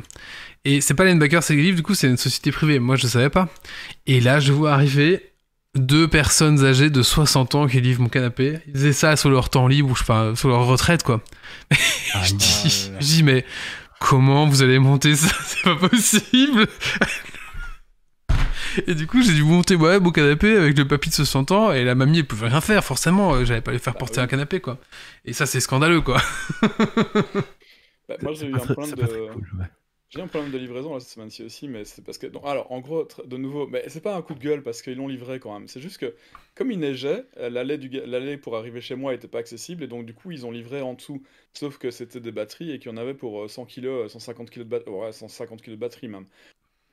Et 0.65 0.81
c'est 0.81 0.95
pas 0.95 1.05
qui 1.55 1.63
livre, 1.63 1.77
du 1.77 1.83
coup, 1.83 1.95
c'est 1.95 2.09
une 2.09 2.17
société 2.17 2.53
privée. 2.53 2.79
Moi, 2.79 2.97
je 2.97 3.07
savais 3.09 3.31
pas. 3.31 3.49
Et 4.07 4.21
là, 4.21 4.39
je 4.41 4.53
vois 4.53 4.73
arriver 4.73 5.25
deux 5.75 6.09
personnes 6.09 6.65
âgées 6.65 6.91
de 6.91 7.03
60 7.03 7.55
ans 7.55 7.67
qui 7.67 7.81
livrent 7.81 8.03
mon 8.03 8.09
canapé. 8.09 8.59
Ils 8.67 8.73
faisaient 8.75 8.93
ça 8.93 9.17
sur 9.17 9.31
leur 9.31 9.51
temps 9.51 9.67
libre, 9.69 9.91
ou 9.91 9.97
sur 9.97 10.49
leur 10.49 10.67
retraite, 10.67 11.03
quoi. 11.03 11.23
Ah 12.15 12.23
je 12.25 12.35
dis, 13.01 13.23
mais 13.23 13.45
comment 14.01 14.47
vous 14.47 14.63
allez 14.63 14.79
monter 14.79 15.15
ça? 15.17 15.35
C'est 15.45 15.63
pas 15.65 15.77
possible 15.77 16.67
Et 18.87 18.95
du 18.95 19.07
coup, 19.07 19.23
j'ai 19.23 19.33
dû 19.35 19.43
monter 19.45 19.75
ouais, 19.77 19.99
mon 20.01 20.11
canapé 20.11 20.57
avec 20.57 20.77
le 20.79 20.87
papy 20.87 21.09
de 21.11 21.15
60 21.15 21.51
ans 21.53 21.73
et 21.73 21.85
la 21.85 21.95
mamie, 21.95 22.19
elle 22.19 22.27
pouvait 22.27 22.49
rien 22.49 22.61
faire, 22.61 22.85
forcément. 22.85 23.35
euh, 23.35 23.45
J'allais 23.45 23.61
pas 23.61 23.73
lui 23.73 23.79
faire 23.79 23.95
Bah 23.95 23.97
porter 23.97 24.21
oui. 24.21 24.21
un 24.21 24.27
canapé, 24.27 24.61
quoi. 24.61 24.79
Et 25.25 25.33
ça, 25.33 25.47
c'est 25.47 25.61
scandaleux, 25.61 26.01
quoi. 26.01 26.21
Bah, 28.09 28.17
moi, 28.21 28.33
j'ai 28.33 28.47
eu 28.47 28.59
un 28.59 28.67
problème 28.67 28.95
de. 28.95 29.29
cool, 29.29 29.47
ouais. 29.59 29.67
J'ai 30.11 30.21
eu 30.21 30.23
un 30.23 30.29
problème 30.29 30.51
de 30.51 30.59
livraison 30.59 30.95
là, 30.95 31.01
cette 31.01 31.11
semaine-ci 31.11 31.43
aussi, 31.45 31.69
mais 31.69 31.85
c'est 31.85 32.03
parce 32.05 32.19
que. 32.19 32.27
donc, 32.29 32.43
alors, 32.47 32.73
en 32.73 32.81
gros, 32.81 33.07
de 33.27 33.37
nouveau, 33.37 33.67
mais 33.67 33.89
c'est 33.89 34.01
pas 34.01 34.17
un 34.17 34.23
coup 34.23 34.35
de 34.35 34.41
gueule 34.41 34.63
parce 34.63 34.83
qu'ils 34.83 34.97
l'ont 34.97 35.09
livré 35.09 35.41
quand 35.41 35.53
même. 35.59 35.69
C'est 35.69 35.81
juste 35.81 35.99
que, 35.99 36.15
comme 36.55 36.71
il 36.73 36.79
neigeait, 36.81 37.27
euh, 37.39 37.51
l'allée 37.51 37.79
du 37.79 37.89
ga- 37.91 38.07
l'allée 38.07 38.39
pour 38.39 38.57
arriver 38.57 38.81
chez 38.81 38.95
moi 38.97 39.15
était 39.15 39.29
pas 39.29 39.39
accessible 39.41 39.85
et 39.85 39.89
donc, 39.89 40.07
du 40.07 40.15
coup, 40.15 40.31
ils 40.33 40.47
ont 40.47 40.51
livré 40.51 40.81
en 40.83 40.95
dessous. 40.95 41.23
Sauf 41.53 41.79
que 41.79 41.91
c'était 41.91 42.21
des 42.21 42.33
batteries 42.33 42.71
et 42.73 42.79
qu'il 42.79 42.91
y 42.91 42.95
en 42.95 42.99
avait 42.99 43.15
pour 43.15 43.43
euh, 43.45 43.49
100 43.49 43.67
kg, 43.67 44.09
150 44.09 44.51
kg 44.51 44.61
de 44.65 44.71
batterie. 44.71 44.91
Ouais, 44.93 45.13
150 45.13 45.63
kg 45.63 45.73
de 45.73 45.77
batterie 45.77 46.09
même. 46.09 46.27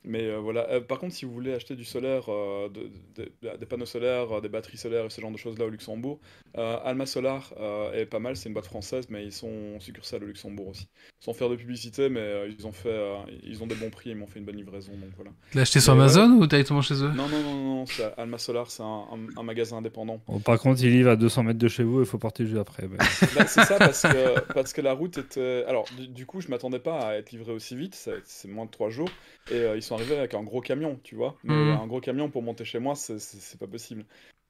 Mais 0.05 0.23
euh, 0.27 0.39
voilà. 0.39 0.69
Euh, 0.69 0.81
par 0.81 0.99
contre, 0.99 1.13
si 1.15 1.25
vous 1.25 1.33
voulez 1.33 1.53
acheter 1.53 1.75
du 1.75 1.83
solaire, 1.85 2.25
euh, 2.29 2.69
de- 2.69 2.89
de- 3.15 3.31
de- 3.41 3.57
des 3.57 3.65
panneaux 3.65 3.85
solaires, 3.85 4.41
des 4.41 4.49
batteries 4.49 4.77
solaires 4.77 5.05
et 5.05 5.09
ce 5.09 5.19
genre 5.21 5.31
de 5.31 5.37
choses-là 5.37 5.65
au 5.65 5.69
Luxembourg, 5.69 6.19
Alma 6.55 7.05
Solar 7.05 7.53
est 7.93 8.05
pas 8.05 8.19
mal. 8.19 8.35
C'est 8.37 8.49
une 8.49 8.53
boîte 8.53 8.65
française, 8.67 9.07
mais 9.09 9.25
ils 9.25 9.31
sont 9.33 9.79
succursale 9.79 10.23
au 10.23 10.27
Luxembourg 10.27 10.67
aussi. 10.69 10.87
Sans 11.25 11.33
faire 11.33 11.49
de 11.49 11.55
publicité, 11.55 12.07
mais 12.07 12.19
euh, 12.19 12.47
ils 12.55 12.67
ont 12.67 12.71
fait, 12.71 12.89
euh, 12.89 13.15
ils 13.43 13.63
ont 13.63 13.67
des 13.67 13.73
bons 13.73 13.89
prix, 13.89 14.11
ils 14.11 14.15
m'ont 14.15 14.27
fait 14.27 14.37
une 14.37 14.45
bonne 14.45 14.57
livraison, 14.57 14.91
donc 14.91 15.09
voilà. 15.15 15.31
Tu 15.49 15.57
l'as 15.57 15.63
acheté 15.63 15.79
sur 15.79 15.95
Mais 15.95 16.01
ouais. 16.03 16.17
Amazon 16.17 16.29
ou 16.37 16.45
directement 16.45 16.83
chez 16.83 16.93
eux? 17.03 17.09
Non, 17.09 17.27
non, 17.27 17.41
non, 17.41 17.55
non, 17.55 17.85
c'est 17.87 18.13
Alma 18.15 18.37
Solar, 18.37 18.69
c'est 18.69 18.83
un, 18.83 18.85
un- 19.11 19.39
un 19.39 19.43
magasin 19.43 19.77
indépendant. 19.77 20.21
Bon, 20.27 20.39
par 20.39 20.59
contre 20.59 20.83
il 20.83 20.91
livre 20.91 21.09
à 21.09 21.15
200 21.15 21.41
mètres 21.41 21.57
de 21.57 21.67
chez 21.67 21.81
vous 21.83 22.01
il 22.01 22.05
faut 22.05 22.19
porter 22.19 22.45
juste 22.45 22.59
après 22.59 22.87
mais- 22.87 22.97
Bah, 23.35 23.47
c'est 23.47 23.63
ça 23.63 23.79
parce 23.79 24.03
que, 24.03 24.53
parce 24.53 24.71
que 24.71 24.81
la 24.81 24.93
route 24.93 25.17
était. 25.17 25.63
Alors, 25.67 25.85
du, 25.97 26.07
du 26.07 26.25
coup, 26.27 26.41
je 26.41 26.47
m'attendais 26.49 26.77
pas 26.79 26.99
à 26.99 27.15
être 27.15 27.31
livré 27.31 27.51
aussi 27.53 27.75
vite, 27.75 27.95
c'est 28.25 28.47
moins 28.47 28.65
de 28.65 28.71
3 28.71 28.91
jours. 28.91 29.09
Et 29.49 29.55
euh, 29.55 29.75
ils 29.75 29.81
sont 29.81 29.95
arrivés 29.95 30.17
avec 30.17 30.35
un 30.35 30.43
gros 30.43 30.61
camion, 30.61 30.99
tu 31.03 31.15
vois. 31.15 31.35
Mais 31.43 31.55
Mhm. 31.55 31.79
un 31.81 31.87
gros 31.87 32.01
camion 32.01 32.29
pour 32.29 32.43
monter 32.43 32.65
chez 32.65 32.77
moi, 32.79 32.93
c'est- 32.95 33.17
c'est 33.19 33.39
c'est 33.41 33.59
pas 33.59 33.67
possible. 33.67 34.05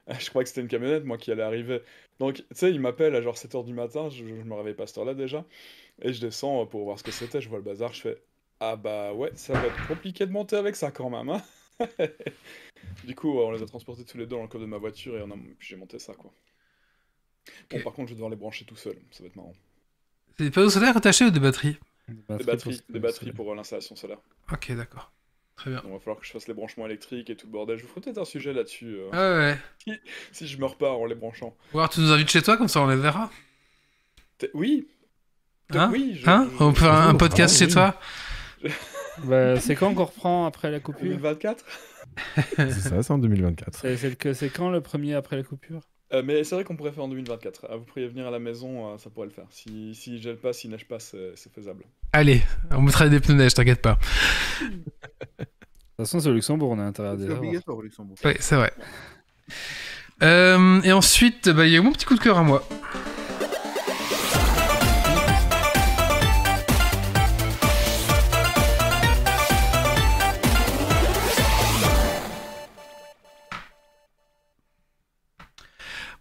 Je 0.20 0.30
crois 0.30 0.42
que 0.42 0.48
c'était 0.48 0.60
une 0.60 0.68
camionnette, 0.68 1.04
moi, 1.04 1.18
qui 1.18 1.30
allait 1.32 1.42
arriver. 1.42 1.82
Donc, 2.20 2.36
tu 2.36 2.44
sais, 2.52 2.70
il 2.70 2.80
m'appelle 2.80 3.14
à 3.16 3.22
genre 3.22 3.36
7h 3.36 3.64
du 3.64 3.74
matin, 3.74 4.08
je, 4.10 4.18
je 4.26 4.42
me 4.44 4.54
réveille 4.54 4.74
pas 4.74 4.84
à 4.84 4.86
cette 4.86 4.98
heure-là 4.98 5.14
déjà. 5.14 5.44
Et 6.02 6.12
je 6.12 6.20
descends 6.20 6.62
euh, 6.62 6.66
pour 6.66 6.84
voir 6.84 6.98
ce 6.98 7.04
que 7.04 7.12
c'était, 7.12 7.40
je 7.40 7.48
vois 7.48 7.58
le 7.58 7.64
bazar, 7.64 7.92
je 7.94 8.02
fais 8.02 8.22
Ah 8.60 8.76
bah 8.76 9.14
ouais, 9.14 9.32
ça 9.36 9.56
va 9.56 9.68
être 9.68 9.82
compliqué 9.82 10.26
de 10.26 10.32
monter 10.32 10.56
avec 10.56 10.76
ça 10.76 10.90
quand 10.92 11.10
même, 11.10 11.30
hein. 11.30 11.42
Du 13.04 13.14
coup, 13.14 13.38
on 13.40 13.50
les 13.52 13.62
a 13.62 13.66
transportés 13.66 14.04
tous 14.04 14.18
les 14.18 14.26
deux 14.26 14.36
dans 14.36 14.42
le 14.42 14.48
coffre 14.48 14.62
de 14.64 14.68
ma 14.68 14.76
voiture 14.78 15.16
et 15.16 15.22
on 15.22 15.30
a... 15.30 15.36
j'ai 15.60 15.76
monté 15.76 15.98
ça, 15.98 16.14
quoi. 16.14 16.34
Bon, 17.70 17.80
par 17.80 17.92
contre, 17.92 18.08
je 18.08 18.14
vais 18.14 18.16
devoir 18.16 18.30
les 18.30 18.36
brancher 18.36 18.64
tout 18.64 18.74
seul, 18.76 18.96
ça 19.12 19.22
va 19.22 19.28
être 19.28 19.36
marrant. 19.36 19.54
C'est 20.38 20.44
des 20.44 20.50
panneaux 20.50 20.70
solaires 20.70 20.96
attachés 20.96 21.26
ou 21.26 21.30
des 21.30 21.40
batteries? 21.40 21.78
Des 22.38 22.44
pour 22.60 22.60
batteries, 22.60 22.72
se- 22.72 22.82
des 22.88 23.00
batteries 23.00 23.32
pour 23.32 23.50
euh, 23.50 23.54
l'installation 23.56 23.96
solaire. 23.96 24.20
Ok, 24.52 24.72
d'accord. 24.72 25.12
Très 25.56 25.70
bien. 25.70 25.78
Donc, 25.80 25.86
il 25.88 25.92
va 25.94 25.98
falloir 26.00 26.18
que 26.20 26.26
je 26.26 26.32
fasse 26.32 26.48
les 26.48 26.54
branchements 26.54 26.84
électriques 26.86 27.30
et 27.30 27.36
tout 27.36 27.46
le 27.46 27.52
bordel. 27.52 27.78
Je 27.78 27.82
vous 27.84 27.88
ferai 27.88 28.00
peut-être 28.02 28.18
un 28.18 28.24
sujet 28.26 28.52
là-dessus, 28.52 28.96
euh, 28.98 29.08
ouais, 29.10 29.56
ouais. 29.86 30.00
si 30.32 30.46
je 30.46 30.58
meurs 30.58 30.76
pas 30.76 30.90
en 30.92 31.06
les 31.06 31.14
branchant. 31.14 31.56
Ou 31.72 31.78
alors 31.78 31.88
tu 31.90 32.00
nous 32.00 32.10
invites 32.12 32.28
chez 32.30 32.42
toi, 32.42 32.56
comme 32.56 32.68
ça 32.68 32.80
on 32.82 32.86
les 32.88 32.96
verra. 32.96 33.30
T'es- 34.38 34.50
Oui 34.54 34.88
Hein 35.74 35.90
Oui, 35.92 36.18
je- 36.22 36.28
Hein 36.30 36.48
je- 36.58 36.62
On 36.62 36.72
peut 36.72 36.80
faire 36.80 36.92
un 36.92 37.14
podcast 37.14 37.54
Ah, 37.56 37.58
chez 37.58 37.64
oui. 37.66 37.72
toi 37.72 38.00
Bah, 39.24 39.58
c'est 39.58 39.74
quand 39.76 39.94
qu'on 39.94 40.04
reprend 40.04 40.44
après 40.46 40.70
la 40.70 40.78
coupure? 40.78 41.02
2024 41.02 41.64
C'est 42.56 42.70
ça, 42.70 43.02
c'est 43.02 43.10
en 43.12 43.18
2024. 43.18 43.78
C'est 43.80 43.96
c'est 43.96 44.10
le 44.10 44.14
que- 44.14 44.32
c'est 44.34 44.48
quand 44.50 44.70
le 44.70 44.80
premier 44.82 45.14
après 45.14 45.36
la 45.36 45.42
coupure? 45.42 45.80
Euh, 46.12 46.22
mais 46.24 46.44
c'est 46.44 46.54
vrai 46.54 46.62
qu'on 46.64 46.76
pourrait 46.76 46.92
faire 46.92 47.04
en 47.04 47.08
2024. 47.08 47.66
Ah, 47.68 47.76
vous 47.76 47.84
pourriez 47.84 48.06
venir 48.06 48.26
à 48.26 48.30
la 48.30 48.38
maison, 48.38 48.94
euh, 48.94 48.98
ça 48.98 49.10
pourrait 49.10 49.26
le 49.26 49.32
faire. 49.32 49.46
Si, 49.50 49.94
si 49.94 50.20
gèle 50.20 50.36
pas, 50.36 50.52
s'il 50.52 50.70
neige 50.70 50.86
pas, 50.86 51.00
c'est 51.00 51.32
c'est 51.34 51.52
faisable. 51.52 51.84
Allez, 52.12 52.42
on 52.70 52.82
mettra 52.82 53.08
des 53.08 53.18
pneus 53.18 53.34
neige, 53.36 53.54
t'inquiète 53.54 53.82
pas. 53.82 53.98
De 54.60 55.44
toute 55.44 55.48
façon, 55.98 56.20
c'est 56.20 56.28
au 56.28 56.32
Luxembourg, 56.34 56.70
on 56.70 56.78
a 56.78 56.82
intérêt 56.84 57.08
à 57.08 57.12
C'est 57.12 57.18
les 57.18 57.24
avoir. 57.24 57.38
obligatoire 57.40 57.76
au 57.78 57.82
Luxembourg. 57.82 58.16
Oui, 58.24 58.32
c'est 58.38 58.54
vrai. 58.56 58.72
Euh, 60.22 60.80
et 60.82 60.92
ensuite, 60.92 61.48
bah, 61.48 61.66
il 61.66 61.72
y 61.72 61.76
a 61.76 61.82
mon 61.82 61.92
petit 61.92 62.04
coup 62.06 62.14
de 62.14 62.20
cœur 62.20 62.38
à 62.38 62.42
moi. 62.42 62.66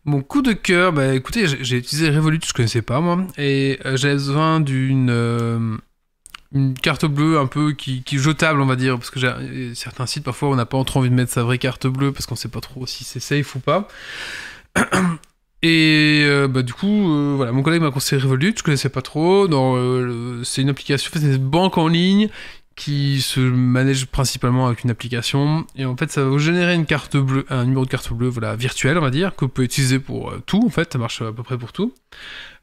Mon 0.07 0.21
coup 0.21 0.43
de 0.43 0.53
cœur, 0.53 0.93
bah 0.93 1.15
écoutez, 1.15 1.47
j'ai 1.47 1.77
utilisé 1.77 2.11
Revolut, 2.11 2.39
je 2.45 2.53
connaissais 2.53 2.83
pas 2.83 3.01
moi, 3.01 3.25
et 3.39 3.79
euh, 3.85 3.97
j'avais 3.97 4.13
besoin 4.13 4.59
d'une 4.59 5.09
euh, 5.09 5.77
carte 6.83 7.05
bleue 7.05 7.39
un 7.39 7.47
peu 7.47 7.71
qui, 7.71 8.03
qui 8.03 8.19
jetable, 8.19 8.61
on 8.61 8.67
va 8.67 8.75
dire, 8.75 8.99
parce 8.99 9.09
que 9.09 9.73
certains 9.73 10.05
sites 10.05 10.23
parfois 10.23 10.49
on 10.49 10.55
n'a 10.55 10.67
pas 10.67 10.83
trop 10.83 10.99
envie 10.99 11.09
de 11.09 11.15
mettre 11.15 11.31
sa 11.31 11.41
vraie 11.41 11.57
carte 11.57 11.87
bleue 11.87 12.11
parce 12.11 12.27
qu'on 12.27 12.35
sait 12.35 12.49
pas 12.49 12.61
trop 12.61 12.85
si 12.85 13.03
c'est 13.03 13.19
safe 13.19 13.55
ou 13.55 13.59
pas. 13.59 13.87
Et 15.63 16.23
euh, 16.25 16.47
bah, 16.47 16.61
du 16.61 16.73
coup, 16.73 17.35
voilà, 17.37 17.51
mon 17.51 17.63
collègue 17.63 17.81
m'a 17.81 17.89
conseillé 17.89 18.21
Revolut, 18.21 18.53
je 18.55 18.61
connaissais 18.61 18.89
pas 18.89 19.01
trop. 19.01 19.47
c'est 20.43 20.61
une 20.61 20.69
application, 20.69 21.09
c'est 21.11 21.21
une 21.21 21.37
banque 21.37 21.79
en 21.79 21.87
ligne 21.87 22.29
qui 22.75 23.21
se 23.21 23.39
manage 23.39 24.05
principalement 24.05 24.67
avec 24.67 24.83
une 24.83 24.91
application. 24.91 25.65
Et 25.75 25.85
en 25.85 25.95
fait, 25.95 26.11
ça 26.11 26.23
va 26.23 26.29
vous 26.29 26.39
générer 26.39 26.75
une 26.75 26.85
carte 26.85 27.15
bleue, 27.15 27.45
un 27.49 27.63
numéro 27.63 27.85
de 27.85 27.89
carte 27.89 28.11
bleue, 28.11 28.27
voilà, 28.27 28.55
virtuelle, 28.55 28.97
on 28.97 29.01
va 29.01 29.11
dire, 29.11 29.35
que 29.35 29.45
vous 29.45 29.49
pouvez 29.49 29.65
utiliser 29.65 29.99
pour 29.99 30.31
euh, 30.31 30.43
tout. 30.45 30.63
En 30.65 30.69
fait, 30.69 30.91
ça 30.91 30.99
marche 30.99 31.21
à 31.21 31.31
peu 31.31 31.43
près 31.43 31.57
pour 31.57 31.71
tout. 31.71 31.93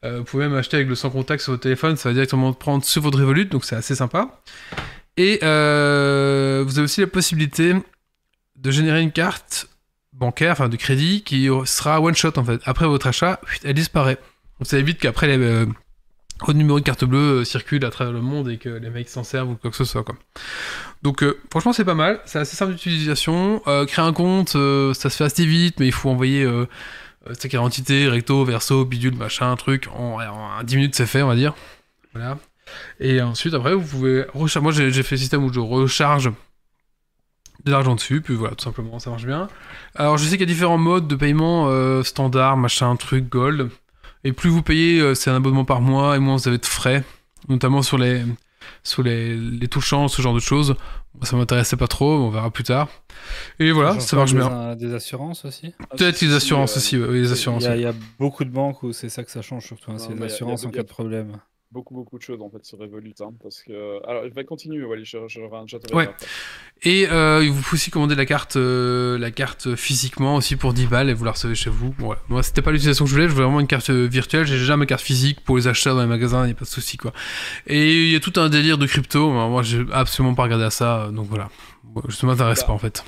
Euh, 0.04 0.18
vous 0.18 0.24
pouvez 0.24 0.48
même 0.48 0.56
acheter 0.56 0.76
avec 0.76 0.88
le 0.88 0.94
sans 0.94 1.10
contact 1.10 1.42
sur 1.42 1.52
votre 1.52 1.62
téléphone, 1.62 1.96
ça 1.96 2.10
va 2.10 2.12
directement 2.12 2.52
prendre 2.52 2.84
sur 2.84 3.00
votre 3.00 3.18
Revolut, 3.18 3.46
donc 3.46 3.64
c'est 3.64 3.76
assez 3.76 3.94
sympa. 3.94 4.42
Et 5.16 5.38
euh, 5.42 6.62
vous 6.66 6.78
avez 6.78 6.84
aussi 6.84 7.00
la 7.00 7.06
possibilité 7.06 7.74
de 8.56 8.70
générer 8.70 9.00
une 9.00 9.12
carte 9.12 9.68
bancaire, 10.12 10.52
enfin 10.52 10.68
de 10.68 10.76
crédit, 10.76 11.22
qui 11.22 11.48
sera 11.64 12.00
one 12.00 12.14
shot 12.14 12.32
en 12.36 12.44
fait. 12.44 12.60
Après 12.64 12.86
votre 12.86 13.06
achat, 13.06 13.40
elle 13.64 13.74
disparaît. 13.74 14.18
Donc 14.58 14.66
ça 14.66 14.78
évite 14.78 14.98
qu'après 14.98 15.36
les, 15.36 15.66
votre 16.46 16.58
numéro 16.58 16.80
de 16.80 16.84
carte 16.84 17.04
bleue 17.04 17.40
euh, 17.40 17.44
circule 17.44 17.84
à 17.84 17.90
travers 17.90 18.12
le 18.12 18.20
monde 18.20 18.48
et 18.48 18.58
que 18.58 18.68
les 18.68 18.90
mecs 18.90 19.08
s'en 19.08 19.24
servent 19.24 19.50
ou 19.50 19.54
quoi 19.56 19.70
que 19.70 19.76
ce 19.76 19.84
soit. 19.84 20.02
Quoi. 20.02 20.16
Donc 21.02 21.22
euh, 21.22 21.38
franchement 21.50 21.72
c'est 21.72 21.84
pas 21.84 21.94
mal, 21.94 22.20
c'est 22.24 22.38
assez 22.38 22.56
simple 22.56 22.72
d'utilisation. 22.72 23.62
Euh, 23.66 23.86
créer 23.86 24.04
un 24.04 24.12
compte, 24.12 24.50
ça 24.50 25.10
se 25.10 25.16
fait 25.16 25.24
assez 25.24 25.46
vite, 25.46 25.80
mais 25.80 25.86
il 25.86 25.92
faut 25.92 26.10
envoyer 26.10 26.46
sa 27.26 27.48
carte 27.48 27.52
d'identité, 27.52 28.08
recto, 28.08 28.44
verso, 28.44 28.84
bidule, 28.84 29.14
machin, 29.14 29.54
truc. 29.56 29.88
En, 29.94 30.20
en 30.20 30.62
10 30.62 30.76
minutes 30.76 30.94
c'est 30.94 31.06
fait 31.06 31.22
on 31.22 31.28
va 31.28 31.36
dire. 31.36 31.54
Voilà. 32.12 32.38
Et 33.00 33.20
ensuite 33.20 33.54
après 33.54 33.74
vous 33.74 33.86
pouvez 33.86 34.24
recharger. 34.34 34.60
Moi 34.60 34.72
j'ai 34.72 35.02
fait 35.02 35.14
le 35.14 35.20
système 35.20 35.44
où 35.44 35.52
je 35.52 35.60
recharge 35.60 36.30
de 37.64 37.70
l'argent 37.70 37.94
dessus, 37.94 38.20
puis 38.22 38.34
voilà, 38.34 38.56
tout 38.56 38.64
simplement, 38.64 38.98
ça 38.98 39.10
marche 39.10 39.24
bien. 39.24 39.46
Alors, 39.94 40.18
je 40.18 40.24
sais 40.24 40.30
qu'il 40.30 40.40
y 40.40 40.50
a 40.50 40.52
différents 40.52 40.78
modes 40.78 41.06
de 41.06 41.14
paiement 41.14 42.02
standard, 42.02 42.56
machin, 42.56 42.96
truc, 42.96 43.28
gold. 43.28 43.70
Et 44.24 44.32
plus 44.32 44.50
vous 44.50 44.62
payez, 44.62 45.00
euh, 45.00 45.14
c'est 45.14 45.30
un 45.30 45.36
abonnement 45.36 45.64
par 45.64 45.80
mois, 45.80 46.16
et 46.16 46.18
moins 46.18 46.36
vous 46.36 46.48
avez 46.48 46.58
de 46.58 46.66
frais, 46.66 47.02
notamment 47.48 47.82
sur 47.82 47.98
les, 47.98 48.22
sur 48.84 49.02
les, 49.02 49.36
les 49.36 49.68
touchants, 49.68 50.08
ce 50.08 50.22
genre 50.22 50.34
de 50.34 50.40
choses. 50.40 50.76
Ça 51.22 51.36
m'intéressait 51.36 51.76
pas 51.76 51.88
trop, 51.88 52.10
on 52.14 52.30
verra 52.30 52.50
plus 52.50 52.64
tard. 52.64 52.88
Et 53.58 53.70
voilà, 53.72 54.00
ça 54.00 54.16
marche 54.16 54.32
bien. 54.34 54.74
Des 54.76 54.94
assurances 54.94 55.44
aussi 55.44 55.74
Peut-être 55.90 56.20
les 56.22 56.32
assurances 56.32 56.74
euh, 56.74 56.78
aussi, 56.78 56.96
oui, 56.96 57.20
les 57.20 57.28
Il 57.28 57.32
assurances. 57.32 57.64
y, 57.64 57.66
a, 57.66 57.72
oui. 57.72 57.78
il 57.78 57.82
y 57.82 57.86
a 57.86 57.94
beaucoup 58.18 58.44
de 58.44 58.50
banques 58.50 58.82
où 58.82 58.92
c'est 58.92 59.08
ça 59.10 59.22
que 59.22 59.30
ça 59.30 59.42
change 59.42 59.66
surtout. 59.66 59.90
hein, 59.92 59.98
c'est 59.98 60.14
l'assurance 60.18 60.64
en 60.64 60.70
cas 60.70 60.82
de 60.82 60.88
problème. 60.88 61.36
Beaucoup, 61.72 61.94
beaucoup 61.94 62.18
de 62.18 62.22
choses 62.22 62.40
en 62.42 62.50
fait 62.50 62.64
sur 62.64 62.78
Revolut. 62.78 63.14
Hein, 63.20 63.32
parce 63.42 63.62
que... 63.62 64.06
Alors, 64.06 64.24
je 64.28 64.34
vais 64.34 64.44
continuer, 64.44 64.84
Wally, 64.84 65.04
je, 65.04 65.18
je, 65.26 65.40
je 65.66 65.94
Ouais. 65.94 66.08
Et 66.82 67.08
euh, 67.08 67.42
il 67.42 67.50
vous 67.50 67.62
faut 67.62 67.74
aussi 67.74 67.90
commander 67.90 68.14
la 68.14 68.26
carte, 68.26 68.56
euh, 68.56 69.18
la 69.18 69.30
carte 69.30 69.74
physiquement 69.76 70.36
aussi 70.36 70.56
pour 70.56 70.74
10 70.74 70.86
balles 70.86 71.10
et 71.10 71.14
vous 71.14 71.24
la 71.24 71.30
recevez 71.30 71.54
chez 71.54 71.70
vous. 71.70 71.94
Ouais. 72.00 72.16
Moi, 72.28 72.42
c'était 72.42 72.60
pas 72.60 72.72
l'utilisation 72.72 73.04
que 73.04 73.10
je 73.10 73.14
voulais, 73.14 73.28
je 73.28 73.32
voulais 73.32 73.44
vraiment 73.44 73.60
une 73.60 73.66
carte 73.66 73.90
euh, 73.90 74.06
virtuelle. 74.06 74.44
J'ai 74.46 74.58
déjà 74.58 74.76
ma 74.76 74.84
carte 74.86 75.02
physique 75.02 75.40
pour 75.40 75.56
les 75.56 75.66
achats 75.68 75.94
dans 75.94 76.02
les 76.02 76.06
magasins, 76.06 76.42
il 76.42 76.46
n'y 76.46 76.52
a 76.52 76.56
pas 76.56 76.64
de 76.64 76.70
souci 76.70 76.96
quoi. 76.96 77.12
Et 77.66 78.04
il 78.04 78.10
y 78.10 78.16
a 78.16 78.20
tout 78.20 78.32
un 78.36 78.48
délire 78.48 78.78
de 78.78 78.86
crypto. 78.86 79.30
mais 79.30 79.48
Moi, 79.48 79.62
j'ai 79.62 79.84
absolument 79.92 80.34
pas 80.34 80.42
regardé 80.42 80.64
à 80.64 80.70
ça, 80.70 81.08
donc 81.12 81.28
voilà. 81.28 81.48
Je 82.08 82.26
m'intéresse 82.26 82.60
Bah, 82.60 82.66
pas 82.66 82.72
en 82.72 82.78
fait. 82.78 83.04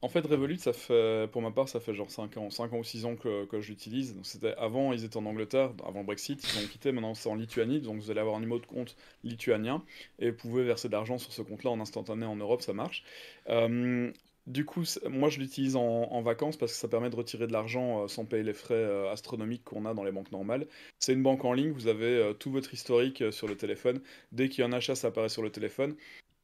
En 0.00 0.08
fait, 0.08 0.24
Revolut, 0.24 0.58
ça 0.58 0.72
fait, 0.72 1.28
pour 1.32 1.42
ma 1.42 1.50
part, 1.50 1.68
ça 1.68 1.80
fait 1.80 1.92
genre 1.92 2.10
5 2.10 2.36
ans, 2.36 2.50
5 2.50 2.72
ans 2.72 2.78
ou 2.78 2.84
6 2.84 3.04
ans 3.04 3.16
que, 3.16 3.48
je 3.60 3.68
l'utilise. 3.68 4.16
C'était 4.22 4.54
avant, 4.54 4.92
ils 4.92 5.04
étaient 5.04 5.16
en 5.16 5.26
Angleterre, 5.26 5.72
avant 5.84 6.00
le 6.00 6.06
Brexit, 6.06 6.40
ils 6.40 6.64
ont 6.64 6.68
quitté, 6.68 6.92
maintenant 6.92 7.14
c'est 7.14 7.28
en 7.28 7.34
Lituanie, 7.34 7.80
donc 7.80 8.00
vous 8.00 8.10
allez 8.12 8.20
avoir 8.20 8.36
un 8.36 8.40
numéro 8.40 8.60
de 8.60 8.66
compte 8.66 8.96
lituanien, 9.24 9.82
et 10.20 10.30
vous 10.30 10.36
pouvez 10.36 10.62
verser 10.62 10.86
de 10.88 10.92
l'argent 10.92 11.18
sur 11.18 11.32
ce 11.32 11.42
compte-là 11.42 11.70
en 11.70 11.80
instantané 11.80 12.26
en 12.26 12.36
Europe, 12.36 12.62
ça 12.62 12.72
marche. 12.72 13.02
Euh, 13.48 14.12
du 14.46 14.64
coup, 14.64 14.84
moi 15.10 15.30
je 15.30 15.40
l'utilise 15.40 15.74
en, 15.74 16.22
vacances 16.22 16.56
parce 16.56 16.72
que 16.72 16.78
ça 16.78 16.88
permet 16.88 17.10
de 17.10 17.16
retirer 17.16 17.46
de 17.48 17.52
l'argent 17.52 18.04
euh, 18.04 18.08
sans 18.08 18.24
payer 18.24 18.44
les 18.44 18.54
frais 18.54 18.74
euh, 18.74 19.12
astronomiques 19.12 19.64
qu'on 19.64 19.84
a 19.84 19.94
dans 19.94 20.04
les 20.04 20.12
banques 20.12 20.32
normales. 20.32 20.66
C'est 21.00 21.12
une 21.12 21.22
banque 21.24 21.44
en 21.44 21.52
ligne, 21.52 21.72
vous 21.72 21.88
avez 21.88 22.32
tout 22.38 22.52
votre 22.52 22.72
historique 22.72 23.24
sur 23.32 23.48
le 23.48 23.56
téléphone. 23.56 24.00
Dès 24.32 24.48
qu'il 24.48 24.60
y 24.60 24.62
a 24.62 24.66
un 24.66 24.72
achat, 24.72 24.94
ça 24.94 25.08
apparaît 25.08 25.28
sur 25.28 25.42
le 25.42 25.50
téléphone. 25.50 25.96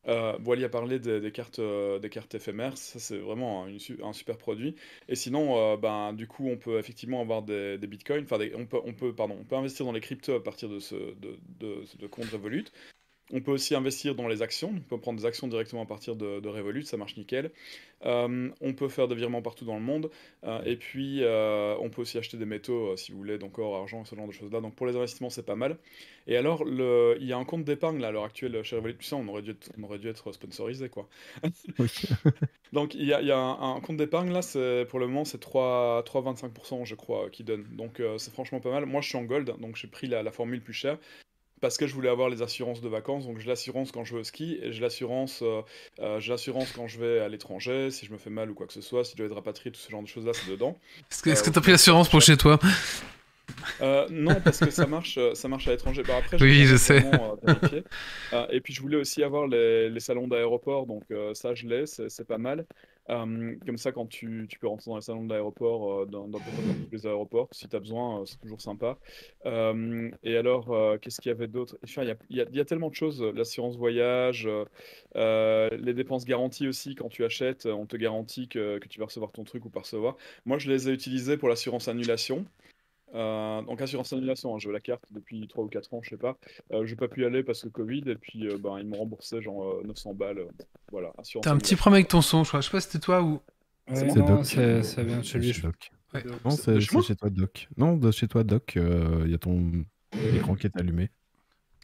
Euh, 0.07 0.36
Wally 0.44 0.64
a 0.64 0.68
parlé 0.68 0.98
des, 0.98 1.32
cartes, 1.32 1.59
euh, 1.61 1.98
des 1.98 2.11
cartes 2.11 2.34
éphémères, 2.34 2.76
ça 2.76 2.98
c'est 2.98 3.16
vraiment 3.18 3.64
un, 3.64 3.78
su- 3.78 3.98
un 4.02 4.12
super 4.12 4.36
produit. 4.36 4.74
Et 5.09 5.14
sinon, 5.16 5.57
euh, 5.59 5.76
ben, 5.76 6.12
du 6.12 6.26
coup, 6.26 6.48
on 6.48 6.57
peut 6.59 6.78
effectivement 6.78 7.20
avoir 7.20 7.42
des, 7.42 7.78
bitcoins, 7.78 8.24
enfin, 8.24 8.38
on, 8.55 8.66
peut, 8.66 8.80
on, 8.84 8.92
peut, 8.92 9.14
on 9.18 9.44
peut 9.44 9.57
investir 9.57 9.86
dans 9.86 9.92
les 9.92 10.00
cryptos 10.00 10.34
à 10.34 10.42
partir 10.42 10.68
de 10.68 10.78
ce 10.78 10.94
de, 10.94 11.38
de, 11.61 11.84
de 11.98 12.07
compte 12.07 12.28
Revolut. 12.30 12.64
On 13.32 13.40
peut 13.40 13.52
aussi 13.52 13.74
investir 13.74 14.14
dans 14.14 14.28
les 14.28 14.42
actions, 14.42 14.74
on 14.76 14.80
peut 14.80 14.98
prendre 15.00 15.18
des 15.18 15.24
actions 15.24 15.48
directement 15.48 15.82
à 15.82 15.86
partir 15.86 16.14
de, 16.14 16.40
de 16.40 16.48
Revolut, 16.48 16.82
ça 16.82 16.98
marche 16.98 17.16
nickel. 17.16 17.50
Euh, 18.04 18.50
on 18.60 18.74
peut 18.74 18.88
faire 18.88 19.08
des 19.08 19.14
virements 19.14 19.40
partout 19.40 19.64
dans 19.64 19.76
le 19.76 19.80
monde, 19.80 20.10
euh, 20.44 20.62
et 20.64 20.76
puis 20.76 21.22
euh, 21.22 21.74
on 21.80 21.88
peut 21.88 22.02
aussi 22.02 22.18
acheter 22.18 22.36
des 22.36 22.44
métaux 22.44 22.94
si 22.98 23.12
vous 23.12 23.18
voulez, 23.18 23.38
donc 23.38 23.58
or, 23.58 23.76
argent, 23.76 24.04
ce 24.04 24.14
genre 24.14 24.26
de 24.26 24.32
choses-là. 24.32 24.60
Donc 24.60 24.74
pour 24.74 24.86
les 24.86 24.94
investissements, 24.94 25.30
c'est 25.30 25.46
pas 25.46 25.56
mal. 25.56 25.78
Et 26.26 26.36
alors, 26.36 26.64
le... 26.64 27.16
il 27.18 27.26
y 27.26 27.32
a 27.32 27.38
un 27.38 27.46
compte 27.46 27.64
d'épargne 27.64 27.98
là, 27.98 28.08
à 28.08 28.12
l'heure 28.12 28.24
actuelle 28.24 28.62
chez 28.62 28.76
Revolut, 28.76 28.98
tu 28.98 29.06
sais, 29.06 29.14
on 29.14 29.26
aurait 29.28 29.42
dû 29.42 29.52
être, 29.52 29.72
on 29.78 29.84
aurait 29.84 29.98
dû 29.98 30.08
être 30.08 30.32
sponsorisé 30.32 30.90
quoi. 30.90 31.08
Donc 32.74 32.94
il 32.94 33.06
y 33.06 33.14
a, 33.14 33.22
il 33.22 33.26
y 33.26 33.32
a 33.32 33.38
un, 33.38 33.76
un 33.76 33.80
compte 33.80 33.96
d'épargne 33.96 34.32
là, 34.32 34.40
pour 34.84 34.98
le 34.98 35.06
moment 35.06 35.24
c'est 35.24 35.38
3 35.38 36.02
3,25% 36.06 36.84
je 36.84 36.94
crois 36.94 37.30
qui 37.30 37.42
donne. 37.42 37.64
Donc 37.72 38.02
c'est 38.18 38.32
franchement 38.32 38.60
pas 38.60 38.70
mal. 38.70 38.84
Moi 38.84 39.00
je 39.00 39.08
suis 39.08 39.16
en 39.16 39.24
gold, 39.24 39.54
donc 39.60 39.76
j'ai 39.76 39.88
pris 39.88 40.08
la, 40.08 40.22
la 40.22 40.30
formule 40.30 40.60
plus 40.60 40.74
chère 40.74 40.98
parce 41.64 41.78
que 41.78 41.86
je 41.86 41.94
voulais 41.94 42.10
avoir 42.10 42.28
les 42.28 42.42
assurances 42.42 42.82
de 42.82 42.90
vacances. 42.90 43.24
Donc 43.26 43.38
j'ai 43.38 43.48
l'assurance 43.48 43.90
quand 43.90 44.04
je 44.04 44.12
vais 44.12 44.20
au 44.20 44.24
ski 44.24 44.58
et 44.62 44.70
j'ai 44.70 44.82
l'assurance 44.82 45.40
euh, 45.40 45.62
euh, 45.98 46.20
j'ai 46.20 46.30
l'assurance 46.30 46.70
quand 46.72 46.88
je 46.88 46.98
vais 46.98 47.20
à 47.20 47.28
l'étranger, 47.30 47.90
si 47.90 48.04
je 48.04 48.12
me 48.12 48.18
fais 48.18 48.28
mal 48.28 48.50
ou 48.50 48.54
quoi 48.54 48.66
que 48.66 48.74
ce 48.74 48.82
soit, 48.82 49.02
si 49.02 49.12
je 49.12 49.16
dois 49.16 49.26
être 49.28 49.34
rapatrié, 49.34 49.72
tout 49.72 49.80
ce 49.80 49.90
genre 49.90 50.02
de 50.02 50.06
choses 50.06 50.26
là 50.26 50.32
c'est 50.34 50.50
dedans. 50.50 50.78
Est-ce 51.10 51.22
que 51.22 51.30
que 51.30 51.48
euh, 51.48 51.52
t'as 51.54 51.60
pris 51.62 51.70
l'assurance 51.70 52.10
pour 52.10 52.20
chez 52.20 52.36
toi? 52.36 52.58
Euh, 53.80 54.06
non, 54.10 54.34
parce 54.42 54.58
que 54.58 54.70
ça 54.70 54.86
marche, 54.86 55.18
ça 55.34 55.48
marche 55.48 55.68
à 55.68 55.70
l'étranger. 55.70 56.02
Bah, 56.06 56.16
après, 56.18 56.40
Oui, 56.40 56.64
je 56.66 56.76
sais. 56.76 57.04
euh, 58.32 58.46
et 58.50 58.60
puis, 58.60 58.72
je 58.72 58.80
voulais 58.80 58.96
aussi 58.96 59.22
avoir 59.22 59.46
les, 59.46 59.90
les 59.90 60.00
salons 60.00 60.28
d'aéroport, 60.28 60.86
donc 60.86 61.02
euh, 61.10 61.34
ça, 61.34 61.54
je 61.54 61.66
l'ai, 61.66 61.86
c'est 61.86 62.26
pas 62.26 62.38
mal. 62.38 62.66
Euh, 63.11 63.55
comme 63.66 63.76
ça, 63.76 63.92
quand 63.92 64.07
tu, 64.07 64.48
peux 64.61 64.66
rentrer 64.66 64.90
dans 64.90 64.96
les 64.96 65.02
salons 65.02 65.24
d'aéroport, 65.24 65.92
euh, 65.92 66.07
dans, 66.07 66.26
dans, 66.26 66.38
dans 66.38 66.44
les 66.90 67.07
aéroports, 67.07 67.48
si 67.52 67.68
tu 67.68 67.76
as 67.76 67.80
besoin, 67.80 68.20
euh, 68.20 68.24
c'est 68.24 68.40
toujours 68.40 68.61
sympa. 68.61 68.98
Et 70.22 70.36
alors, 70.36 70.98
qu'est-ce 71.00 71.20
qu'il 71.20 71.30
y 71.30 71.34
avait 71.34 71.48
d'autre? 71.48 71.76
Enfin, 71.84 72.02
il 72.02 72.09
y 72.09 72.12
a, 72.12 72.16
il 72.30 72.36
y 72.36 72.40
a- 72.40 72.46
y 72.50 72.61
a 72.61 72.64
tellement 72.64 72.88
de 72.88 72.94
choses. 72.94 73.22
L'assurance 73.22 73.76
voyage, 73.76 74.48
les 75.14 75.94
dépenses 75.94 76.24
garanties 76.24 76.66
aussi, 76.66 76.94
quand 76.94 77.09
tu 77.09 77.24
achètes, 77.24 77.66
on 77.66 77.86
te 77.86 77.96
garantit 77.96 78.48
que, 78.48 78.78
que 78.78 78.88
tu 78.88 78.98
vas 78.98 79.07
recevoir 79.07 79.32
ton 79.32 79.44
truc 79.44 79.64
ou 79.66 79.70
pas 79.70 79.80
recevoir. 79.80 80.16
Moi, 80.46 80.59
je 80.59 80.70
les 80.70 80.88
ai 80.88 80.92
utilisés 80.92 81.36
pour 81.36 81.48
l'assurance 81.48 81.88
annulation. 81.88 82.46
Euh, 83.14 83.62
donc 83.62 83.80
assurance 83.80 84.12
annulation, 84.12 84.54
hein, 84.54 84.58
je 84.58 84.66
veux 84.68 84.72
la 84.74 84.80
carte 84.80 85.04
depuis 85.10 85.46
3 85.46 85.64
ou 85.64 85.68
4 85.68 85.94
ans, 85.94 86.00
je 86.02 86.10
sais 86.10 86.16
pas. 86.16 86.36
Euh, 86.72 86.84
j'ai 86.84 86.96
pas 86.96 87.08
pu 87.08 87.22
y 87.22 87.24
aller 87.24 87.42
parce 87.44 87.62
que 87.62 87.68
Covid 87.68 88.02
et 88.06 88.16
puis 88.16 88.48
euh, 88.48 88.58
ben, 88.58 88.78
ils 88.80 88.86
m'ont 88.86 88.98
remboursé 88.98 89.40
genre 89.40 89.64
euh, 89.64 89.82
900 89.84 90.14
balles. 90.14 90.38
euh, 90.38 90.46
voilà, 90.90 91.12
assurance 91.18 91.44
T'as 91.44 91.52
un 91.52 91.58
petit 91.58 91.76
problème 91.76 91.98
avec 91.98 92.08
ton 92.08 92.22
son, 92.22 92.42
je 92.44 92.48
crois. 92.48 92.60
Je 92.60 92.66
sais 92.66 92.72
pas 92.72 92.80
si 92.80 92.88
c'était 92.88 93.04
toi 93.04 93.22
ou. 93.22 93.40
C'est 93.92 94.06
Doc. 94.14 94.44
c'est- 94.44 94.82
ça 94.82 95.02
vient 95.02 95.18
de 95.18 95.22
chez 95.24 95.38
lui. 95.38 95.52
Chez 95.52 95.62
Doc. 95.62 95.90
Ouais. 96.14 96.24
Non, 96.44 96.50
C'est- 96.50 96.80
chez 96.80 97.16
toi, 97.16 97.30
Doc. 97.30 97.68
Non, 97.76 97.96
de 97.96 98.10
chez 98.10 98.28
toi, 98.28 98.42
Doc, 98.44 98.72
il 98.76 99.30
y 99.30 99.34
a 99.34 99.38
ton 99.38 99.84
écran 100.34 100.54
qui 100.56 100.66
est 100.66 100.76
allumé. 100.76 101.10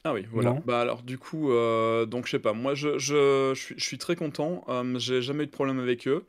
Ah 0.03 0.14
oui, 0.14 0.24
voilà. 0.33 0.53
Non. 0.55 0.62
Bah 0.64 0.81
alors 0.81 1.03
du 1.03 1.18
coup, 1.18 1.53
euh, 1.53 2.07
donc 2.07 2.24
je 2.24 2.31
sais 2.31 2.39
pas, 2.39 2.55
moi 2.55 2.74
je, 2.74 2.97
je, 2.99 3.53
je 3.55 3.61
suis, 3.61 3.74
je 3.76 3.85
suis 3.85 3.99
très 3.99 4.16
content, 4.16 4.64
euh, 4.70 4.99
j'ai 4.99 5.20
jamais 5.20 5.45
eu 5.45 5.47
de 5.47 5.51
problème 5.53 5.78
avec 5.78 6.09
eux. 6.09 6.24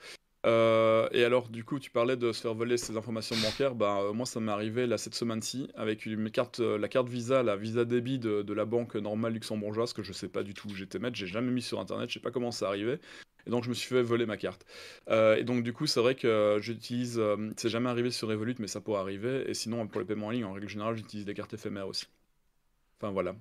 Euh, 0.45 1.07
et 1.11 1.23
alors 1.23 1.49
du 1.49 1.63
coup, 1.63 1.79
tu 1.79 1.91
parlais 1.91 2.17
de 2.17 2.31
se 2.31 2.41
faire 2.41 2.55
voler 2.55 2.77
ses 2.77 2.97
informations 2.97 3.35
bancaires, 3.37 3.75
bah 3.75 3.99
euh, 4.01 4.13
moi 4.13 4.25
ça 4.25 4.39
m'est 4.39 4.51
arrivé 4.51 4.87
là 4.87 4.97
cette 4.97 5.13
semaine-ci 5.13 5.69
avec 5.75 6.07
une 6.07 6.31
carte, 6.31 6.61
euh, 6.61 6.79
la 6.79 6.87
carte 6.87 7.07
Visa, 7.09 7.43
la 7.43 7.55
Visa 7.55 7.85
débit 7.85 8.17
de, 8.17 8.51
la 8.51 8.65
banque 8.65 8.95
normale 8.95 9.33
luxembourgeoise 9.33 9.93
que 9.93 10.01
je 10.01 10.13
sais 10.13 10.27
pas 10.27 10.41
du 10.41 10.55
tout 10.55 10.67
où 10.67 10.73
j'étais 10.73 10.97
mettre, 10.97 11.15
j'ai 11.15 11.27
jamais 11.27 11.51
mis 11.51 11.61
sur 11.61 11.79
internet, 11.79 12.09
je 12.09 12.15
sais 12.15 12.19
pas 12.19 12.31
comment 12.31 12.51
ça 12.51 12.67
arrivé. 12.67 12.97
Et 13.45 13.49
donc 13.51 13.63
je 13.63 13.69
me 13.69 13.73
suis 13.73 13.89
fait 13.89 14.01
voler 14.01 14.25
ma 14.25 14.37
carte. 14.37 14.65
Et 15.09 15.43
donc 15.43 15.63
du 15.63 15.73
coup, 15.73 15.87
c'est 15.87 15.99
vrai 15.99 16.15
que 16.15 16.57
j'utilise, 16.61 17.19
c'est 17.57 17.69
jamais 17.69 17.89
arrivé 17.89 18.11
sur 18.11 18.27
Revolut, 18.27 18.55
mais 18.59 18.67
ça 18.67 18.81
pourrait 18.81 18.99
arriver. 18.99 19.49
Et 19.49 19.55
sinon, 19.55 19.87
pour 19.87 19.99
les 19.99 20.05
paiements 20.05 20.27
en 20.27 20.29
ligne, 20.29 20.45
en 20.45 20.53
règle 20.53 20.69
générale, 20.69 20.95
j'utilise 20.95 21.25
des 21.25 21.33
cartes 21.33 21.53
éphémères 21.53 21.87
aussi. 21.87 22.05
Enfin 22.99 23.11
voilà. 23.11 23.35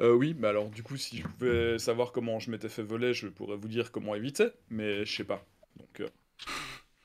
Oui, 0.00 0.34
bah 0.34 0.48
alors 0.48 0.70
du 0.70 0.82
coup, 0.82 0.96
si 0.96 1.18
je 1.18 1.22
pouvais 1.28 1.78
savoir 1.78 2.10
comment 2.10 2.40
je 2.40 2.50
m'étais 2.50 2.68
fait 2.68 2.82
voler, 2.82 3.14
je 3.14 3.28
pourrais 3.28 3.56
vous 3.56 3.68
dire 3.68 3.92
comment 3.92 4.16
éviter, 4.16 4.48
mais 4.70 5.04
je 5.04 5.16
sais 5.16 5.24
pas. 5.24 5.44
Donc, 5.76 6.10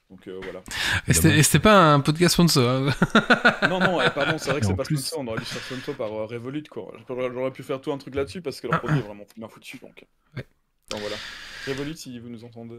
donc 0.09 0.27
euh, 0.27 0.39
voilà. 0.43 0.61
Et 1.07 1.41
c'était 1.43 1.59
pas 1.59 1.93
un 1.93 1.99
podcast 1.99 2.33
sponsor. 2.33 2.69
hein. 2.69 2.93
Non, 3.69 3.79
non, 3.79 4.01
eh, 4.01 4.09
pardon, 4.11 4.37
c'est 4.37 4.51
vrai 4.51 4.59
que 4.59 4.65
c'est 4.67 4.75
pas 4.75 4.83
plus- 4.83 4.97
sponsor, 4.97 5.19
on 5.21 5.27
aurait 5.27 5.39
dû 5.39 5.45
faire 5.45 5.61
sponsor 5.63 5.95
par 5.95 6.11
euh, 6.13 6.25
Revolut, 6.25 6.63
quoi. 6.69 6.93
J'aurais 7.07 7.51
pu 7.51 7.63
faire 7.63 7.81
tout 7.81 7.91
un 7.91 7.97
truc 7.97 8.13
là-dessus 8.15 8.41
parce 8.41 8.61
que 8.61 8.67
leur 8.67 8.79
produit 8.79 8.99
est 8.99 9.03
vraiment 9.03 9.25
bien 9.35 9.47
foutu, 9.47 9.79
donc. 9.79 10.05
Ouais. 10.35 10.45
Donc 10.91 10.99
voilà. 11.01 11.15
Revolut, 11.67 11.95
si 11.95 12.19
vous 12.19 12.29
nous 12.29 12.43
entendez. 12.43 12.75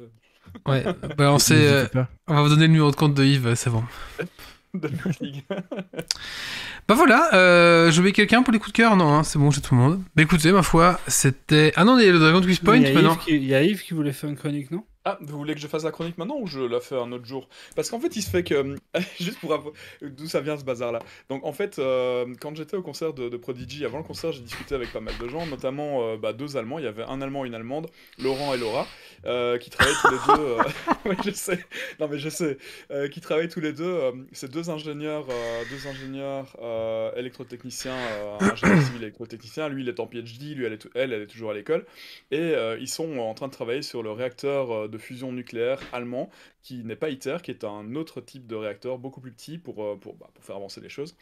Ouais, 0.66 0.84
bah 1.16 1.32
on, 1.32 1.38
sait, 1.38 1.66
euh, 1.72 1.86
on 2.28 2.34
va 2.34 2.42
vous 2.42 2.50
donner 2.50 2.66
le 2.66 2.72
numéro 2.72 2.90
de 2.90 2.96
compte 2.96 3.14
de 3.14 3.24
Yves, 3.24 3.54
c'est 3.54 3.70
bon. 3.70 3.82
de. 4.74 4.90
Bah 6.86 6.94
voilà, 6.94 7.32
euh, 7.34 7.90
je 7.90 8.02
mets 8.02 8.12
quelqu'un 8.12 8.42
pour 8.42 8.52
les 8.52 8.58
coups 8.58 8.72
de 8.72 8.76
cœur? 8.76 8.94
Non, 8.94 9.14
hein, 9.14 9.22
c'est 9.24 9.38
bon, 9.38 9.50
j'ai 9.50 9.62
tout 9.62 9.74
le 9.74 9.80
monde. 9.80 10.02
Bah 10.14 10.22
écoutez, 10.22 10.52
ma 10.52 10.62
foi, 10.62 11.00
c'était. 11.08 11.72
Ah 11.76 11.84
non, 11.84 11.98
il 11.98 12.04
y 12.04 12.08
a 12.10 12.12
le 12.12 12.18
Dragon 12.18 12.42
Quiz 12.42 12.58
Point 12.58 12.80
maintenant. 12.80 13.18
Il 13.26 13.42
y 13.42 13.54
a 13.54 13.62
Yves 13.62 13.82
qui 13.82 13.94
voulait 13.94 14.12
faire 14.12 14.28
une 14.28 14.36
chronique, 14.36 14.70
non? 14.70 14.84
Ah, 15.06 15.18
vous 15.20 15.36
voulez 15.36 15.54
que 15.54 15.60
je 15.60 15.66
fasse 15.66 15.84
la 15.84 15.90
chronique 15.90 16.16
maintenant 16.16 16.38
ou 16.40 16.46
je 16.46 16.60
la 16.60 16.80
fais 16.80 16.94
un 16.96 17.12
autre 17.12 17.26
jour? 17.26 17.46
Parce 17.76 17.90
qu'en 17.90 18.00
fait, 18.00 18.16
il 18.16 18.22
se 18.22 18.30
fait 18.30 18.42
que. 18.42 18.74
Juste 19.20 19.38
pour 19.38 19.52
avoir- 19.52 19.74
d'où 20.00 20.26
ça 20.26 20.40
vient 20.40 20.56
ce 20.56 20.64
bazar-là. 20.64 21.00
Donc, 21.28 21.44
en 21.44 21.52
fait, 21.52 21.78
euh, 21.78 22.24
quand 22.40 22.56
j'étais 22.56 22.76
au 22.78 22.82
concert 22.82 23.12
de, 23.12 23.36
Prodigy, 23.36 23.84
avant 23.84 23.98
le 23.98 24.04
concert, 24.04 24.32
j'ai 24.32 24.40
discuté 24.40 24.74
avec 24.74 24.92
pas 24.94 25.00
mal 25.00 25.12
de 25.20 25.28
gens, 25.28 25.44
notamment 25.46 26.08
euh, 26.08 26.16
bah, 26.16 26.32
deux 26.32 26.56
Allemands. 26.56 26.78
Il 26.78 26.86
y 26.86 26.88
avait 26.88 27.02
un 27.02 27.20
Allemand 27.20 27.44
une 27.44 27.54
Allemande, 27.54 27.88
Laurent 28.18 28.54
et 28.54 28.56
Laura, 28.56 28.86
euh, 29.26 29.58
qui 29.58 29.68
travaillaient 29.68 29.96
tous 30.00 30.10
les 30.10 30.36
deux. 30.36 30.42
euh, 30.42 30.62
Oui, 31.04 31.16
je 31.22 31.30
sais. 31.32 31.58
Non, 32.00 32.08
mais 32.08 32.18
je 32.18 32.30
sais. 32.30 32.56
Euh, 32.90 33.08
qui 33.08 33.20
travaillaient 33.20 33.48
tous 33.48 33.60
les 33.60 33.74
deux. 33.74 33.84
euh, 33.84 34.12
C'est 34.32 34.50
deux 34.50 34.70
ingénieurs, 34.70 35.26
euh, 35.28 35.64
deux 35.70 35.86
ingénieurs 35.86 36.56
euh, 36.62 37.12
électrotechniciens, 37.16 37.92
euh, 37.94 38.38
ingénieur 38.40 38.80
civil 38.82 39.02
électrotechnicien. 39.02 39.68
Lui, 39.68 39.82
il 39.82 39.88
est 39.90 40.00
en 40.00 40.06
PhD, 40.06 40.54
lui, 40.54 40.64
elle 40.64 40.72
est, 40.72 40.88
elle, 40.94 41.12
elle 41.12 41.22
est 41.22 41.26
toujours 41.26 41.50
à 41.50 41.54
l'école. 41.54 41.84
Et 42.30 42.38
euh, 42.38 42.78
ils 42.80 42.88
sont 42.88 43.18
en 43.18 43.34
train 43.34 43.48
de 43.48 43.52
travailler 43.52 43.82
sur 43.82 44.02
le 44.02 44.10
réacteur 44.10 44.72
euh, 44.72 44.88
de 44.94 44.98
fusion 44.98 45.32
nucléaire 45.32 45.80
allemand, 45.92 46.30
qui 46.62 46.84
n'est 46.84 46.96
pas 46.96 47.10
ITER, 47.10 47.38
qui 47.42 47.50
est 47.50 47.64
un 47.64 47.94
autre 47.96 48.20
type 48.20 48.46
de 48.46 48.54
réacteur, 48.54 48.98
beaucoup 48.98 49.20
plus 49.20 49.32
petit, 49.32 49.58
pour, 49.58 49.82
euh, 49.84 49.96
pour, 50.00 50.14
bah, 50.14 50.28
pour 50.32 50.44
faire 50.44 50.56
avancer 50.56 50.80
les 50.80 50.88
choses. 50.88 51.16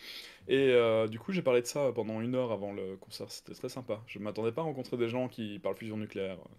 Et 0.49 0.71
euh, 0.73 1.09
du 1.09 1.19
coup, 1.19 1.33
j'ai 1.33 1.43
parlé 1.43 1.63
de 1.63 1.67
ça 1.67 1.91
pendant 1.95 2.21
une 2.21 2.35
heure 2.35 2.53
avant 2.53 2.73
le 2.73 2.97
concert, 3.01 3.27
c'était 3.31 3.55
très 3.55 3.69
sympa. 3.69 4.01
Je 4.07 4.19
m'attendais 4.19 4.53
pas 4.53 4.61
à 4.61 4.65
rencontrer 4.65 4.97
des 4.97 5.09
gens 5.09 5.29
qui 5.29 5.59
parlent 5.59 5.77
fusion 5.77 5.97
nucléaire. 5.97 6.37
euh, 6.39 6.55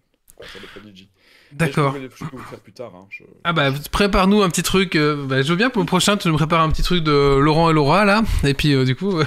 D'accord. 1.51 1.93
Je 1.95 2.07
peux, 2.25 2.35
vous 2.35 2.43
faire 2.43 2.59
plus 2.59 2.73
tard. 2.73 2.93
Hein, 2.95 3.05
je- 3.11 3.23
Ah 3.43 3.53
bah 3.53 3.71
prépare-nous 3.91 4.41
un 4.41 4.49
petit 4.49 4.63
truc. 4.63 4.95
euh, 4.95 5.27
bah, 5.27 5.43
je 5.43 5.49
veux 5.49 5.55
bien 5.55 5.69
pour 5.69 5.81
le 5.81 5.85
prochain, 5.85 6.17
tu 6.17 6.27
nous 6.27 6.33
prépares 6.35 6.61
un 6.61 6.71
petit 6.71 6.81
truc 6.81 7.03
de 7.03 7.37
Laurent 7.37 7.69
et 7.69 7.73
Laura 7.73 8.03
là. 8.03 8.23
Et 8.43 8.55
puis 8.55 8.73
euh, 8.73 8.83
du 8.85 8.95
coup. 8.95 9.13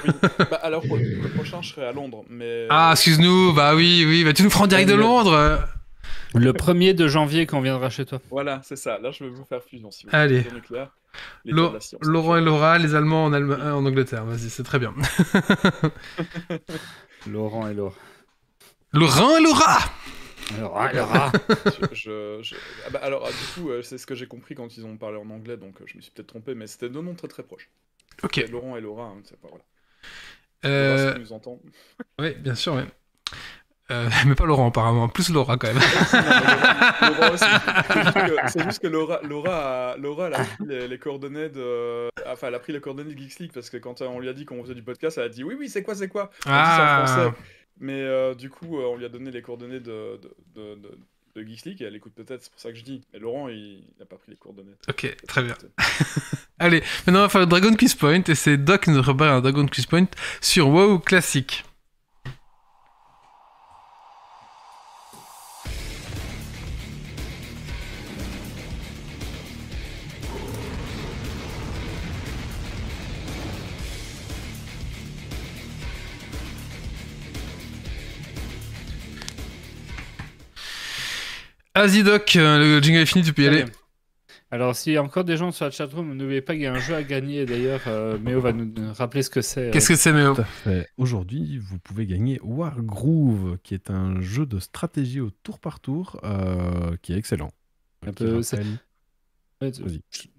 Bah, 0.51 0.61
alors, 0.62 0.82
pour 0.82 0.97
le, 0.97 1.28
prochain, 1.34 1.62
je 1.62 1.70
serai 1.70 1.87
à 1.87 1.93
Londres, 1.93 2.24
mais... 2.28 2.66
Ah, 2.70 2.91
excuse-nous, 2.93 3.53
bah 3.53 3.74
oui, 3.74 4.05
oui, 4.07 4.24
bah 4.24 4.32
tu 4.32 4.43
nous 4.43 4.49
prends 4.51 4.64
en 4.64 4.66
direct 4.66 4.89
de 4.89 4.95
Londres. 4.95 5.61
Le 6.34 6.52
1er 6.52 6.94
de 6.94 7.09
janvier 7.09 7.46
quand 7.46 7.59
on 7.59 7.62
viendra 7.62 7.90
chez 7.90 8.04
toi. 8.04 8.20
Voilà, 8.30 8.61
c'est 8.64 8.76
ça. 8.76 8.98
Là, 8.98 9.11
je 9.11 9.24
vais 9.24 9.30
vous 9.30 9.44
faire 9.44 9.62
fusion, 9.62 9.90
si 9.90 10.07
vous 10.07 10.11
Allez. 10.14 10.44
nucléaire. 10.52 10.90
Laurent 11.44 12.36
et 12.36 12.42
Laura, 12.42 12.76
les 12.78 12.94
Allemands 12.94 13.24
en, 13.24 13.32
Allem- 13.32 13.52
euh, 13.59 13.72
en 13.72 13.86
Angleterre, 13.86 14.24
vas-y, 14.26 14.50
c'est 14.50 14.64
très 14.64 14.78
bien. 14.78 14.94
Laurent 17.26 17.68
et 17.68 17.74
Laura. 17.74 17.94
Laurent 18.92 19.36
et 19.36 19.42
Laura 19.42 19.78
Alors, 20.57 20.92
Laura. 20.92 21.32
je, 21.64 21.86
je- 21.92 22.38
je- 22.42 22.54
ah 22.86 22.90
bah, 22.90 23.00
alors, 23.02 23.26
du 23.28 23.34
coup, 23.62 23.70
euh, 23.70 23.82
c'est 23.82 23.98
ce 23.98 24.07
que 24.07 24.14
j'ai 24.14 24.26
compris 24.26 24.54
quand 24.54 24.76
ils 24.76 24.86
ont 24.86 24.96
parlé 24.96 25.18
en 25.18 25.28
anglais, 25.30 25.57
donc 25.57 25.80
euh, 25.80 25.84
je 25.86 25.96
me 25.96 26.02
suis 26.02 26.11
peut-être 26.12 26.28
trompé, 26.28 26.54
mais 26.54 26.66
c'était 26.66 26.88
deux 26.88 27.02
noms 27.02 27.14
très 27.14 27.28
très 27.28 27.42
proches. 27.42 27.68
Ok. 28.22 28.44
Laurent 28.50 28.76
et 28.76 28.80
Laura, 28.80 29.07
hein, 29.07 29.20
c'est 29.24 29.38
pas 29.40 29.48
voilà. 29.48 29.64
Euh, 30.64 30.96
Laura, 30.96 31.09
si 31.09 31.14
tu 31.14 31.20
nous 31.20 31.32
entends. 31.32 31.61
Oui, 32.20 32.34
bien 32.34 32.54
sûr, 32.54 32.74
ouais. 32.74 32.86
Euh, 33.91 34.09
mais 34.26 34.34
pas 34.34 34.47
Laurent 34.47 34.68
apparemment, 34.68 35.09
plus 35.09 35.30
Laura 35.30 35.57
quand 35.57 35.68
même. 35.68 35.78
C'est 38.49 38.62
juste 38.64 38.80
que- 38.80 38.87
Laura, 38.89 39.20
Laura, 39.22 39.93
a, 39.93 39.97
Laura 39.97 40.26
elle 40.28 40.34
a 40.34 40.45
pris 40.45 40.66
les, 40.66 40.89
les 40.89 40.99
coordonnées 40.99 41.49
de. 41.49 42.09
Enfin, 42.26 42.49
elle 42.49 42.55
a 42.55 42.59
pris 42.59 42.72
les 42.72 42.80
coordonnées 42.80 43.14
de 43.14 43.18
Geeks 43.18 43.39
League 43.39 43.51
parce 43.55 43.70
que 43.70 43.76
quand 43.76 44.03
euh, 44.03 44.07
on 44.07 44.20
lui 44.20 44.28
a 44.28 44.32
dit 44.32 44.45
qu'on 44.45 44.62
faisait 44.62 44.74
du 44.74 44.82
podcast, 44.82 45.18
elle 45.18 45.24
a 45.24 45.28
dit 45.28 45.45
oui, 45.45 45.55
oui, 45.59 45.68
c'est 45.68 45.82
quoi, 45.82 45.95
c'est 45.95 46.09
quoi? 46.09 46.30
On 46.47 46.51
dit 46.51 46.53
ça 46.53 46.53
en 46.53 46.59
Ah, 46.59 47.05
français. 47.07 47.32
Mais 47.78 48.01
euh, 48.03 48.34
du 48.34 48.51
coup, 48.51 48.78
euh, 48.80 48.84
on 48.87 48.97
lui 48.97 49.05
a 49.05 49.09
donné 49.09 49.30
les 49.30 49.43
coordonnées 49.43 49.80
de, 49.80 50.18
de, 50.55 50.74
de, 50.74 50.99
de, 51.37 51.43
Geeks 51.47 51.64
League 51.66 51.82
et 51.82 51.84
elle 51.84 51.95
écoute 51.97 52.14
peut-être, 52.16 52.43
c'est 52.43 52.51
pour 52.51 52.61
ça 52.61 52.70
que 52.72 52.78
je 52.78 52.82
dis. 52.84 53.03
Mais 53.12 53.18
Laurent, 53.18 53.49
il 53.49 53.84
n'a 54.01 54.07
pas 54.07 54.16
pris 54.16 54.30
les 54.30 54.37
coordonnées. 54.37 54.72
ok, 54.89 55.16
très 55.28 55.43
bien. 55.43 55.55
Allez, 56.59 56.82
maintenant 57.07 57.20
on 57.20 57.24
va 57.24 57.28
faire 57.28 57.43
le 57.43 57.47
Dragon 57.47 57.74
Quiz 57.74 57.95
Point 57.95 58.22
et 58.26 58.34
c'est 58.34 58.57
Doc 58.57 58.84
qui 58.84 58.91
nous 58.91 59.03
prépare 59.03 59.34
un 59.34 59.41
Dragon 59.43 59.66
Quiz 59.66 59.84
Point 59.87 60.07
sur 60.41 60.68
WoW 60.70 60.99
classique. 61.01 61.64
Vas-y 81.77 82.03
Doc, 82.03 82.37
euh, 82.37 82.59
le 82.59 82.83
jingle 82.83 83.01
est 83.01 83.07
fini, 83.07 83.22
tu 83.24 83.33
peux 83.33 83.43
y 83.43 83.49
aller. 83.49 83.64
Alors, 84.51 84.74
s'il 84.77 84.93
y 84.93 84.97
a 84.97 85.03
encore 85.03 85.24
des 85.24 85.37
gens 85.37 85.51
sur 85.51 85.64
la 85.64 85.70
chatroom, 85.70 86.14
n'oubliez 86.16 86.41
pas 86.41 86.53
qu'il 86.55 86.62
y 86.62 86.66
a 86.66 86.72
un 86.72 86.79
jeu 86.79 86.95
à 86.95 87.03
gagner. 87.03 87.45
D'ailleurs, 87.47 87.83
euh, 87.89 88.16
Méo 88.18 88.41
va 88.41 88.53
nous 88.53 88.72
rappeler 88.95 89.22
ce 89.22 89.29
que 89.31 89.43
c'est. 89.43 89.68
euh. 89.68 89.70
Qu'est-ce 89.72 89.89
que 89.89 89.97
c'est 89.97 90.12
Méo? 90.12 90.35
Tout 90.35 90.41
à 90.43 90.45
fait. 90.45 90.89
Aujourd'hui, 90.97 91.59
vous 91.59 91.79
pouvez 91.79 92.07
gagner 92.07 92.39
Wargroove, 92.43 93.59
qui 93.62 93.74
est 93.74 93.91
un 93.91 94.20
jeu 94.20 94.47
de 94.47 94.59
stratégie 94.61 95.20
au 95.20 95.31
tour 95.31 95.59
par 95.59 95.81
tour, 95.81 96.20
euh, 96.24 96.97
qui 97.03 97.12
est 97.12 97.16
excellent. 97.18 97.51
Un 98.07 98.12
peu- 98.12 98.37
rappelle- 98.41 98.79
Vas-y. 99.61 99.93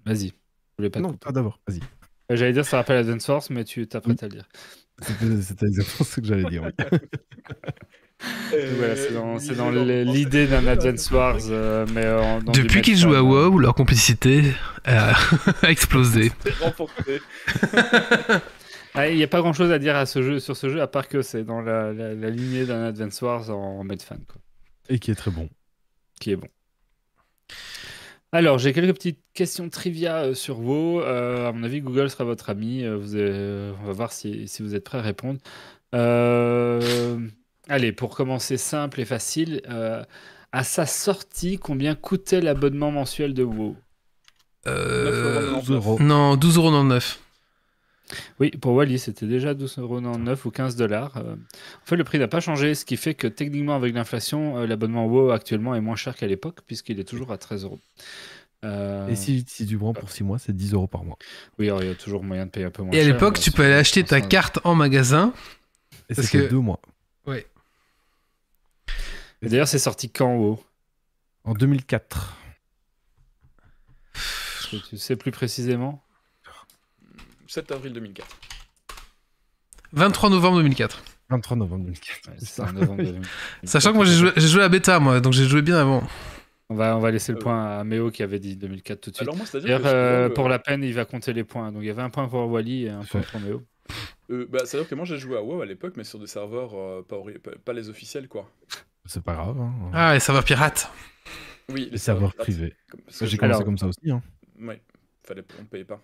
Vas-y. 0.06 0.90
Pas 0.90 1.00
Non, 1.00 1.12
pas 1.12 1.32
d'abord. 1.32 1.60
Vas-y. 1.68 1.80
J'allais 2.30 2.52
dire 2.52 2.64
ça 2.64 2.78
rappelle 2.78 2.96
Advance 2.98 3.26
Force, 3.26 3.50
mais 3.50 3.64
tu 3.64 3.86
t'apprêtes 3.86 4.22
à 4.22 4.26
le 4.26 4.32
dire. 4.32 4.48
C'était 5.02 5.42
c'était 5.42 5.66
exactement 5.66 6.04
ce 6.08 6.20
que 6.20 6.26
j'allais 6.26 6.48
dire. 6.50 6.62
oui. 6.64 6.98
Voilà, 8.50 8.96
c'est 8.96 9.12
dans, 9.12 9.38
c'est 9.38 9.54
l'idée 10.04 10.46
d'un 10.46 10.66
Advance 10.66 11.10
Wars, 11.10 11.38
euh, 11.50 11.86
mais 11.94 12.04
euh, 12.04 12.40
dans 12.40 12.52
Depuis 12.52 12.82
qu'ils 12.82 12.96
jouent 12.96 13.14
à 13.14 13.22
WoW, 13.22 13.58
leur 13.58 13.74
complicité 13.74 14.42
a 14.84 15.14
a 15.62 15.70
explosé. 15.70 16.32
Ah, 18.94 19.08
Il 19.08 19.16
n'y 19.16 19.22
a 19.22 19.28
pas 19.28 19.40
grand 19.42 19.52
chose 19.52 19.70
à 19.70 19.78
dire 19.78 19.94
à 19.94 20.06
ce 20.06 20.22
jeu, 20.22 20.40
sur 20.40 20.56
ce 20.56 20.70
jeu, 20.70 20.80
à 20.80 20.88
part 20.88 21.06
que 21.08 21.22
c'est 21.22 21.44
dans 21.44 21.60
la, 21.60 21.92
la- 21.92 22.14
la 22.14 22.30
lignée 22.30 22.64
d'un 22.64 22.82
Advance 22.84 23.20
Wars 23.22 23.50
en, 23.50 23.78
en 23.80 23.84
mode 23.84 24.02
fan, 24.02 24.18
quoi, 24.26 24.40
Et 24.88 24.98
qui 24.98 25.10
est 25.12 25.14
très 25.14 25.30
bon. 25.30 25.48
qui 26.18 26.32
est 26.32 26.36
bon. 26.36 26.48
Alors, 28.32 28.58
j'ai 28.58 28.72
quelques 28.72 28.94
petites 28.94 29.20
questions 29.34 29.68
trivia 29.68 30.22
euh, 30.24 30.34
sur 30.34 30.58
WoW. 30.60 31.00
Euh, 31.02 31.48
à 31.48 31.52
mon 31.52 31.62
avis, 31.62 31.80
Google 31.80 32.10
sera 32.10 32.24
votre 32.24 32.50
ami. 32.50 32.84
Vous 32.88 33.14
avez- 33.14 33.72
on 33.80 33.86
va 33.86 33.92
voir 33.92 34.12
si, 34.12 34.48
si 34.48 34.62
vous 34.62 34.74
êtes 34.74 34.84
prêts 34.84 34.98
à 34.98 35.02
répondre. 35.02 35.38
Euh, 35.94 37.18
Allez, 37.68 37.92
pour 37.92 38.14
commencer 38.16 38.56
simple 38.56 39.00
et 39.00 39.04
facile, 39.04 39.60
euh, 39.68 40.02
à 40.52 40.64
sa 40.64 40.86
sortie, 40.86 41.58
combien 41.58 41.94
coûtait 41.94 42.40
l'abonnement 42.40 42.90
mensuel 42.90 43.34
de 43.34 43.42
WoW? 43.44 43.76
Euh, 44.66 45.52
12 45.60 45.70
euros. 45.70 45.98
non, 46.00 46.36
12,99€. 46.36 47.18
Oui, 48.40 48.50
pour 48.52 48.72
Wally, 48.72 48.98
c'était 48.98 49.26
déjà 49.26 49.52
12,99€ 49.54 50.46
ou 50.46 50.50
15 50.50 50.76
dollars. 50.76 51.18
En 51.18 51.86
fait, 51.86 51.96
le 51.96 52.04
prix 52.04 52.18
n'a 52.18 52.28
pas 52.28 52.40
changé, 52.40 52.74
ce 52.74 52.86
qui 52.86 52.96
fait 52.96 53.12
que 53.14 53.26
techniquement, 53.26 53.76
avec 53.76 53.94
l'inflation, 53.94 54.56
euh, 54.58 54.66
l'abonnement 54.66 55.04
WoW 55.06 55.30
actuellement 55.30 55.74
est 55.74 55.82
moins 55.82 55.96
cher 55.96 56.16
qu'à 56.16 56.26
l'époque, 56.26 56.60
puisqu'il 56.66 56.98
est 57.00 57.04
toujours 57.04 57.32
à 57.32 57.38
13 57.38 57.64
euros. 57.64 57.78
Euh, 58.64 59.06
Et 59.08 59.14
si, 59.14 59.44
si 59.46 59.66
tu 59.66 59.76
prends 59.76 59.92
pour 59.92 60.10
6 60.10 60.24
mois, 60.24 60.38
c'est 60.38 60.56
10 60.56 60.72
euros 60.72 60.86
par 60.86 61.04
mois. 61.04 61.18
Oui, 61.58 61.66
alors, 61.68 61.82
il 61.82 61.88
y 61.88 61.92
a 61.92 61.94
toujours 61.94 62.24
moyen 62.24 62.46
de 62.46 62.50
payer 62.50 62.64
un 62.66 62.70
peu 62.70 62.82
moins 62.82 62.92
Et 62.92 63.00
à 63.00 63.04
l'époque, 63.04 63.36
euh, 63.38 63.42
tu 63.42 63.50
peux 63.52 63.62
aller 63.62 63.74
acheter 63.74 64.02
ta 64.02 64.20
carte 64.22 64.58
en 64.64 64.74
magasin. 64.74 65.32
Et 66.08 66.14
Parce 66.14 66.26
c'était 66.28 66.44
que- 66.46 66.50
2 66.50 66.58
mois. 66.60 66.80
Et 69.42 69.48
D'ailleurs, 69.48 69.68
c'est 69.68 69.78
sorti 69.78 70.10
quand 70.10 70.34
WoW 70.36 70.62
En 71.44 71.54
2004. 71.54 72.36
Est-ce 74.14 74.70
que 74.82 74.88
Tu 74.88 74.98
sais 74.98 75.16
plus 75.16 75.30
précisément? 75.30 76.02
7 77.46 77.70
avril 77.72 77.92
2004. 77.92 78.26
23 79.92 80.30
novembre 80.30 80.58
2004. 80.58 81.02
23 81.30 81.56
novembre 81.56 81.84
2004. 81.84 82.28
Ouais, 82.28 82.34
c'est 82.38 82.44
c'est 82.46 82.52
ça. 82.54 82.64
en 82.64 82.72
novembre 82.72 83.02
2000. 83.04 83.22
Sachant 83.64 83.92
que 83.92 83.96
moi 83.96 84.04
j'ai 84.04 84.14
joué, 84.14 84.32
joué 84.36 84.62
à 84.62 84.68
bêta, 84.68 84.98
moi, 85.00 85.20
donc 85.20 85.32
j'ai 85.32 85.46
joué 85.46 85.62
bien 85.62 85.78
avant. 85.78 86.02
On 86.68 86.74
va, 86.74 86.94
on 86.96 87.00
va 87.00 87.10
laisser 87.10 87.32
le 87.32 87.38
Euh, 87.38 87.40
point 87.40 87.78
à 87.78 87.84
Méo 87.84 88.10
qui 88.10 88.22
avait 88.22 88.38
dit 88.38 88.56
2004 88.56 89.00
tout 89.00 89.10
de 89.10 89.16
suite. 89.16 89.22
Alors 89.26 89.36
moi, 89.36 89.46
c'est-à-dire 89.46 89.80
D'ailleurs, 89.80 89.92
que, 89.92 89.96
euh, 89.96 90.34
pour 90.34 90.50
la 90.50 90.58
peine, 90.58 90.82
il 90.84 90.92
va 90.92 91.06
compter 91.06 91.32
les 91.32 91.44
points. 91.44 91.72
Donc 91.72 91.82
il 91.82 91.86
y 91.86 91.90
avait 91.90 92.02
un 92.02 92.10
point 92.10 92.28
pour 92.28 92.46
Wally 92.50 92.84
et 92.84 92.90
un 92.90 93.04
point 93.04 93.22
pour 93.22 93.40
Méo. 93.40 93.62
euh, 94.30 94.46
bah, 94.50 94.58
c'est-à-dire 94.66 94.86
que 94.90 94.94
moi, 94.94 95.06
j'ai 95.06 95.16
joué 95.16 95.38
à 95.38 95.42
WoW 95.42 95.62
à 95.62 95.66
l'époque, 95.66 95.94
mais 95.96 96.04
sur 96.04 96.18
des 96.18 96.26
serveurs 96.26 96.72
euh, 96.74 97.00
pas, 97.02 97.16
pas 97.64 97.72
les 97.72 97.88
officiels, 97.88 98.28
quoi. 98.28 98.50
C'est 99.08 99.22
pas 99.22 99.32
grave. 99.32 99.58
Hein. 99.58 99.72
Ah, 99.94 100.12
les 100.14 100.20
serveurs 100.20 100.44
pirates. 100.44 100.90
Oui, 101.70 101.88
les 101.90 101.98
serveurs 101.98 102.34
privés. 102.34 102.74
J'ai 103.08 103.36
commencé 103.36 103.54
Alors- 103.56 103.64
comme 103.64 103.78
ça 103.78 103.86
aussi. 103.86 104.10
Hein. 104.10 104.22
Ouais, 104.60 104.82
fallait, 105.24 105.44
on 105.58 105.62
ne 105.62 105.66
payait 105.66 105.84
pas. 105.84 106.00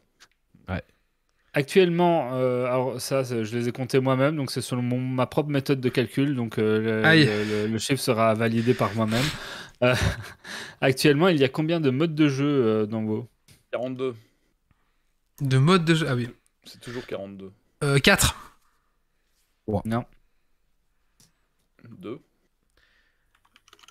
Actuellement, 1.56 2.30
euh, 2.32 2.64
alors 2.66 3.00
ça, 3.00 3.22
je 3.22 3.56
les 3.56 3.68
ai 3.68 3.70
comptés 3.72 4.00
moi-même, 4.00 4.34
donc 4.34 4.50
c'est 4.50 4.60
selon 4.60 4.82
mon- 4.82 4.98
ma 4.98 5.26
propre 5.26 5.50
méthode 5.50 5.80
de 5.80 5.88
calcul, 5.88 6.34
donc 6.34 6.58
euh, 6.58 7.68
le, 7.68 7.78
chiffre 7.78 8.02
sera 8.02 8.34
validé 8.34 8.74
par 8.74 8.92
moi-même. 8.96 9.22
Euh, 9.82 9.94
actuellement, 10.80 11.28
il 11.28 11.38
y 11.38 11.44
a 11.44 11.48
combien 11.48 11.78
de 11.78 11.90
modes 11.90 12.16
de 12.16 12.26
jeu 12.26 12.44
euh, 12.44 12.86
dans 12.86 13.04
WoW 13.04 13.28
42, 13.70 14.16
De 15.42 15.58
mode 15.58 15.84
de 15.84 15.94
jeu. 15.94 16.06
Ah 16.08 16.16
oui. 16.16 16.28
c'est 16.64 16.80
toujours 16.80 17.06
42. 17.06 17.52
Euh, 17.84 18.00
4. 18.00 18.58
Non. 19.84 20.04
2. 21.88 22.18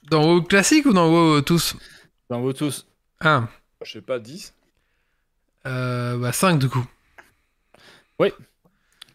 Dans 0.09 0.23
WoW 0.25 0.41
classique 0.43 0.85
ou 0.85 0.93
dans 0.93 1.09
WoW 1.09 1.37
euh, 1.37 1.41
tous 1.41 1.75
Dans 2.29 2.41
WoW 2.41 2.53
tous 2.53 2.87
Ah, 3.19 3.47
Je 3.81 3.91
sais 3.93 4.01
pas, 4.01 4.19
10. 4.19 4.53
euh, 5.65 6.17
bah 6.17 6.31
5 6.31 6.59
du 6.59 6.69
coup. 6.69 6.85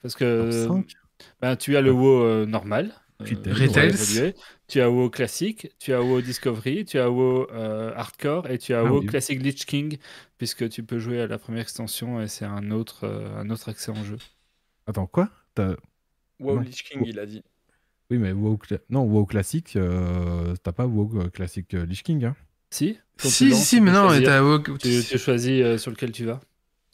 Parce 0.02 0.14
que 0.14 0.68
ben, 1.40 1.56
tu 1.56 1.76
as 1.76 1.80
le 1.80 1.90
WoW 1.92 2.22
euh, 2.22 2.46
normal. 2.46 2.94
euh, 3.20 3.24
Retails. 3.52 4.34
Tu 4.68 4.80
as 4.80 4.88
WoW 4.90 5.10
classique, 5.10 5.72
tu 5.78 5.92
as 5.92 6.00
WoW 6.02 6.20
Discovery, 6.20 6.84
tu 6.84 6.98
as 6.98 7.10
WoW 7.10 7.48
euh, 7.50 7.92
Hardcore 7.96 8.48
et 8.48 8.58
tu 8.58 8.74
as 8.74 8.80
Ah 8.80 8.84
WoW 8.84 9.00
oui. 9.00 9.06
Classic 9.06 9.42
Lich 9.42 9.66
King, 9.66 9.98
puisque 10.36 10.68
tu 10.68 10.82
peux 10.84 10.98
jouer 10.98 11.20
à 11.20 11.26
la 11.26 11.38
première 11.38 11.62
extension 11.62 12.20
et 12.20 12.28
c'est 12.28 12.44
un 12.44 12.70
autre, 12.70 13.04
euh, 13.04 13.36
un 13.40 13.50
autre 13.50 13.68
accès 13.70 13.90
en 13.90 14.04
jeu. 14.04 14.18
Attends, 14.86 15.06
quoi? 15.06 15.28
WoW 16.38 16.54
Non. 16.56 16.60
Lich 16.60 16.84
King, 16.84 17.02
il 17.04 17.18
a 17.18 17.26
dit. 17.26 17.42
Oui, 18.10 18.18
mais 18.18 18.32
WoW, 18.32 18.58
non, 18.90 19.02
WoW 19.02 19.26
classique, 19.26 19.74
euh, 19.76 20.54
t'as 20.62 20.72
pas 20.72 20.86
WoW 20.86 21.20
euh, 21.20 21.28
classique 21.28 21.74
euh, 21.74 21.84
Lich 21.84 22.02
King. 22.02 22.24
Hein. 22.24 22.36
Si 22.70 22.98
Si, 23.18 23.30
si, 23.30 23.48
lances, 23.50 23.62
si, 23.64 23.76
tu 23.76 23.82
mais 23.82 23.92
non, 23.92 24.08
t'as 24.22 24.42
WoW. 24.42 24.60
tu, 24.78 25.02
tu 25.02 25.18
choisis 25.18 25.62
euh, 25.62 25.78
sur 25.78 25.90
lequel 25.90 26.12
tu 26.12 26.24
vas. 26.24 26.40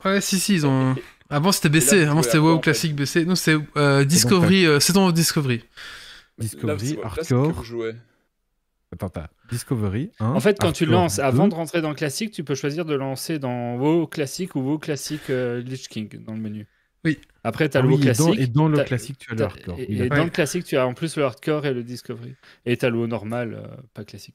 Ouais, 0.04 0.20
si, 0.20 0.38
si, 0.38 0.54
ils 0.54 0.66
ont. 0.66 0.94
Avant 1.30 1.52
c'était 1.52 1.68
BC, 1.70 2.04
avant 2.04 2.22
c'était 2.22 2.38
WoW 2.38 2.52
en 2.52 2.56
fait 2.56 2.62
classique 2.62 2.94
BC. 2.94 3.24
Non, 3.24 3.34
c'est 3.34 3.56
euh, 3.76 4.04
Discovery, 4.04 4.66
euh, 4.66 4.80
c'est 4.80 4.92
ton 4.92 5.10
Discovery. 5.10 5.64
Discovery, 6.38 6.94
Là, 6.96 7.02
Hardcore. 7.04 7.64
Attends, 8.92 9.08
t'as 9.08 9.28
Discovery. 9.50 10.10
un, 10.20 10.26
En 10.32 10.40
fait, 10.40 10.58
quand 10.60 10.72
tu 10.72 10.86
lances, 10.86 11.18
avant 11.18 11.48
de 11.48 11.54
rentrer 11.54 11.80
dans 11.80 11.88
le 11.88 11.94
classique, 11.94 12.30
tu 12.32 12.44
peux 12.44 12.54
choisir 12.54 12.84
de 12.84 12.94
lancer 12.94 13.38
dans 13.38 13.76
WoW 13.76 14.06
classique 14.06 14.54
ou 14.54 14.60
WoW 14.60 14.78
classique 14.78 15.30
euh, 15.30 15.60
Lich 15.62 15.88
King 15.88 16.22
dans 16.24 16.34
le 16.34 16.40
menu. 16.40 16.66
Oui. 17.04 17.18
Après, 17.44 17.68
tu 17.68 17.76
as 17.76 17.80
Ah 17.80 17.82
le 17.82 17.88
WoW 17.90 17.96
oui, 17.98 18.02
et 18.02 18.06
dans, 18.06 18.24
classique. 18.24 18.40
et 18.40 18.46
dans 18.46 18.68
le 18.68 18.82
classique, 18.84 19.18
tu 19.18 19.30
as 19.32 19.34
le 19.34 19.42
hardcore. 19.44 19.78
Et, 19.78 19.92
et 19.92 20.08
dans 20.08 20.24
le 20.24 20.30
classique, 20.30 20.64
tu 20.64 20.76
as 20.76 20.86
en 20.86 20.94
plus 20.94 21.16
le 21.16 21.24
hardcore 21.24 21.66
et 21.66 21.74
le 21.74 21.82
discovery. 21.84 22.34
Et 22.66 22.76
tu 22.76 22.84
as 22.86 22.90
le 22.90 23.06
normal, 23.06 23.54
euh, 23.54 23.66
pas 23.92 24.04
classique. 24.04 24.34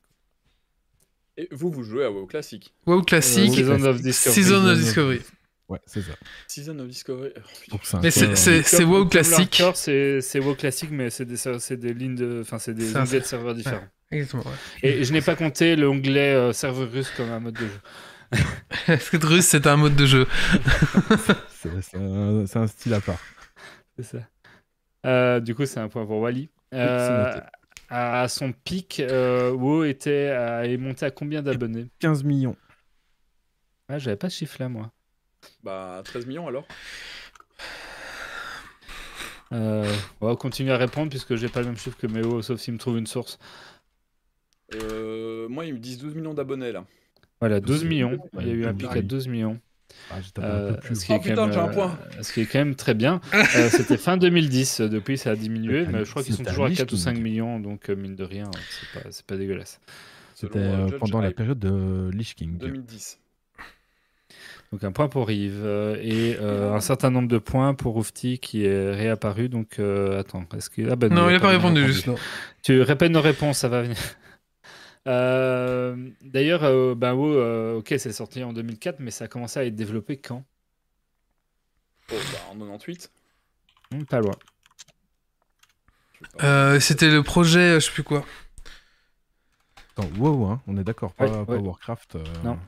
Et 1.38 1.48
vous, 1.52 1.72
vous 1.72 1.84
jouez 1.84 2.04
à 2.06 2.12
WoW 2.12 2.26
classique. 2.28 2.74
WoW 2.86 3.02
classique, 3.02 3.52
Euh, 3.52 3.56
Season 3.56 3.74
of 3.76 3.82
classique. 3.82 4.04
Discovery. 4.04 4.36
Season 4.44 4.66
of 4.66 4.72
of- 4.72 4.78
Discovery. 4.80 5.22
Ouais, 5.70 5.80
c'est 5.86 6.02
ça. 6.02 6.12
Season 6.48 6.80
of 6.80 6.88
Discovery. 6.88 7.32
Oh, 7.72 7.78
Mais 8.02 8.12
c'est- 8.12 8.78
Comme- 8.78 8.92
WoW 8.92 9.06
classique. 9.06 9.60
hardcore, 9.62 9.76
c'est 9.78 10.40
WoW 10.40 10.56
classique, 10.56 10.90
mais 10.92 11.10
c'est 11.10 11.26
des, 11.26 11.38
c'est 11.38 11.78
des 11.78 11.94
lignes 11.94 12.16
de. 12.16 12.40
Enfin, 12.42 12.58
c'est 12.60 12.74
des 12.74 12.96
onglets 12.96 13.20
de 13.22 13.26
serveurs 13.26 13.56
différents. 13.56 13.88
Exactement, 14.12 14.44
ouais. 14.44 14.90
Et 14.90 15.04
je 15.04 15.14
n'ai 15.14 15.22
pas 15.22 15.36
compté 15.36 15.76
l'onglet 15.76 16.34
euh, 16.34 16.52
serveur 16.52 16.92
russe 16.92 17.12
comme 17.16 17.30
un 17.30 17.40
mode 17.40 17.54
de 17.54 17.60
jeu. 17.68 17.80
Est-ce 18.88 19.12
que 19.12 19.26
russe 19.26 19.46
c'est 19.48 19.66
un 19.68 19.78
mode 19.78 19.96
de 19.96 20.06
jeu 20.06 20.28
c'est 21.50 21.82
c'est 21.82 21.98
un, 21.98 22.46
c'est 22.46 22.60
un 22.60 22.68
style 22.68 22.94
à 22.94 23.02
part. 23.02 23.20
C'est 23.98 24.04
ça. 24.04 24.18
Euh, 25.06 25.40
du 25.40 25.56
coup, 25.56 25.66
c'est 25.66 25.80
un 25.80 25.88
point 25.90 26.06
pour 26.06 26.20
Wally. 26.20 26.50
Euh, 26.74 27.40
à 27.90 28.28
son 28.28 28.52
pic, 28.52 29.00
euh, 29.00 29.52
WoW 29.52 29.86
était 29.86 30.28
à- 30.30 30.66
est 30.66 30.78
monté 30.78 31.06
à 31.06 31.12
combien 31.12 31.42
d'abonnés? 31.42 31.88
15 32.00 32.24
millions. 32.24 32.56
ah, 33.88 33.98
J'avais 33.98 34.18
pas 34.18 34.30
ce 34.30 34.38
chiffre 34.38 34.58
là, 34.60 34.70
moi. 34.70 34.92
Bah, 35.64 36.02
13 36.04 36.26
millions 36.26 36.48
alors 36.48 36.66
Euh, 39.52 39.92
on 40.22 40.28
va 40.28 40.36
continuer 40.36 40.72
à 40.72 40.78
répondre 40.78 41.10
puisque 41.10 41.36
j'ai 41.36 41.50
pas 41.50 41.62
le 41.62 41.68
même 41.68 41.78
chiffre 41.78 41.98
que 41.98 42.06
Méo, 42.08 42.42
sauf 42.44 42.60
s'il 42.60 42.74
me 42.76 42.80
trouve 42.80 42.98
une 43.00 43.08
source. 43.08 43.40
euh, 44.76 45.48
Moi, 45.50 45.66
ils 45.66 45.74
me 45.74 45.80
disent 45.80 45.98
12 45.98 46.16
millions 46.16 46.34
d'abonnés 46.34 46.72
là. 46.72 46.86
Voilà, 47.40 47.60
12 47.60 47.82
C'est- 47.82 47.86
millions. 47.88 48.18
Il 48.40 48.48
y 48.48 48.52
a 48.52 48.54
eu 48.54 48.66
un 48.66 48.74
pic 48.74 48.86
à 48.86 48.90
Paris. 48.90 49.04
12 49.04 49.28
millions. 49.28 49.60
Ah, 50.12 50.16
Euh, 50.40 50.74
peu 50.74 50.80
plus. 50.80 50.96
ce, 51.00 51.06
qui 51.06 51.12
est 51.12 51.16
Oh, 51.16 51.18
quand 51.20 51.30
putain, 51.30 51.48
même, 51.48 51.60
un 51.60 51.68
euh, 51.70 51.74
point. 51.74 52.00
ce 52.22 52.34
qui 52.34 52.42
est 52.42 52.46
quand 52.46 52.60
même 52.60 52.76
très 52.76 52.94
bien. 52.94 53.22
Euh, 53.56 53.70
C'était 53.70 53.98
fin 53.98 54.18
2010. 54.18 54.82
Depuis, 54.82 55.18
ça 55.18 55.32
a 55.32 55.36
diminué, 55.36 55.86
mais 55.88 56.00
un- 56.00 56.04
je 56.04 56.10
crois 56.10 56.24
qu'ils 56.24 56.36
sont 56.36 56.44
toujours 56.44 56.66
à 56.66 56.70
niche 56.70 56.78
4 56.80 56.94
ou 56.94 56.98
5 56.98 57.14
King. 57.14 57.24
millions. 57.24 57.60
Donc, 57.60 57.90
euh, 57.90 57.96
mine 57.96 58.16
de 58.16 58.24
rien, 58.24 58.50
c'est 58.94 59.02
pas, 59.04 59.10
pas 59.28 59.38
dégueulasse. 59.38 59.80
C'était 60.36 60.60
euh, 60.60 60.88
euh, 60.88 60.98
pendant 61.00 61.22
la 61.22 61.32
période 61.32 61.60
de 61.60 62.10
Lich 62.14 62.36
King. 62.36 62.58
2010. 62.58 63.20
Donc, 64.72 64.84
un 64.84 64.92
point 64.92 65.08
pour 65.10 65.28
Rive. 65.28 65.62
euh, 65.64 65.98
et 66.02 66.38
euh, 66.40 66.74
un 66.74 66.80
certain 66.80 67.10
nombre 67.10 67.28
de 67.28 67.40
points 67.40 67.74
pour 67.74 67.98
Oufti 67.98 68.38
qui 68.40 68.66
est 68.66 68.92
réapparu. 68.92 69.50
Donc, 69.50 69.80
euh, 69.80 70.20
attends. 70.20 70.46
Est-ce 70.56 70.70
que... 70.70 70.90
ah, 70.92 70.96
bah, 70.96 71.10
Non, 71.10 71.30
il 71.30 71.36
a 71.36 71.40
pas 71.40 71.50
bien 71.50 71.58
répondu, 71.58 71.86
juste. 71.88 72.10
Tu 72.64 72.82
répètes 72.82 73.12
nos 73.12 73.22
réponses, 73.22 73.58
ça 73.60 73.68
va 73.70 73.82
venir. 73.82 73.98
Euh, 75.10 76.10
D'ailleurs, 76.22 76.64
euh, 76.64 76.94
ben, 76.96 77.14
WoW, 77.14 77.34
euh, 77.34 77.78
ok, 77.80 77.88
c'est 77.98 78.14
sorti 78.14 78.44
en 78.44 78.54
2004, 78.54 79.00
mais 79.00 79.12
ça 79.12 79.26
a 79.26 79.28
commencé 79.28 79.60
à 79.60 79.66
être 79.66 79.76
développé 79.76 80.18
quand? 80.18 80.46
Oh, 82.12 82.16
bah, 82.32 82.40
en 82.52 82.58
98. 82.60 83.12
Hmm, 83.92 84.04
Pas 84.06 84.20
loin. 84.20 84.36
Euh, 86.44 86.80
C'était 86.80 87.10
le 87.10 87.24
projet, 87.24 87.60
euh, 87.76 87.80
je 87.80 87.86
sais 87.88 87.92
plus 87.92 88.04
quoi. 88.04 88.24
Attends, 89.98 90.10
WoW, 90.18 90.46
hein, 90.46 90.62
on 90.68 90.78
est 90.78 90.84
d'accord, 90.84 91.14
pas, 91.14 91.26
Ouais, 91.28 91.46
pas 91.46 91.54
ouais. 91.54 91.60
Warcraft. 91.60 92.16
euh, 92.16 92.24
Non. 92.44 92.60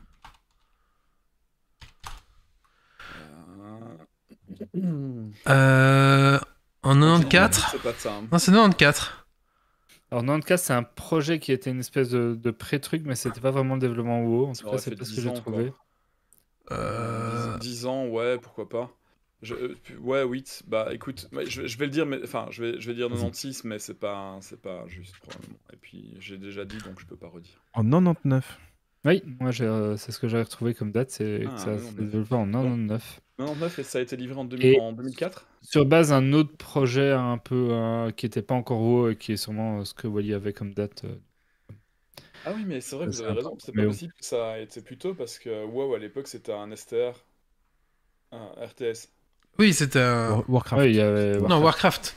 En 6.83 6.95
94 6.95 7.65
C'est 7.71 7.81
pas 7.81 7.91
de 7.93 7.97
ça. 7.97 8.13
hein. 8.15 8.27
Non, 8.31 8.39
c'est 8.39 8.51
94. 8.51 9.11
Alors, 10.11 10.23
94, 10.23 10.59
c'est 10.61 10.73
un 10.73 10.83
projet 10.83 11.39
qui 11.39 11.51
était 11.51 11.71
une 11.71 11.79
espèce 11.79 12.09
de, 12.09 12.35
de 12.35 12.51
pré-truc, 12.51 13.03
mais 13.05 13.15
c'était 13.15 13.39
pas 13.39 13.51
vraiment 13.51 13.75
le 13.75 13.81
développement 13.81 14.21
WoW. 14.23 14.47
En 14.47 14.53
tout 14.53 14.69
cas, 14.69 14.77
c'est 14.77 14.95
pas 14.95 15.05
ce 15.05 15.09
10 15.11 15.15
que 15.15 15.21
j'ai 15.21 15.29
ans, 15.29 15.33
trouvé. 15.33 15.71
quoi. 16.69 16.77
Euh, 16.77 17.57
10, 17.59 17.69
10 17.69 17.85
ans, 17.85 18.07
ouais, 18.07 18.37
pourquoi 18.37 18.67
pas. 18.69 18.91
Je, 19.41 19.55
euh, 19.55 19.75
ouais, 20.01 20.23
8. 20.23 20.63
Bah 20.67 20.89
écoute, 20.93 21.27
ouais, 21.31 21.45
je, 21.47 21.61
vais- 21.63 21.67
je 21.67 21.77
vais 21.77 21.85
le 21.85 21.91
dire, 21.91 22.05
mais 22.05 22.19
enfin, 22.23 22.45
je 22.51 22.63
vais, 22.63 22.79
je 22.79 22.87
vais 22.87 22.93
dire 22.95 23.07
96, 23.09 23.63
mais 23.63 23.79
c'est 23.79 23.95
pas, 23.99 24.37
c'est 24.41 24.61
pas 24.61 24.85
juste 24.87 25.17
probablement. 25.17 25.57
Et 25.73 25.77
puis 25.77 26.15
j'ai 26.19 26.37
déjà 26.37 26.63
dit, 26.63 26.77
donc 26.77 26.99
je 26.99 27.05
peux 27.07 27.15
pas 27.15 27.27
redire. 27.27 27.59
En 27.73 27.83
99. 27.83 28.59
Oui, 29.03 29.23
moi, 29.39 29.49
j'ai, 29.49 29.65
euh, 29.65 29.97
c'est 29.97 30.11
ce 30.11 30.19
que 30.19 30.27
j'avais 30.27 30.43
retrouvé 30.43 30.75
comme 30.75 30.91
date, 30.91 31.09
c'est 31.09 31.45
Ah, 31.47 31.49
que 31.53 31.59
ça 31.59 31.77
s'est 31.79 31.93
développé 31.93 32.35
en 32.35 32.45
99. 32.45 33.21
99 33.45 33.79
et 33.79 33.83
ça 33.83 33.99
a 33.99 34.01
été 34.01 34.15
livré 34.15 34.39
en, 34.39 34.45
2000 34.45 34.65
Et- 34.65 34.79
en 34.79 34.93
2004 34.93 35.47
Sur 35.61 35.85
base 35.85 36.09
d'un 36.09 36.33
autre 36.33 36.55
projet 36.57 37.11
un 37.11 37.37
peu 37.37 37.69
euh, 37.71 38.11
qui 38.11 38.25
était 38.25 38.41
pas 38.41 38.55
encore 38.55 38.79
WoW 38.81 39.09
et 39.11 39.15
qui 39.15 39.33
est 39.33 39.37
sûrement 39.37 39.79
euh, 39.79 39.85
ce 39.85 39.93
que 39.93 40.07
Wally 40.07 40.33
avait 40.33 40.53
comme 40.53 40.73
date. 40.73 41.03
euh. 41.05 41.15
Ah 42.45 42.53
oui, 42.55 42.63
mais 42.65 42.81
c'est 42.81 42.95
vrai, 42.95 43.05
vous 43.05 43.21
avez 43.21 43.33
raison. 43.33 43.55
C'est 43.59 43.71
pas 43.71 43.83
possible 43.83 44.13
que 44.13 44.25
ça 44.25 44.59
ait 44.59 44.63
été 44.63 44.81
plus 44.81 44.97
tôt 44.97 45.13
parce 45.13 45.37
que 45.37 45.63
WoW 45.65 45.93
à 45.93 45.99
l'époque 45.99 46.27
c'était 46.27 46.53
un 46.53 46.75
STR, 46.75 47.13
un 48.31 48.47
RTS. 48.59 49.09
Oui, 49.59 49.73
c'était 49.73 49.99
un. 49.99 50.31
War- 50.31 50.49
Warcraft. 50.49 50.79
Ouais, 50.81 50.89
il 50.89 50.95
y 50.95 51.01
avait 51.01 51.37
Non, 51.37 51.61
Warcraft. 51.61 52.15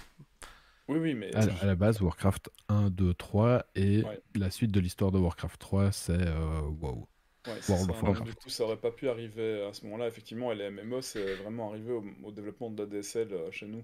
Oui, 0.89 0.99
oui, 0.99 1.15
mais 1.15 1.35
À, 1.35 1.41
à 1.63 1.67
la 1.67 1.75
base, 1.75 2.01
Warcraft 2.03 2.51
1, 2.69 2.91
2, 2.91 3.15
3, 3.15 3.65
et 3.75 4.03
Ouais. 4.03 4.21
la 4.35 4.51
suite 4.51 4.71
de 4.71 4.81
l'histoire 4.81 5.11
de 5.13 5.19
Warcraft 5.19 5.59
3, 5.59 5.93
c'est 5.93 6.13
euh, 6.13 6.61
WoW. 6.81 7.09
Ouais, 7.47 7.53
c'est 7.61 7.73
World 7.73 7.87
ça, 7.87 7.93
of 7.93 7.99
donc 8.01 8.03
Warcraft. 8.09 8.31
Du 8.31 8.35
coup, 8.37 8.49
ça 8.51 8.65
aurait 8.65 8.77
pas 8.77 8.91
pu 8.91 9.09
arriver 9.09 9.65
à 9.69 9.73
ce 9.73 9.85
moment-là. 9.85 10.07
Effectivement, 10.09 10.53
et 10.53 10.55
les 10.55 10.71
MMO, 10.71 11.01
c'est 11.03 11.35
vraiment 11.37 11.71
arrivé 11.71 11.93
au, 11.93 12.05
au 12.23 12.31
développement 12.33 12.71
de 12.71 12.83
l'ADSL 12.83 13.29
euh, 13.33 13.51
chez 13.51 13.67
nous. 13.67 13.83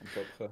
Un 0.00 0.04
peu 0.14 0.20
après. 0.20 0.50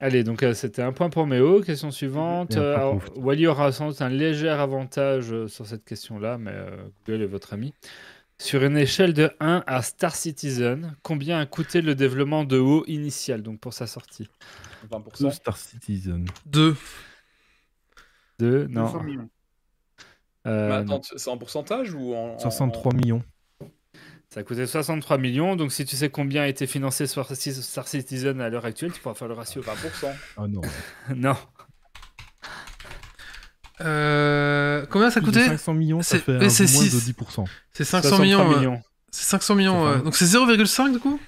Allez, 0.00 0.22
donc 0.22 0.42
euh, 0.44 0.54
c'était 0.54 0.82
un 0.82 0.92
point 0.92 1.10
pour 1.10 1.26
Méo. 1.26 1.60
Question 1.60 1.90
suivante. 1.90 2.56
Euh, 2.56 2.76
alors. 2.76 3.00
Wally 3.16 3.46
aura 3.48 3.72
sans 3.72 3.88
doute 3.88 4.00
un 4.02 4.08
léger 4.08 4.48
avantage 4.48 5.32
euh, 5.32 5.48
sur 5.48 5.66
cette 5.66 5.84
question-là, 5.84 6.38
mais 6.38 6.52
euh, 6.52 6.76
Google 7.06 7.22
est 7.22 7.26
votre 7.26 7.52
ami. 7.52 7.74
Sur 8.40 8.62
une 8.62 8.76
échelle 8.76 9.12
de 9.14 9.30
1 9.40 9.64
à 9.66 9.82
Star 9.82 10.14
Citizen, 10.14 10.96
combien 11.02 11.40
a 11.40 11.46
coûté 11.46 11.82
le 11.82 11.96
développement 11.96 12.44
de 12.44 12.56
WoW 12.56 12.84
initial, 12.86 13.42
donc 13.42 13.58
pour 13.58 13.74
sa 13.74 13.88
sortie? 13.88 14.28
20%. 14.88 15.28
The 15.28 15.32
Star 15.32 15.56
Citizen. 15.56 16.26
2. 16.46 16.76
2 18.38 18.66
200 18.68 18.68
Non. 18.68 19.02
millions. 19.02 19.28
Euh, 20.48 20.68
Mais 20.68 20.74
attends, 20.94 21.00
c'est 21.16 21.30
en 21.30 21.36
pourcentage 21.38 21.92
ou 21.94 22.14
en. 22.14 22.34
en- 22.34 22.38
63 22.38 22.94
millions. 22.94 23.22
Ça 24.30 24.40
a 24.40 24.42
coûté 24.42 24.66
63 24.66 25.16
millions, 25.18 25.56
donc 25.56 25.72
si 25.72 25.84
tu 25.86 25.96
sais 25.96 26.10
combien 26.10 26.42
a 26.42 26.48
été 26.48 26.66
financé 26.66 27.06
Star 27.06 27.26
Star 27.34 27.88
Citizen 27.88 28.40
à 28.42 28.48
l'heure 28.50 28.64
actuelle, 28.66 28.92
tu 28.92 29.00
pourras 29.00 29.14
faire 29.14 29.28
le 29.28 29.34
ratio. 29.34 29.62
20%. 29.62 30.08
Ah 30.36 30.46
non. 30.48 30.60
non, 31.16 31.36
Euh, 33.80 34.84
combien 34.90 35.10
ça 35.10 35.20
de 35.20 35.24
coûtait 35.24 35.46
500 35.46 35.74
millions, 35.74 36.02
ça 36.02 36.16
C'est- 36.16 36.22
fait 36.24 36.32
moins 36.32 36.42
de 36.44 36.48
six. 36.48 36.94
10%. 37.12 37.44
C'est 37.72 37.84
500 37.84 38.08
63 38.08 38.18
millions. 38.24 38.52
euh, 38.52 38.56
millions. 38.58 38.82
C'est 39.10 39.24
500 39.24 39.54
millions. 39.54 39.84
C'est 39.84 39.90
euh, 39.92 39.96
ça. 39.98 40.02
donc 40.02 40.16
c'est 40.16 40.24
0,5 40.26 40.92
du 40.92 40.98
coup? 40.98 41.20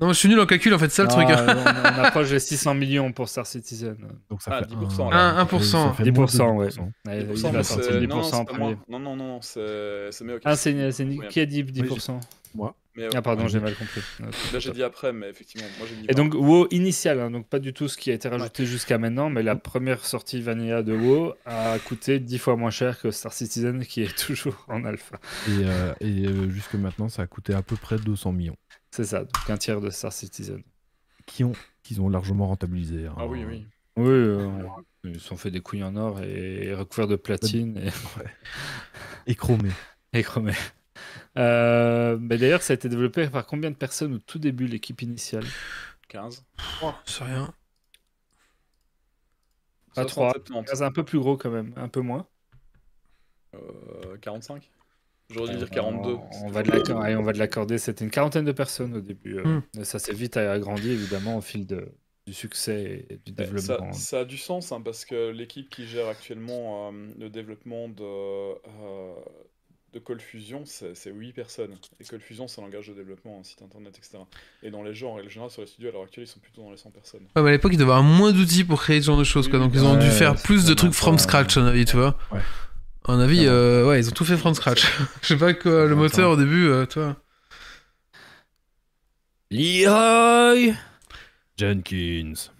Non, 0.00 0.08
je 0.08 0.18
suis 0.18 0.28
nul 0.28 0.40
en 0.40 0.46
calcul 0.46 0.72
en 0.74 0.78
fait, 0.78 0.88
c'est 0.88 0.96
ça 0.96 1.02
le 1.02 1.08
truc. 1.08 1.28
euh, 1.28 1.46
on, 1.94 2.00
on 2.00 2.04
approche 2.04 2.30
les 2.30 2.38
600 2.40 2.74
millions 2.74 3.12
pour 3.12 3.28
Star 3.28 3.46
Citizen. 3.46 3.96
Donc 4.30 4.40
ça 4.42 4.50
Ah, 4.54 4.58
fait 4.60 4.74
10%, 4.74 5.06
un- 5.06 5.10
là. 5.10 5.16
Un- 5.30 5.34
ça 5.36 5.42
1%. 5.42 5.94
fait 5.94 6.10
moins 6.10 6.24
de 6.24 6.30
10%, 6.30 6.56
ouais. 6.56 6.68
10%. 6.68 6.80
Ouais, 7.06 7.20
il 7.20 7.26
10%, 7.26 7.42
va 7.52 7.58
mais 7.58 7.62
sortir 7.64 7.92
c'est- 7.92 8.00
10% 8.00 8.08
non, 8.08 8.38
en 8.40 8.44
premier. 8.44 8.58
moi. 8.60 8.76
Non, 8.88 8.98
non, 8.98 9.16
non, 9.16 9.24
non, 9.34 9.40
c'est 9.42 10.08
c'est 10.10 10.24
mieux. 10.24 10.40
Ah, 10.44 10.56
c'est 10.56 10.74
qui 11.28 11.40
a 11.40 11.46
dit 11.46 11.62
10%. 11.64 12.18
Mais, 12.96 13.08
Ah, 13.14 13.22
pardon, 13.22 13.46
j'ai 13.46 13.60
mal 13.60 13.74
compris. 13.76 14.00
Là, 14.52 14.58
j'ai 14.58 14.72
dit 14.72 14.82
après, 14.82 15.12
mais 15.12 15.28
effectivement, 15.30 15.66
moi 15.78 15.86
j'ai 15.88 15.94
dit. 15.96 16.06
Et 16.08 16.12
20. 16.12 16.16
donc 16.16 16.34
WoW 16.34 16.66
initial, 16.72 17.20
hein, 17.20 17.30
donc 17.30 17.46
pas 17.48 17.60
du 17.60 17.72
tout 17.72 17.86
ce 17.86 17.96
qui 17.96 18.10
a 18.10 18.14
été 18.14 18.28
rajouté 18.28 18.66
jusqu'à 18.66 18.98
maintenant, 18.98 19.30
mais 19.30 19.42
la 19.44 19.54
première 19.56 20.04
sortie 20.04 20.40
vanilla 20.42 20.82
de 20.82 20.92
WoW 20.94 21.34
a 21.46 21.78
coûté 21.78 22.18
10 22.18 22.38
fois 22.38 22.56
moins 22.56 22.70
cher 22.70 23.00
que 23.00 23.10
Star 23.12 23.32
Citizen 23.32 23.84
qui 23.86 24.02
est 24.02 24.16
toujours 24.26 24.64
en 24.68 24.84
alpha. 24.84 25.20
Et, 25.48 25.50
euh, 25.64 25.94
et 26.00 26.26
euh, 26.26 26.50
jusque 26.50 26.74
maintenant, 26.74 27.08
ça 27.08 27.22
a 27.22 27.26
coûté 27.26 27.54
à 27.54 27.62
peu 27.62 27.76
près 27.76 27.96
200 27.96 28.32
millions. 28.32 28.56
C'est 28.90 29.04
ça, 29.04 29.20
donc 29.20 29.48
un 29.50 29.56
tiers 29.56 29.80
de 29.80 29.90
Star 29.90 30.12
Citizen. 30.12 30.62
Qui 31.26 31.44
ont, 31.44 31.52
qu'ils 31.84 32.00
ont 32.00 32.08
largement 32.08 32.48
rentabilisé. 32.48 33.06
hein. 33.06 33.14
Ah 33.16 33.26
oui, 33.26 33.44
oui. 33.48 33.66
Oui, 33.96 34.08
euh, 34.08 34.48
ils 35.04 35.20
se 35.20 35.28
sont 35.28 35.36
fait 35.36 35.50
des 35.52 35.60
couilles 35.60 35.84
en 35.84 35.94
or 35.94 36.20
et 36.22 36.74
recouverts 36.74 37.06
de 37.08 37.16
platine 37.16 37.76
et, 37.78 37.90
Et 39.30 39.34
chromé. 39.36 39.68
et 40.12 40.22
chromés. 40.22 40.54
Euh, 41.38 42.18
mais 42.20 42.38
d'ailleurs, 42.38 42.62
ça 42.62 42.72
a 42.72 42.76
été 42.76 42.88
développé 42.88 43.28
par 43.28 43.46
combien 43.46 43.70
de 43.70 43.76
personnes 43.76 44.14
au 44.14 44.18
tout 44.18 44.38
début, 44.38 44.66
l'équipe 44.66 45.00
initiale? 45.02 45.44
15. 46.08 46.44
C'est 47.06 47.24
rien. 47.24 47.54
Pas 49.94 50.02
60, 50.02 50.08
3. 50.08 50.32
70. 50.46 50.74
C'est 50.74 50.84
un 50.84 50.92
peu 50.92 51.04
plus 51.04 51.18
gros 51.18 51.36
quand 51.36 51.50
même, 51.50 51.72
un 51.76 51.88
peu 51.88 52.00
moins. 52.00 52.26
Euh, 53.54 54.16
45 54.18 54.70
J'aurais 55.30 55.52
dû 55.52 55.58
dire 55.58 55.70
42. 55.70 56.14
On, 56.14 56.46
on 56.46 56.50
va 56.50 56.62
de 56.62 57.38
l'accorder. 57.38 57.78
C'était 57.78 58.04
une 58.04 58.10
quarantaine 58.10 58.44
de 58.44 58.52
personnes 58.52 58.96
au 58.96 59.00
début. 59.00 59.38
euh, 59.38 59.44
Hmm. 59.44 59.84
Ça 59.84 59.98
s'est 59.98 60.12
vite 60.14 60.36
agrandi 60.36 60.90
évidemment 60.90 61.36
au 61.36 61.40
fil 61.40 61.66
de, 61.66 61.92
du 62.26 62.32
succès 62.34 63.06
et 63.08 63.16
du 63.18 63.32
Ça, 63.32 63.44
développement. 63.44 63.92
ça 63.92 64.20
a 64.20 64.24
du 64.24 64.36
sens 64.38 64.72
hein, 64.72 64.80
parce 64.80 65.04
que 65.04 65.30
l'équipe 65.30 65.68
qui 65.70 65.86
gère 65.86 66.08
actuellement 66.08 66.90
euh, 66.92 67.08
le 67.18 67.30
développement 67.30 67.88
de, 67.88 68.02
euh, 68.02 69.14
de 69.92 69.98
Cold 69.98 70.20
Fusion, 70.20 70.62
c'est 70.64 70.94
c'est 70.94 71.10
8 71.10 71.32
personnes. 71.32 71.76
Et 72.00 72.04
Cold 72.04 72.22
Fusion, 72.22 72.48
c'est 72.48 72.60
un 72.60 72.64
langage 72.64 72.88
de 72.88 72.94
développement, 72.94 73.38
un 73.40 73.44
site 73.44 73.62
internet, 73.62 73.96
etc. 73.98 74.18
Et 74.62 74.70
dans 74.70 74.82
les 74.82 74.94
genres, 74.94 75.18
et 75.18 75.22
le 75.22 75.28
général 75.28 75.50
sur 75.50 75.62
les 75.62 75.68
studios 75.68 75.88
à 75.88 75.92
l'heure 75.92 76.02
actuelle, 76.02 76.24
ils 76.24 76.28
sont 76.28 76.40
plutôt 76.40 76.62
dans 76.62 76.70
les 76.70 76.76
100 76.76 76.90
personnes. 76.90 77.22
Ouais, 77.36 77.42
mais 77.42 77.48
à 77.48 77.52
l'époque, 77.52 77.72
ils 77.72 77.78
devaient 77.78 77.90
avoir 77.90 78.02
moins 78.02 78.32
d'outils 78.32 78.64
pour 78.64 78.80
créer 78.80 79.00
ce 79.00 79.06
genre 79.06 79.18
de 79.18 79.24
choses, 79.24 79.48
quoi. 79.48 79.58
Donc, 79.58 79.72
ils 79.74 79.84
ont 79.84 79.96
dû 79.96 80.08
faire 80.08 80.36
plus 80.36 80.64
de 80.64 80.74
trucs 80.74 80.92
from 80.92 81.18
scratch, 81.18 81.56
à 81.56 81.60
mon 81.60 81.66
avis, 81.66 81.84
tu 81.84 81.96
vois. 81.96 82.16
Ouais. 82.30 82.40
À 83.06 83.12
mon 83.12 83.20
avis, 83.20 83.46
euh, 83.46 83.88
ouais, 83.88 83.98
ils 83.98 84.08
ont 84.08 84.12
tout 84.12 84.24
fait 84.24 84.36
from 84.36 84.54
scratch. 84.54 84.86
Je 85.22 85.28
sais 85.28 85.36
pas 85.36 85.54
quoi, 85.54 85.86
le 85.86 85.96
moteur 85.96 86.30
au 86.30 86.36
début, 86.36 86.68
euh, 86.68 86.86
toi. 86.86 87.16
Leroy 89.50 90.74
Jenkins. 91.58 92.50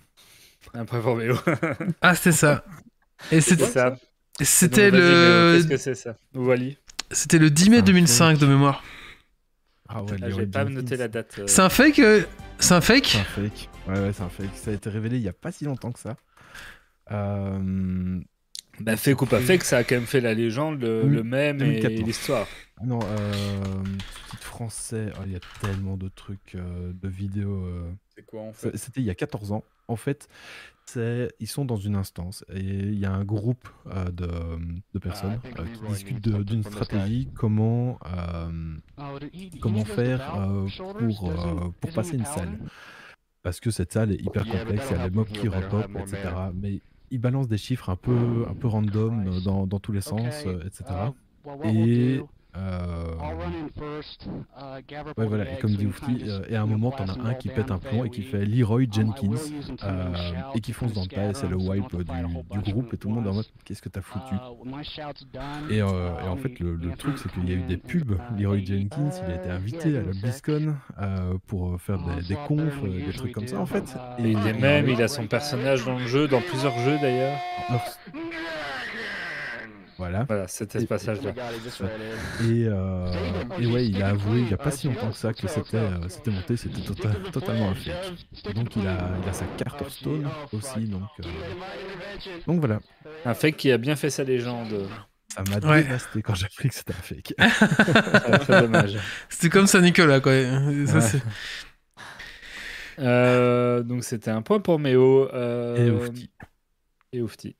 Un 0.74 0.84
peu 0.84 1.00
pour 1.00 1.16
Méo. 1.16 1.36
Ah, 2.00 2.14
c'était 2.14 2.32
ça. 2.32 2.64
Et 3.30 3.40
c'était 3.40 3.66
ça. 3.66 3.96
c'était 4.40 4.90
le 4.90 5.56
Qu'est-ce 5.56 5.68
que 5.68 5.76
c'est 5.76 5.94
ça? 5.94 6.16
Wally? 6.34 6.78
C'était 7.10 7.38
le 7.38 7.50
10 7.50 7.70
mai 7.70 7.78
Un 7.78 7.82
2005 7.82 8.38
de 8.38 8.46
mémoire. 8.46 8.82
Ah 9.88 10.02
ouais, 10.04 10.16
vais 10.16 10.46
pas 10.46 10.64
noter 10.64 10.96
la 10.96 11.08
date. 11.08 11.40
euh. 11.40 11.46
C'est 11.46 11.62
un 11.62 11.68
fake 11.68 11.98
euh, 11.98 12.22
C'est 12.60 12.74
un 12.74 12.80
fake 12.80 13.06
C'est 13.06 13.18
un 13.18 13.24
fake. 13.24 13.68
Ouais, 13.88 13.98
ouais, 14.00 14.12
c'est 14.12 14.22
un 14.22 14.28
fake. 14.28 14.50
Ça 14.54 14.70
a 14.70 14.74
été 14.74 14.88
révélé 14.90 15.16
il 15.16 15.22
y 15.22 15.28
a 15.28 15.32
pas 15.32 15.50
si 15.50 15.64
longtemps 15.64 15.90
que 15.90 15.98
ça. 15.98 16.16
Euh, 17.10 18.20
Bah, 18.78 18.96
fake 18.96 19.20
ou 19.22 19.26
pas 19.26 19.40
fake, 19.40 19.64
ça 19.64 19.78
a 19.78 19.84
quand 19.84 19.96
même 19.96 20.06
fait 20.06 20.20
la 20.20 20.32
légende, 20.32 20.80
le, 20.80 21.02
Oui, 21.04 21.10
le 21.10 21.22
même 21.24 21.56
et 21.56 21.80
2014. 21.80 22.06
l'histoire. 22.06 22.46
Non, 22.84 23.00
euh, 23.02 23.84
français. 24.40 25.08
Oh, 25.18 25.22
il 25.26 25.32
y 25.32 25.36
a 25.36 25.40
tellement 25.60 25.96
de 25.96 26.08
trucs, 26.08 26.54
euh, 26.54 26.92
de 26.94 27.08
vidéos. 27.08 27.64
euh. 27.66 27.90
C'est 28.14 28.24
quoi 28.24 28.42
en 28.42 28.52
fait? 28.52 28.76
C'était 28.76 29.00
il 29.00 29.06
y 29.06 29.10
a 29.10 29.14
14 29.14 29.52
ans. 29.52 29.64
En 29.88 29.96
fait, 29.96 30.28
c'est 30.92 31.28
ils 31.40 31.46
sont 31.46 31.64
dans 31.64 31.76
une 31.76 31.96
instance 31.96 32.44
et 32.52 32.60
il 32.60 32.98
y 32.98 33.06
a 33.06 33.12
un 33.12 33.24
groupe 33.24 33.68
euh, 33.86 34.10
de, 34.10 34.28
de 34.94 34.98
personnes 34.98 35.38
think 35.40 35.58
euh, 35.58 35.64
qui 35.64 35.92
discutent 35.92 36.28
d'une 36.28 36.62
stratégie, 36.62 37.28
comment 37.34 37.98
euh, 38.06 38.76
comment 39.60 39.84
faire 39.84 40.32
pour, 40.98 41.32
pour 41.80 41.92
passer 41.92 42.16
une 42.16 42.24
salle. 42.24 42.58
Parce 43.42 43.60
que 43.60 43.70
cette 43.70 43.92
salle 43.92 44.12
est 44.12 44.20
hyper 44.20 44.44
complexe, 44.46 44.86
il 44.90 44.96
y 44.96 45.00
a 45.00 45.04
les 45.08 45.14
mobs 45.14 45.28
qui 45.28 45.48
repopent, 45.48 45.96
etc. 45.96 46.28
Mais 46.54 46.80
ils 47.10 47.18
balancent 47.18 47.48
des 47.48 47.58
chiffres 47.58 47.90
un 47.90 47.96
peu, 47.96 48.44
un 48.48 48.54
peu 48.54 48.68
random 48.68 49.26
euh, 49.26 49.40
dans, 49.40 49.66
dans 49.66 49.80
tous 49.80 49.92
les 49.92 50.00
sens, 50.00 50.44
etc. 50.64 50.84
Et 51.64 52.20
euh, 52.56 53.14
ouais, 55.16 55.26
voilà, 55.26 55.52
et 55.52 55.58
comme 55.58 55.70
dit 55.72 55.86
Oufti, 55.86 56.24
euh, 56.26 56.42
et 56.48 56.56
à 56.56 56.62
un 56.62 56.66
moment, 56.66 56.90
t'en 56.90 57.06
as 57.08 57.18
un 57.20 57.34
qui 57.34 57.48
pète 57.48 57.70
un 57.70 57.78
plomb 57.78 58.04
et 58.04 58.10
qui 58.10 58.22
fait 58.22 58.44
Leroy 58.44 58.84
Jenkins 58.90 59.36
euh, 59.82 60.12
et 60.54 60.60
qui 60.60 60.72
fonce 60.72 60.92
dans 60.92 61.02
le 61.02 61.08
tas, 61.08 61.30
et 61.30 61.34
c'est 61.34 61.48
le 61.48 61.56
wipe 61.56 61.96
du, 61.96 62.58
du 62.62 62.72
groupe, 62.72 62.92
et 62.94 62.96
tout 62.96 63.08
le 63.08 63.14
monde 63.14 63.26
est 63.26 63.30
en 63.30 63.34
mode 63.34 63.46
Qu'est-ce 63.64 63.82
que 63.82 63.88
t'as 63.88 64.00
foutu? 64.00 64.34
Et, 65.70 65.80
euh, 65.80 66.20
et 66.24 66.28
en 66.28 66.36
fait, 66.36 66.58
le, 66.60 66.74
le 66.74 66.96
truc, 66.96 67.18
c'est 67.18 67.30
qu'il 67.32 67.48
y 67.48 67.52
a 67.52 67.56
eu 67.56 67.62
des 67.62 67.76
pubs. 67.76 68.18
Leroy 68.38 68.64
Jenkins, 68.64 69.10
il 69.26 69.32
a 69.32 69.36
été 69.36 69.50
invité 69.50 69.96
à 69.98 70.02
la 70.02 70.12
BlizzCon 70.12 70.74
euh, 71.00 71.34
pour 71.46 71.80
faire 71.80 71.98
des, 71.98 72.22
des 72.28 72.36
confs, 72.48 72.82
des 72.82 73.12
trucs 73.12 73.32
comme 73.32 73.46
ça, 73.46 73.60
en 73.60 73.66
fait. 73.66 73.94
Et 74.18 74.30
il 74.30 74.46
est 74.46 74.58
même, 74.58 74.88
il 74.88 75.00
a 75.02 75.08
son 75.08 75.26
personnage 75.26 75.84
dans 75.84 75.98
le 75.98 76.06
jeu, 76.06 76.26
dans 76.28 76.40
plusieurs 76.40 76.76
jeux 76.78 76.98
d'ailleurs. 77.00 77.38
Voilà. 80.00 80.24
Voilà, 80.24 80.48
c'était 80.48 80.80
ce 80.80 80.86
passage-là. 80.86 81.32
Et, 82.42 82.64
euh, 82.66 83.12
et 83.58 83.66
ouais, 83.66 83.86
il 83.86 84.02
a 84.02 84.08
avoué 84.08 84.38
il 84.38 84.46
n'y 84.46 84.54
a 84.54 84.56
pas 84.56 84.70
si 84.70 84.86
longtemps 84.88 85.10
que 85.10 85.16
ça 85.16 85.34
que 85.34 85.46
c'était 85.46 85.76
euh, 85.76 85.98
monté, 86.28 86.56
c'était 86.56 86.80
tota- 86.80 87.30
totalement 87.30 87.68
un 87.68 87.74
fake. 87.74 88.54
Donc 88.54 88.74
il 88.76 88.86
a, 88.88 88.96
il 89.22 89.28
a 89.28 89.32
sa 89.34 89.44
carte 89.58 89.78
Hearthstone 89.82 90.26
aussi, 90.54 90.86
donc, 90.88 91.02
euh, 91.20 91.28
donc 92.46 92.60
voilà. 92.60 92.80
Un 93.26 93.34
fake 93.34 93.58
qui 93.58 93.70
a 93.70 93.76
bien 93.76 93.94
fait 93.94 94.08
sa 94.08 94.24
légende. 94.24 94.88
Ça 95.28 95.44
m'a 95.48 95.68
Ouais. 95.68 95.82
dévasté 95.82 96.22
quand 96.22 96.34
j'ai 96.34 96.46
appris 96.46 96.70
que 96.70 96.74
c'était 96.74 96.94
un 96.94 97.02
fake. 97.02 97.34
C'est 97.38 98.38
très 98.38 98.62
dommage. 98.62 98.96
C'était 99.28 99.50
comme 99.50 99.66
Saint-Nicolas, 99.66 100.20
quoi. 100.20 100.32
Ça, 100.32 100.94
Ouais. 100.94 101.00
c'est- 101.02 101.22
Euh, 102.98 103.82
donc 103.82 104.04
c'était 104.04 104.30
un 104.30 104.42
point 104.42 104.60
pour 104.60 104.78
Méo. 104.78 105.28
euh, 105.32 105.76
Et 105.76 105.90
Oufti. 105.90 106.30
Et 107.12 107.22
Oufti. 107.22 107.56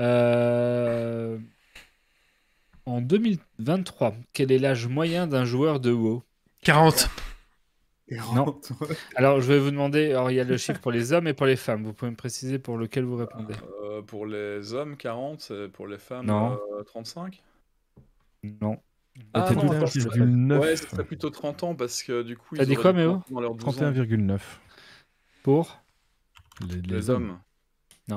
Euh, 0.00 1.38
En 2.86 3.00
2023, 3.00 4.14
quel 4.32 4.50
est 4.52 4.58
l'âge 4.58 4.86
moyen 4.88 5.26
d'un 5.26 5.44
joueur 5.44 5.80
de 5.80 5.92
WoW? 5.92 6.22
40. 6.62 7.08
Non. 8.34 8.60
Alors 9.16 9.40
je 9.40 9.46
vais 9.50 9.58
vous 9.58 9.70
demander, 9.70 10.10
alors 10.10 10.30
il 10.30 10.34
y 10.34 10.40
a 10.40 10.44
le 10.44 10.56
chiffre 10.58 10.80
pour 10.80 10.92
les 10.92 11.12
hommes 11.12 11.28
et 11.28 11.32
pour 11.32 11.46
les 11.46 11.56
femmes. 11.56 11.82
Vous 11.84 11.92
pouvez 11.94 12.10
me 12.10 12.16
préciser 12.16 12.58
pour 12.58 12.76
lequel 12.76 13.04
vous 13.04 13.16
répondez 13.16 13.54
Euh, 13.84 14.02
Pour 14.02 14.26
les 14.26 14.74
hommes, 14.74 14.96
40, 14.96 15.50
et 15.50 15.68
pour 15.68 15.86
les 15.86 15.96
femmes, 15.98 16.26
Non. 16.26 16.58
euh, 16.78 16.82
35 16.82 17.42
Non. 18.42 18.78
Ah, 19.34 19.48
non, 19.54 19.86
c'est- 19.86 20.00
31,9. 20.00 20.58
Ouais, 20.60 20.76
ce 20.76 20.88
serait 20.88 21.04
plutôt 21.04 21.30
30 21.30 21.62
ans 21.62 21.74
parce 21.74 22.02
que 22.02 22.22
du 22.22 22.36
coup. 22.36 22.56
T'as 22.56 22.64
ils 22.64 22.68
dit 22.68 22.74
quoi, 22.76 22.92
Méo? 22.92 23.12
commencer 23.20 23.34
dans 23.34 23.40
leurs 23.40 23.54
12 23.54 23.68
ans. 23.68 23.72
31,9. 23.92 24.60
Pour? 25.42 25.78
Les, 26.68 26.76
les 26.76 26.96
Les 26.96 27.10
hommes. 27.10 27.38
Non. 28.08 28.16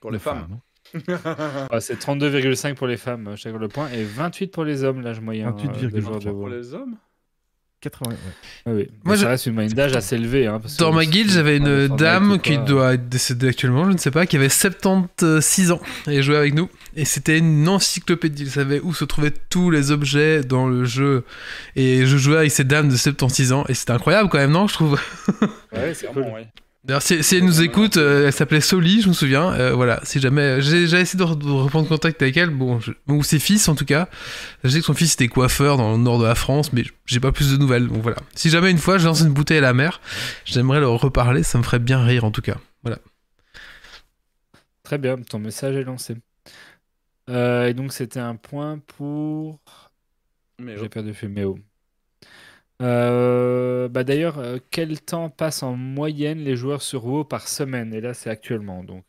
Pour 0.00 0.10
les 0.10 0.18
femmes. 0.18 0.48
Ah, 0.50 0.56
C'est 1.80 1.98
32,5 2.00 2.74
pour 2.74 2.86
les 2.86 2.96
femmes, 2.96 3.34
chacun 3.36 3.58
le 3.58 3.68
point, 3.68 3.88
et 3.90 4.04
28 4.04 4.48
pour 4.48 4.64
les 4.64 4.84
hommes, 4.84 5.00
l'âge 5.02 5.20
moyen. 5.20 5.48
euh, 5.48 5.88
des 5.88 6.00
28,3 6.00 6.00
joueurs 6.02 6.20
de 6.20 6.30
Pour 6.30 6.48
les 6.48 6.74
hommes 6.74 6.96
80, 7.80 8.10
ouais. 8.12 8.16
Ah 8.64 8.70
oui. 8.74 8.88
Moi, 9.02 9.16
je- 9.16 9.22
ça 9.22 9.28
reste 9.30 9.46
une 9.46 9.54
moyenne 9.54 9.72
d'âge 9.72 9.96
assez 9.96 10.14
élevée. 10.14 10.46
Hein, 10.46 10.60
parce 10.60 10.74
que 10.76 10.78
Dans 10.78 10.92
ma 10.92 11.04
guilde, 11.04 11.30
j'avais 11.32 11.56
une 11.56 11.88
dame 11.88 12.38
qui 12.38 12.56
doit 12.58 12.94
être 12.94 13.08
décédée 13.08 13.48
actuellement, 13.48 13.86
je 13.86 13.90
ne 13.90 13.96
sais 13.96 14.12
pas, 14.12 14.24
qui 14.24 14.36
avait 14.36 14.48
76 14.48 15.72
ans 15.72 15.80
et 16.06 16.22
jouait 16.22 16.36
avec 16.36 16.54
nous. 16.54 16.68
Et 16.94 17.04
c'était 17.04 17.38
une 17.38 17.68
encyclopédie. 17.68 18.44
Elle 18.44 18.50
savait 18.50 18.78
où 18.78 18.94
se 18.94 19.04
trouvaient 19.04 19.32
tous 19.50 19.70
les 19.70 19.90
objets 19.90 20.42
dans 20.44 20.68
le 20.68 20.84
jeu. 20.84 21.24
Et 21.74 22.06
je 22.06 22.16
jouais 22.16 22.36
avec 22.36 22.52
cette 22.52 22.68
dame 22.68 22.88
de 22.88 22.94
76 22.94 23.50
ans. 23.52 23.64
Et 23.68 23.74
c'était 23.74 23.90
incroyable 23.90 24.28
quand 24.28 24.38
même, 24.38 24.52
non 24.52 24.68
Je 24.68 24.74
trouve? 24.74 25.00
Ouais, 25.72 25.92
c'est 25.94 26.06
cool. 26.06 26.22
Ouais. 26.22 26.46
D'ailleurs, 26.84 27.02
si, 27.02 27.22
si 27.22 27.36
elle 27.36 27.44
nous 27.44 27.62
écoute, 27.62 27.96
euh, 27.96 28.26
elle 28.26 28.32
s'appelait 28.32 28.60
Soli, 28.60 29.02
je 29.02 29.08
me 29.08 29.12
souviens. 29.12 29.52
Euh, 29.52 29.72
voilà, 29.72 30.00
si 30.02 30.18
jamais. 30.18 30.60
J'ai 30.60 30.88
j'ai 30.88 30.98
essayé 30.98 31.16
de, 31.16 31.24
re- 31.30 31.38
de 31.38 31.48
reprendre 31.48 31.86
contact 31.88 32.20
avec 32.22 32.36
elle, 32.36 32.50
bon, 32.50 32.80
je- 32.80 32.90
ou 33.06 33.22
ses 33.22 33.38
fils 33.38 33.68
en 33.68 33.76
tout 33.76 33.84
cas. 33.84 34.08
Je 34.64 34.68
sais 34.70 34.80
que 34.80 34.84
son 34.86 34.94
fils 34.94 35.14
était 35.14 35.28
coiffeur 35.28 35.76
dans 35.76 35.92
le 35.92 35.98
nord 35.98 36.18
de 36.18 36.24
la 36.24 36.34
France, 36.34 36.72
mais 36.72 36.82
j'ai 37.06 37.20
pas 37.20 37.30
plus 37.30 37.52
de 37.52 37.56
nouvelles. 37.56 37.86
Donc 37.86 38.02
voilà. 38.02 38.18
Si 38.34 38.50
jamais 38.50 38.70
une 38.72 38.78
fois 38.78 38.98
je 38.98 39.06
lance 39.06 39.20
une 39.20 39.32
bouteille 39.32 39.58
à 39.58 39.60
la 39.60 39.74
mer, 39.74 40.00
j'aimerais 40.44 40.80
leur 40.80 41.00
reparler, 41.00 41.44
ça 41.44 41.56
me 41.58 41.62
ferait 41.62 41.78
bien 41.78 42.02
rire 42.02 42.24
en 42.24 42.32
tout 42.32 42.42
cas. 42.42 42.56
Voilà. 42.82 42.98
Très 44.82 44.98
bien, 44.98 45.16
ton 45.18 45.38
message 45.38 45.76
est 45.76 45.84
lancé. 45.84 46.16
Euh, 47.30 47.68
et 47.68 47.74
donc, 47.74 47.92
c'était 47.92 48.18
un 48.18 48.34
point 48.34 48.78
pour. 48.96 49.60
Mais 50.58 50.76
J'ai 50.76 50.88
perdu 50.88 51.14
Fuméo. 51.14 51.58
Euh, 52.82 53.88
bah 53.88 54.04
d'ailleurs, 54.04 54.38
euh, 54.38 54.58
quel 54.70 55.00
temps 55.00 55.30
passent 55.30 55.62
en 55.62 55.76
moyenne 55.76 56.38
les 56.38 56.56
joueurs 56.56 56.82
sur 56.82 57.06
WoW 57.06 57.24
par 57.24 57.48
semaine? 57.48 57.94
Et 57.94 58.00
là, 58.00 58.14
c'est 58.14 58.30
actuellement. 58.30 58.82
Donc. 58.82 59.04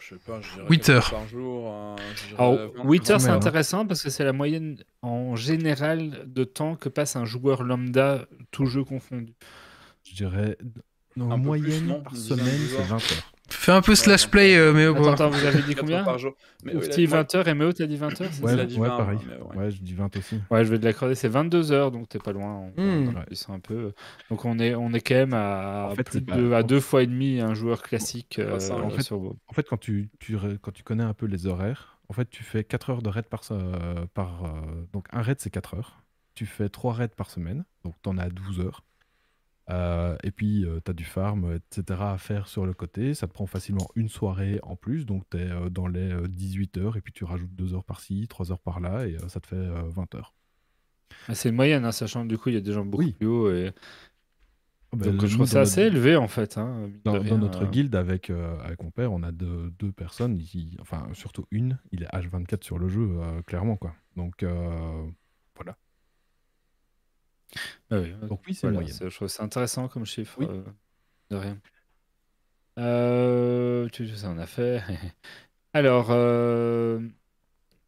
Je 0.00 0.14
sais 0.14 0.20
pas, 0.26 0.40
je 0.40 0.54
dirais 0.54 0.66
8 0.70 0.78
quatre 0.78 0.90
heures. 0.90 1.10
par 1.10 1.28
jour. 1.28 1.68
hein, 1.70 1.96
je 2.16 2.28
dirais 2.28 2.42
Alors, 2.42 2.54
20, 2.76 2.84
8 2.84 3.10
heures, 3.10 3.20
c'est 3.20 3.28
hein. 3.28 3.34
intéressant 3.36 3.86
parce 3.86 4.02
que 4.02 4.10
c'est 4.10 4.24
la 4.24 4.32
moyenne 4.32 4.82
en 5.02 5.36
général 5.36 6.24
de 6.26 6.44
temps 6.44 6.76
que 6.76 6.88
passe 6.88 7.16
un 7.16 7.26
joueur 7.26 7.62
lambda, 7.62 8.26
tout 8.50 8.66
jeu 8.66 8.84
confondu. 8.84 9.34
Je 10.04 10.14
dirais, 10.14 10.56
en 11.20 11.34
plus, 11.34 11.44
moyenne 11.44 11.86
non 11.86 12.00
par 12.02 12.16
semaine, 12.16 12.46
c'est 12.46 12.68
joueurs. 12.68 12.86
20 12.86 12.94
heures. 12.96 13.32
Fais 13.50 13.72
un 13.72 13.80
peu 13.82 13.94
slash 13.94 14.28
play, 14.28 14.56
euh, 14.56 14.72
mais 14.72 14.84
Attends, 14.86 15.12
attends, 15.12 15.30
vous 15.30 15.44
avez 15.44 15.62
dit 15.62 15.74
combien 15.74 16.04
par 16.04 16.18
jour. 16.18 16.34
Mais 16.64 16.72
oui, 16.72 16.78
Oufti, 16.78 17.02
là, 17.04 17.08
moi- 17.10 17.18
20 17.22 17.34
heures 17.34 17.48
et 17.48 17.54
Méo, 17.54 17.72
t'as 17.72 17.86
dit 17.86 17.96
20 17.96 18.20
heures 18.20 18.28
c'est 18.32 18.42
Ouais, 18.42 18.54
ça 18.54 18.60
a 18.60 18.64
dit 18.66 18.78
ouais, 18.78 18.88
20, 18.88 18.96
pareil. 18.96 19.18
mais 19.26 19.36
ouais. 19.36 19.56
Ouais, 19.64 19.70
je 19.70 19.80
dis 19.80 19.94
20 19.94 20.14
aussi. 20.16 20.40
Ouais, 20.50 20.64
je 20.64 20.70
vais 20.70 20.78
te 20.78 20.84
l'accorder, 20.84 21.14
c'est 21.14 21.28
22 21.28 21.72
heures, 21.72 21.90
donc 21.90 22.08
t'es 22.08 22.18
pas 22.18 22.32
loin. 22.32 22.70
On, 22.76 22.82
Hmm. 22.82 23.14
on 23.48 23.52
un 23.54 23.60
peu. 23.60 23.92
Donc 24.30 24.44
on 24.44 24.58
est, 24.58 24.74
on 24.74 24.92
est 24.92 25.00
quand 25.00 25.14
même 25.14 25.32
à, 25.34 25.88
En 25.90 25.94
fait, 25.94 26.04
plus 26.04 26.18
c'est 26.18 26.24
de 26.26 26.52
à 26.52 26.62
deux 26.62 26.80
fois 26.80 27.02
et 27.02 27.06
demi 27.06 27.40
un 27.40 27.54
joueur 27.54 27.82
classique 27.82 28.38
euh, 28.38 28.58
ça, 28.58 28.76
en 28.76 28.90
fait- 28.90 29.02
sur. 29.02 29.18
En 29.20 29.52
fait, 29.54 29.66
quand 29.68 29.78
tu, 29.78 30.10
tu, 30.20 30.36
quand 30.60 30.72
tu 30.72 30.82
connais 30.82 31.04
un 31.04 31.14
peu 31.14 31.26
les 31.26 31.46
horaires, 31.46 31.98
en 32.10 32.12
fait, 32.12 32.28
tu 32.28 32.42
fais 32.42 32.64
4 32.64 32.90
heures 32.90 33.02
de 33.02 33.08
raid 33.08 33.26
par... 33.26 33.44
se- 33.44 34.06
par 34.14 34.44
euh, 34.44 34.48
donc, 34.92 35.06
un 35.12 35.22
raid, 35.22 35.36
c'est 35.40 35.50
4 35.50 35.74
heures. 35.74 36.02
Tu 36.34 36.46
fais 36.46 36.68
3 36.68 36.92
raids 36.92 37.08
par 37.08 37.30
semaine, 37.30 37.64
donc 37.84 37.94
tu 38.02 38.08
en 38.08 38.18
as 38.18 38.28
12 38.28 38.60
heures. 38.60 38.84
Euh, 39.70 40.16
et 40.22 40.30
puis, 40.30 40.64
tu 40.84 40.90
as 40.90 40.94
du 40.94 41.04
farm, 41.04 41.52
etc. 41.54 42.00
à 42.12 42.18
faire 42.18 42.48
sur 42.48 42.64
le 42.64 42.72
côté. 42.72 43.12
Ça 43.14 43.26
te 43.26 43.32
prend 43.32 43.46
facilement 43.46 43.86
une 43.96 44.08
soirée 44.08 44.60
en 44.62 44.76
plus, 44.76 45.04
donc 45.04 45.24
tu 45.30 45.38
es 45.38 45.48
dans 45.70 45.86
les 45.86 46.10
euh, 46.12 46.26
18 46.26 46.78
heures, 46.78 46.96
et 46.96 47.00
puis 47.02 47.12
tu 47.12 47.24
rajoutes 47.24 47.54
2 47.54 47.74
heures 47.74 47.84
par-ci, 47.84 48.26
3 48.28 48.50
heures 48.50 48.60
par-là, 48.60 49.06
et 49.06 49.16
euh, 49.16 49.28
ça 49.28 49.40
te 49.40 49.46
fait 49.46 49.56
euh, 49.56 49.82
20 49.88 50.14
heures. 50.14 50.34
Ah, 51.28 51.34
C'est 51.34 51.50
une 51.50 51.54
moyenne, 51.56 51.84
hein, 51.84 51.92
sachant 51.92 52.22
que 52.22 52.28
du 52.28 52.38
coup 52.38 52.48
il 52.48 52.54
y 52.54 52.58
a 52.58 52.60
des 52.62 52.72
gens 52.72 52.84
beaucoup 52.84 53.04
Oui. 53.04 53.12
plus 53.12 53.26
hauts. 53.26 53.50
Et... 53.52 53.72
Oh, 54.92 54.96
bah, 54.96 55.06
Donc 55.10 55.26
je 55.26 55.34
trouve 55.34 55.46
ça 55.46 55.60
assez 55.60 55.82
notre- 55.84 55.94
élevé 55.96 56.16
en 56.16 56.28
fait. 56.28 56.56
hein, 56.56 56.88
Dans, 57.04 57.22
notre 57.36 57.64
euh. 57.64 57.66
guilde 57.70 57.94
avec, 57.94 58.30
euh, 58.30 58.58
avec 58.60 58.82
mon 58.82 58.90
père, 58.90 59.12
on 59.12 59.22
a 59.22 59.32
deux, 59.32 59.70
deux 59.78 59.92
personnes, 59.92 60.38
qui- 60.38 60.78
enfin 60.80 61.06
surtout 61.12 61.44
une, 61.50 61.78
il 61.92 62.02
est 62.04 62.06
H24 62.06 62.64
sur 62.64 62.78
le 62.78 62.88
jeu, 62.88 63.06
euh, 63.20 63.42
clairement 63.42 63.76
quoi. 63.76 63.94
Donc 64.16 64.42
euh, 64.42 65.06
voilà. 65.56 65.76
Ah 67.90 67.96
oui, 68.00 68.12
Donc 68.28 68.40
oui, 68.46 68.54
c'est 68.54 68.66
voilà, 68.66 68.80
moyen. 68.80 68.92
c'est- 68.94 69.08
je 69.08 69.14
trouve 69.14 69.28
ça 69.28 69.42
intéressant 69.42 69.88
comme 69.88 70.04
chiffre. 70.06 70.36
Oui. 70.38 70.46
euh, 70.48 70.62
de 71.30 71.36
rien. 71.36 71.56
Euh, 72.78 73.88
tu, 73.92 74.06
ça 74.08 74.28
on 74.34 74.38
a 74.38 74.46
fait? 74.46 74.82
Alors, 75.74 76.08
euh, 76.10 77.00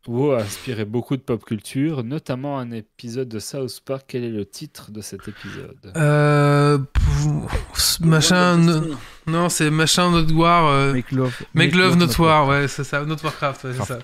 WoW 0.06 0.32
a 0.32 0.40
inspiré 0.42 0.84
beaucoup 0.84 1.16
de 1.16 1.22
pop 1.22 1.44
culture, 1.44 2.02
notamment 2.04 2.58
un 2.58 2.70
épisode 2.72 3.28
de 3.28 3.38
South 3.38 3.80
Park. 3.84 4.04
Quel 4.08 4.24
est 4.24 4.30
le 4.30 4.44
titre 4.44 4.90
de 4.90 5.00
cet 5.00 5.28
épisode? 5.28 5.92
Euh. 5.96 6.78
pff, 6.78 8.00
Machin. 8.00 8.56
no- 8.56 8.96
Non, 9.26 9.48
c'est 9.48 9.70
machin 9.70 10.10
Not 10.10 10.32
War. 10.34 10.66
euh, 10.68 10.92
Make 10.94 11.12
love, 11.12 11.38
Make 11.54 11.74
Love 11.74 11.96
Not 11.96 12.18
War, 12.18 12.48
ouais, 12.48 12.66
c'est 12.66 12.82
ça. 12.84 13.04
Not 13.04 13.16
Warcraft, 13.22 13.64
ouais, 13.64 13.72
c'est 13.74 13.84
ça. 13.84 13.98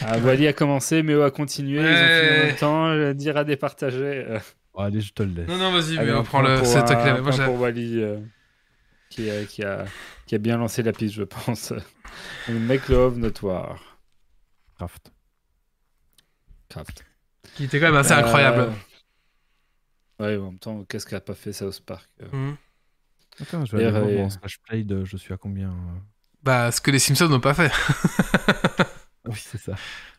Ah, 0.00 0.18
Wally 0.18 0.46
a 0.46 0.52
commencé, 0.52 1.02
Méo 1.02 1.22
a 1.22 1.30
continué. 1.30 1.80
Ils 1.80 1.84
ont 1.84 1.84
fini 1.84 1.96
en 1.98 2.40
Ouais. 2.40 2.46
même 2.46 2.56
temps. 2.56 2.94
Je 2.94 3.12
dire 3.12 3.36
à 3.36 3.44
départager. 3.44 4.24
Euh. 4.74 4.78
Oh, 4.78 4.80
allez, 4.82 5.00
je 5.00 5.12
te 5.12 5.22
le 5.22 5.32
laisse. 5.32 5.48
Non, 5.48 5.58
non, 5.58 5.72
vas-y, 5.72 5.96
mais 5.98 6.12
on 6.12 6.22
prend 6.24 6.40
le. 6.42 6.56
pour 6.58 6.66
C'est 6.66 6.84
toi 6.84 6.96
qui 6.96 7.20
Moi, 7.20 7.44
pour 7.44 7.60
Wally, 7.60 8.00
euh, 8.02 8.20
qui, 9.10 9.30
a, 9.30 9.44
qui, 9.44 9.62
a, 9.62 9.84
qui 10.26 10.34
a 10.34 10.38
bien 10.38 10.56
lancé 10.56 10.82
la 10.82 10.92
piste, 10.92 11.14
je 11.14 11.22
pense. 11.24 11.72
Make 12.48 12.88
Love 12.88 13.18
Not 13.18 13.32
War. 13.42 13.98
Craft. 14.76 15.12
Craft. 16.68 17.04
Qui 17.54 17.64
était 17.64 17.78
quand 17.80 17.86
même 17.86 17.96
assez 17.96 18.12
incroyable. 18.12 18.60
Euh, 18.60 18.70
Ouais, 20.20 20.36
en 20.36 20.50
même 20.52 20.58
temps, 20.58 20.84
qu'est-ce 20.84 21.06
qu'a 21.06 21.20
pas 21.20 21.34
fait 21.34 21.52
South 21.52 21.80
Park 21.84 22.08
euh 22.22 22.26
Mhm. 22.32 22.56
Attends, 23.40 23.64
je 23.64 23.76
vais 23.76 23.84
aller 23.86 23.98
voir 23.98 24.08
euh, 24.08 24.16
mon 24.18 24.30
slash 24.30 24.58
play 24.60 24.84
de 24.84 25.04
je 25.04 25.16
suis 25.16 25.32
à 25.34 25.36
combien. 25.36 25.70
euh. 25.70 25.98
Bah, 26.42 26.70
ce 26.70 26.80
que 26.80 26.90
les 26.92 26.98
Simpsons 27.00 27.28
n'ont 27.28 27.40
pas 27.40 27.54
fait. 27.54 27.72
Oui, 29.24 29.38
c'est 29.38 29.58
ça. 29.58 29.74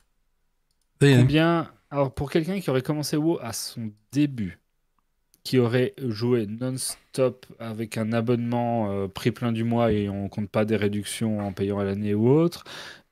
Combien 1.17 1.71
Alors, 1.91 2.13
pour 2.13 2.31
quelqu'un 2.31 2.59
qui 2.59 2.69
aurait 2.69 2.81
commencé 2.81 3.17
WoW 3.17 3.39
à 3.41 3.53
son 3.53 3.91
début, 4.11 4.59
qui 5.43 5.59
aurait 5.59 5.93
joué 5.97 6.47
non-stop 6.47 7.45
avec 7.59 7.97
un 7.97 8.13
abonnement 8.13 8.91
euh, 8.91 9.07
prix 9.07 9.31
plein 9.31 9.51
du 9.51 9.63
mois 9.63 9.91
et 9.91 10.07
on 10.09 10.29
compte 10.29 10.49
pas 10.49 10.63
des 10.65 10.77
réductions 10.77 11.39
en 11.39 11.51
payant 11.51 11.79
à 11.79 11.83
l'année 11.83 12.13
ou 12.13 12.29
autre, 12.29 12.63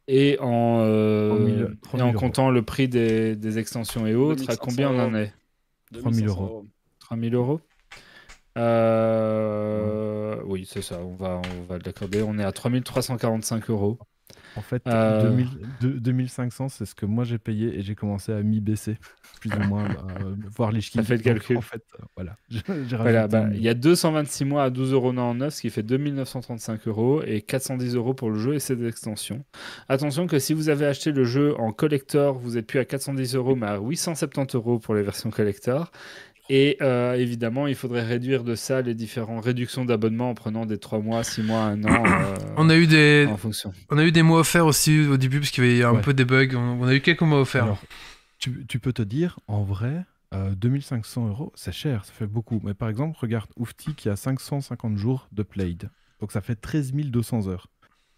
et 0.07 0.38
en, 0.39 0.80
euh, 0.81 1.30
3000 1.30 1.59
et 1.59 1.63
en 1.63 1.76
3000 1.81 2.15
comptant 2.15 2.49
le 2.49 2.61
prix 2.61 2.88
des, 2.88 3.35
des 3.35 3.57
extensions 3.59 4.07
et 4.07 4.15
autres, 4.15 4.43
à 4.43 4.55
2500 4.55 4.61
combien 4.61 4.91
on 4.91 4.99
en 4.99 5.15
est 5.15 5.34
3000 5.99 6.27
euros. 6.27 6.65
3000 6.99 7.35
euros 7.35 7.61
Euh, 8.57 10.41
Oui, 10.45 10.65
c'est 10.69 10.81
ça, 10.81 10.99
on 10.99 11.15
va, 11.15 11.41
on 11.59 11.63
va 11.63 11.77
l'accorder. 11.85 12.22
On 12.22 12.38
est 12.39 12.43
à 12.43 12.51
3345 12.51 13.69
euros. 13.69 13.99
En 14.57 14.61
fait, 14.61 14.82
Euh. 14.88 15.23
2000 15.30 15.48
deux- 15.80 15.99
2500, 15.99 16.68
c'est 16.69 16.86
ce 16.86 16.94
que 16.94 17.06
moi 17.06 17.23
j'ai 17.23 17.38
payé 17.38 17.78
et 17.78 17.82
j'ai 17.82 17.95
commencé 17.95 18.34
à 18.34 18.41
mi-baisser, 18.44 18.98
plus 19.40 19.49
ou 19.53 19.60
moins, 19.68 19.86
euh, 19.86 20.36
voir 20.56 20.72
les 20.72 20.82
Ça 20.82 21.03
fait 21.03 21.18
le 21.18 21.23
calcul. 21.23 21.57
En 21.57 21.61
fait, 21.61 21.84
euh, 21.99 22.03
voilà. 22.18 22.36
Bah, 23.30 23.48
il 23.53 23.61
y 23.61 23.69
a 23.69 23.73
226 23.73 24.44
mois 24.45 24.64
à 24.64 24.69
12,99€, 24.69 25.49
ce 25.52 25.61
qui 25.61 25.69
fait 25.69 25.84
2935 25.84 26.88
euros 26.88 27.22
et 27.26 27.41
410 27.41 27.95
euros 27.95 28.14
pour 28.14 28.30
le 28.30 28.38
jeu 28.40 28.53
et 28.56 28.60
ses 28.60 28.86
extensions. 28.86 29.44
Attention 29.88 30.28
que 30.28 30.38
si 30.40 30.53
vous 30.53 30.69
avez 30.69 30.86
acheté 30.86 31.11
le 31.11 31.23
jeu 31.23 31.56
en 31.60 31.72
collector, 31.72 32.38
vous 32.38 32.57
êtes 32.57 32.68
plus 32.68 32.80
à 32.80 32.86
410 32.86 33.36
euros, 33.36 33.56
mais 33.56 33.68
à 33.68 33.78
870 33.80 34.56
euros 34.56 34.80
pour 34.80 34.95
les 34.95 35.02
versions 35.03 35.30
collector. 35.32 35.91
Et 36.53 36.76
euh, 36.82 37.14
évidemment, 37.14 37.65
il 37.65 37.76
faudrait 37.76 38.03
réduire 38.03 38.44
de 38.44 38.56
ça 38.56 38.82
les 38.82 38.94
différentes 38.94 39.45
réductions 39.45 39.86
d'abonnement 39.86 40.32
en 40.32 40.34
prenant 40.34 40.65
des 40.65 40.78
3 40.78 40.99
mois, 40.99 41.23
6 41.23 41.44
mois, 41.44 41.61
1 41.61 41.84
an 41.86 42.03
euh, 42.06 42.36
On 42.57 42.69
a 42.69 42.76
eu 42.76 42.88
des, 42.88 43.26
en 43.30 43.38
fonction. 43.38 43.72
on 43.90 43.98
a 43.98 44.03
eu 44.03 44.11
des 44.11 44.22
mois 44.22 44.41
offerts 44.41 44.65
aussi 44.65 45.07
au 45.07 45.15
début 45.15 45.40
parce 45.40 45.52
qu'il 45.52 45.64
y 45.65 45.82
avait 45.82 45.84
un 45.86 45.94
Ouais. 45.94 46.02
peu 46.02 46.14
des 46.14 46.26
bugs. 46.26 46.49
On 46.56 46.82
on 46.82 46.88
a 46.88 46.94
eu 46.94 46.99
quelques 46.99 47.22
mois 47.22 47.40
offerts. 47.40 47.64
Alors, 47.64 47.82
tu, 48.38 48.65
tu 48.68 48.80
peux 48.80 48.91
te 48.91 49.02
dire, 49.02 49.40
en 49.48 49.64
vrai, 49.64 50.03
euh, 50.34 50.53
2500 50.56 51.30
euros, 51.30 51.53
c'est 51.56 51.72
cher, 51.72 52.03
ça 52.03 52.11
fait 52.11 52.28
beaucoup. 52.28 52.60
Mais 52.65 52.73
par 52.73 52.90
exemple, 52.90 53.18
regarde 53.18 53.49
Oufti 53.56 53.94
qui 53.95 54.10
a 54.10 54.18
550 54.18 54.98
jours 54.98 55.30
de 55.32 55.44
played. 55.44 55.90
Donc 56.19 56.34
ça 56.34 56.41
fait 56.41 56.56
13 56.56 56.91
200 56.91 57.48
heures. 57.48 57.68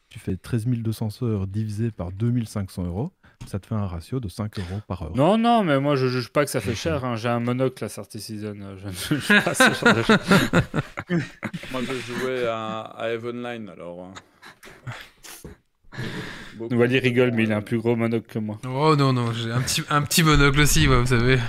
Tu 0.09 0.17
fais 0.17 0.37
13 0.37 0.65
200 0.65 1.21
heures 1.21 1.45
divisé 1.45 1.91
par 1.91 2.11
2500 2.11 2.85
euros, 2.85 3.11
ça 3.47 3.59
te 3.59 3.67
fait 3.67 3.75
un 3.75 3.85
ratio 3.87 4.19
de 4.19 4.27
5 4.29 4.57
euros 4.59 4.81
par 4.87 5.01
heure. 5.03 5.15
Non, 5.15 5.37
non, 5.37 5.63
mais 5.63 5.79
moi 5.79 5.95
je 5.95 6.07
juge 6.07 6.29
pas 6.29 6.43
que 6.45 6.51
ça 6.51 6.61
fait 6.61 6.75
cher. 6.75 7.03
hein. 7.05 7.15
J'ai 7.15 7.29
un 7.29 7.39
monocle 7.39 7.83
à 7.83 7.89
Certi 7.89 8.19
Season. 8.19 8.55
euh, 8.61 8.75
Je 8.77 8.87
ne 8.87 8.91
juge 9.19 9.27
pas 9.43 9.53
ce 9.53 9.73
genre 9.73 9.93
de 9.95 10.03
choses. 10.03 10.17
Moi, 11.71 11.81
je 11.87 12.13
jouais 12.13 12.47
à, 12.47 12.81
à 12.81 13.09
Eve 13.11 13.25
Online, 13.27 13.69
alors. 13.69 14.05
euh. 14.05 15.99
Beaucoup. 16.55 16.75
Wally 16.75 16.99
rigole, 16.99 17.31
mais 17.31 17.43
il 17.43 17.51
a 17.51 17.57
un 17.57 17.61
plus 17.61 17.77
gros 17.77 17.95
monocle 17.95 18.25
que 18.27 18.39
moi. 18.39 18.57
Oh 18.65 18.95
non, 18.95 19.13
non, 19.13 19.31
j'ai 19.33 19.51
un 19.51 19.61
petit, 19.61 19.83
un 19.89 20.01
petit 20.01 20.23
monocle 20.23 20.59
aussi, 20.61 20.87
ouais, 20.87 20.99
vous 20.99 21.05
savez. 21.07 21.39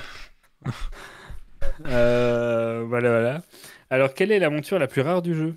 Euh, 1.87 2.85
voilà, 2.87 3.11
voilà. 3.11 3.43
Alors, 3.91 4.13
quelle 4.15 4.33
est 4.33 4.39
la 4.39 4.51
monture 4.51 4.79
la 4.79 4.87
plus 4.87 5.03
rare 5.03 5.23
du 5.23 5.35
jeu? 5.35 5.55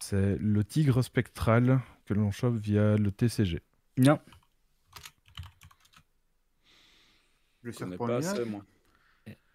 C'est 0.00 0.36
le 0.38 0.64
tigre 0.64 1.02
spectral 1.02 1.80
que 2.06 2.14
l'on 2.14 2.30
chope 2.30 2.56
via 2.56 2.96
le 2.96 3.10
TCG. 3.10 3.60
Non. 3.96 4.18
Le 7.62 7.72
serpent 7.72 7.96
pas 8.06 8.18
nuage. 8.20 8.26
assez, 8.26 8.44
moi. 8.44 8.62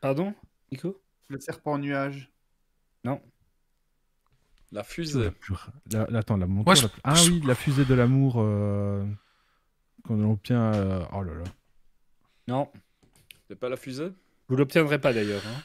Pardon, 0.01 0.33
Nico? 0.71 1.01
Le 1.27 1.39
serpent 1.39 1.77
nuage. 1.77 2.29
La 4.71 4.83
fusée. 4.83 5.31
La 5.89 6.19
attends, 6.19 6.37
la 6.37 6.45
monture 6.45 6.75
je- 6.75 6.83
la 6.83 6.89
Ah 7.03 7.15
oui, 7.23 7.41
la 7.43 7.55
fusée 7.55 7.85
de 7.85 7.93
l'amour 7.95 8.35
euh, 8.37 9.03
qu'on 10.03 10.31
obtient. 10.31 10.61
euh, 10.75 11.03
Oh 11.11 11.23
là 11.23 11.33
là. 11.33 11.43
Non. 12.47 12.69
C'est 13.47 13.55
pas 13.55 13.67
la 13.69 13.77
fusée? 13.77 14.09
Vous 14.47 14.55
l'obtiendrez 14.55 14.99
pas 15.01 15.11
d'ailleurs. 15.11 15.41
hein. 15.47 15.63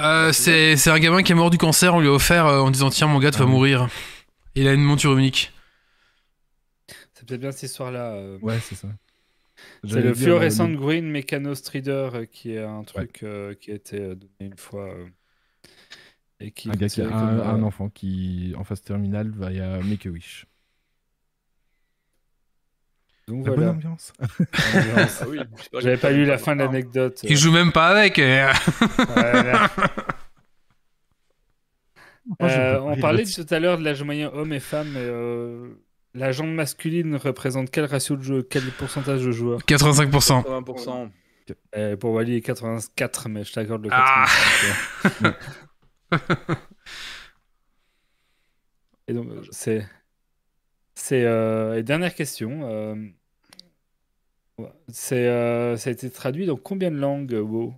Euh, 0.00 0.32
c'est 0.32 0.90
un 0.90 0.98
gamin 0.98 1.22
qui 1.22 1.30
est 1.30 1.34
mort 1.36 1.50
du 1.50 1.56
cancer, 1.58 1.94
on 1.94 2.00
lui 2.00 2.08
a 2.08 2.12
offert 2.12 2.46
euh, 2.46 2.58
en 2.62 2.72
disant 2.72 2.90
Tiens, 2.90 3.06
mon 3.06 3.20
gars, 3.20 3.30
tu 3.30 3.36
Ah 3.36 3.40
vas 3.40 3.46
oui. 3.46 3.52
mourir. 3.52 3.88
Il 4.56 4.66
a 4.66 4.72
une 4.72 4.82
monture 4.82 5.16
unique. 5.16 5.52
C'est 7.18 7.26
peut-être 7.26 7.40
bien 7.40 7.50
cette 7.52 7.62
histoire-là. 7.64 8.12
euh. 8.12 8.38
Ouais, 8.42 8.58
c'est 8.60 8.74
ça. 8.74 8.88
C'est 9.84 9.94
le 10.02 10.12
dire, 10.12 10.16
Fluorescent 10.16 10.68
le- 10.68 10.76
Green 10.76 11.10
Mécano 11.10 11.54
Strider 11.54 12.10
euh, 12.12 12.26
qui 12.26 12.52
est 12.52 12.62
un 12.62 12.84
truc 12.84 13.22
euh, 13.22 13.54
qui 13.54 13.70
a 13.72 13.74
été 13.74 13.98
euh, 13.98 14.14
donné 14.14 14.32
une 14.40 14.58
fois. 14.58 14.90
euh, 14.90 15.06
et 16.40 16.50
qui 16.50 16.68
Un 16.68 16.74
gars 16.74 16.88
qui 16.88 17.00
a 17.00 17.06
un, 17.06 17.08
comme, 17.08 17.40
euh, 17.40 17.44
un 17.44 17.62
enfant 17.62 17.88
qui, 17.88 18.52
en 18.58 18.64
phase 18.64 18.82
terminale, 18.82 19.30
va 19.30 19.50
y 19.52 19.60
a 19.60 19.78
Make 19.80 20.04
a 20.04 20.10
Wish. 20.10 20.44
Donc 23.28 23.44
La 23.46 23.50
bonne 23.52 23.54
voilà. 23.64 23.70
ambiance. 23.72 24.12
Ambiance. 24.20 25.20
Ah 25.22 25.26
oui. 25.28 25.38
J'avais 25.80 25.96
pas 25.96 26.10
lu 26.10 26.26
la 26.26 26.36
fin 26.36 26.54
de 26.54 26.60
l'anecdote. 26.62 27.24
Il 27.26 27.36
joue 27.38 27.50
même 27.50 27.72
pas 27.72 27.88
avec. 27.88 28.18
euh. 28.18 28.52
Voilà. 29.08 29.70
Moi, 32.40 32.50
Euh, 32.50 32.80
on 32.80 32.96
parlait 33.00 33.24
tout 33.24 33.46
à 33.50 33.58
l'heure 33.58 33.78
de 33.78 33.84
l'âge 33.84 34.02
moyen 34.02 34.30
homme 34.34 34.52
et 34.52 34.60
femme. 34.60 34.94
euh, 34.96 35.74
la 36.16 36.32
jambe 36.32 36.50
masculine 36.50 37.14
représente 37.16 37.70
quel 37.70 37.84
ratio 37.84 38.16
de 38.16 38.22
jeu, 38.22 38.42
quel 38.42 38.64
pourcentage 38.72 39.24
de 39.24 39.30
joueurs 39.32 39.60
85%. 39.60 40.42
80%. 40.42 41.10
Euh, 41.76 41.96
pour 41.96 42.10
Wally, 42.12 42.42
84, 42.42 43.28
mais 43.28 43.44
je 43.44 43.52
t'accorde 43.52 43.84
le 43.84 43.90
Ah. 43.92 44.26
85. 45.02 45.34
Et 49.08 49.12
donc, 49.12 49.28
c'est. 49.52 49.86
C'est. 50.94 51.22
euh, 51.24 51.78
et 51.78 51.82
dernière 51.82 52.14
question. 52.14 52.60
euh, 52.64 52.96
C'est, 54.88 55.28
euh, 55.28 55.76
ça 55.76 55.90
a 55.90 55.92
été 55.92 56.10
traduit 56.10 56.46
dans 56.46 56.56
combien 56.56 56.90
de 56.90 56.96
langues, 56.96 57.34
euh, 57.34 57.40
WoW? 57.42 57.74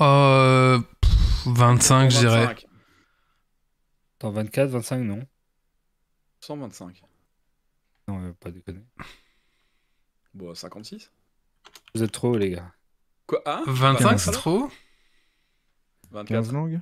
Euh, 0.00 0.78
pff, 1.00 1.46
25, 1.46 2.10
je 2.10 2.18
dirais. 2.18 2.46
125. 2.46 2.66
Dans 4.20 4.30
24, 4.30 4.70
25, 4.70 4.98
non 5.00 5.20
125. 6.40 7.02
Non, 8.08 8.22
euh, 8.24 8.32
pas 8.38 8.50
déconner. 8.50 8.82
Bon, 10.34 10.54
56. 10.54 11.10
Vous 11.94 12.02
êtes 12.02 12.12
trop, 12.12 12.36
les 12.36 12.50
gars. 12.50 12.72
Quoi 13.26 13.42
Ah 13.44 13.62
25, 13.66 14.08
15. 14.10 14.22
c'est 14.24 14.30
trop 14.32 14.70
24. 16.12 16.26
15 16.28 16.52
langues 16.52 16.80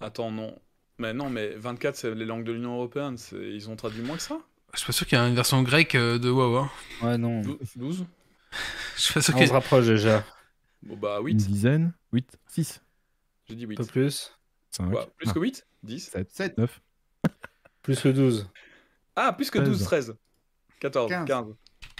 Attends, 0.00 0.30
non. 0.30 0.58
Mais 0.98 1.12
non, 1.12 1.28
mais 1.28 1.54
24, 1.56 1.96
c'est 1.96 2.14
les 2.14 2.24
langues 2.24 2.44
de 2.44 2.52
l'Union 2.52 2.74
Européenne. 2.76 3.16
Ils 3.32 3.68
ont 3.68 3.76
traduit 3.76 4.02
moins 4.02 4.16
que 4.16 4.22
ça 4.22 4.38
Je 4.72 4.78
suis 4.78 4.86
pas 4.86 4.92
sûr 4.92 5.06
qu'il 5.06 5.18
y 5.18 5.20
a 5.20 5.28
une 5.28 5.34
version 5.34 5.62
grecque 5.62 5.94
euh, 5.94 6.18
de 6.18 6.30
WoW. 6.30 6.56
hein. 6.56 6.70
Ouais, 7.02 7.18
non. 7.18 7.42
Dou- 7.42 7.58
12 7.76 8.06
Je 8.96 9.00
suis 9.02 9.14
pas 9.14 9.20
sûr 9.20 9.34
On 9.34 9.38
qu'il 9.38 9.48
se 9.48 9.52
rapproche 9.52 9.86
déjà. 9.86 10.24
Bon, 10.82 10.96
bah 10.96 11.18
Une 11.20 11.26
8. 11.26 11.34
dizaine 11.36 11.92
8 12.12 12.38
6 12.46 12.82
J'ai 13.48 13.54
dit 13.56 13.64
Un 13.64 13.68
8. 13.68 13.76
peu 13.76 13.84
plus. 13.84 14.32
5 14.70 14.90
Quoi, 14.90 15.06
plus 15.18 15.32
que 15.32 15.38
8 15.38 15.66
10 15.82 16.00
7 16.10 16.30
7. 16.30 16.58
9 16.58 16.80
Plus 17.82 18.00
que 18.00 18.08
12. 18.08 18.48
Ah, 19.16 19.32
plus 19.32 19.50
que 19.50 19.58
12, 19.58 19.82
13. 19.82 20.14
14, 20.80 21.10
15. 21.10 21.24
15. 21.26 21.44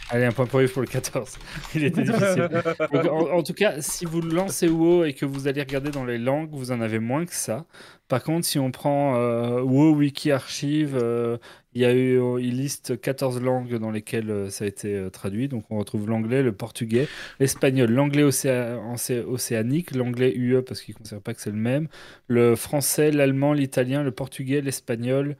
Allez, 0.09 0.25
un 0.25 0.31
point 0.31 0.47
pour 0.47 0.63
Yves 0.63 0.71
pour 0.73 0.83
le 0.83 0.87
14. 0.87 1.37
Il 1.75 1.83
était 1.83 2.03
difficile. 2.03 2.49
Donc, 2.93 3.07
en, 3.07 3.39
en 3.39 3.43
tout 3.43 3.55
cas, 3.55 3.81
si 3.81 4.05
vous 4.05 4.21
lancez 4.21 4.69
WoW 4.69 5.05
et 5.05 5.15
que 5.15 5.27
vous 5.27 5.49
allez 5.49 5.61
regarder 5.63 5.91
dans 5.91 6.05
les 6.05 6.19
langues, 6.19 6.51
vous 6.53 6.71
en 6.71 6.81
avez 6.81 7.01
moins 7.01 7.27
que 7.27 7.35
ça. 7.35 7.65
Par 8.07 8.23
contre, 8.23 8.47
si 8.47 8.61
on 8.61 8.71
prend 8.71 9.17
euh, 9.17 9.61
WoW 9.63 9.97
Wiki 9.97 10.31
Archive, 10.31 10.97
euh, 11.03 11.39
il 11.75 11.81
y 11.81 11.85
a 11.85 11.93
eu, 11.93 12.21
il 12.41 12.57
liste 12.57 13.01
14 13.01 13.41
langues 13.43 13.79
dans 13.79 13.91
lesquelles 13.91 14.31
euh, 14.31 14.49
ça 14.49 14.65
a 14.65 14.69
été 14.69 14.95
euh, 14.95 15.11
traduit. 15.11 15.49
Donc, 15.49 15.65
on 15.71 15.79
retrouve 15.79 16.09
l'anglais, 16.09 16.45
le 16.45 16.53
portugais, 16.53 17.09
l'espagnol, 17.41 17.91
l'anglais 17.91 18.23
océa- 18.23 18.79
océanique, 19.27 19.93
l'anglais 19.97 20.33
UE 20.37 20.63
parce 20.63 20.83
qu'ils 20.83 20.95
ne 20.95 20.99
considèrent 20.99 21.21
pas 21.23 21.35
que 21.35 21.41
c'est 21.41 21.51
le 21.51 21.57
même, 21.57 21.89
le 22.29 22.55
français, 22.55 23.11
l'allemand, 23.11 23.55
l'italien, 23.55 24.05
le 24.05 24.13
portugais, 24.13 24.61
l'espagnol. 24.61 25.37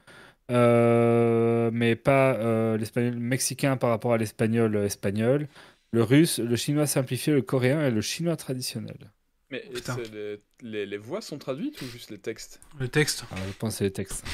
Euh, 0.51 1.69
mais 1.73 1.95
pas 1.95 2.33
euh, 2.35 2.77
l'espagnol 2.77 3.15
mexicain 3.15 3.77
par 3.77 3.89
rapport 3.89 4.13
à 4.13 4.17
l'espagnol 4.17 4.75
euh, 4.75 4.85
espagnol, 4.85 5.47
le 5.91 6.03
russe, 6.03 6.39
le 6.39 6.55
chinois 6.55 6.87
simplifié, 6.87 7.33
le 7.33 7.41
coréen 7.41 7.85
et 7.85 7.91
le 7.91 8.01
chinois 8.01 8.35
traditionnel. 8.35 9.11
Mais 9.49 9.63
c'est 9.81 10.11
les, 10.13 10.41
les, 10.61 10.85
les 10.85 10.97
voix 10.97 11.21
sont 11.21 11.37
traduites 11.37 11.81
ou 11.81 11.85
juste 11.85 12.11
les 12.11 12.17
textes? 12.17 12.59
Le 12.79 12.89
texte. 12.89 13.23
Alors, 13.31 13.45
je 13.47 13.53
pense 13.57 13.73
que 13.73 13.77
c'est 13.77 13.83
les 13.85 13.91
textes. 13.93 14.25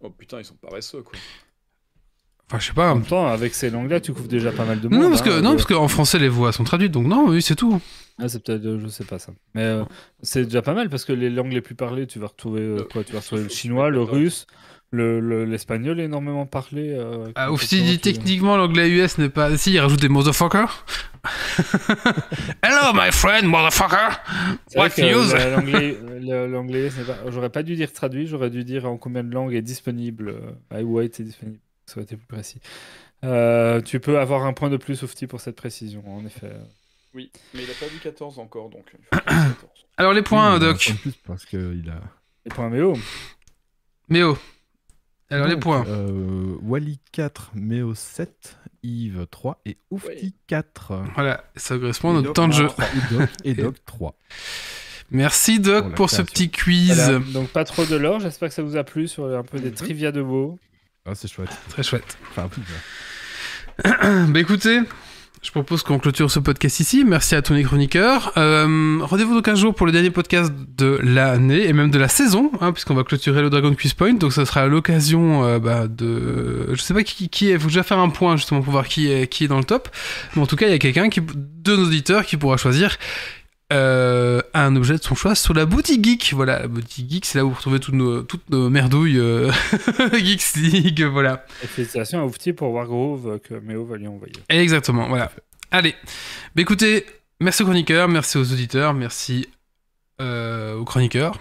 Oh 0.00 0.10
putain, 0.10 0.38
ils 0.40 0.44
sont 0.44 0.56
paresseux 0.56 1.02
quoi. 1.02 1.18
Enfin, 2.50 2.58
je 2.60 2.66
sais 2.68 2.72
pas. 2.72 2.92
En 2.92 2.94
même 2.96 3.04
temps, 3.04 3.26
avec 3.26 3.54
ces 3.54 3.68
langues-là, 3.68 4.00
tu 4.00 4.12
couvres 4.14 4.28
déjà 4.28 4.52
pas 4.52 4.64
mal 4.64 4.80
de 4.80 4.88
monde. 4.88 5.02
Non, 5.02 5.10
parce 5.10 5.20
que, 5.20 5.28
hein, 5.28 5.42
non, 5.42 5.50
de- 5.50 5.56
parce 5.56 5.66
qu'en 5.66 5.88
français, 5.88 6.18
les 6.18 6.28
voix 6.30 6.50
sont 6.52 6.64
traduites, 6.64 6.92
donc 6.92 7.06
non, 7.06 7.28
oui, 7.28 7.42
c'est 7.42 7.54
tout. 7.56 7.78
Ah, 8.18 8.28
c'est 8.28 8.42
peut-être, 8.42 8.64
euh, 8.64 8.80
je 8.80 8.88
sais 8.88 9.04
pas 9.04 9.18
ça. 9.18 9.32
Mais 9.54 9.64
euh, 9.64 9.84
c'est 10.22 10.44
déjà 10.44 10.62
pas 10.62 10.72
mal 10.72 10.88
parce 10.88 11.04
que 11.04 11.12
les 11.12 11.28
langues 11.30 11.52
les 11.52 11.60
plus 11.60 11.74
parlées, 11.74 12.06
tu 12.06 12.18
vas 12.18 12.28
retrouver 12.28 12.62
euh, 12.62 12.78
Euh, 12.78 12.84
quoi 12.84 13.04
Tu 13.04 13.12
vas 13.12 13.20
retrouver 13.20 13.42
le 13.42 13.48
chinois, 13.50 13.90
le 13.90 13.98
d'accord. 14.00 14.14
Russe, 14.92 14.98
le, 14.98 15.20
le- 15.20 15.44
l'espagnol 15.44 16.00
est 16.00 16.04
énormément 16.04 16.46
parlé. 16.46 16.94
Euh, 16.94 17.26
Ah, 17.34 17.46
quand 17.46 17.54
ou 17.54 17.58
si 17.58 17.82
dit 17.82 17.98
techniquement 17.98 18.56
l'anglais 18.56 18.88
US 18.90 19.18
n'est 19.18 19.28
pas. 19.28 19.56
Si, 19.56 19.72
il 19.72 19.80
rajoute 19.80 20.00
des 20.00 20.08
motherfuckers. 20.08 20.84
Hello, 22.62 22.92
my 22.94 23.10
friend, 23.12 23.44
motherfucker. 23.46 24.20
What 24.76 24.90
news? 24.98 25.32
la- 25.32 26.46
l'anglais, 26.46 26.90
c'est 26.90 27.04
pas- 27.06 27.18
j'aurais 27.30 27.50
pas 27.50 27.62
dû 27.62 27.76
dire 27.76 27.92
traduit, 27.92 28.26
j'aurais 28.26 28.50
dû 28.50 28.64
dire 28.64 28.86
en 28.86 28.96
combien 28.96 29.24
de 29.24 29.32
langues 29.32 29.54
est 29.54 29.62
disponible. 29.62 30.34
où 30.72 30.98
a 30.98 31.04
été 31.04 31.22
disponible. 31.22 31.58
Ça 31.86 31.94
aurait 31.96 32.04
été 32.04 32.16
plus 32.16 32.26
précis. 32.26 32.60
Euh, 33.24 33.80
tu 33.80 33.98
peux 33.98 34.18
avoir 34.20 34.44
un 34.44 34.52
point 34.52 34.70
de 34.70 34.76
plus, 34.76 35.02
Oufti, 35.02 35.26
pour 35.26 35.40
cette 35.40 35.56
précision, 35.56 36.02
en 36.06 36.24
effet. 36.24 36.52
Oui, 37.14 37.32
mais 37.54 37.62
il 37.64 37.70
a 37.70 37.74
pas 37.74 37.86
dit 37.92 37.98
14 38.02 38.38
encore 38.38 38.68
donc. 38.68 38.84
il 38.94 38.98
faut 39.18 39.20
qu'il 39.26 39.36
dise 39.36 39.48
14. 39.54 39.70
Alors, 39.96 40.12
les 40.12 40.22
points, 40.22 40.54
Oui, 40.54 40.60
Doc. 40.60 40.92
plus 41.02 41.12
parce 41.26 41.44
qu'il 41.46 41.90
a. 41.92 42.00
Les 42.44 42.50
points 42.50 42.68
Méo. 42.70 42.94
Méo. 44.08 44.38
Alors, 45.30 45.46
les 45.46 45.54
Donc, 45.54 45.62
points. 45.62 45.84
euh, 45.86 46.54
Wally 46.62 46.98
4, 47.12 47.50
Méo 47.54 47.94
7, 47.94 48.56
Yves 48.82 49.26
3 49.30 49.60
et 49.66 49.76
Oufti 49.90 50.08
Ouais. 50.08 50.32
4. 50.46 51.02
Voilà, 51.14 51.44
ça 51.56 51.76
correspond 51.78 52.10
à 52.10 52.12
notre 52.14 52.26
Doc, 52.28 52.34
temps 52.36 52.48
de 52.48 52.52
jeu. 52.54 52.68
Et 53.10 53.14
Doc, 53.14 53.28
et 53.44 53.54
Doc 53.54 53.74
3. 53.84 54.14
Merci, 55.10 55.58
Doc, 55.60 55.86
Pour 55.86 55.94
pour 55.94 56.10
ce 56.10 56.22
petit 56.22 56.50
quiz. 56.50 56.94
Voilà. 56.94 57.18
Donc 57.18 57.48
pas 57.48 57.64
trop 57.64 57.84
de 57.84 57.96
l'or, 57.96 58.20
j'espère 58.20 58.48
que 58.50 58.54
ça 58.54 58.62
vous 58.62 58.76
a 58.76 58.84
plu 58.84 59.08
sur 59.08 59.24
un 59.26 59.42
peu 59.42 59.58
des 59.58 59.68
Mhm. 59.70 59.74
trivia 59.74 60.12
de 60.12 60.20
WoW. 60.20 60.58
Ah, 61.06 61.14
c'est 61.14 61.28
chouette. 61.28 61.50
Très 61.70 61.82
chouette. 61.82 62.18
Enfin, 62.30 62.48
oui, 62.56 62.62
bah. 63.84 64.26
bah 64.28 64.40
écoutez, 64.40 64.80
je 65.42 65.50
propose 65.52 65.82
qu'on 65.82 65.98
clôture 65.98 66.30
ce 66.30 66.40
podcast 66.40 66.80
ici. 66.80 67.04
Merci 67.06 67.34
à 67.34 67.42
tous 67.42 67.54
les 67.54 67.62
chroniqueurs. 67.62 68.32
Euh, 68.36 68.98
Rendez-vous 69.02 69.34
donc 69.34 69.46
un 69.46 69.54
jour 69.54 69.74
pour 69.74 69.86
le 69.86 69.92
dernier 69.92 70.10
podcast 70.10 70.52
de 70.76 70.98
l'année 71.02 71.66
et 71.66 71.72
même 71.72 71.90
de 71.90 71.98
la 71.98 72.08
saison, 72.08 72.50
hein, 72.60 72.72
puisqu'on 72.72 72.94
va 72.94 73.04
clôturer 73.04 73.40
le 73.40 73.48
Dragon 73.48 73.72
Quiz 73.72 73.94
Point. 73.94 74.14
Donc 74.14 74.32
ça 74.32 74.44
sera 74.44 74.66
l'occasion 74.66 75.44
euh, 75.44 75.58
bah, 75.60 75.86
de... 75.86 76.68
Je 76.72 76.80
sais 76.82 76.92
pas 76.92 77.04
qui, 77.04 77.28
qui 77.28 77.50
est, 77.50 77.58
faut 77.58 77.68
déjà 77.68 77.84
faire 77.84 77.98
un 77.98 78.08
point 78.08 78.36
justement 78.36 78.62
pour 78.62 78.72
voir 78.72 78.88
qui 78.88 79.10
est, 79.10 79.28
qui 79.28 79.44
est 79.44 79.48
dans 79.48 79.58
le 79.58 79.64
top. 79.64 79.88
Mais 80.34 80.42
en 80.42 80.46
tout 80.46 80.56
cas, 80.56 80.66
il 80.66 80.72
y 80.72 80.74
a 80.74 80.78
quelqu'un, 80.78 81.08
qui, 81.08 81.20
de 81.20 81.76
nos 81.76 81.86
auditeurs, 81.86 82.24
qui 82.24 82.36
pourra 82.36 82.56
choisir 82.56 82.96
euh, 83.72 84.40
un 84.54 84.74
objet 84.76 84.96
de 84.96 85.02
son 85.02 85.14
choix 85.14 85.34
sur 85.34 85.54
la 85.54 85.66
boutique 85.66 86.04
geek. 86.04 86.32
Voilà, 86.34 86.60
la 86.60 86.68
boutique 86.68 87.10
geek, 87.10 87.26
c'est 87.26 87.38
là 87.38 87.44
où 87.44 87.50
vous 87.50 87.56
retrouvez 87.56 87.80
toutes 87.80 87.94
nos, 87.94 88.22
toutes 88.22 88.48
nos 88.50 88.70
merdouilles 88.70 89.18
euh, 89.18 89.50
Geeks 90.12 90.56
League, 90.56 91.02
voilà. 91.04 91.44
Et 91.62 91.66
félicitations 91.66 92.20
à 92.20 92.24
Oufti 92.24 92.52
pour 92.52 92.72
Wargrove 92.72 93.28
euh, 93.28 93.38
que 93.38 93.54
Méo 93.54 93.84
va 93.84 93.96
lui 93.96 94.06
envoyer. 94.06 94.34
Exactement, 94.48 95.08
voilà. 95.08 95.30
Allez, 95.70 95.94
bah 96.54 96.62
écoutez, 96.62 97.04
merci 97.40 97.62
aux 97.62 97.66
chroniqueurs, 97.66 98.08
merci 98.08 98.38
aux 98.38 98.52
auditeurs, 98.52 98.94
merci 98.94 99.46
euh, 100.20 100.76
aux 100.76 100.84
chroniqueurs. 100.84 101.38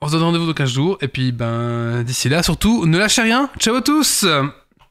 On 0.00 0.06
se 0.06 0.12
donne 0.12 0.22
rendez-vous 0.22 0.46
dans 0.46 0.54
15 0.54 0.70
jours, 0.70 0.98
et 1.02 1.08
puis 1.08 1.32
ben 1.32 2.04
d'ici 2.04 2.28
là, 2.28 2.42
surtout, 2.44 2.86
ne 2.86 2.96
lâchez 2.96 3.22
rien. 3.22 3.50
Ciao 3.58 3.74
à 3.74 3.82
tous 3.82 4.24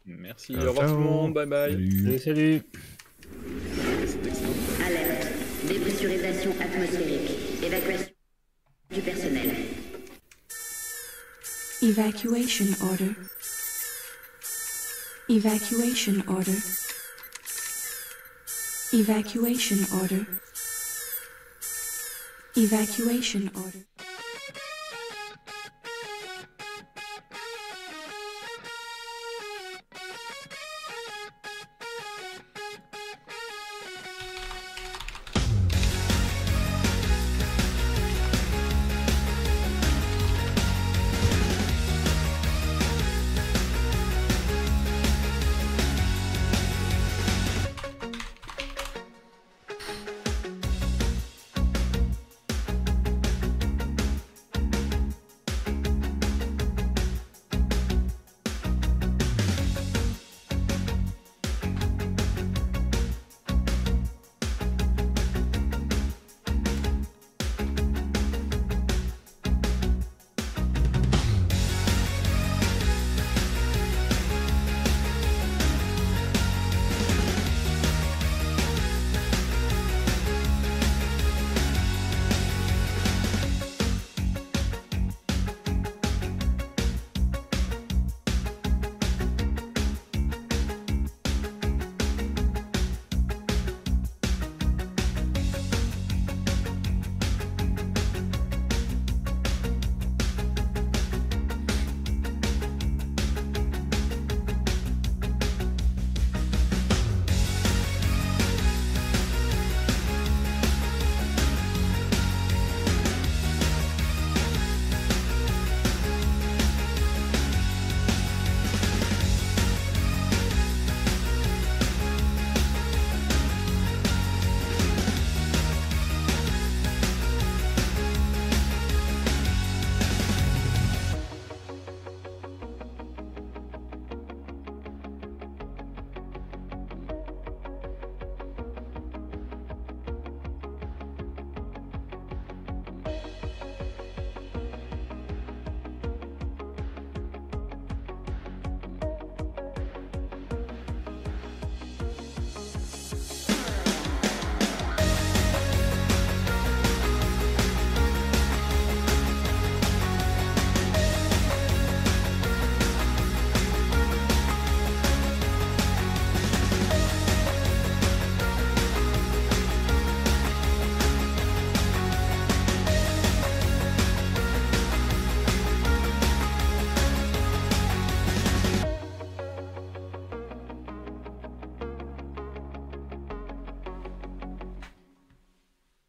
Merci, 0.06 0.56
au 0.56 0.60
revoir 0.60 0.88
tout 0.88 0.96
le 0.96 1.00
monde, 1.00 1.34
bye 1.34 1.46
bye. 1.46 1.72
Salut. 1.72 2.20
Salut, 2.20 2.20
salut. 2.20 2.62
Dépressurisation 6.00 6.56
atmosphérique. 6.62 7.62
Évacuation 7.62 8.14
du 8.90 9.02
personnel. 9.02 9.56
Evacuation 11.82 12.66
order. 12.90 13.16
Evacuation 15.28 16.24
order. 16.30 16.56
Evacuation 18.94 19.78
order. 20.02 20.26
Evacuation 22.56 23.52
order. 23.56 24.09